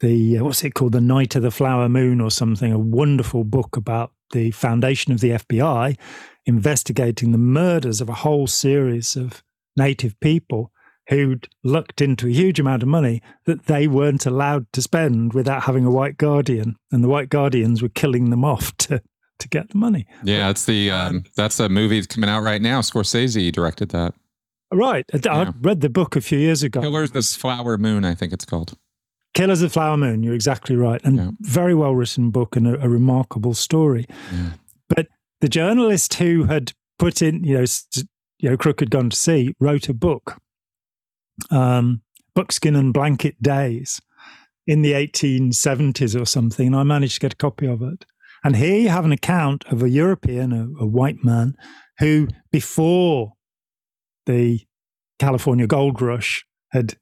the 0.00 0.38
uh, 0.38 0.44
what's 0.44 0.64
it 0.64 0.74
called, 0.74 0.92
the 0.92 1.00
Night 1.00 1.36
of 1.36 1.42
the 1.42 1.50
Flower 1.50 1.88
Moon 1.88 2.20
or 2.20 2.30
something? 2.30 2.72
A 2.72 2.78
wonderful 2.78 3.44
book 3.44 3.76
about 3.76 4.12
the 4.32 4.50
foundation 4.50 5.12
of 5.12 5.20
the 5.20 5.30
FBI 5.30 5.96
investigating 6.46 7.32
the 7.32 7.38
murders 7.38 8.00
of 8.00 8.08
a 8.08 8.14
whole 8.14 8.46
series 8.46 9.16
of 9.16 9.42
native 9.76 10.18
people 10.20 10.72
who'd 11.08 11.48
looked 11.64 12.00
into 12.00 12.26
a 12.26 12.32
huge 12.32 12.60
amount 12.60 12.82
of 12.82 12.88
money 12.88 13.20
that 13.44 13.66
they 13.66 13.86
weren't 13.86 14.26
allowed 14.26 14.66
to 14.72 14.82
spend 14.82 15.34
without 15.34 15.64
having 15.64 15.84
a 15.84 15.90
white 15.90 16.16
guardian, 16.16 16.76
and 16.90 17.02
the 17.02 17.08
white 17.08 17.28
guardians 17.28 17.82
were 17.82 17.88
killing 17.88 18.30
them 18.30 18.44
off 18.44 18.76
to 18.78 19.02
to 19.42 19.48
get 19.48 19.70
the 19.70 19.78
money. 19.78 20.06
Yeah, 20.24 20.50
it's 20.50 20.64
the 20.64 20.90
um, 20.90 21.24
that's 21.36 21.60
a 21.60 21.68
movie 21.68 22.00
that's 22.00 22.12
coming 22.12 22.30
out 22.30 22.42
right 22.42 22.62
now. 22.62 22.80
Scorsese 22.80 23.52
directed 23.52 23.90
that. 23.90 24.14
Right, 24.72 25.04
I, 25.12 25.20
yeah. 25.22 25.32
I 25.34 25.52
read 25.60 25.82
the 25.82 25.90
book 25.90 26.16
a 26.16 26.20
few 26.20 26.38
years 26.38 26.62
ago. 26.62 26.80
Killers 26.80 27.10
of 27.10 27.14
the 27.14 27.22
Flower 27.22 27.76
Moon, 27.76 28.04
I 28.04 28.14
think 28.14 28.32
it's 28.32 28.46
called. 28.46 28.76
Killers 29.34 29.60
of 29.60 29.70
the 29.70 29.72
Flower 29.72 29.96
Moon. 29.96 30.22
You're 30.22 30.34
exactly 30.34 30.76
right, 30.76 31.00
and 31.04 31.16
yeah. 31.16 31.30
very 31.40 31.74
well 31.74 31.94
written 31.94 32.30
book 32.30 32.56
and 32.56 32.66
a, 32.66 32.82
a 32.82 32.88
remarkable 32.88 33.54
story. 33.54 34.06
Yeah. 34.32 34.52
But 34.88 35.08
the 35.40 35.48
journalist 35.48 36.14
who 36.14 36.44
had 36.44 36.72
put 36.98 37.20
in, 37.20 37.44
you 37.44 37.58
know, 37.58 37.64
you 38.38 38.50
know, 38.50 38.56
Crook 38.56 38.80
had 38.80 38.90
gone 38.90 39.10
to 39.10 39.16
see, 39.16 39.54
wrote 39.60 39.88
a 39.88 39.94
book, 39.94 40.38
um, 41.50 42.02
Buckskin 42.34 42.76
and 42.76 42.94
Blanket 42.94 43.42
Days, 43.42 44.00
in 44.66 44.82
the 44.82 44.92
1870s 44.92 46.20
or 46.20 46.24
something. 46.24 46.68
And 46.68 46.76
I 46.76 46.82
managed 46.82 47.14
to 47.14 47.20
get 47.20 47.34
a 47.34 47.36
copy 47.36 47.66
of 47.66 47.82
it. 47.82 48.04
And 48.44 48.56
here 48.56 48.78
you 48.78 48.88
have 48.88 49.04
an 49.04 49.12
account 49.12 49.64
of 49.66 49.82
a 49.82 49.90
European, 49.90 50.52
a, 50.52 50.82
a 50.82 50.86
white 50.86 51.24
man, 51.24 51.56
who 51.98 52.28
before 52.50 53.34
the 54.26 54.60
California 55.18 55.66
gold 55.66 56.02
rush 56.02 56.44
had 56.72 56.96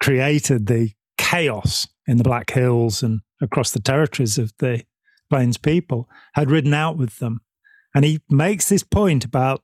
created 0.00 0.66
the 0.66 0.90
chaos 1.18 1.86
in 2.06 2.16
the 2.16 2.24
Black 2.24 2.50
Hills 2.50 3.02
and 3.02 3.20
across 3.40 3.70
the 3.70 3.80
territories 3.80 4.38
of 4.38 4.52
the 4.58 4.84
Plains 5.30 5.56
people, 5.56 6.08
had 6.34 6.50
ridden 6.50 6.74
out 6.74 6.98
with 6.98 7.18
them. 7.18 7.40
And 7.94 8.04
he 8.04 8.20
makes 8.28 8.68
this 8.68 8.82
point 8.82 9.24
about 9.24 9.62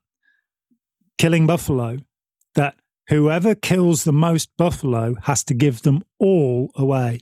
killing 1.19 1.47
buffalo 1.47 1.99
that 2.55 2.77
whoever 3.09 3.55
kills 3.55 4.05
the 4.05 4.13
most 4.13 4.51
buffalo 4.57 5.15
has 5.25 5.45
to 5.45 5.55
give 5.55 5.83
them 5.83 6.03
all 6.19 6.71
away. 6.75 7.21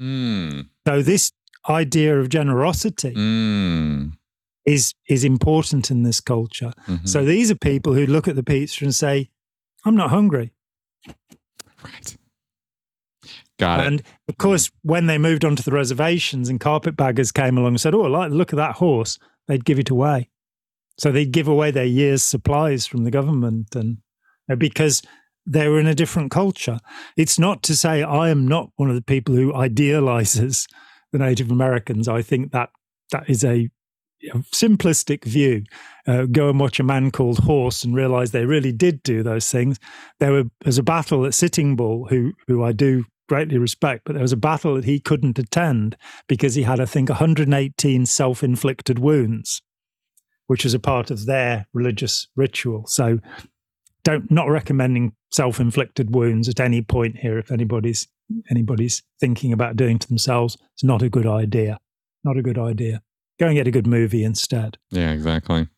Mm. 0.00 0.68
So 0.86 1.02
this 1.02 1.32
idea 1.68 2.18
of 2.18 2.28
generosity 2.28 3.14
mm. 3.14 4.12
is 4.64 4.94
is 5.08 5.24
important 5.24 5.90
in 5.90 6.02
this 6.02 6.20
culture. 6.20 6.72
Mm-hmm. 6.86 7.06
So 7.06 7.24
these 7.24 7.50
are 7.50 7.56
people 7.56 7.94
who 7.94 8.06
look 8.06 8.28
at 8.28 8.36
the 8.36 8.42
pizza 8.42 8.84
and 8.84 8.94
say, 8.94 9.30
"I'm 9.84 9.96
not 9.96 10.10
hungry." 10.10 10.52
Right. 11.84 12.16
Got 13.58 13.80
it. 13.80 13.86
And 13.86 14.02
of 14.28 14.38
course, 14.38 14.70
when 14.82 15.06
they 15.06 15.18
moved 15.18 15.44
onto 15.44 15.62
the 15.62 15.72
reservations 15.72 16.48
and 16.48 16.60
carpetbaggers 16.60 17.32
came 17.32 17.56
along 17.56 17.68
and 17.68 17.80
said, 17.80 17.94
"Oh, 17.94 18.02
like 18.02 18.30
look 18.30 18.52
at 18.52 18.56
that 18.56 18.76
horse," 18.76 19.18
they'd 19.48 19.64
give 19.64 19.78
it 19.78 19.90
away. 19.90 20.28
So 20.98 21.12
they'd 21.12 21.32
give 21.32 21.48
away 21.48 21.70
their 21.70 21.84
year's 21.84 22.22
supplies 22.22 22.86
from 22.86 23.04
the 23.04 23.10
government, 23.10 23.74
and 23.76 23.98
because 24.58 25.02
they 25.46 25.68
were 25.68 25.78
in 25.78 25.86
a 25.86 25.94
different 25.94 26.30
culture. 26.30 26.80
It's 27.16 27.38
not 27.38 27.62
to 27.64 27.76
say 27.76 28.02
I 28.02 28.30
am 28.30 28.48
not 28.48 28.70
one 28.76 28.88
of 28.88 28.96
the 28.96 29.02
people 29.02 29.34
who 29.34 29.54
idealizes 29.54 30.66
the 31.16 31.24
Native 31.24 31.50
Americans. 31.50 32.08
I 32.08 32.22
think 32.22 32.52
that 32.52 32.70
that 33.12 33.28
is 33.28 33.44
a 33.44 33.70
simplistic 34.52 35.24
view. 35.24 35.64
Uh, 36.06 36.24
go 36.24 36.48
and 36.48 36.58
watch 36.58 36.80
a 36.80 36.84
man 36.84 37.10
called 37.10 37.38
Horse 37.40 37.84
and 37.84 37.94
realize 37.94 38.30
they 38.30 38.46
really 38.46 38.72
did 38.72 39.02
do 39.02 39.22
those 39.22 39.50
things. 39.50 39.78
There 40.20 40.44
was 40.64 40.78
a 40.78 40.82
battle 40.82 41.26
at 41.26 41.34
Sitting 41.34 41.76
Bull, 41.76 42.06
who 42.06 42.32
who 42.46 42.64
I 42.64 42.72
do 42.72 43.04
greatly 43.28 43.58
respect, 43.58 44.02
but 44.04 44.12
there 44.12 44.22
was 44.22 44.32
a 44.32 44.36
battle 44.36 44.76
that 44.76 44.84
he 44.84 45.00
couldn't 45.00 45.38
attend 45.38 45.96
because 46.28 46.54
he 46.54 46.62
had, 46.62 46.80
I 46.80 46.84
think, 46.84 47.08
118 47.08 48.06
self-inflicted 48.06 49.00
wounds, 49.00 49.62
which 50.46 50.62
was 50.62 50.74
a 50.74 50.78
part 50.78 51.10
of 51.10 51.26
their 51.26 51.66
religious 51.72 52.28
ritual. 52.36 52.86
So, 52.86 53.18
don't 54.04 54.30
not 54.30 54.48
recommending 54.48 55.14
self-inflicted 55.32 56.14
wounds 56.14 56.48
at 56.48 56.60
any 56.60 56.82
point 56.82 57.18
here 57.18 57.38
if 57.38 57.50
anybody's 57.50 58.06
anybody's 58.50 59.02
thinking 59.20 59.52
about 59.52 59.76
doing 59.76 59.98
to 59.98 60.08
themselves, 60.08 60.56
it's 60.74 60.84
not 60.84 61.02
a 61.02 61.08
good 61.08 61.26
idea. 61.26 61.78
Not 62.24 62.36
a 62.36 62.42
good 62.42 62.58
idea. 62.58 63.02
Go 63.38 63.46
and 63.46 63.54
get 63.54 63.66
a 63.66 63.70
good 63.70 63.86
movie 63.86 64.24
instead. 64.24 64.78
Yeah, 64.90 65.12
exactly. 65.12 65.68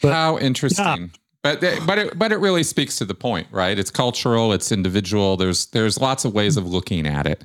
But, 0.00 0.12
How 0.12 0.38
interesting. 0.38 0.84
Yeah. 0.84 1.06
But 1.46 1.86
but 1.86 1.98
it 1.98 2.18
but 2.18 2.32
it 2.32 2.38
really 2.38 2.64
speaks 2.64 2.96
to 2.96 3.04
the 3.04 3.14
point, 3.14 3.46
right? 3.52 3.78
It's 3.78 3.90
cultural, 3.90 4.52
it's 4.52 4.72
individual. 4.72 5.36
There's 5.36 5.66
there's 5.66 6.00
lots 6.00 6.24
of 6.24 6.34
ways 6.34 6.56
of 6.56 6.66
looking 6.66 7.06
at 7.06 7.24
it. 7.24 7.44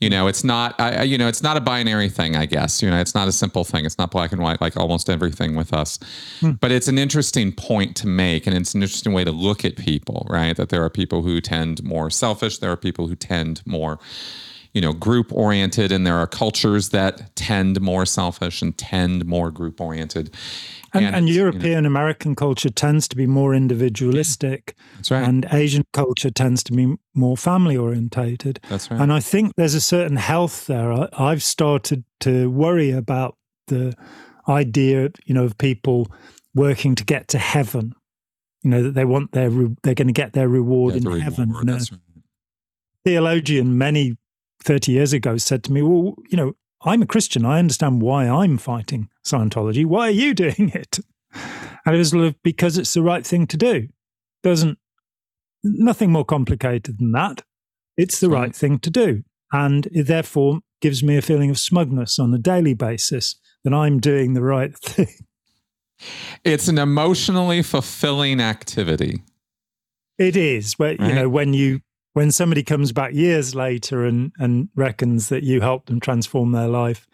You 0.00 0.10
know, 0.10 0.26
it's 0.26 0.42
not 0.42 0.74
I, 0.80 1.04
you 1.04 1.16
know 1.16 1.28
it's 1.28 1.44
not 1.44 1.56
a 1.56 1.60
binary 1.60 2.08
thing. 2.08 2.34
I 2.34 2.46
guess 2.46 2.82
you 2.82 2.90
know 2.90 2.98
it's 2.98 3.14
not 3.14 3.28
a 3.28 3.32
simple 3.32 3.62
thing. 3.62 3.84
It's 3.84 3.98
not 3.98 4.10
black 4.10 4.32
and 4.32 4.42
white 4.42 4.60
like 4.60 4.76
almost 4.76 5.08
everything 5.08 5.54
with 5.54 5.72
us. 5.72 6.00
Hmm. 6.40 6.52
But 6.52 6.72
it's 6.72 6.88
an 6.88 6.98
interesting 6.98 7.52
point 7.52 7.94
to 7.98 8.08
make, 8.08 8.48
and 8.48 8.56
it's 8.56 8.74
an 8.74 8.82
interesting 8.82 9.12
way 9.12 9.22
to 9.22 9.30
look 9.30 9.64
at 9.64 9.76
people, 9.76 10.26
right? 10.28 10.56
That 10.56 10.70
there 10.70 10.82
are 10.82 10.90
people 10.90 11.22
who 11.22 11.40
tend 11.40 11.84
more 11.84 12.10
selfish. 12.10 12.58
There 12.58 12.72
are 12.72 12.76
people 12.76 13.06
who 13.06 13.14
tend 13.14 13.64
more 13.64 14.00
you 14.76 14.82
know 14.82 14.92
group 14.92 15.32
oriented 15.32 15.90
and 15.90 16.06
there 16.06 16.16
are 16.16 16.26
cultures 16.26 16.90
that 16.90 17.34
tend 17.34 17.80
more 17.80 18.04
selfish 18.04 18.60
and 18.60 18.76
tend 18.76 19.24
more 19.24 19.50
group 19.50 19.80
oriented 19.80 20.30
and, 20.92 21.06
and, 21.06 21.16
and 21.16 21.28
European 21.30 21.64
you 21.64 21.80
know, 21.80 21.86
American 21.86 22.34
culture 22.34 22.68
tends 22.68 23.08
to 23.08 23.16
be 23.16 23.26
more 23.26 23.54
individualistic. 23.54 24.76
That's 24.96 25.10
right. 25.10 25.26
And 25.26 25.46
Asian 25.50 25.84
culture 25.92 26.30
tends 26.30 26.62
to 26.64 26.72
be 26.72 26.94
more 27.14 27.36
family 27.36 27.76
orientated. 27.76 28.60
That's 28.68 28.90
right. 28.90 29.00
And 29.00 29.12
I 29.12 29.20
think 29.20 29.52
there's 29.56 29.74
a 29.74 29.80
certain 29.80 30.16
health 30.16 30.66
there. 30.66 30.92
I, 30.92 31.08
I've 31.18 31.42
started 31.42 32.04
to 32.20 32.50
worry 32.50 32.90
about 32.90 33.36
the 33.66 33.94
idea, 34.48 35.10
you 35.24 35.34
know, 35.34 35.44
of 35.44 35.58
people 35.58 36.08
working 36.54 36.94
to 36.94 37.04
get 37.04 37.28
to 37.28 37.38
heaven. 37.38 37.94
You 38.62 38.70
know 38.70 38.82
that 38.82 38.94
they 38.94 39.04
want 39.04 39.32
their 39.32 39.50
they're 39.82 39.94
going 39.94 40.08
to 40.08 40.12
get 40.12 40.32
their 40.32 40.48
reward 40.48 40.94
yeah, 40.94 40.98
in 40.98 41.04
the 41.04 41.20
heaven. 41.20 41.50
Reward, 41.50 41.68
right. 41.68 41.90
Theologian 43.04 43.78
many 43.78 44.16
thirty 44.66 44.92
years 44.92 45.14
ago 45.14 45.38
said 45.38 45.64
to 45.64 45.72
me, 45.72 45.80
"Well, 45.80 46.16
you 46.28 46.36
know, 46.36 46.52
I'm 46.82 47.02
a 47.02 47.06
Christian. 47.06 47.44
I 47.44 47.58
understand 47.58 48.02
why 48.02 48.28
I'm 48.28 48.58
fighting 48.58 49.08
Scientology. 49.24 49.86
Why 49.86 50.08
are 50.08 50.10
you 50.10 50.34
doing 50.44 50.70
it? 50.74 50.98
And 51.84 51.94
it 51.94 51.98
was 51.98 52.14
because 52.42 52.78
it's 52.78 52.94
the 52.94 53.02
right 53.02 53.26
thing 53.26 53.46
to 53.48 53.56
do. 53.56 53.88
Doesn't 54.42 54.78
nothing 55.62 56.12
more 56.12 56.24
complicated 56.24 56.98
than 56.98 57.12
that. 57.12 57.42
It's 57.96 58.20
the 58.20 58.28
hmm. 58.28 58.34
right 58.34 58.54
thing 58.54 58.78
to 58.80 58.90
do. 58.90 59.22
And 59.52 59.86
it 59.86 60.06
therefore 60.06 60.60
gives 60.80 61.02
me 61.02 61.16
a 61.16 61.22
feeling 61.22 61.50
of 61.50 61.58
smugness 61.58 62.18
on 62.18 62.34
a 62.34 62.38
daily 62.38 62.74
basis 62.74 63.36
that 63.64 63.72
I'm 63.72 64.00
doing 64.00 64.34
the 64.34 64.42
right 64.42 64.76
thing. 64.78 65.08
It's 66.44 66.68
an 66.68 66.78
emotionally 66.78 67.62
fulfilling 67.62 68.40
activity. 68.40 69.22
It 70.18 70.36
is. 70.36 70.74
But 70.74 70.98
right? 70.98 71.08
you 71.08 71.14
know, 71.14 71.28
when 71.28 71.54
you 71.54 71.80
when 72.16 72.32
somebody 72.32 72.62
comes 72.62 72.92
back 72.92 73.12
years 73.12 73.54
later 73.54 74.06
and 74.06 74.32
and 74.38 74.70
reckons 74.74 75.28
that 75.28 75.42
you 75.42 75.60
helped 75.60 75.88
them 75.88 76.00
transform 76.00 76.52
their 76.52 76.66
life, 76.66 77.06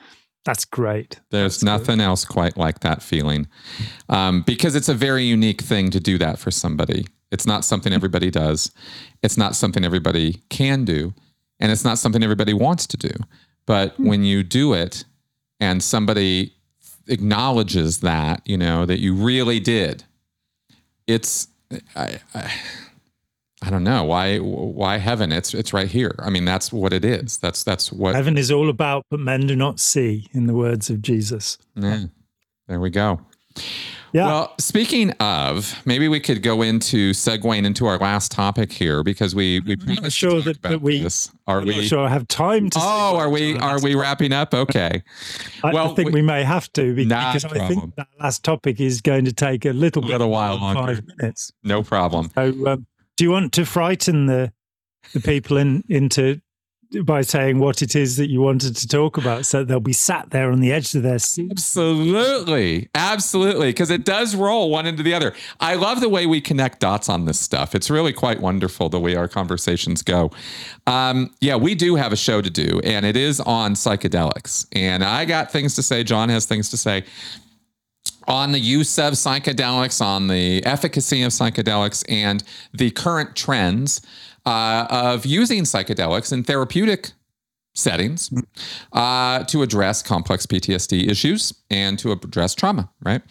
that's 0.44 0.64
great. 0.64 1.18
There's 1.30 1.58
That's 1.58 1.64
nothing 1.64 2.00
else 2.00 2.24
quite 2.24 2.56
like 2.56 2.80
that 2.80 3.02
feeling 3.02 3.48
um, 4.08 4.42
because 4.42 4.76
it's 4.76 4.88
a 4.88 4.94
very 4.94 5.24
unique 5.24 5.60
thing 5.60 5.90
to 5.90 5.98
do 5.98 6.18
that 6.18 6.38
for 6.38 6.52
somebody. 6.52 7.04
It's 7.32 7.48
not 7.48 7.64
something 7.64 7.92
everybody 7.92 8.30
does. 8.30 8.70
It's 9.24 9.36
not 9.36 9.56
something 9.56 9.84
everybody 9.84 10.40
can 10.50 10.84
do. 10.84 11.14
And 11.58 11.72
it's 11.72 11.84
not 11.84 11.98
something 11.98 12.22
everybody 12.22 12.54
wants 12.54 12.86
to 12.86 12.96
do. 12.96 13.10
But 13.66 13.98
when 13.98 14.22
you 14.22 14.44
do 14.44 14.72
it 14.72 15.04
and 15.58 15.82
somebody 15.82 16.54
acknowledges 17.08 18.00
that, 18.00 18.42
you 18.44 18.56
know, 18.56 18.86
that 18.86 19.00
you 19.00 19.14
really 19.14 19.58
did, 19.58 20.04
it's, 21.08 21.48
I, 21.96 22.20
I, 22.36 22.52
I 23.62 23.70
don't 23.70 23.84
know 23.84 24.02
why 24.04 24.38
why 24.38 24.98
heaven 24.98 25.30
it's 25.32 25.54
it's 25.54 25.72
right 25.72 25.88
here. 25.88 26.14
I 26.18 26.30
mean 26.30 26.44
that's 26.44 26.72
what 26.72 26.92
it 26.92 27.04
is. 27.04 27.38
That's 27.38 27.62
that's 27.62 27.92
what 27.92 28.14
Heaven 28.14 28.36
is 28.36 28.50
all 28.50 28.68
about, 28.68 29.04
but 29.10 29.20
men 29.20 29.46
do 29.46 29.54
not 29.56 29.78
see, 29.80 30.26
in 30.32 30.46
the 30.46 30.54
words 30.54 30.90
of 30.90 31.00
Jesus. 31.02 31.58
yeah. 31.76 32.04
There 32.68 32.80
we 32.80 32.90
go. 32.90 33.20
Yeah. 34.12 34.26
Well, 34.26 34.54
speaking 34.58 35.10
of, 35.20 35.80
maybe 35.86 36.06
we 36.06 36.20
could 36.20 36.42
go 36.42 36.60
into 36.62 37.12
segueing 37.12 37.64
into 37.64 37.86
our 37.86 37.98
last 37.98 38.30
topic 38.30 38.70
here 38.72 39.02
because 39.02 39.34
we 39.34 39.60
we 39.60 39.76
not 39.76 39.84
promised 39.86 40.02
to 40.04 40.10
sure 40.10 40.40
that- 40.42 40.62
that 40.62 40.82
we- 40.82 41.00
this. 41.02 41.30
Are 41.46 41.60
I'm 41.60 41.66
we? 41.66 41.76
not 41.76 41.84
sure 41.84 42.00
I 42.04 42.08
have 42.08 42.28
time 42.28 42.68
to. 42.70 42.78
Oh, 42.80 43.16
are 43.16 43.30
we 43.30 43.56
are 43.58 43.80
we 43.80 43.94
wrapping 43.94 44.32
up? 44.32 44.52
Okay. 44.54 45.02
I, 45.64 45.68
I 45.70 45.88
think 45.94 46.08
we- 46.08 46.20
we, 46.20 46.22
may 46.22 46.44
have 46.44 46.70
to 46.74 46.94
be- 46.94 47.04
Not 47.06 47.36
a 47.36 47.38
because 47.48 47.58
I 47.58 47.68
think 47.68 47.94
that 47.96 48.08
last 48.20 48.44
topic 48.44 48.80
is 48.80 49.00
going 49.00 49.24
to 49.24 49.32
take 49.32 49.64
a 49.64 49.72
little, 49.72 50.02
A 50.02 50.06
little 50.06 50.26
bit 50.28 50.32
while 50.32 50.56
longer. 50.56 50.94
Five 50.96 51.04
minutes. 51.16 51.50
No 51.64 51.82
problem. 51.82 52.30
So, 52.34 52.52
um, 52.66 52.86
do 53.22 53.26
you 53.26 53.30
want 53.30 53.52
to 53.52 53.64
frighten 53.64 54.26
the 54.26 54.52
the 55.12 55.20
people 55.20 55.56
in 55.56 55.84
into 55.88 56.40
by 57.04 57.22
saying 57.22 57.60
what 57.60 57.80
it 57.80 57.94
is 57.94 58.16
that 58.16 58.28
you 58.28 58.40
wanted 58.40 58.74
to 58.74 58.88
talk 58.88 59.16
about, 59.16 59.46
so 59.46 59.62
they'll 59.62 59.78
be 59.78 59.92
sat 59.92 60.30
there 60.30 60.50
on 60.50 60.58
the 60.58 60.72
edge 60.72 60.92
of 60.96 61.04
their 61.04 61.20
seat? 61.20 61.48
Absolutely. 61.52 62.90
Absolutely. 62.96 63.68
Because 63.68 63.90
it 63.90 64.04
does 64.04 64.34
roll 64.34 64.70
one 64.70 64.86
into 64.86 65.04
the 65.04 65.14
other. 65.14 65.34
I 65.60 65.76
love 65.76 66.00
the 66.00 66.08
way 66.08 66.26
we 66.26 66.40
connect 66.40 66.80
dots 66.80 67.08
on 67.08 67.24
this 67.24 67.38
stuff. 67.38 67.76
It's 67.76 67.88
really 67.88 68.12
quite 68.12 68.40
wonderful 68.40 68.88
the 68.88 68.98
way 68.98 69.14
our 69.14 69.28
conversations 69.28 70.02
go. 70.02 70.32
Um, 70.88 71.32
yeah, 71.40 71.54
we 71.54 71.76
do 71.76 71.94
have 71.94 72.12
a 72.12 72.16
show 72.16 72.42
to 72.42 72.50
do, 72.50 72.80
and 72.82 73.06
it 73.06 73.16
is 73.16 73.38
on 73.38 73.74
psychedelics. 73.74 74.66
And 74.72 75.04
I 75.04 75.26
got 75.26 75.52
things 75.52 75.76
to 75.76 75.82
say. 75.82 76.02
Jon 76.02 76.28
has 76.28 76.44
things 76.44 76.70
to 76.70 76.76
say 76.76 77.04
on 78.28 78.52
the 78.52 78.58
use 78.60 78.98
of 78.98 79.14
psychedelics, 79.14 80.00
on 80.04 80.28
the 80.28 80.64
efficacy 80.64 81.22
of 81.22 81.32
psychedelics, 81.32 82.04
and 82.08 82.42
the 82.72 82.90
current 82.90 83.36
trends 83.36 84.00
uh, 84.46 84.86
of 84.90 85.24
using 85.26 85.62
psychedelics 85.62 86.32
in 86.32 86.42
therapeutic 86.44 87.12
settings 87.74 88.30
uh, 88.92 89.44
to 89.44 89.62
address 89.62 90.02
complex 90.02 90.44
PTSD 90.44 91.08
issues 91.08 91.54
and 91.70 91.98
to 91.98 92.12
address 92.12 92.54
trauma, 92.54 92.90
right? 93.02 93.22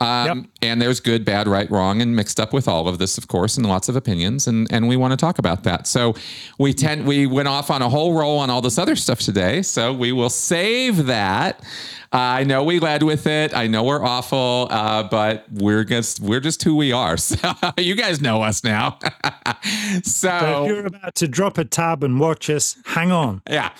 Um, 0.00 0.48
And 0.62 0.80
there's 0.80 0.98
good, 1.00 1.24
bad, 1.24 1.46
right, 1.46 1.70
wrong, 1.70 2.00
and 2.00 2.16
mixed 2.16 2.40
up 2.40 2.54
with 2.54 2.68
all 2.68 2.88
of 2.88 2.98
this, 2.98 3.18
of 3.18 3.28
course, 3.28 3.58
and 3.58 3.66
lots 3.66 3.88
of 3.88 3.96
opinions, 3.96 4.46
and 4.46 4.66
and 4.72 4.88
we 4.88 4.96
want 4.96 5.12
to 5.12 5.16
talk 5.16 5.38
about 5.38 5.64
that. 5.64 5.86
So 5.86 6.14
we 6.58 6.72
tend 6.72 7.06
we 7.06 7.26
went 7.26 7.48
off 7.48 7.70
on 7.70 7.82
a 7.82 7.88
whole 7.88 8.14
roll 8.14 8.38
on 8.38 8.48
all 8.48 8.62
this 8.62 8.78
other 8.78 8.96
stuff 8.96 9.20
today, 9.20 9.60
so 9.62 9.92
we 9.92 10.12
will 10.12 10.30
save 10.30 11.06
that. 11.06 11.60
I 12.12 12.44
know 12.44 12.62
we 12.62 12.78
led 12.78 13.02
with 13.02 13.26
it. 13.26 13.54
I 13.56 13.66
know 13.66 13.84
we're 13.84 14.04
awful, 14.04 14.68
uh, 14.70 15.02
but 15.04 15.46
we're 15.50 15.84
just 15.84 16.20
we're 16.20 16.40
just 16.40 16.62
who 16.62 16.76
we 16.76 16.92
are. 16.92 17.16
So 17.32 17.38
you 17.78 17.94
guys 17.94 18.20
know 18.20 18.42
us 18.42 18.62
now. 18.64 18.98
So 20.04 20.28
so 20.28 20.62
if 20.64 20.68
you're 20.68 20.86
about 20.86 21.14
to 21.16 21.28
drop 21.28 21.56
a 21.58 21.64
tab 21.64 22.02
and 22.04 22.18
watch 22.18 22.50
us, 22.50 22.76
hang 22.84 23.12
on. 23.12 23.42
yeah 23.48 23.70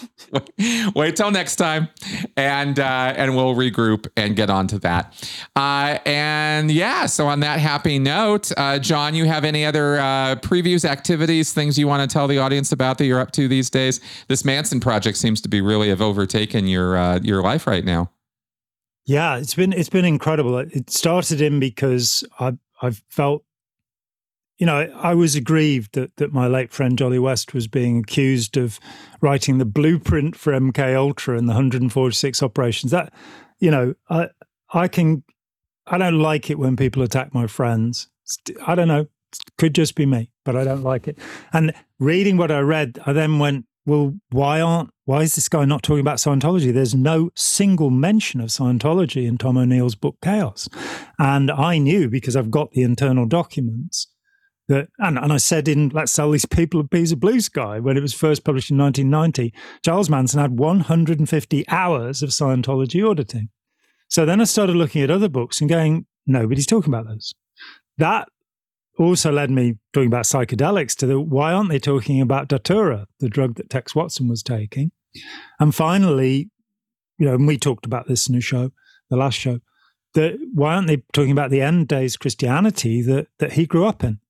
wait 0.94 1.16
till 1.16 1.30
next 1.30 1.56
time 1.56 1.88
and 2.36 2.78
uh 2.78 3.14
and 3.16 3.34
we'll 3.36 3.54
regroup 3.54 4.06
and 4.16 4.36
get 4.36 4.48
on 4.50 4.66
to 4.68 4.78
that 4.80 5.14
uh 5.56 5.98
and 6.06 6.70
yeah 6.70 7.06
so 7.06 7.26
on 7.26 7.40
that 7.40 7.58
happy 7.58 7.98
note 7.98 8.52
uh 8.56 8.78
jon 8.78 9.14
you 9.14 9.24
have 9.24 9.44
any 9.44 9.64
other 9.64 9.98
uh 9.98 10.34
previews 10.36 10.84
activities 10.84 11.52
things 11.52 11.78
you 11.78 11.88
want 11.88 12.08
to 12.08 12.12
tell 12.12 12.28
the 12.28 12.38
audience 12.38 12.72
about 12.72 12.98
that 12.98 13.06
you're 13.06 13.20
up 13.20 13.32
to 13.32 13.48
these 13.48 13.68
days 13.70 14.00
this 14.28 14.44
manson 14.44 14.78
project 14.80 15.16
seems 15.16 15.40
to 15.40 15.48
be 15.48 15.60
really 15.60 15.88
have 15.88 16.00
overtaken 16.02 16.66
your 16.66 16.96
uh 16.96 17.18
your 17.22 17.42
life 17.42 17.66
right 17.66 17.84
now 17.84 18.10
Yeah, 19.04 19.36
it's 19.36 19.54
been 19.54 19.72
it's 19.72 19.88
been 19.88 20.04
incredible. 20.04 20.58
It 20.58 20.90
started 20.90 21.40
in 21.40 21.58
because 21.58 22.24
I 22.38 22.56
I 22.80 22.90
felt, 23.08 23.44
you 24.58 24.66
know, 24.66 24.78
I 24.94 25.14
was 25.14 25.34
aggrieved 25.34 25.94
that 25.94 26.16
that 26.16 26.32
my 26.32 26.46
late 26.46 26.72
friend 26.72 26.96
Jolly 26.96 27.18
West 27.18 27.52
was 27.52 27.66
being 27.66 27.98
accused 27.98 28.56
of 28.56 28.78
writing 29.20 29.58
the 29.58 29.64
blueprint 29.64 30.36
for 30.36 30.52
MK 30.52 30.94
Ultra 30.96 31.36
and 31.36 31.48
the 31.48 31.52
146 31.52 32.42
operations. 32.42 32.92
That, 32.92 33.12
you 33.58 33.70
know, 33.70 33.94
I 34.08 34.28
I 34.72 34.88
can 34.88 35.24
I 35.86 35.98
don't 35.98 36.20
like 36.20 36.48
it 36.48 36.58
when 36.58 36.76
people 36.76 37.02
attack 37.02 37.34
my 37.34 37.46
friends. 37.46 38.08
I 38.66 38.74
don't 38.74 38.88
know. 38.88 39.08
Could 39.58 39.74
just 39.74 39.94
be 39.94 40.06
me, 40.06 40.30
but 40.44 40.56
I 40.56 40.64
don't 40.64 40.82
like 40.82 41.08
it. 41.08 41.18
And 41.52 41.72
reading 41.98 42.36
what 42.36 42.50
I 42.50 42.60
read, 42.60 42.98
I 43.06 43.12
then 43.12 43.38
went, 43.38 43.64
well, 43.84 44.14
why 44.30 44.60
aren't 44.60 44.90
why 45.04 45.22
is 45.22 45.34
this 45.34 45.48
guy 45.48 45.64
not 45.64 45.82
talking 45.82 46.00
about 46.00 46.18
Scientology? 46.18 46.72
There's 46.72 46.94
no 46.94 47.30
single 47.34 47.90
mention 47.90 48.40
of 48.40 48.50
Scientology 48.50 49.26
in 49.26 49.36
Tom 49.36 49.56
O'Neill's 49.56 49.96
book 49.96 50.16
Chaos. 50.22 50.68
And 51.18 51.50
I 51.50 51.78
knew 51.78 52.08
because 52.08 52.36
I've 52.36 52.52
got 52.52 52.70
the 52.70 52.82
internal 52.82 53.26
documents 53.26 54.06
that 54.68 54.88
and, 54.98 55.18
and 55.18 55.32
I 55.32 55.38
said 55.38 55.66
in 55.66 55.88
Let's 55.88 56.12
Sell 56.12 56.30
These 56.30 56.46
People 56.46 56.80
a 56.80 56.84
Piece 56.84 57.10
of 57.10 57.18
Blue 57.18 57.40
Sky 57.40 57.80
when 57.80 57.96
it 57.96 58.00
was 58.00 58.14
first 58.14 58.44
published 58.44 58.70
in 58.70 58.78
1990, 58.78 59.52
Charles 59.84 60.08
Manson 60.08 60.40
had 60.40 60.58
150 60.58 61.68
hours 61.68 62.22
of 62.22 62.30
Scientology 62.30 63.08
auditing. 63.08 63.48
So 64.08 64.24
then 64.24 64.40
I 64.40 64.44
started 64.44 64.76
looking 64.76 65.02
at 65.02 65.10
other 65.10 65.28
books 65.28 65.60
and 65.60 65.68
going, 65.68 66.06
nobody's 66.26 66.66
talking 66.66 66.92
about 66.92 67.08
those. 67.08 67.34
That 67.98 68.28
also 68.98 69.32
led 69.32 69.50
me 69.50 69.78
talking 69.92 70.08
about 70.08 70.24
psychedelics 70.24 70.94
to 70.96 71.06
the 71.06 71.20
why 71.20 71.52
aren't 71.52 71.70
they 71.70 71.78
talking 71.78 72.20
about 72.20 72.48
datura, 72.48 73.06
the 73.20 73.28
drug 73.28 73.54
that 73.56 73.70
Tex 73.70 73.94
Watson 73.94 74.28
was 74.28 74.42
taking? 74.42 74.92
And 75.58 75.74
finally, 75.74 76.50
you 77.18 77.26
know, 77.26 77.34
and 77.34 77.46
we 77.46 77.56
talked 77.56 77.86
about 77.86 78.08
this 78.08 78.28
in 78.28 78.34
a 78.34 78.40
show, 78.40 78.70
the 79.10 79.16
last 79.16 79.38
show, 79.38 79.60
that 80.14 80.38
why 80.52 80.74
aren't 80.74 80.88
they 80.88 81.02
talking 81.12 81.32
about 81.32 81.50
the 81.50 81.62
end 81.62 81.88
days 81.88 82.16
Christianity 82.16 83.02
that 83.02 83.28
that 83.38 83.52
he 83.52 83.66
grew 83.66 83.86
up 83.86 84.04
in? 84.04 84.20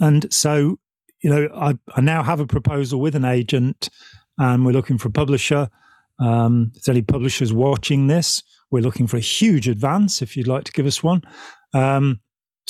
And 0.00 0.32
so, 0.32 0.78
you 1.22 1.30
know, 1.30 1.48
I, 1.54 1.78
I 1.94 2.00
now 2.00 2.22
have 2.22 2.40
a 2.40 2.46
proposal 2.46 3.00
with 3.00 3.14
an 3.14 3.24
agent, 3.24 3.90
and 4.38 4.64
we're 4.64 4.72
looking 4.72 4.98
for 4.98 5.08
a 5.08 5.12
publisher. 5.12 5.68
Um, 6.20 6.72
if 6.74 6.88
any 6.88 7.02
publishers 7.02 7.52
watching 7.52 8.06
this, 8.06 8.42
we're 8.70 8.82
looking 8.82 9.06
for 9.06 9.16
a 9.16 9.20
huge 9.20 9.68
advance. 9.68 10.20
If 10.20 10.36
you'd 10.36 10.48
like 10.48 10.64
to 10.64 10.72
give 10.72 10.86
us 10.86 11.02
one, 11.02 11.22
um, 11.74 12.20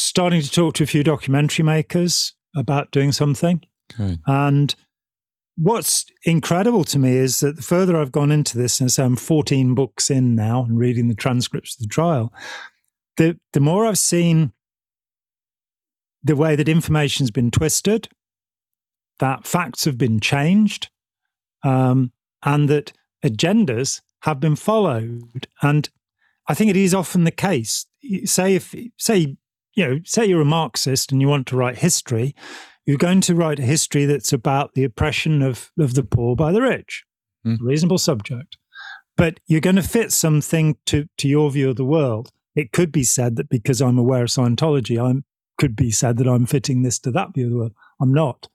starting 0.00 0.40
to 0.42 0.50
talk 0.50 0.74
to 0.74 0.84
a 0.84 0.86
few 0.86 1.02
documentary 1.02 1.64
makers 1.64 2.34
about 2.56 2.90
doing 2.90 3.12
something. 3.12 3.62
good 3.96 4.18
And 4.26 4.74
what's 5.56 6.06
incredible 6.24 6.84
to 6.84 6.98
me 6.98 7.16
is 7.16 7.40
that 7.40 7.56
the 7.56 7.62
further 7.62 7.96
I've 7.96 8.12
gone 8.12 8.30
into 8.30 8.56
this, 8.56 8.80
and 8.80 8.90
so 8.90 9.04
I'm 9.04 9.16
14 9.16 9.74
books 9.74 10.10
in 10.10 10.34
now 10.34 10.64
and 10.64 10.78
reading 10.78 11.08
the 11.08 11.14
transcripts 11.14 11.76
of 11.76 11.82
the 11.82 11.88
trial, 11.88 12.32
the, 13.16 13.38
the 13.52 13.60
more 13.60 13.86
I've 13.86 13.98
seen 13.98 14.52
the 16.22 16.36
way 16.36 16.56
that 16.56 16.68
information's 16.68 17.30
been 17.30 17.50
twisted, 17.50 18.08
that 19.18 19.46
facts 19.46 19.84
have 19.84 19.98
been 19.98 20.20
changed, 20.20 20.90
um, 21.64 22.12
and 22.44 22.68
that 22.68 22.92
agendas 23.24 24.00
have 24.22 24.38
been 24.40 24.56
followed. 24.56 25.48
And 25.62 25.88
I 26.48 26.54
think 26.54 26.70
it 26.70 26.76
is 26.76 26.94
often 26.94 27.24
the 27.24 27.30
case. 27.30 27.86
Say 28.24 28.54
if 28.54 28.74
say 28.96 29.36
you 29.78 29.86
know, 29.86 30.00
say 30.04 30.26
you're 30.26 30.40
a 30.40 30.44
Marxist 30.44 31.12
and 31.12 31.20
you 31.20 31.28
want 31.28 31.46
to 31.46 31.56
write 31.56 31.78
history, 31.78 32.34
you're 32.84 32.96
going 32.96 33.20
to 33.20 33.34
write 33.36 33.60
a 33.60 33.62
history 33.62 34.06
that's 34.06 34.32
about 34.32 34.74
the 34.74 34.82
oppression 34.82 35.40
of, 35.40 35.70
of 35.78 35.94
the 35.94 36.02
poor 36.02 36.34
by 36.34 36.50
the 36.50 36.60
rich. 36.60 37.04
Mm. 37.46 37.58
Reasonable 37.60 37.98
subject. 37.98 38.56
But 39.16 39.38
you're 39.46 39.60
going 39.60 39.76
to 39.76 39.82
fit 39.82 40.10
something 40.10 40.76
to, 40.86 41.08
to 41.18 41.28
your 41.28 41.48
view 41.52 41.70
of 41.70 41.76
the 41.76 41.84
world. 41.84 42.32
It 42.56 42.72
could 42.72 42.90
be 42.90 43.04
said 43.04 43.36
that 43.36 43.48
because 43.48 43.80
I'm 43.80 43.98
aware 43.98 44.24
of 44.24 44.30
Scientology, 44.30 45.00
I'm 45.00 45.24
could 45.58 45.76
be 45.76 45.92
said 45.92 46.16
that 46.18 46.28
I'm 46.28 46.46
fitting 46.46 46.82
this 46.82 46.98
to 47.00 47.10
that 47.12 47.34
view 47.34 47.46
of 47.46 47.50
the 47.50 47.58
world. 47.58 47.74
I'm 48.00 48.12
not. 48.12 48.48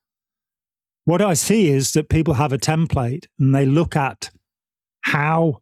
What 1.06 1.22
I 1.22 1.36
see 1.36 1.70
is 1.70 1.94
that 1.94 2.10
people 2.10 2.34
have 2.34 2.52
a 2.52 2.58
template 2.58 3.28
and 3.40 3.56
they 3.56 3.66
look 3.66 3.96
at 3.96 4.30
how 5.02 5.62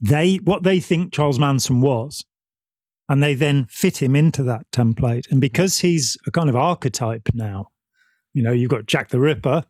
they 0.00 0.36
what 0.36 0.64
they 0.64 0.80
think 0.80 1.12
Charles 1.12 1.38
Manson 1.38 1.80
was, 1.80 2.24
and 3.10 3.20
they 3.20 3.34
then 3.34 3.66
fit 3.68 4.00
him 4.00 4.14
into 4.14 4.44
that 4.44 4.70
template. 4.70 5.28
And 5.32 5.40
because 5.40 5.78
he's 5.78 6.16
a 6.28 6.30
kind 6.30 6.48
of 6.48 6.54
archetype 6.54 7.28
now, 7.34 7.70
you 8.32 8.40
know, 8.40 8.52
you've 8.52 8.70
got 8.70 8.86
Jack 8.86 9.08
the 9.08 9.18
Ripper, 9.18 9.64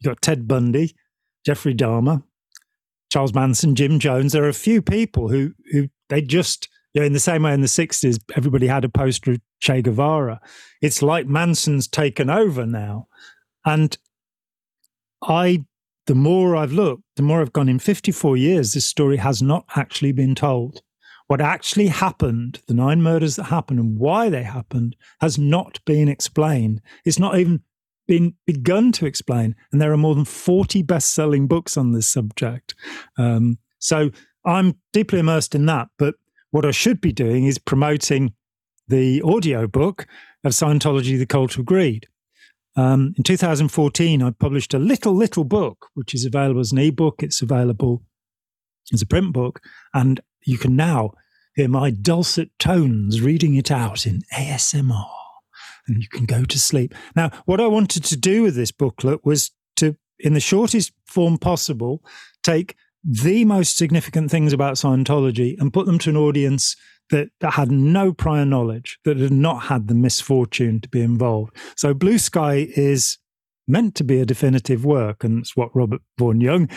you've 0.00 0.10
got 0.10 0.22
Ted 0.22 0.48
Bundy, 0.48 0.96
Jeffrey 1.44 1.74
Dahmer, 1.74 2.22
Charles 3.12 3.34
Manson, 3.34 3.74
Jim 3.74 3.98
Jones. 3.98 4.32
There 4.32 4.44
are 4.44 4.48
a 4.48 4.54
few 4.54 4.80
people 4.80 5.28
who 5.28 5.52
who 5.72 5.90
they 6.08 6.22
just 6.22 6.68
you 6.94 7.02
know, 7.02 7.06
in 7.06 7.12
the 7.12 7.20
same 7.20 7.42
way 7.42 7.52
in 7.52 7.60
the 7.60 7.66
60s, 7.66 8.18
everybody 8.34 8.66
had 8.66 8.82
a 8.82 8.88
poster 8.88 9.32
of 9.32 9.40
Che 9.60 9.82
Guevara. 9.82 10.40
It's 10.80 11.02
like 11.02 11.26
Manson's 11.26 11.86
taken 11.86 12.30
over 12.30 12.64
now. 12.64 13.08
And 13.66 13.98
I, 15.22 15.66
the 16.06 16.14
more 16.14 16.56
I've 16.56 16.72
looked, 16.72 17.02
the 17.16 17.22
more 17.22 17.42
I've 17.42 17.52
gone 17.52 17.68
in 17.68 17.78
54 17.78 18.38
years, 18.38 18.72
this 18.72 18.86
story 18.86 19.18
has 19.18 19.42
not 19.42 19.66
actually 19.76 20.12
been 20.12 20.34
told. 20.34 20.80
What 21.26 21.40
actually 21.40 21.88
happened, 21.88 22.60
the 22.68 22.74
nine 22.74 23.02
murders 23.02 23.36
that 23.36 23.44
happened 23.44 23.80
and 23.80 23.98
why 23.98 24.30
they 24.30 24.44
happened, 24.44 24.96
has 25.20 25.38
not 25.38 25.84
been 25.84 26.08
explained. 26.08 26.80
It's 27.04 27.18
not 27.18 27.38
even 27.38 27.62
been 28.06 28.34
begun 28.46 28.92
to 28.92 29.06
explain. 29.06 29.56
And 29.72 29.80
there 29.80 29.92
are 29.92 29.96
more 29.96 30.14
than 30.14 30.24
40 30.24 30.82
best 30.82 31.10
selling 31.10 31.48
books 31.48 31.76
on 31.76 31.92
this 31.92 32.06
subject. 32.06 32.74
Um, 33.18 33.58
so 33.78 34.10
I'm 34.44 34.76
deeply 34.92 35.18
immersed 35.18 35.54
in 35.54 35.66
that. 35.66 35.88
But 35.98 36.14
what 36.50 36.64
I 36.64 36.70
should 36.70 37.00
be 37.00 37.12
doing 37.12 37.44
is 37.46 37.58
promoting 37.58 38.34
the 38.88 39.20
audio 39.22 39.66
book 39.66 40.06
of 40.44 40.52
Scientology, 40.52 41.18
The 41.18 41.26
Cult 41.26 41.58
of 41.58 41.64
Greed. 41.64 42.06
Um, 42.76 43.14
in 43.16 43.24
2014, 43.24 44.22
I 44.22 44.30
published 44.30 44.74
a 44.74 44.78
little, 44.78 45.14
little 45.14 45.44
book, 45.44 45.88
which 45.94 46.14
is 46.14 46.24
available 46.24 46.60
as 46.60 46.72
an 46.72 46.78
ebook. 46.78 47.22
It's 47.22 47.42
available 47.42 48.02
as 48.92 49.02
a 49.02 49.06
print 49.06 49.32
book. 49.32 49.60
And 49.92 50.20
you 50.46 50.58
can 50.58 50.76
now 50.76 51.12
hear 51.54 51.68
my 51.68 51.90
dulcet 51.90 52.50
tones 52.58 53.20
reading 53.20 53.54
it 53.54 53.70
out 53.70 54.06
in 54.06 54.22
ASMR. 54.32 55.06
And 55.88 56.02
you 56.02 56.08
can 56.08 56.26
go 56.26 56.44
to 56.44 56.58
sleep. 56.58 56.94
Now, 57.14 57.30
what 57.44 57.60
I 57.60 57.66
wanted 57.66 58.04
to 58.04 58.16
do 58.16 58.42
with 58.42 58.56
this 58.56 58.72
booklet 58.72 59.24
was 59.24 59.50
to, 59.76 59.96
in 60.18 60.34
the 60.34 60.40
shortest 60.40 60.92
form 61.06 61.38
possible, 61.38 62.02
take 62.42 62.76
the 63.04 63.44
most 63.44 63.76
significant 63.76 64.30
things 64.30 64.52
about 64.52 64.74
Scientology 64.74 65.58
and 65.60 65.72
put 65.72 65.86
them 65.86 65.98
to 66.00 66.10
an 66.10 66.16
audience 66.16 66.76
that, 67.10 67.28
that 67.40 67.52
had 67.52 67.70
no 67.70 68.12
prior 68.12 68.44
knowledge, 68.44 68.98
that 69.04 69.16
had 69.16 69.32
not 69.32 69.64
had 69.64 69.86
the 69.86 69.94
misfortune 69.94 70.80
to 70.80 70.88
be 70.88 71.00
involved. 71.00 71.56
So 71.76 71.94
Blue 71.94 72.18
Sky 72.18 72.66
is 72.76 73.18
meant 73.68 73.94
to 73.96 74.04
be 74.04 74.20
a 74.20 74.26
definitive 74.26 74.84
work, 74.84 75.24
and 75.24 75.40
it's 75.40 75.56
what 75.56 75.74
Robert 75.74 76.02
Vaughan 76.18 76.40
Young, 76.40 76.68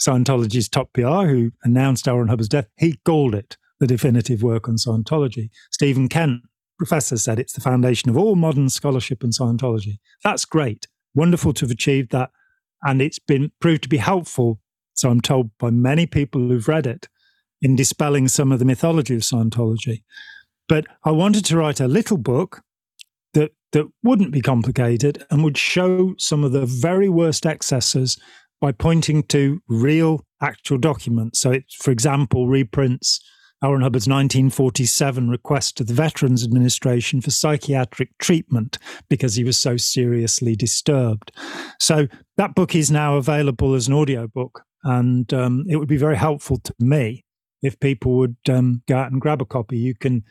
Scientology's 0.00 0.68
top 0.68 0.92
PR, 0.92 1.26
who 1.26 1.52
announced 1.64 2.06
L. 2.06 2.18
Ron 2.18 2.28
Hubbard's 2.28 2.48
death, 2.48 2.68
he 2.76 2.98
called 3.04 3.34
it 3.34 3.56
the 3.80 3.86
definitive 3.86 4.42
work 4.42 4.68
on 4.68 4.76
Scientology. 4.76 5.50
Stephen 5.70 6.08
Kent, 6.08 6.42
professor, 6.78 7.16
said 7.16 7.38
it's 7.38 7.52
the 7.52 7.60
foundation 7.60 8.10
of 8.10 8.16
all 8.16 8.36
modern 8.36 8.68
scholarship 8.68 9.22
on 9.24 9.30
Scientology. 9.30 9.98
That's 10.24 10.44
great. 10.44 10.86
Wonderful 11.14 11.52
to 11.54 11.64
have 11.64 11.70
achieved 11.70 12.12
that. 12.12 12.30
And 12.82 13.02
it's 13.02 13.18
been 13.18 13.50
proved 13.60 13.82
to 13.84 13.88
be 13.88 13.96
helpful, 13.96 14.60
so 14.94 15.10
I'm 15.10 15.20
told 15.20 15.50
by 15.58 15.70
many 15.70 16.06
people 16.06 16.40
who've 16.40 16.68
read 16.68 16.86
it, 16.86 17.08
in 17.60 17.74
dispelling 17.74 18.28
some 18.28 18.52
of 18.52 18.60
the 18.60 18.64
mythology 18.64 19.16
of 19.16 19.22
Scientology. 19.22 20.02
But 20.68 20.86
I 21.04 21.10
wanted 21.10 21.44
to 21.46 21.56
write 21.56 21.80
a 21.80 21.88
little 21.88 22.18
book 22.18 22.62
that 23.34 23.52
that 23.72 23.86
wouldn't 24.02 24.32
be 24.32 24.40
complicated 24.40 25.24
and 25.30 25.42
would 25.44 25.58
show 25.58 26.14
some 26.18 26.44
of 26.44 26.52
the 26.52 26.66
very 26.66 27.08
worst 27.08 27.46
excesses 27.46 28.18
by 28.60 28.72
pointing 28.72 29.22
to 29.24 29.62
real 29.68 30.24
actual 30.42 30.78
documents. 30.78 31.40
So 31.40 31.52
it, 31.52 31.64
for 31.80 31.90
example, 31.90 32.46
reprints 32.46 33.20
L. 33.62 33.72
Ron 33.72 33.80
Hubbard's 33.80 34.06
1947 34.06 35.28
request 35.28 35.76
to 35.76 35.84
the 35.84 35.92
Veterans 35.92 36.44
Administration 36.44 37.20
for 37.20 37.30
psychiatric 37.30 38.16
treatment 38.18 38.78
because 39.08 39.34
he 39.34 39.42
was 39.42 39.58
so 39.58 39.76
seriously 39.76 40.54
disturbed. 40.54 41.32
So 41.80 42.06
that 42.36 42.54
book 42.54 42.76
is 42.76 42.90
now 42.90 43.16
available 43.16 43.74
as 43.74 43.88
an 43.88 43.94
audiobook, 43.94 44.62
and 44.84 45.32
um, 45.34 45.64
it 45.68 45.76
would 45.76 45.88
be 45.88 45.96
very 45.96 46.16
helpful 46.16 46.58
to 46.58 46.74
me 46.78 47.24
if 47.62 47.80
people 47.80 48.16
would 48.18 48.36
um, 48.48 48.82
go 48.86 48.96
out 48.96 49.10
and 49.10 49.20
grab 49.20 49.42
a 49.42 49.44
copy. 49.44 49.76
You 49.76 49.96
can 49.96 50.22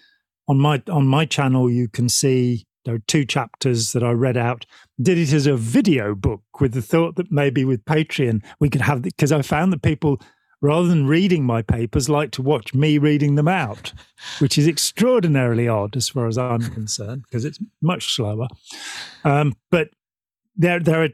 on 0.48 0.58
my 0.58 0.82
on 0.90 1.06
my 1.06 1.26
channel 1.26 1.70
you 1.70 1.90
can 1.90 2.08
see 2.08 2.66
there 2.88 2.96
are 2.96 3.00
two 3.00 3.26
chapters 3.26 3.92
that 3.92 4.02
I 4.02 4.12
read 4.12 4.38
out. 4.38 4.66
Did 5.02 5.18
it 5.18 5.34
as 5.34 5.46
a 5.46 5.58
video 5.58 6.16
book 6.16 6.42
with 6.62 6.72
the 6.72 6.82
thought 6.82 7.18
that 7.18 7.30
maybe 7.30 7.66
with 7.66 7.84
Patreon 7.84 8.42
we 8.62 8.70
could 8.70 8.80
have 8.80 9.02
because 9.02 9.34
I 9.34 9.42
found 9.42 9.74
that 9.74 9.82
people 9.82 10.22
rather 10.62 10.88
than 10.88 11.06
reading 11.06 11.44
my 11.44 11.62
papers 11.62 12.08
like 12.08 12.32
to 12.32 12.42
watch 12.42 12.74
me 12.74 12.98
reading 12.98 13.36
them 13.36 13.50
out, 13.50 13.92
which 14.40 14.58
is 14.58 14.70
extraordinarily 14.70 15.68
odd 15.68 15.98
as 15.98 16.08
far 16.08 16.28
as 16.28 16.38
I'm 16.38 16.62
concerned 16.62 17.24
because 17.24 17.44
it's 17.44 17.60
much 17.82 18.16
slower. 18.16 18.48
Um, 19.26 19.58
but 19.70 19.90
there 20.56 20.80
there 20.80 21.04
are 21.04 21.10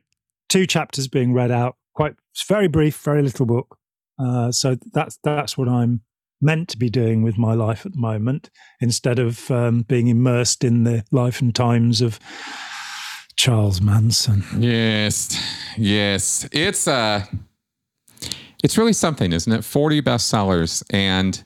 two 0.50 0.68
chapters 0.68 1.08
being 1.08 1.34
read 1.34 1.50
out. 1.50 1.76
Quite 1.96 2.14
very 2.48 2.68
brief, 2.68 2.98
very 2.98 3.24
little 3.24 3.48
book. 3.48 3.80
Uh, 4.20 4.52
so 4.52 4.78
that's 4.94 5.18
that's 5.24 5.58
what 5.58 5.68
I'm 5.68 6.02
meant 6.44 6.70
to 6.70 6.78
be 6.78 6.90
doing 6.90 7.24
with 7.24 7.38
my 7.38 7.54
life 7.54 7.86
at 7.86 7.94
the 7.94 8.00
moment, 8.00 8.50
instead 8.80 9.20
of 9.20 9.50
um, 9.50 9.82
being 9.84 10.08
immersed 10.08 10.64
in 10.64 10.84
the 10.84 11.04
life 11.12 11.42
and 11.42 11.56
times 11.56 12.02
of 12.02 12.20
Charles 13.36 13.82
Manson. 13.82 14.44
Yes, 14.60 15.42
yes, 15.78 16.48
it's 16.52 16.88
uh 16.88 17.26
it's 18.64 18.78
really 18.78 18.94
something, 18.94 19.34
isn't 19.34 19.52
it? 19.52 19.64
Forty 19.64 20.02
bestsellers 20.02 20.84
and. 20.90 21.44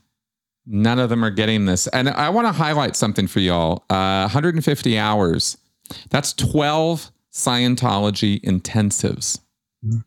None 0.69 0.99
of 0.99 1.07
them 1.07 1.23
are 1.23 1.31
getting 1.31 1.63
this. 1.63 1.87
And 1.87 2.09
I 2.09 2.27
want 2.27 2.45
to 2.45 2.51
highlight 2.51 2.97
something 2.97 3.25
for 3.25 3.39
y'all. 3.39 3.85
Uh, 3.89 4.23
150 4.23 4.99
hours. 4.99 5.57
That's 6.09 6.33
12 6.33 7.09
Scientology 7.31 8.41
intensives. 8.41 9.39
Mm-hmm. 9.85 9.99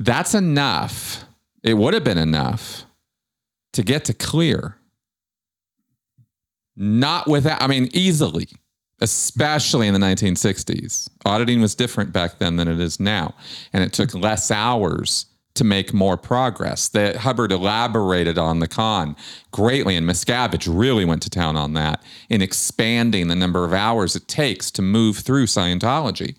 That's 0.00 0.34
enough 0.34 1.24
it 1.62 1.74
would 1.74 1.94
have 1.94 2.04
been 2.04 2.18
enough 2.18 2.84
to 3.72 3.82
get 3.82 4.04
to 4.06 4.14
clear. 4.14 4.76
Not 6.76 7.28
without, 7.28 7.62
I 7.62 7.66
mean, 7.66 7.88
easily, 7.92 8.48
especially 9.00 9.88
in 9.88 9.94
the 9.94 10.00
1960s. 10.00 11.10
Auditing 11.26 11.60
was 11.60 11.74
different 11.74 12.12
back 12.12 12.38
then 12.38 12.56
than 12.56 12.68
it 12.68 12.80
is 12.80 12.98
now. 12.98 13.34
And 13.72 13.84
it 13.84 13.92
took 13.92 14.14
less 14.14 14.50
hours 14.50 15.26
to 15.54 15.64
make 15.64 15.92
more 15.92 16.16
progress. 16.16 16.88
That 16.88 17.16
Hubbard 17.16 17.52
elaborated 17.52 18.38
on 18.38 18.60
the 18.60 18.68
con 18.68 19.16
greatly, 19.50 19.96
and 19.96 20.08
Miscavige 20.08 20.68
really 20.70 21.04
went 21.04 21.22
to 21.22 21.30
town 21.30 21.56
on 21.56 21.74
that 21.74 22.02
in 22.28 22.42
expanding 22.42 23.28
the 23.28 23.36
number 23.36 23.64
of 23.64 23.72
hours 23.72 24.16
it 24.16 24.28
takes 24.28 24.70
to 24.72 24.82
move 24.82 25.18
through 25.18 25.46
Scientology 25.46 26.34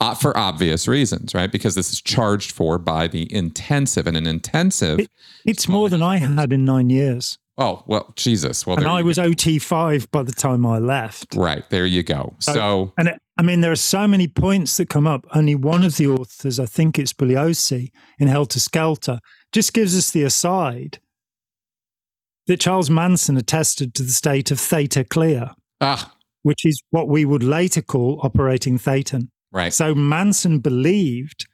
uh, 0.00 0.14
for 0.14 0.36
obvious 0.36 0.88
reasons, 0.88 1.34
right? 1.34 1.50
Because 1.52 1.74
this 1.74 1.92
is 1.92 2.00
charged 2.00 2.52
for 2.52 2.78
by 2.78 3.06
the 3.06 3.32
intensive, 3.34 4.06
and 4.06 4.16
an 4.16 4.26
intensive. 4.26 5.00
It, 5.00 5.10
it's 5.44 5.68
more 5.68 5.88
than 5.88 6.02
I 6.02 6.18
had 6.18 6.52
in 6.52 6.64
nine 6.64 6.90
years. 6.90 7.38
Oh, 7.58 7.82
well, 7.86 8.12
Jesus. 8.16 8.66
Well, 8.66 8.76
and 8.76 8.86
I 8.86 9.02
was 9.02 9.16
OT5 9.16 10.10
by 10.10 10.22
the 10.22 10.32
time 10.32 10.66
I 10.66 10.78
left. 10.78 11.34
Right. 11.34 11.68
There 11.70 11.86
you 11.86 12.02
go. 12.02 12.34
So, 12.38 12.52
so 12.52 12.92
and 12.98 13.08
it, 13.08 13.22
I 13.38 13.42
mean, 13.42 13.60
there 13.60 13.72
are 13.72 13.76
so 13.76 14.08
many 14.08 14.28
points 14.28 14.76
that 14.78 14.88
come 14.88 15.06
up. 15.06 15.26
Only 15.34 15.54
one 15.54 15.84
of 15.84 15.96
the 15.96 16.06
authors, 16.06 16.58
I 16.58 16.66
think 16.66 16.98
it's 16.98 17.12
Bugliosi 17.12 17.90
in 18.18 18.28
Helter 18.28 18.60
Skelter, 18.60 19.20
just 19.52 19.74
gives 19.74 19.96
us 19.96 20.10
the 20.10 20.22
aside 20.22 21.00
that 22.46 22.60
Charles 22.60 22.88
Manson 22.88 23.36
attested 23.36 23.94
to 23.94 24.02
the 24.02 24.12
state 24.12 24.50
of 24.50 24.58
theta 24.58 25.04
clear, 25.04 25.50
ah. 25.80 26.14
which 26.42 26.64
is 26.64 26.80
what 26.90 27.08
we 27.08 27.24
would 27.24 27.42
later 27.42 27.82
call 27.82 28.20
operating 28.22 28.78
thetan. 28.78 29.28
Right. 29.52 29.72
So 29.72 29.94
Manson 29.94 30.60
believed, 30.60 31.46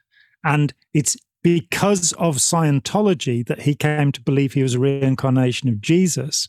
and 0.43 0.73
it's 0.93 1.17
because 1.41 2.13
of 2.13 2.37
Scientology 2.37 3.45
that 3.47 3.61
he 3.61 3.75
came 3.75 4.11
to 4.13 4.21
believe 4.21 4.53
he 4.53 4.63
was 4.63 4.75
a 4.75 4.79
reincarnation 4.79 5.67
of 5.67 5.81
Jesus. 5.81 6.47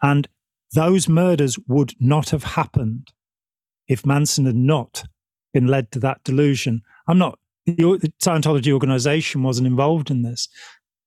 And 0.00 0.28
those 0.74 1.08
murders 1.08 1.58
would 1.68 1.92
not 2.00 2.30
have 2.30 2.44
happened 2.44 3.12
if 3.92 4.06
Manson 4.06 4.46
had 4.46 4.56
not 4.56 5.04
been 5.52 5.66
led 5.66 5.92
to 5.92 6.00
that 6.00 6.24
delusion. 6.24 6.82
I'm 7.06 7.18
not, 7.18 7.38
the, 7.66 8.12
Scientology 8.22 8.72
organization 8.72 9.42
wasn't 9.42 9.66
involved 9.66 10.10
in 10.10 10.22
this, 10.22 10.48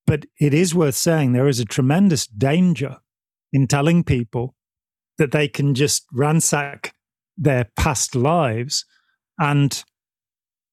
but 0.05 0.25
it 0.39 0.53
is 0.53 0.75
worth 0.75 0.95
saying 0.95 1.33
there 1.33 1.47
is 1.47 1.59
a 1.59 1.65
tremendous 1.65 2.27
danger 2.27 2.97
in 3.51 3.67
telling 3.67 4.03
people 4.03 4.55
that 5.17 5.31
they 5.31 5.47
can 5.47 5.73
just 5.73 6.05
ransack 6.13 6.93
their 7.37 7.65
past 7.75 8.15
lives 8.15 8.85
and 9.39 9.83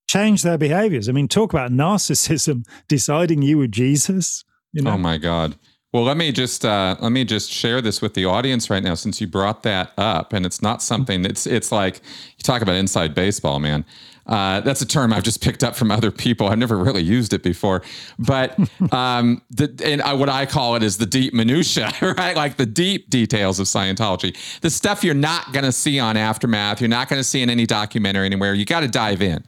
change 0.09 0.43
their 0.43 0.59
behaviors. 0.59 1.09
I 1.09 1.13
mean, 1.13 1.29
talk 1.29 1.53
about 1.53 1.71
narcissism 1.71 2.65
deciding 2.89 3.43
you 3.43 3.59
were 3.59 3.67
Jesus. 3.67 4.45
You 4.73 4.83
know? 4.83 4.93
Oh 4.93 4.99
my 4.99 5.17
God. 5.17 5.57
Well, 5.93 6.05
let 6.05 6.16
me 6.16 6.32
just 6.32 6.64
uh, 6.64 6.97
let 7.01 7.12
me 7.12 7.23
just 7.23 7.51
share 7.51 7.82
this 7.82 8.01
with 8.01 8.14
the 8.14 8.24
audience 8.24 8.70
right 8.70 8.82
now, 8.82 8.94
since 8.94 9.20
you 9.20 9.27
brought 9.27 9.62
that 9.64 9.93
up, 9.98 10.32
and 10.32 10.47
it's 10.47 10.62
not 10.62 10.82
something. 10.82 11.27
It's 11.27 11.47
it's 11.47 11.70
like 11.70 11.97
you 12.39 12.43
talk 12.43 12.62
about 12.62 12.77
inside 12.77 13.14
baseball, 13.14 13.59
man. 13.59 13.85
Uh, 14.27 14.60
that's 14.60 14.81
a 14.81 14.86
term 14.86 15.12
I've 15.12 15.24
just 15.24 15.43
picked 15.43 15.62
up 15.62 15.74
from 15.74 15.90
other 15.90 16.10
people. 16.10 16.48
I've 16.48 16.56
never 16.56 16.78
really 16.78 17.02
used 17.02 17.35
it 17.35 17.43
before, 17.43 17.82
but 18.19 18.59
um, 18.93 19.43
the, 19.51 19.78
and 19.85 20.01
I, 20.01 20.14
what 20.14 20.31
I 20.31 20.47
call 20.47 20.77
it 20.77 20.82
is 20.82 20.97
the 20.97 21.06
deep 21.06 21.35
minutia, 21.35 21.93
right? 22.16 22.36
Like 22.36 22.56
the 22.56 22.64
deep 22.64 23.10
details 23.10 23.60
of 23.60 23.66
Scientology, 23.66 24.35
the 24.60 24.70
stuff 24.70 25.05
you're 25.05 25.12
not 25.12 25.52
going 25.52 25.64
to 25.64 25.73
see 25.73 25.98
on 25.98 26.16
Aftermath, 26.16 26.81
you're 26.81 26.89
not 26.89 27.09
going 27.10 27.20
to 27.20 27.24
see 27.24 27.43
in 27.43 27.51
any 27.51 27.66
documentary 27.66 28.24
anywhere. 28.24 28.55
You 28.55 28.64
got 28.64 28.81
to 28.81 28.89
dive 28.89 29.20
in, 29.20 29.44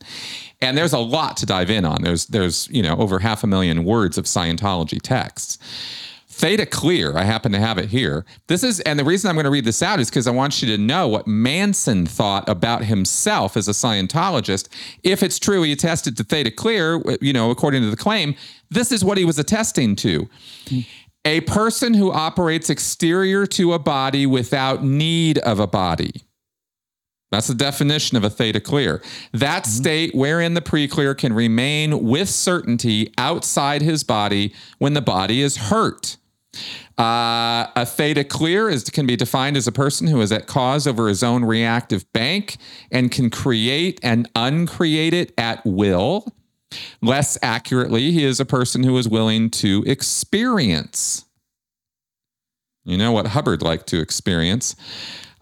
and 0.61 0.77
there's 0.77 0.93
a 0.93 0.99
lot 0.99 1.39
to 1.39 1.47
dive 1.47 1.71
in 1.71 1.87
on. 1.87 2.03
There's 2.03 2.27
there's 2.27 2.69
you 2.69 2.83
know 2.83 2.97
over 2.97 3.21
half 3.21 3.45
a 3.45 3.47
million 3.47 3.85
words 3.85 4.19
of 4.19 4.27
Scientology 4.27 5.01
texts 5.01 5.59
Theta 6.45 6.67
Clear, 6.67 7.17
I 7.17 7.25
happen 7.25 7.53
to 7.53 7.59
have 7.59 7.79
it 7.79 7.89
here. 7.89 8.27
This 8.49 8.63
is, 8.63 8.81
and 8.81 8.99
the 8.99 9.05
reason 9.05 9.31
I'm 9.31 9.35
going 9.35 9.45
to 9.45 9.51
read 9.51 9.65
this 9.65 9.83
out 9.83 9.99
is 9.99 10.11
because 10.11 10.27
I 10.27 10.31
want 10.31 10.61
you 10.61 10.77
to 10.77 10.77
know 10.77 11.09
what 11.09 11.27
Manson 11.27 12.05
thought 12.05 12.47
about 12.51 12.85
himself 12.85 13.57
as 13.57 13.67
a 13.67 13.71
Scientologist. 13.71 14.69
If 15.03 15.23
it's 15.23 15.39
true 15.39 15.63
he 15.63 15.73
attested 15.73 16.19
to 16.19 16.23
Theta 16.23 16.51
Clear, 16.51 17.03
you 17.23 17.33
know, 17.33 17.51
according 17.51 17.81
to 17.81 17.89
the 17.89 17.97
claim, 17.97 18.35
this 18.69 18.93
is 18.93 19.03
what 19.03 19.17
he 19.17 19.25
was 19.25 19.39
attesting 19.39 19.97
to. 19.97 20.29
A 21.25 21.41
person 21.41 21.95
who 21.95 22.13
operates 22.13 22.69
exterior 22.69 23.47
to 23.47 23.73
a 23.73 23.79
body 23.79 24.27
without 24.27 24.85
need 24.85 25.39
of 25.39 25.59
a 25.59 25.67
body. 25.67 26.13
That's 27.31 27.47
the 27.47 27.55
definition 27.55 28.19
of 28.19 28.25
a 28.25 28.29
theta 28.29 28.61
clear. 28.61 29.03
That 29.33 29.63
mm-hmm. 29.63 29.71
state 29.71 30.15
wherein 30.15 30.53
the 30.53 30.61
preclear 30.61 31.17
can 31.17 31.33
remain 31.33 32.05
with 32.05 32.29
certainty 32.29 33.15
outside 33.17 33.81
his 33.81 34.05
body 34.05 34.55
when 34.77 34.93
the 34.93 35.01
body 35.01 35.41
is 35.41 35.57
hurt. 35.57 36.19
Uh, 36.99 37.67
a 37.77 37.85
theta 37.87 38.25
clear 38.25 38.69
is 38.69 38.85
can 38.85 39.07
be 39.07 39.17
defined 39.17 39.57
as 39.57 39.67
a 39.67 39.73
person 39.73 40.07
who 40.07 40.21
is 40.21 40.31
at 40.31 40.47
cause 40.47 40.87
over 40.87 41.09
his 41.09 41.23
own 41.23 41.45
reactive 41.45 42.11
bank 42.13 42.57
and 42.91 43.11
can 43.11 43.31
create 43.31 43.99
and 44.03 44.29
uncreate 44.37 45.15
it 45.15 45.33
at 45.37 45.65
will. 45.65 46.33
Less 47.01 47.39
accurately, 47.43 48.11
he 48.11 48.25
is 48.25 48.41
a 48.41 48.45
person 48.45 48.83
who 48.83 48.97
is 48.99 49.09
willing 49.09 49.51
to 49.51 49.85
experience. 49.87 51.25
You 52.85 52.99
know 52.99 53.13
what 53.13 53.29
Hubbard 53.29 53.63
liked 53.63 53.87
to 53.89 54.01
experience. 54.01 54.77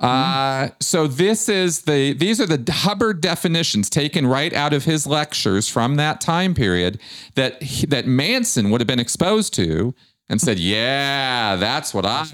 Uh, 0.02 0.70
so 0.80 1.06
this 1.06 1.48
is 1.48 1.82
the 1.82 2.12
these 2.14 2.40
are 2.40 2.46
the 2.46 2.72
Hubbard 2.72 3.20
definitions 3.20 3.88
taken 3.88 4.26
right 4.26 4.52
out 4.52 4.72
of 4.72 4.84
his 4.84 5.06
lectures 5.06 5.68
from 5.68 5.94
that 5.94 6.20
time 6.20 6.54
period 6.54 7.00
that 7.36 7.62
he, 7.62 7.86
that 7.86 8.06
Manson 8.06 8.70
would 8.70 8.80
have 8.80 8.88
been 8.88 8.98
exposed 8.98 9.54
to 9.54 9.94
and 10.32 10.40
said, 10.40 10.58
"Yeah, 10.58 11.54
that's 11.56 11.94
what 11.94 12.04
I 12.04 12.24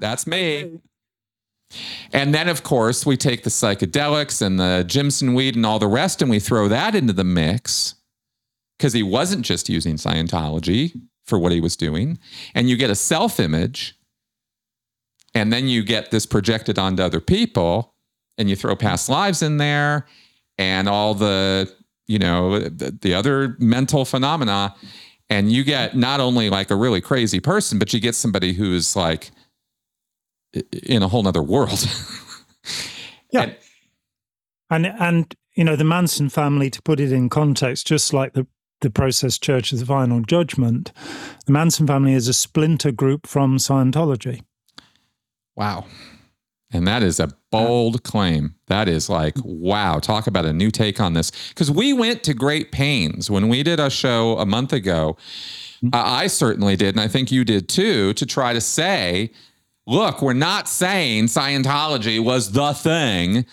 that's 0.00 0.26
me." 0.26 0.80
And 2.12 2.34
then, 2.34 2.48
of 2.48 2.62
course, 2.62 3.06
we 3.06 3.16
take 3.16 3.44
the 3.44 3.50
psychedelics 3.50 4.42
and 4.42 4.58
the 4.58 4.84
Jimson 4.86 5.34
weed 5.34 5.54
and 5.54 5.64
all 5.64 5.78
the 5.78 5.86
rest, 5.86 6.20
and 6.20 6.30
we 6.30 6.40
throw 6.40 6.66
that 6.68 6.94
into 6.94 7.12
the 7.12 7.24
mix 7.24 7.94
because 8.78 8.94
he 8.94 9.02
wasn't 9.02 9.44
just 9.44 9.68
using 9.68 9.96
Scientology 9.96 11.00
for 11.24 11.38
what 11.38 11.52
he 11.52 11.60
was 11.60 11.76
doing. 11.76 12.18
And 12.54 12.68
you 12.68 12.76
get 12.76 12.90
a 12.90 12.96
self 12.96 13.38
image 13.38 13.96
and 15.34 15.52
then 15.52 15.68
you 15.68 15.84
get 15.84 16.10
this 16.10 16.26
projected 16.26 16.78
onto 16.78 17.02
other 17.02 17.20
people 17.20 17.94
and 18.38 18.50
you 18.50 18.56
throw 18.56 18.74
past 18.74 19.08
lives 19.08 19.42
in 19.42 19.58
there 19.58 20.06
and 20.58 20.88
all 20.88 21.14
the, 21.14 21.72
you 22.06 22.18
know, 22.18 22.58
the, 22.58 22.96
the 23.00 23.14
other 23.14 23.56
mental 23.58 24.04
phenomena. 24.04 24.74
And 25.32 25.50
you 25.50 25.64
get 25.64 25.96
not 25.96 26.20
only 26.20 26.50
like 26.50 26.70
a 26.70 26.76
really 26.76 27.00
crazy 27.00 27.40
person, 27.40 27.78
but 27.78 27.94
you 27.94 28.00
get 28.00 28.14
somebody 28.14 28.52
who's 28.52 28.94
like 28.94 29.30
in 30.82 31.02
a 31.02 31.08
whole 31.08 31.22
nother 31.22 31.42
world. 31.42 31.86
yeah. 33.32 33.52
And, 34.68 34.86
and, 34.86 34.94
and, 35.00 35.34
you 35.54 35.64
know, 35.64 35.74
the 35.74 35.84
Manson 35.84 36.28
family, 36.28 36.68
to 36.68 36.82
put 36.82 37.00
it 37.00 37.12
in 37.12 37.30
context, 37.30 37.86
just 37.86 38.12
like 38.12 38.34
the 38.34 38.46
the 38.82 38.90
process 38.90 39.38
church 39.38 39.72
of 39.72 39.78
the 39.78 39.86
final 39.86 40.20
judgment, 40.20 40.92
the 41.46 41.52
Manson 41.52 41.86
family 41.86 42.14
is 42.14 42.26
a 42.26 42.32
splinter 42.34 42.90
group 42.90 43.28
from 43.28 43.56
Scientology. 43.56 44.42
Wow. 45.54 45.86
And 46.72 46.86
that 46.86 47.02
is 47.02 47.20
a 47.20 47.28
bold 47.50 48.02
claim. 48.02 48.54
That 48.66 48.88
is 48.88 49.10
like, 49.10 49.34
wow, 49.44 49.98
talk 49.98 50.26
about 50.26 50.46
a 50.46 50.52
new 50.52 50.70
take 50.70 51.00
on 51.00 51.12
this. 51.12 51.30
Because 51.50 51.70
we 51.70 51.92
went 51.92 52.22
to 52.24 52.34
great 52.34 52.72
pains 52.72 53.30
when 53.30 53.48
we 53.48 53.62
did 53.62 53.78
a 53.78 53.90
show 53.90 54.38
a 54.38 54.46
month 54.46 54.72
ago. 54.72 55.16
Uh, 55.84 56.02
I 56.04 56.28
certainly 56.28 56.76
did, 56.76 56.94
and 56.94 57.00
I 57.00 57.08
think 57.08 57.32
you 57.32 57.44
did 57.44 57.68
too, 57.68 58.14
to 58.14 58.24
try 58.24 58.52
to 58.52 58.60
say, 58.60 59.32
look, 59.86 60.22
we're 60.22 60.32
not 60.32 60.68
saying 60.68 61.26
Scientology 61.26 62.22
was 62.22 62.52
the 62.52 62.72
thing 62.72 63.44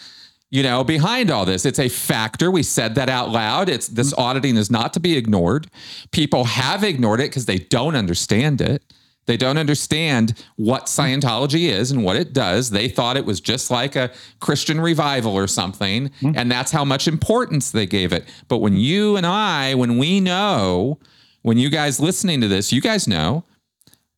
you 0.52 0.64
know 0.64 0.84
behind 0.84 1.30
all 1.30 1.46
this. 1.46 1.66
It's 1.66 1.80
a 1.80 1.90
factor. 1.90 2.50
We 2.50 2.64
said 2.64 2.96
that 2.96 3.10
out 3.10 3.30
loud. 3.30 3.70
It's 3.70 3.88
this 3.88 4.14
auditing 4.14 4.58
is 4.58 4.72
not 4.72 4.94
to 4.94 5.00
be 5.00 5.16
ignored. 5.16 5.68
People 6.12 6.46
have 6.46 6.84
ignored 6.84 7.20
it 7.20 7.30
because 7.30 7.46
they 7.46 7.60
don't 7.60 7.96
understand 7.96 8.62
it 8.62 8.84
they 9.30 9.38
don't 9.38 9.60
understand 9.60 10.44
what 10.56 10.88
Scientology 10.88 11.70
is 11.70 11.92
and 11.92 12.04
what 12.04 12.16
it 12.16 12.34
does. 12.34 12.72
They 12.72 12.90
thought 12.90 13.16
it 13.16 13.26
was 13.26 13.40
just 13.40 13.70
like 13.70 13.96
a 13.96 14.12
Christian 14.40 14.82
revival 14.82 15.36
or 15.36 15.46
something. 15.46 16.10
Mm-hmm. 16.10 16.32
And 16.36 16.52
that's 16.52 16.72
how 16.72 16.84
much 16.84 17.08
importance 17.08 17.70
they 17.70 17.86
gave 17.86 18.12
it. 18.12 18.26
But 18.48 18.58
when 18.58 18.76
you 18.76 19.18
and 19.18 19.28
I, 19.28 19.76
when 19.76 20.00
we 20.00 20.20
know, 20.20 20.98
when 21.44 21.60
you 21.60 21.70
guys 21.70 22.00
listening 22.00 22.42
to 22.42 22.48
this, 22.48 22.74
you 22.74 22.82
guys 22.82 23.08
know 23.08 23.44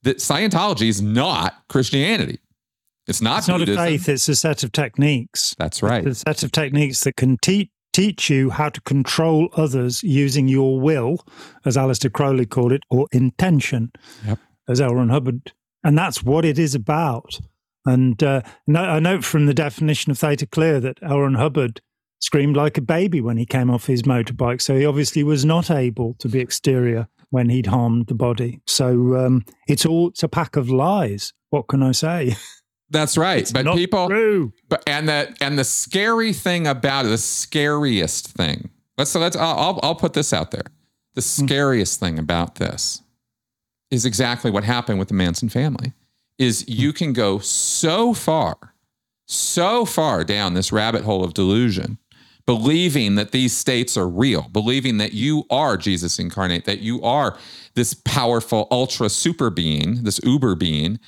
that 0.03 0.19
Scientology 0.19 0.87
is 0.87 1.01
not 1.01 1.55
Christianity. 1.67 2.39
It's 3.05 3.21
not. 3.21 3.39
It's 3.39 3.47
not 3.49 3.61
a 3.61 3.65
faith. 3.65 4.07
It's 4.07 4.29
a 4.29 4.35
set 4.35 4.63
of 4.63 4.71
techniques. 4.71 5.55
That's 5.59 5.83
right. 5.83 6.07
It's 6.07 6.21
a 6.21 6.29
set 6.29 6.43
of 6.43 6.53
techniques 6.53 7.03
that 7.03 7.17
can 7.17 7.37
teach 7.41 7.69
teach 7.91 8.29
you 8.29 8.49
how 8.49 8.69
to 8.69 8.79
control 8.81 9.49
others 9.57 10.01
using 10.01 10.47
your 10.47 10.79
will, 10.79 11.25
as 11.65 11.75
Aleister 11.75 12.09
Crowley 12.09 12.45
called 12.45 12.71
it, 12.71 12.83
or 12.89 13.07
intention. 13.11 13.91
Yep 14.25 14.39
as 14.71 14.81
L. 14.81 14.95
Ron 14.95 15.09
Hubbard. 15.09 15.53
And 15.83 15.97
that's 15.97 16.23
what 16.23 16.45
it 16.45 16.57
is 16.57 16.75
about. 16.75 17.39
And 17.85 18.21
uh, 18.23 18.41
I 18.75 18.99
note 18.99 19.23
from 19.23 19.45
the 19.47 19.53
definition 19.53 20.11
of 20.11 20.19
Theta 20.19 20.45
Clear 20.45 20.79
that 20.79 20.99
L. 21.01 21.19
Ron 21.19 21.35
Hubbard 21.35 21.81
screamed 22.19 22.55
like 22.55 22.77
a 22.77 22.81
baby 22.81 23.19
when 23.19 23.37
he 23.37 23.45
came 23.45 23.69
off 23.69 23.87
his 23.87 24.03
motorbike. 24.03 24.61
So 24.61 24.75
he 24.75 24.85
obviously 24.85 25.23
was 25.23 25.43
not 25.43 25.71
able 25.71 26.13
to 26.19 26.29
be 26.29 26.39
exterior 26.39 27.07
when 27.31 27.49
he'd 27.49 27.67
harmed 27.67 28.07
the 28.07 28.13
body. 28.13 28.61
So 28.67 29.15
um, 29.15 29.45
it's 29.67 29.85
all 29.85 30.09
it's 30.09 30.23
a 30.23 30.27
pack 30.27 30.55
of 30.55 30.69
lies. 30.69 31.33
What 31.49 31.67
can 31.67 31.81
I 31.81 31.91
say? 31.91 32.35
That's 32.91 33.17
right. 33.17 33.39
It's 33.39 33.51
but 33.51 33.73
people 33.73 34.09
true. 34.09 34.51
but 34.67 34.83
and 34.85 35.07
the 35.07 35.33
and 35.39 35.57
the 35.57 35.63
scary 35.63 36.33
thing 36.33 36.67
about 36.67 37.05
it, 37.05 37.09
the 37.09 37.17
scariest 37.17 38.27
thing. 38.27 38.69
Let's 38.97 39.11
so 39.11 39.19
let's 39.19 39.37
I'll 39.37 39.79
I'll 39.81 39.95
put 39.95 40.13
this 40.13 40.33
out 40.33 40.51
there. 40.51 40.65
The 41.15 41.21
hmm. 41.21 41.45
scariest 41.45 41.97
mm. 41.97 42.05
thing 42.05 42.19
about 42.19 42.55
this 42.55 43.01
is 43.91 44.05
exactly 44.05 44.49
what 44.49 44.63
happened 44.63 44.97
with 44.97 45.09
the 45.09 45.13
Manson 45.13 45.49
family. 45.49 45.93
Is 46.39 46.67
you 46.67 46.91
can 46.93 47.13
go 47.13 47.37
so 47.39 48.13
far, 48.15 48.73
so 49.27 49.85
far 49.85 50.23
down 50.23 50.55
this 50.55 50.71
rabbit 50.71 51.03
hole 51.03 51.23
of 51.23 51.35
delusion, 51.35 51.99
believing 52.47 53.15
that 53.15 53.31
these 53.31 53.55
states 53.55 53.95
are 53.95 54.09
real, 54.09 54.47
believing 54.51 54.97
that 54.97 55.13
you 55.13 55.43
are 55.51 55.77
Jesus 55.77 56.17
incarnate, 56.17 56.65
that 56.65 56.79
you 56.79 57.01
are 57.03 57.37
this 57.75 57.93
powerful 57.93 58.67
ultra 58.71 59.09
super 59.09 59.49
being, 59.49 60.03
this 60.03 60.19
uber 60.23 60.55
being, 60.55 60.99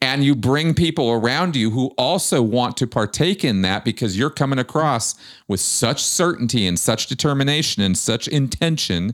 and 0.00 0.24
you 0.24 0.34
bring 0.34 0.72
people 0.72 1.10
around 1.10 1.54
you 1.54 1.70
who 1.70 1.88
also 1.98 2.40
want 2.40 2.76
to 2.78 2.86
partake 2.86 3.44
in 3.44 3.62
that 3.62 3.84
because 3.84 4.18
you're 4.18 4.30
coming 4.30 4.58
across 4.58 5.14
with 5.46 5.60
such 5.60 6.02
certainty 6.02 6.66
and 6.66 6.78
such 6.78 7.06
determination 7.06 7.82
and 7.82 7.98
such 7.98 8.26
intention 8.28 9.12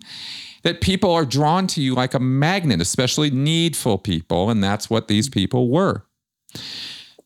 that 0.66 0.80
people 0.80 1.12
are 1.12 1.24
drawn 1.24 1.68
to 1.68 1.80
you 1.80 1.94
like 1.94 2.12
a 2.12 2.18
magnet, 2.18 2.80
especially 2.80 3.30
needful 3.30 3.98
people. 3.98 4.50
And 4.50 4.64
that's 4.64 4.90
what 4.90 5.06
these 5.06 5.28
people 5.28 5.70
were. 5.70 6.04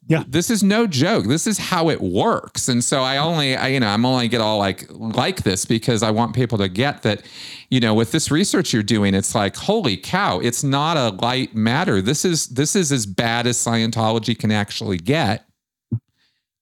Yeah. 0.06 0.24
This 0.28 0.50
is 0.50 0.62
no 0.62 0.86
joke. 0.86 1.24
This 1.24 1.46
is 1.46 1.56
how 1.56 1.88
it 1.88 2.02
works. 2.02 2.68
And 2.68 2.84
so 2.84 3.00
I 3.00 3.16
only, 3.16 3.56
I, 3.56 3.68
you 3.68 3.80
know, 3.80 3.88
I'm 3.88 4.04
only 4.04 4.28
get 4.28 4.42
all 4.42 4.58
like, 4.58 4.84
like 4.90 5.42
this 5.42 5.64
because 5.64 6.02
I 6.02 6.10
want 6.10 6.34
people 6.34 6.58
to 6.58 6.68
get 6.68 7.02
that, 7.04 7.22
you 7.70 7.80
know, 7.80 7.94
with 7.94 8.12
this 8.12 8.30
research 8.30 8.74
you're 8.74 8.82
doing, 8.82 9.14
it's 9.14 9.34
like, 9.34 9.56
holy 9.56 9.96
cow, 9.96 10.38
it's 10.40 10.62
not 10.62 10.98
a 10.98 11.16
light 11.24 11.54
matter. 11.54 12.02
This 12.02 12.26
is, 12.26 12.48
this 12.48 12.76
is 12.76 12.92
as 12.92 13.06
bad 13.06 13.46
as 13.46 13.56
Scientology 13.56 14.38
can 14.38 14.52
actually 14.52 14.98
get 14.98 15.46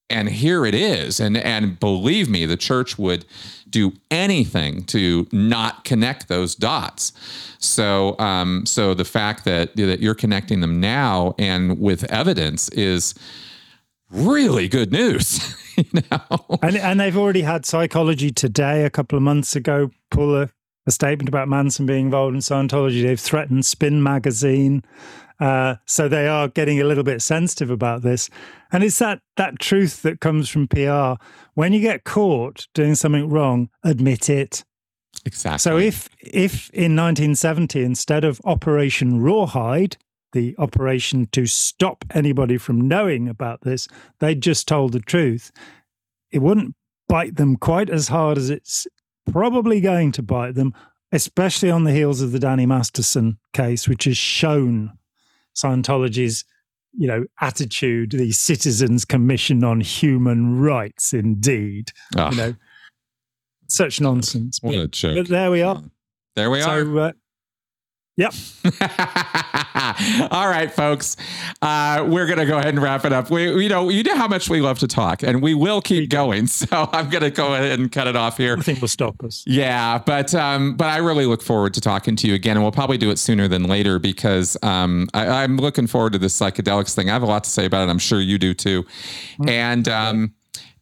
and 0.09 0.29
here 0.29 0.65
it 0.65 0.75
is. 0.75 1.19
And 1.19 1.37
and 1.37 1.79
believe 1.79 2.29
me 2.29 2.45
the 2.45 2.57
church 2.57 2.97
would 2.97 3.25
do 3.69 3.93
anything 4.09 4.83
to 4.85 5.27
not 5.31 5.83
connect 5.83 6.27
those 6.27 6.55
dots. 6.55 7.13
So 7.59 8.17
um 8.19 8.65
so 8.65 8.93
the 8.93 9.05
fact 9.05 9.45
that 9.45 9.75
that 9.75 9.99
you're 9.99 10.15
connecting 10.15 10.61
them 10.61 10.79
now 10.79 11.35
and 11.37 11.79
with 11.79 12.03
evidence 12.11 12.69
is 12.69 13.13
really 14.09 14.67
good 14.67 14.91
news 14.91 15.55
you 15.77 16.01
know? 16.11 16.59
And 16.61 16.77
and 16.77 16.99
they've 16.99 17.17
already 17.17 17.41
had 17.41 17.65
psychology 17.65 18.31
today 18.31 18.85
a 18.85 18.89
couple 18.89 19.17
of 19.17 19.23
months 19.23 19.55
ago 19.55 19.91
pull 20.11 20.35
a, 20.35 20.49
a 20.87 20.91
statement 20.91 21.29
about 21.29 21.47
manson 21.47 21.85
being 21.85 22.05
involved 22.05 22.35
in 22.35 22.41
scientology. 22.41 23.03
They've 23.03 23.19
threatened 23.19 23.65
spin 23.65 24.01
magazine 24.03 24.83
uh, 25.39 25.75
so 25.85 26.07
they 26.07 26.27
are 26.27 26.47
getting 26.47 26.81
a 26.81 26.83
little 26.83 27.03
bit 27.03 27.21
sensitive 27.21 27.69
about 27.69 28.01
this. 28.01 28.29
And 28.71 28.83
it's 28.83 28.99
that 28.99 29.21
that 29.37 29.59
truth 29.59 30.01
that 30.01 30.19
comes 30.19 30.49
from 30.49 30.67
PR. 30.67 31.13
When 31.53 31.73
you 31.73 31.79
get 31.79 32.03
caught 32.03 32.67
doing 32.73 32.95
something 32.95 33.29
wrong, 33.29 33.69
admit 33.83 34.29
it. 34.29 34.63
Exactly. 35.25 35.59
So 35.59 35.77
if 35.77 36.09
if 36.19 36.69
in 36.71 36.95
1970 36.95 37.83
instead 37.83 38.23
of 38.23 38.41
Operation 38.43 39.21
Rawhide, 39.21 39.97
the 40.33 40.55
operation 40.57 41.27
to 41.31 41.45
stop 41.45 42.05
anybody 42.11 42.57
from 42.57 42.87
knowing 42.87 43.27
about 43.27 43.61
this, 43.61 43.87
they'd 44.19 44.41
just 44.41 44.67
told 44.67 44.91
the 44.91 44.99
truth, 44.99 45.51
it 46.31 46.39
wouldn't 46.39 46.75
bite 47.07 47.37
them 47.37 47.55
quite 47.55 47.89
as 47.89 48.09
hard 48.09 48.37
as 48.37 48.49
it's 48.49 48.85
probably 49.31 49.81
going 49.81 50.11
to 50.11 50.21
bite 50.21 50.55
them, 50.55 50.73
especially 51.11 51.71
on 51.71 51.83
the 51.83 51.91
heels 51.91 52.21
of 52.21 52.31
the 52.31 52.39
Danny 52.39 52.65
Masterson 52.65 53.39
case, 53.53 53.87
which 53.87 54.03
has 54.03 54.17
shown 54.17 54.91
Scientology's, 55.61 56.45
you 56.97 57.07
know, 57.07 57.25
attitude, 57.41 58.11
the 58.11 58.31
Citizens 58.31 59.05
Commission 59.05 59.63
on 59.63 59.81
Human 59.81 60.59
Rights, 60.59 61.13
indeed. 61.13 61.91
You 62.31 62.37
know, 62.37 62.55
such 63.67 64.01
nonsense. 64.01 64.59
what 64.61 64.73
But, 64.75 64.79
a 64.81 64.87
joke. 64.87 65.15
but 65.17 65.27
there 65.27 65.51
we 65.51 65.61
are. 65.61 65.83
There 66.35 66.49
we 66.49 66.61
are. 66.61 66.99
Uh, 66.99 67.11
yep. 68.19 68.33
All 70.31 70.49
right, 70.49 70.69
folks. 70.71 71.15
Uh, 71.61 72.05
we're 72.07 72.25
going 72.25 72.39
to 72.39 72.45
go 72.45 72.57
ahead 72.57 72.73
and 72.73 72.81
wrap 72.81 73.05
it 73.05 73.13
up. 73.13 73.29
We, 73.29 73.63
you 73.63 73.69
know, 73.69 73.87
you 73.87 74.03
know 74.03 74.15
how 74.15 74.27
much 74.27 74.49
we 74.49 74.59
love 74.59 74.77
to 74.79 74.87
talk, 74.87 75.23
and 75.23 75.41
we 75.41 75.53
will 75.53 75.81
keep 75.81 76.09
going. 76.09 76.47
So 76.59 76.89
I'm 76.91 77.09
going 77.09 77.23
to 77.23 77.31
go 77.31 77.53
ahead 77.53 77.79
and 77.79 77.91
cut 77.91 78.07
it 78.07 78.17
off 78.17 78.37
here. 78.37 78.57
Nothing 78.57 78.81
will 78.81 78.89
stop 78.89 79.23
us. 79.23 79.43
Yeah, 79.47 79.97
but 79.99 80.35
um, 80.35 80.75
but 80.75 80.87
I 80.87 80.97
really 80.97 81.25
look 81.25 81.41
forward 81.41 81.73
to 81.75 81.81
talking 81.81 82.17
to 82.17 82.27
you 82.27 82.33
again, 82.33 82.57
and 82.57 82.63
we'll 82.63 82.73
probably 82.73 82.97
do 82.97 83.09
it 83.11 83.17
sooner 83.17 83.47
than 83.47 83.63
later 83.63 83.97
because 83.97 84.57
um, 84.61 85.07
I, 85.13 85.43
I'm 85.43 85.57
looking 85.57 85.87
forward 85.87 86.13
to 86.13 86.19
this 86.19 86.37
psychedelics 86.37 86.95
thing. 86.95 87.09
I 87.09 87.13
have 87.13 87.23
a 87.23 87.27
lot 87.27 87.45
to 87.45 87.49
say 87.49 87.65
about 87.65 87.87
it. 87.87 87.91
I'm 87.91 87.99
sure 87.99 88.19
you 88.19 88.37
do 88.37 88.53
too, 88.53 88.85
and 89.47 89.87
um, 89.87 90.33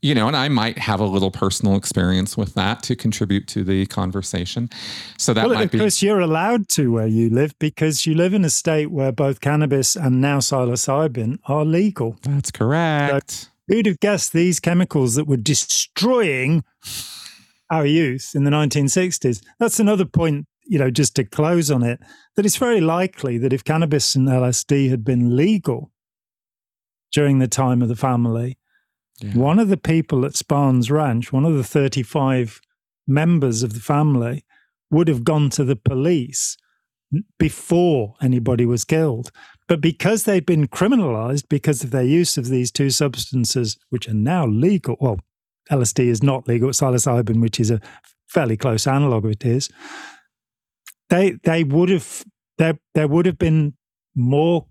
you 0.02 0.14
know, 0.14 0.28
and 0.28 0.36
I 0.36 0.48
might 0.50 0.78
have 0.78 1.00
a 1.00 1.06
little 1.06 1.32
personal 1.32 1.76
experience 1.76 2.38
with 2.38 2.54
that 2.54 2.84
to 2.84 2.96
contribute 2.96 3.48
to 3.50 3.64
the 3.64 3.86
conversation. 3.88 4.70
So 5.18 5.34
that 5.34 5.46
Well, 5.48 5.56
might 5.56 5.66
of 5.66 5.72
be 5.72 5.80
course, 5.80 6.02
you're 6.02 6.20
allowed 6.20 6.70
to 6.70 6.92
where 6.92 7.08
you 7.08 7.30
live 7.30 7.58
because 7.60 8.06
you 8.06 8.14
live 8.14 8.34
in 8.34 8.46
a 8.46 8.50
state 8.50 8.92
where 8.92 9.12
both 9.12 9.42
cannabis 9.42 9.96
and 9.96 10.22
now 10.22 10.38
psilocybin 10.40 11.40
are 11.46 11.66
legal. 11.66 12.18
that's 12.22 12.52
correct. 12.52 13.50
Who'd 13.68 13.86
have 13.86 14.00
guessed 14.00 14.32
these 14.32 14.60
chemicals 14.62 15.16
that 15.16 15.28
were 15.28 15.36
destroying 15.38 16.64
our 17.70 17.86
youth 17.86 18.32
in 18.34 18.46
the 18.46 18.52
1960s? 18.52 19.44
That's 19.60 19.80
another 19.80 20.06
point, 20.06 20.46
you 20.66 20.80
know, 20.80 20.90
just 20.90 21.16
to 21.16 21.26
close 21.26 21.70
on 21.70 21.84
it, 21.84 22.00
that 22.36 22.46
it's 22.46 22.56
very 22.56 22.80
likely 22.80 23.38
that 23.40 23.52
if 23.52 23.64
cannabis 23.66 24.16
and 24.16 24.28
LSD 24.28 24.90
had 24.90 25.04
been 25.04 25.36
legal 25.36 25.92
during 27.12 27.40
the 27.40 27.48
time 27.48 27.82
of 27.82 27.90
the 27.90 27.96
family, 27.96 28.58
Yeah. 29.20 29.34
one 29.34 29.60
of 29.60 29.70
the 29.70 29.78
people 29.78 30.26
at 30.26 30.34
Spahn 30.34 30.88
Ranch, 30.90 31.34
one 31.34 31.46
of 31.46 31.56
the 31.56 31.64
35 31.64 32.62
members 33.08 33.64
of 33.64 33.74
the 33.74 33.80
family, 33.80 34.46
would 34.92 35.08
have 35.08 35.24
gone 35.24 35.50
to 35.52 35.64
the 35.64 35.76
police 35.76 36.56
before 37.40 38.16
anybody 38.22 38.66
was 38.66 38.84
killed. 38.84 39.32
But 39.68 39.82
because 39.82 40.24
they'd 40.24 40.46
been 40.46 40.68
criminalized 40.68 41.46
because 41.50 41.84
of 41.84 41.92
their 41.92 42.04
use 42.04 42.38
of 42.38 42.48
these 42.48 42.72
two 42.72 42.90
substances, 42.90 43.78
which 43.90 44.08
are 44.08 44.14
now 44.14 44.46
legal, 44.46 44.98
well, 45.00 45.20
LSD 45.72 46.08
is 46.08 46.22
not 46.24 46.48
legal, 46.48 46.70
psilocybin, 46.70 47.42
which 47.42 47.60
is 47.60 47.72
a 47.72 47.82
fairly 48.28 48.56
close 48.58 48.88
analog 48.88 49.26
of 49.26 49.32
it 49.32 49.46
is, 49.46 49.70
they 51.10 51.32
they 51.44 51.64
would 51.64 51.90
have 51.90 52.24
there 52.58 52.78
there 52.94 53.08
would 53.08 53.26
have 53.26 53.38
been 53.38 53.74
more 54.16 54.68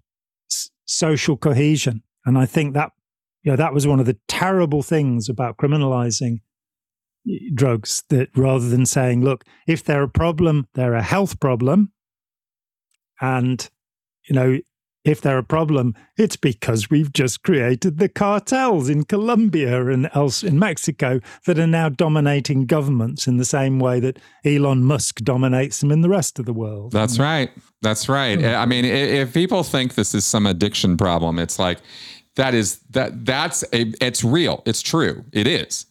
s- 0.51 0.70
social 0.86 1.36
cohesion, 1.36 2.02
and 2.24 2.36
I 2.39 2.47
think 2.47 2.74
that 2.74 2.93
you 3.47 3.52
know 3.52 3.56
that 3.56 3.73
was 3.73 3.86
one 3.86 4.01
of 4.01 4.06
the 4.06 4.18
terrible 4.27 4.82
things 4.82 5.28
about 5.28 5.56
criminalizing 5.56 6.40
eh, 7.31 7.39
drugs 7.55 8.02
that 8.10 8.28
rather 8.36 8.68
than 8.68 8.85
saying 8.85 9.23
look 9.23 9.44
if 9.66 9.82
they're 9.85 10.02
a 10.02 10.09
problem 10.09 10.66
they're 10.74 10.94
a 10.94 11.02
health 11.02 11.40
problem 11.40 11.93
and 13.20 13.70
you 14.28 14.35
know 14.35 14.59
if 15.05 15.20
they're 15.20 15.39
a 15.39 15.44
problem 15.44 15.94
it's 16.16 16.35
because 16.35 16.90
we've 16.90 17.12
just 17.12 17.44
created 17.44 17.98
the 17.98 18.09
cartels 18.09 18.89
in 18.89 19.05
Colombia 19.05 19.86
and 19.86 20.10
else 20.14 20.43
in 20.43 20.59
Mexico 20.59 21.20
that 21.47 21.60
are 21.60 21.66
now 21.68 21.89
dominating 21.89 22.66
governments 22.66 23.28
in 23.28 23.36
the 23.36 23.44
same 23.44 23.78
way 23.78 24.01
that 24.01 24.18
Elon 24.44 24.82
Musk 24.82 25.20
dominates 25.20 25.81
them 25.81 25.93
in 25.93 26.01
the 26.01 26.09
rest 26.09 26.40
of 26.40 26.47
the 26.47 26.52
world 26.52 26.90
That's 26.90 27.20
right. 27.20 27.51
That's 27.82 28.09
right. 28.09 28.40
Hmm. 28.40 28.47
I 28.47 28.66
mean, 28.66 28.85
if 28.85 29.32
people 29.32 29.62
think 29.62 29.94
this 29.94 30.12
is 30.12 30.24
some 30.24 30.47
addiction 30.47 30.97
problem, 30.97 31.39
it's 31.39 31.60
like 31.60 31.78
that 32.36 32.54
is 32.54 32.78
that 32.90 33.24
that's 33.26 33.62
a 33.72 33.92
it's 34.00 34.22
real. 34.24 34.62
It's 34.66 34.82
true. 34.82 35.24
It 35.32 35.46
is. 35.46 35.86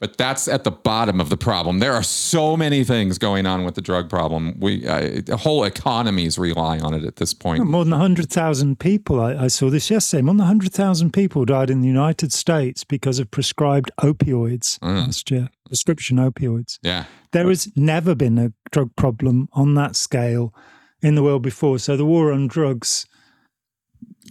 But 0.00 0.16
that's 0.18 0.48
at 0.48 0.64
the 0.64 0.72
bottom 0.72 1.20
of 1.20 1.28
the 1.28 1.36
problem. 1.36 1.78
There 1.78 1.92
are 1.92 2.02
so 2.02 2.56
many 2.56 2.82
things 2.82 3.18
going 3.18 3.46
on 3.46 3.64
with 3.64 3.76
the 3.76 3.80
drug 3.80 4.10
problem. 4.10 4.58
We 4.58 4.84
uh, 4.84 5.20
the 5.24 5.36
whole 5.36 5.62
economies 5.62 6.38
rely 6.40 6.80
on 6.80 6.92
it 6.92 7.04
at 7.04 7.16
this 7.16 7.32
point. 7.32 7.64
More 7.64 7.84
than 7.84 7.92
100,000 7.92 8.80
people, 8.80 9.20
I, 9.20 9.44
I 9.44 9.46
saw 9.46 9.70
this 9.70 9.90
yesterday, 9.92 10.22
more 10.22 10.32
than 10.32 10.38
100,000 10.38 11.12
people 11.12 11.44
died 11.44 11.70
in 11.70 11.82
the 11.82 11.86
United 11.86 12.32
States 12.32 12.82
because 12.82 13.20
of 13.20 13.30
prescribed 13.30 13.92
opioids 14.00 14.80
Mm. 14.80 15.06
last 15.06 15.30
year, 15.30 15.48
prescription 15.66 16.16
opioids. 16.16 16.80
Yeah. 16.82 17.04
There 17.30 17.46
has 17.46 17.70
never 17.76 18.16
been 18.16 18.38
a 18.38 18.52
drug 18.72 18.96
problem 18.96 19.48
on 19.52 19.74
that 19.76 19.94
scale 19.94 20.52
in 21.00 21.14
the 21.14 21.22
world 21.22 21.42
before. 21.42 21.78
So 21.78 21.96
the 21.96 22.04
war 22.04 22.32
on 22.32 22.48
drugs 22.48 23.06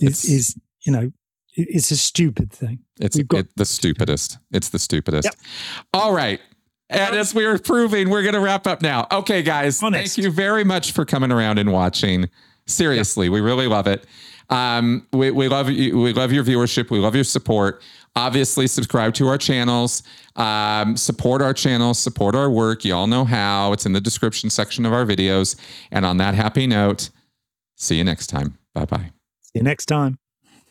is, 0.01 0.25
is 0.25 0.57
you 0.85 0.91
know, 0.91 1.13
it's 1.53 1.91
a 1.91 1.97
stupid 1.97 2.51
thing. 2.51 2.79
It's 2.99 3.17
got- 3.23 3.39
it, 3.41 3.47
the 3.55 3.65
stupidest. 3.65 4.37
It's 4.51 4.69
the 4.69 4.79
stupidest. 4.79 5.25
Yep. 5.25 5.35
All 5.93 6.13
right. 6.13 6.39
And 6.89 7.15
as 7.15 7.33
we 7.33 7.45
were 7.45 7.57
proving, 7.57 8.09
we're 8.09 8.21
going 8.21 8.33
to 8.33 8.41
wrap 8.41 8.67
up 8.67 8.81
now. 8.81 9.07
Okay, 9.11 9.41
guys. 9.43 9.81
Honest. 9.81 10.15
Thank 10.15 10.25
you 10.25 10.31
very 10.31 10.65
much 10.65 10.91
for 10.91 11.05
coming 11.05 11.31
around 11.31 11.57
and 11.57 11.71
watching. 11.71 12.29
Seriously, 12.67 13.29
we 13.29 13.39
really 13.39 13.67
love 13.67 13.87
it. 13.87 14.05
Um, 14.49 15.07
we, 15.13 15.31
we 15.31 15.47
love 15.47 15.69
you. 15.69 15.97
We 15.97 16.11
love 16.11 16.33
your 16.33 16.43
viewership. 16.43 16.89
We 16.91 16.99
love 16.99 17.15
your 17.15 17.23
support. 17.23 17.81
Obviously, 18.17 18.67
subscribe 18.67 19.13
to 19.13 19.27
our 19.27 19.37
channels. 19.37 20.03
Um, 20.35 20.97
support 20.97 21.41
our 21.41 21.53
channels. 21.53 21.97
Support 21.97 22.35
our 22.35 22.49
work. 22.49 22.83
You 22.83 22.93
all 22.93 23.07
know 23.07 23.23
how. 23.23 23.71
It's 23.71 23.85
in 23.85 23.93
the 23.93 24.01
description 24.01 24.49
section 24.49 24.85
of 24.85 24.91
our 24.91 25.05
videos. 25.05 25.55
And 25.91 26.05
on 26.05 26.17
that 26.17 26.35
happy 26.35 26.67
note, 26.67 27.09
see 27.77 27.97
you 27.97 28.03
next 28.03 28.27
time. 28.27 28.57
Bye 28.73 28.85
bye. 28.85 29.11
See 29.43 29.51
you 29.55 29.63
next 29.63 29.85
time. 29.85 30.20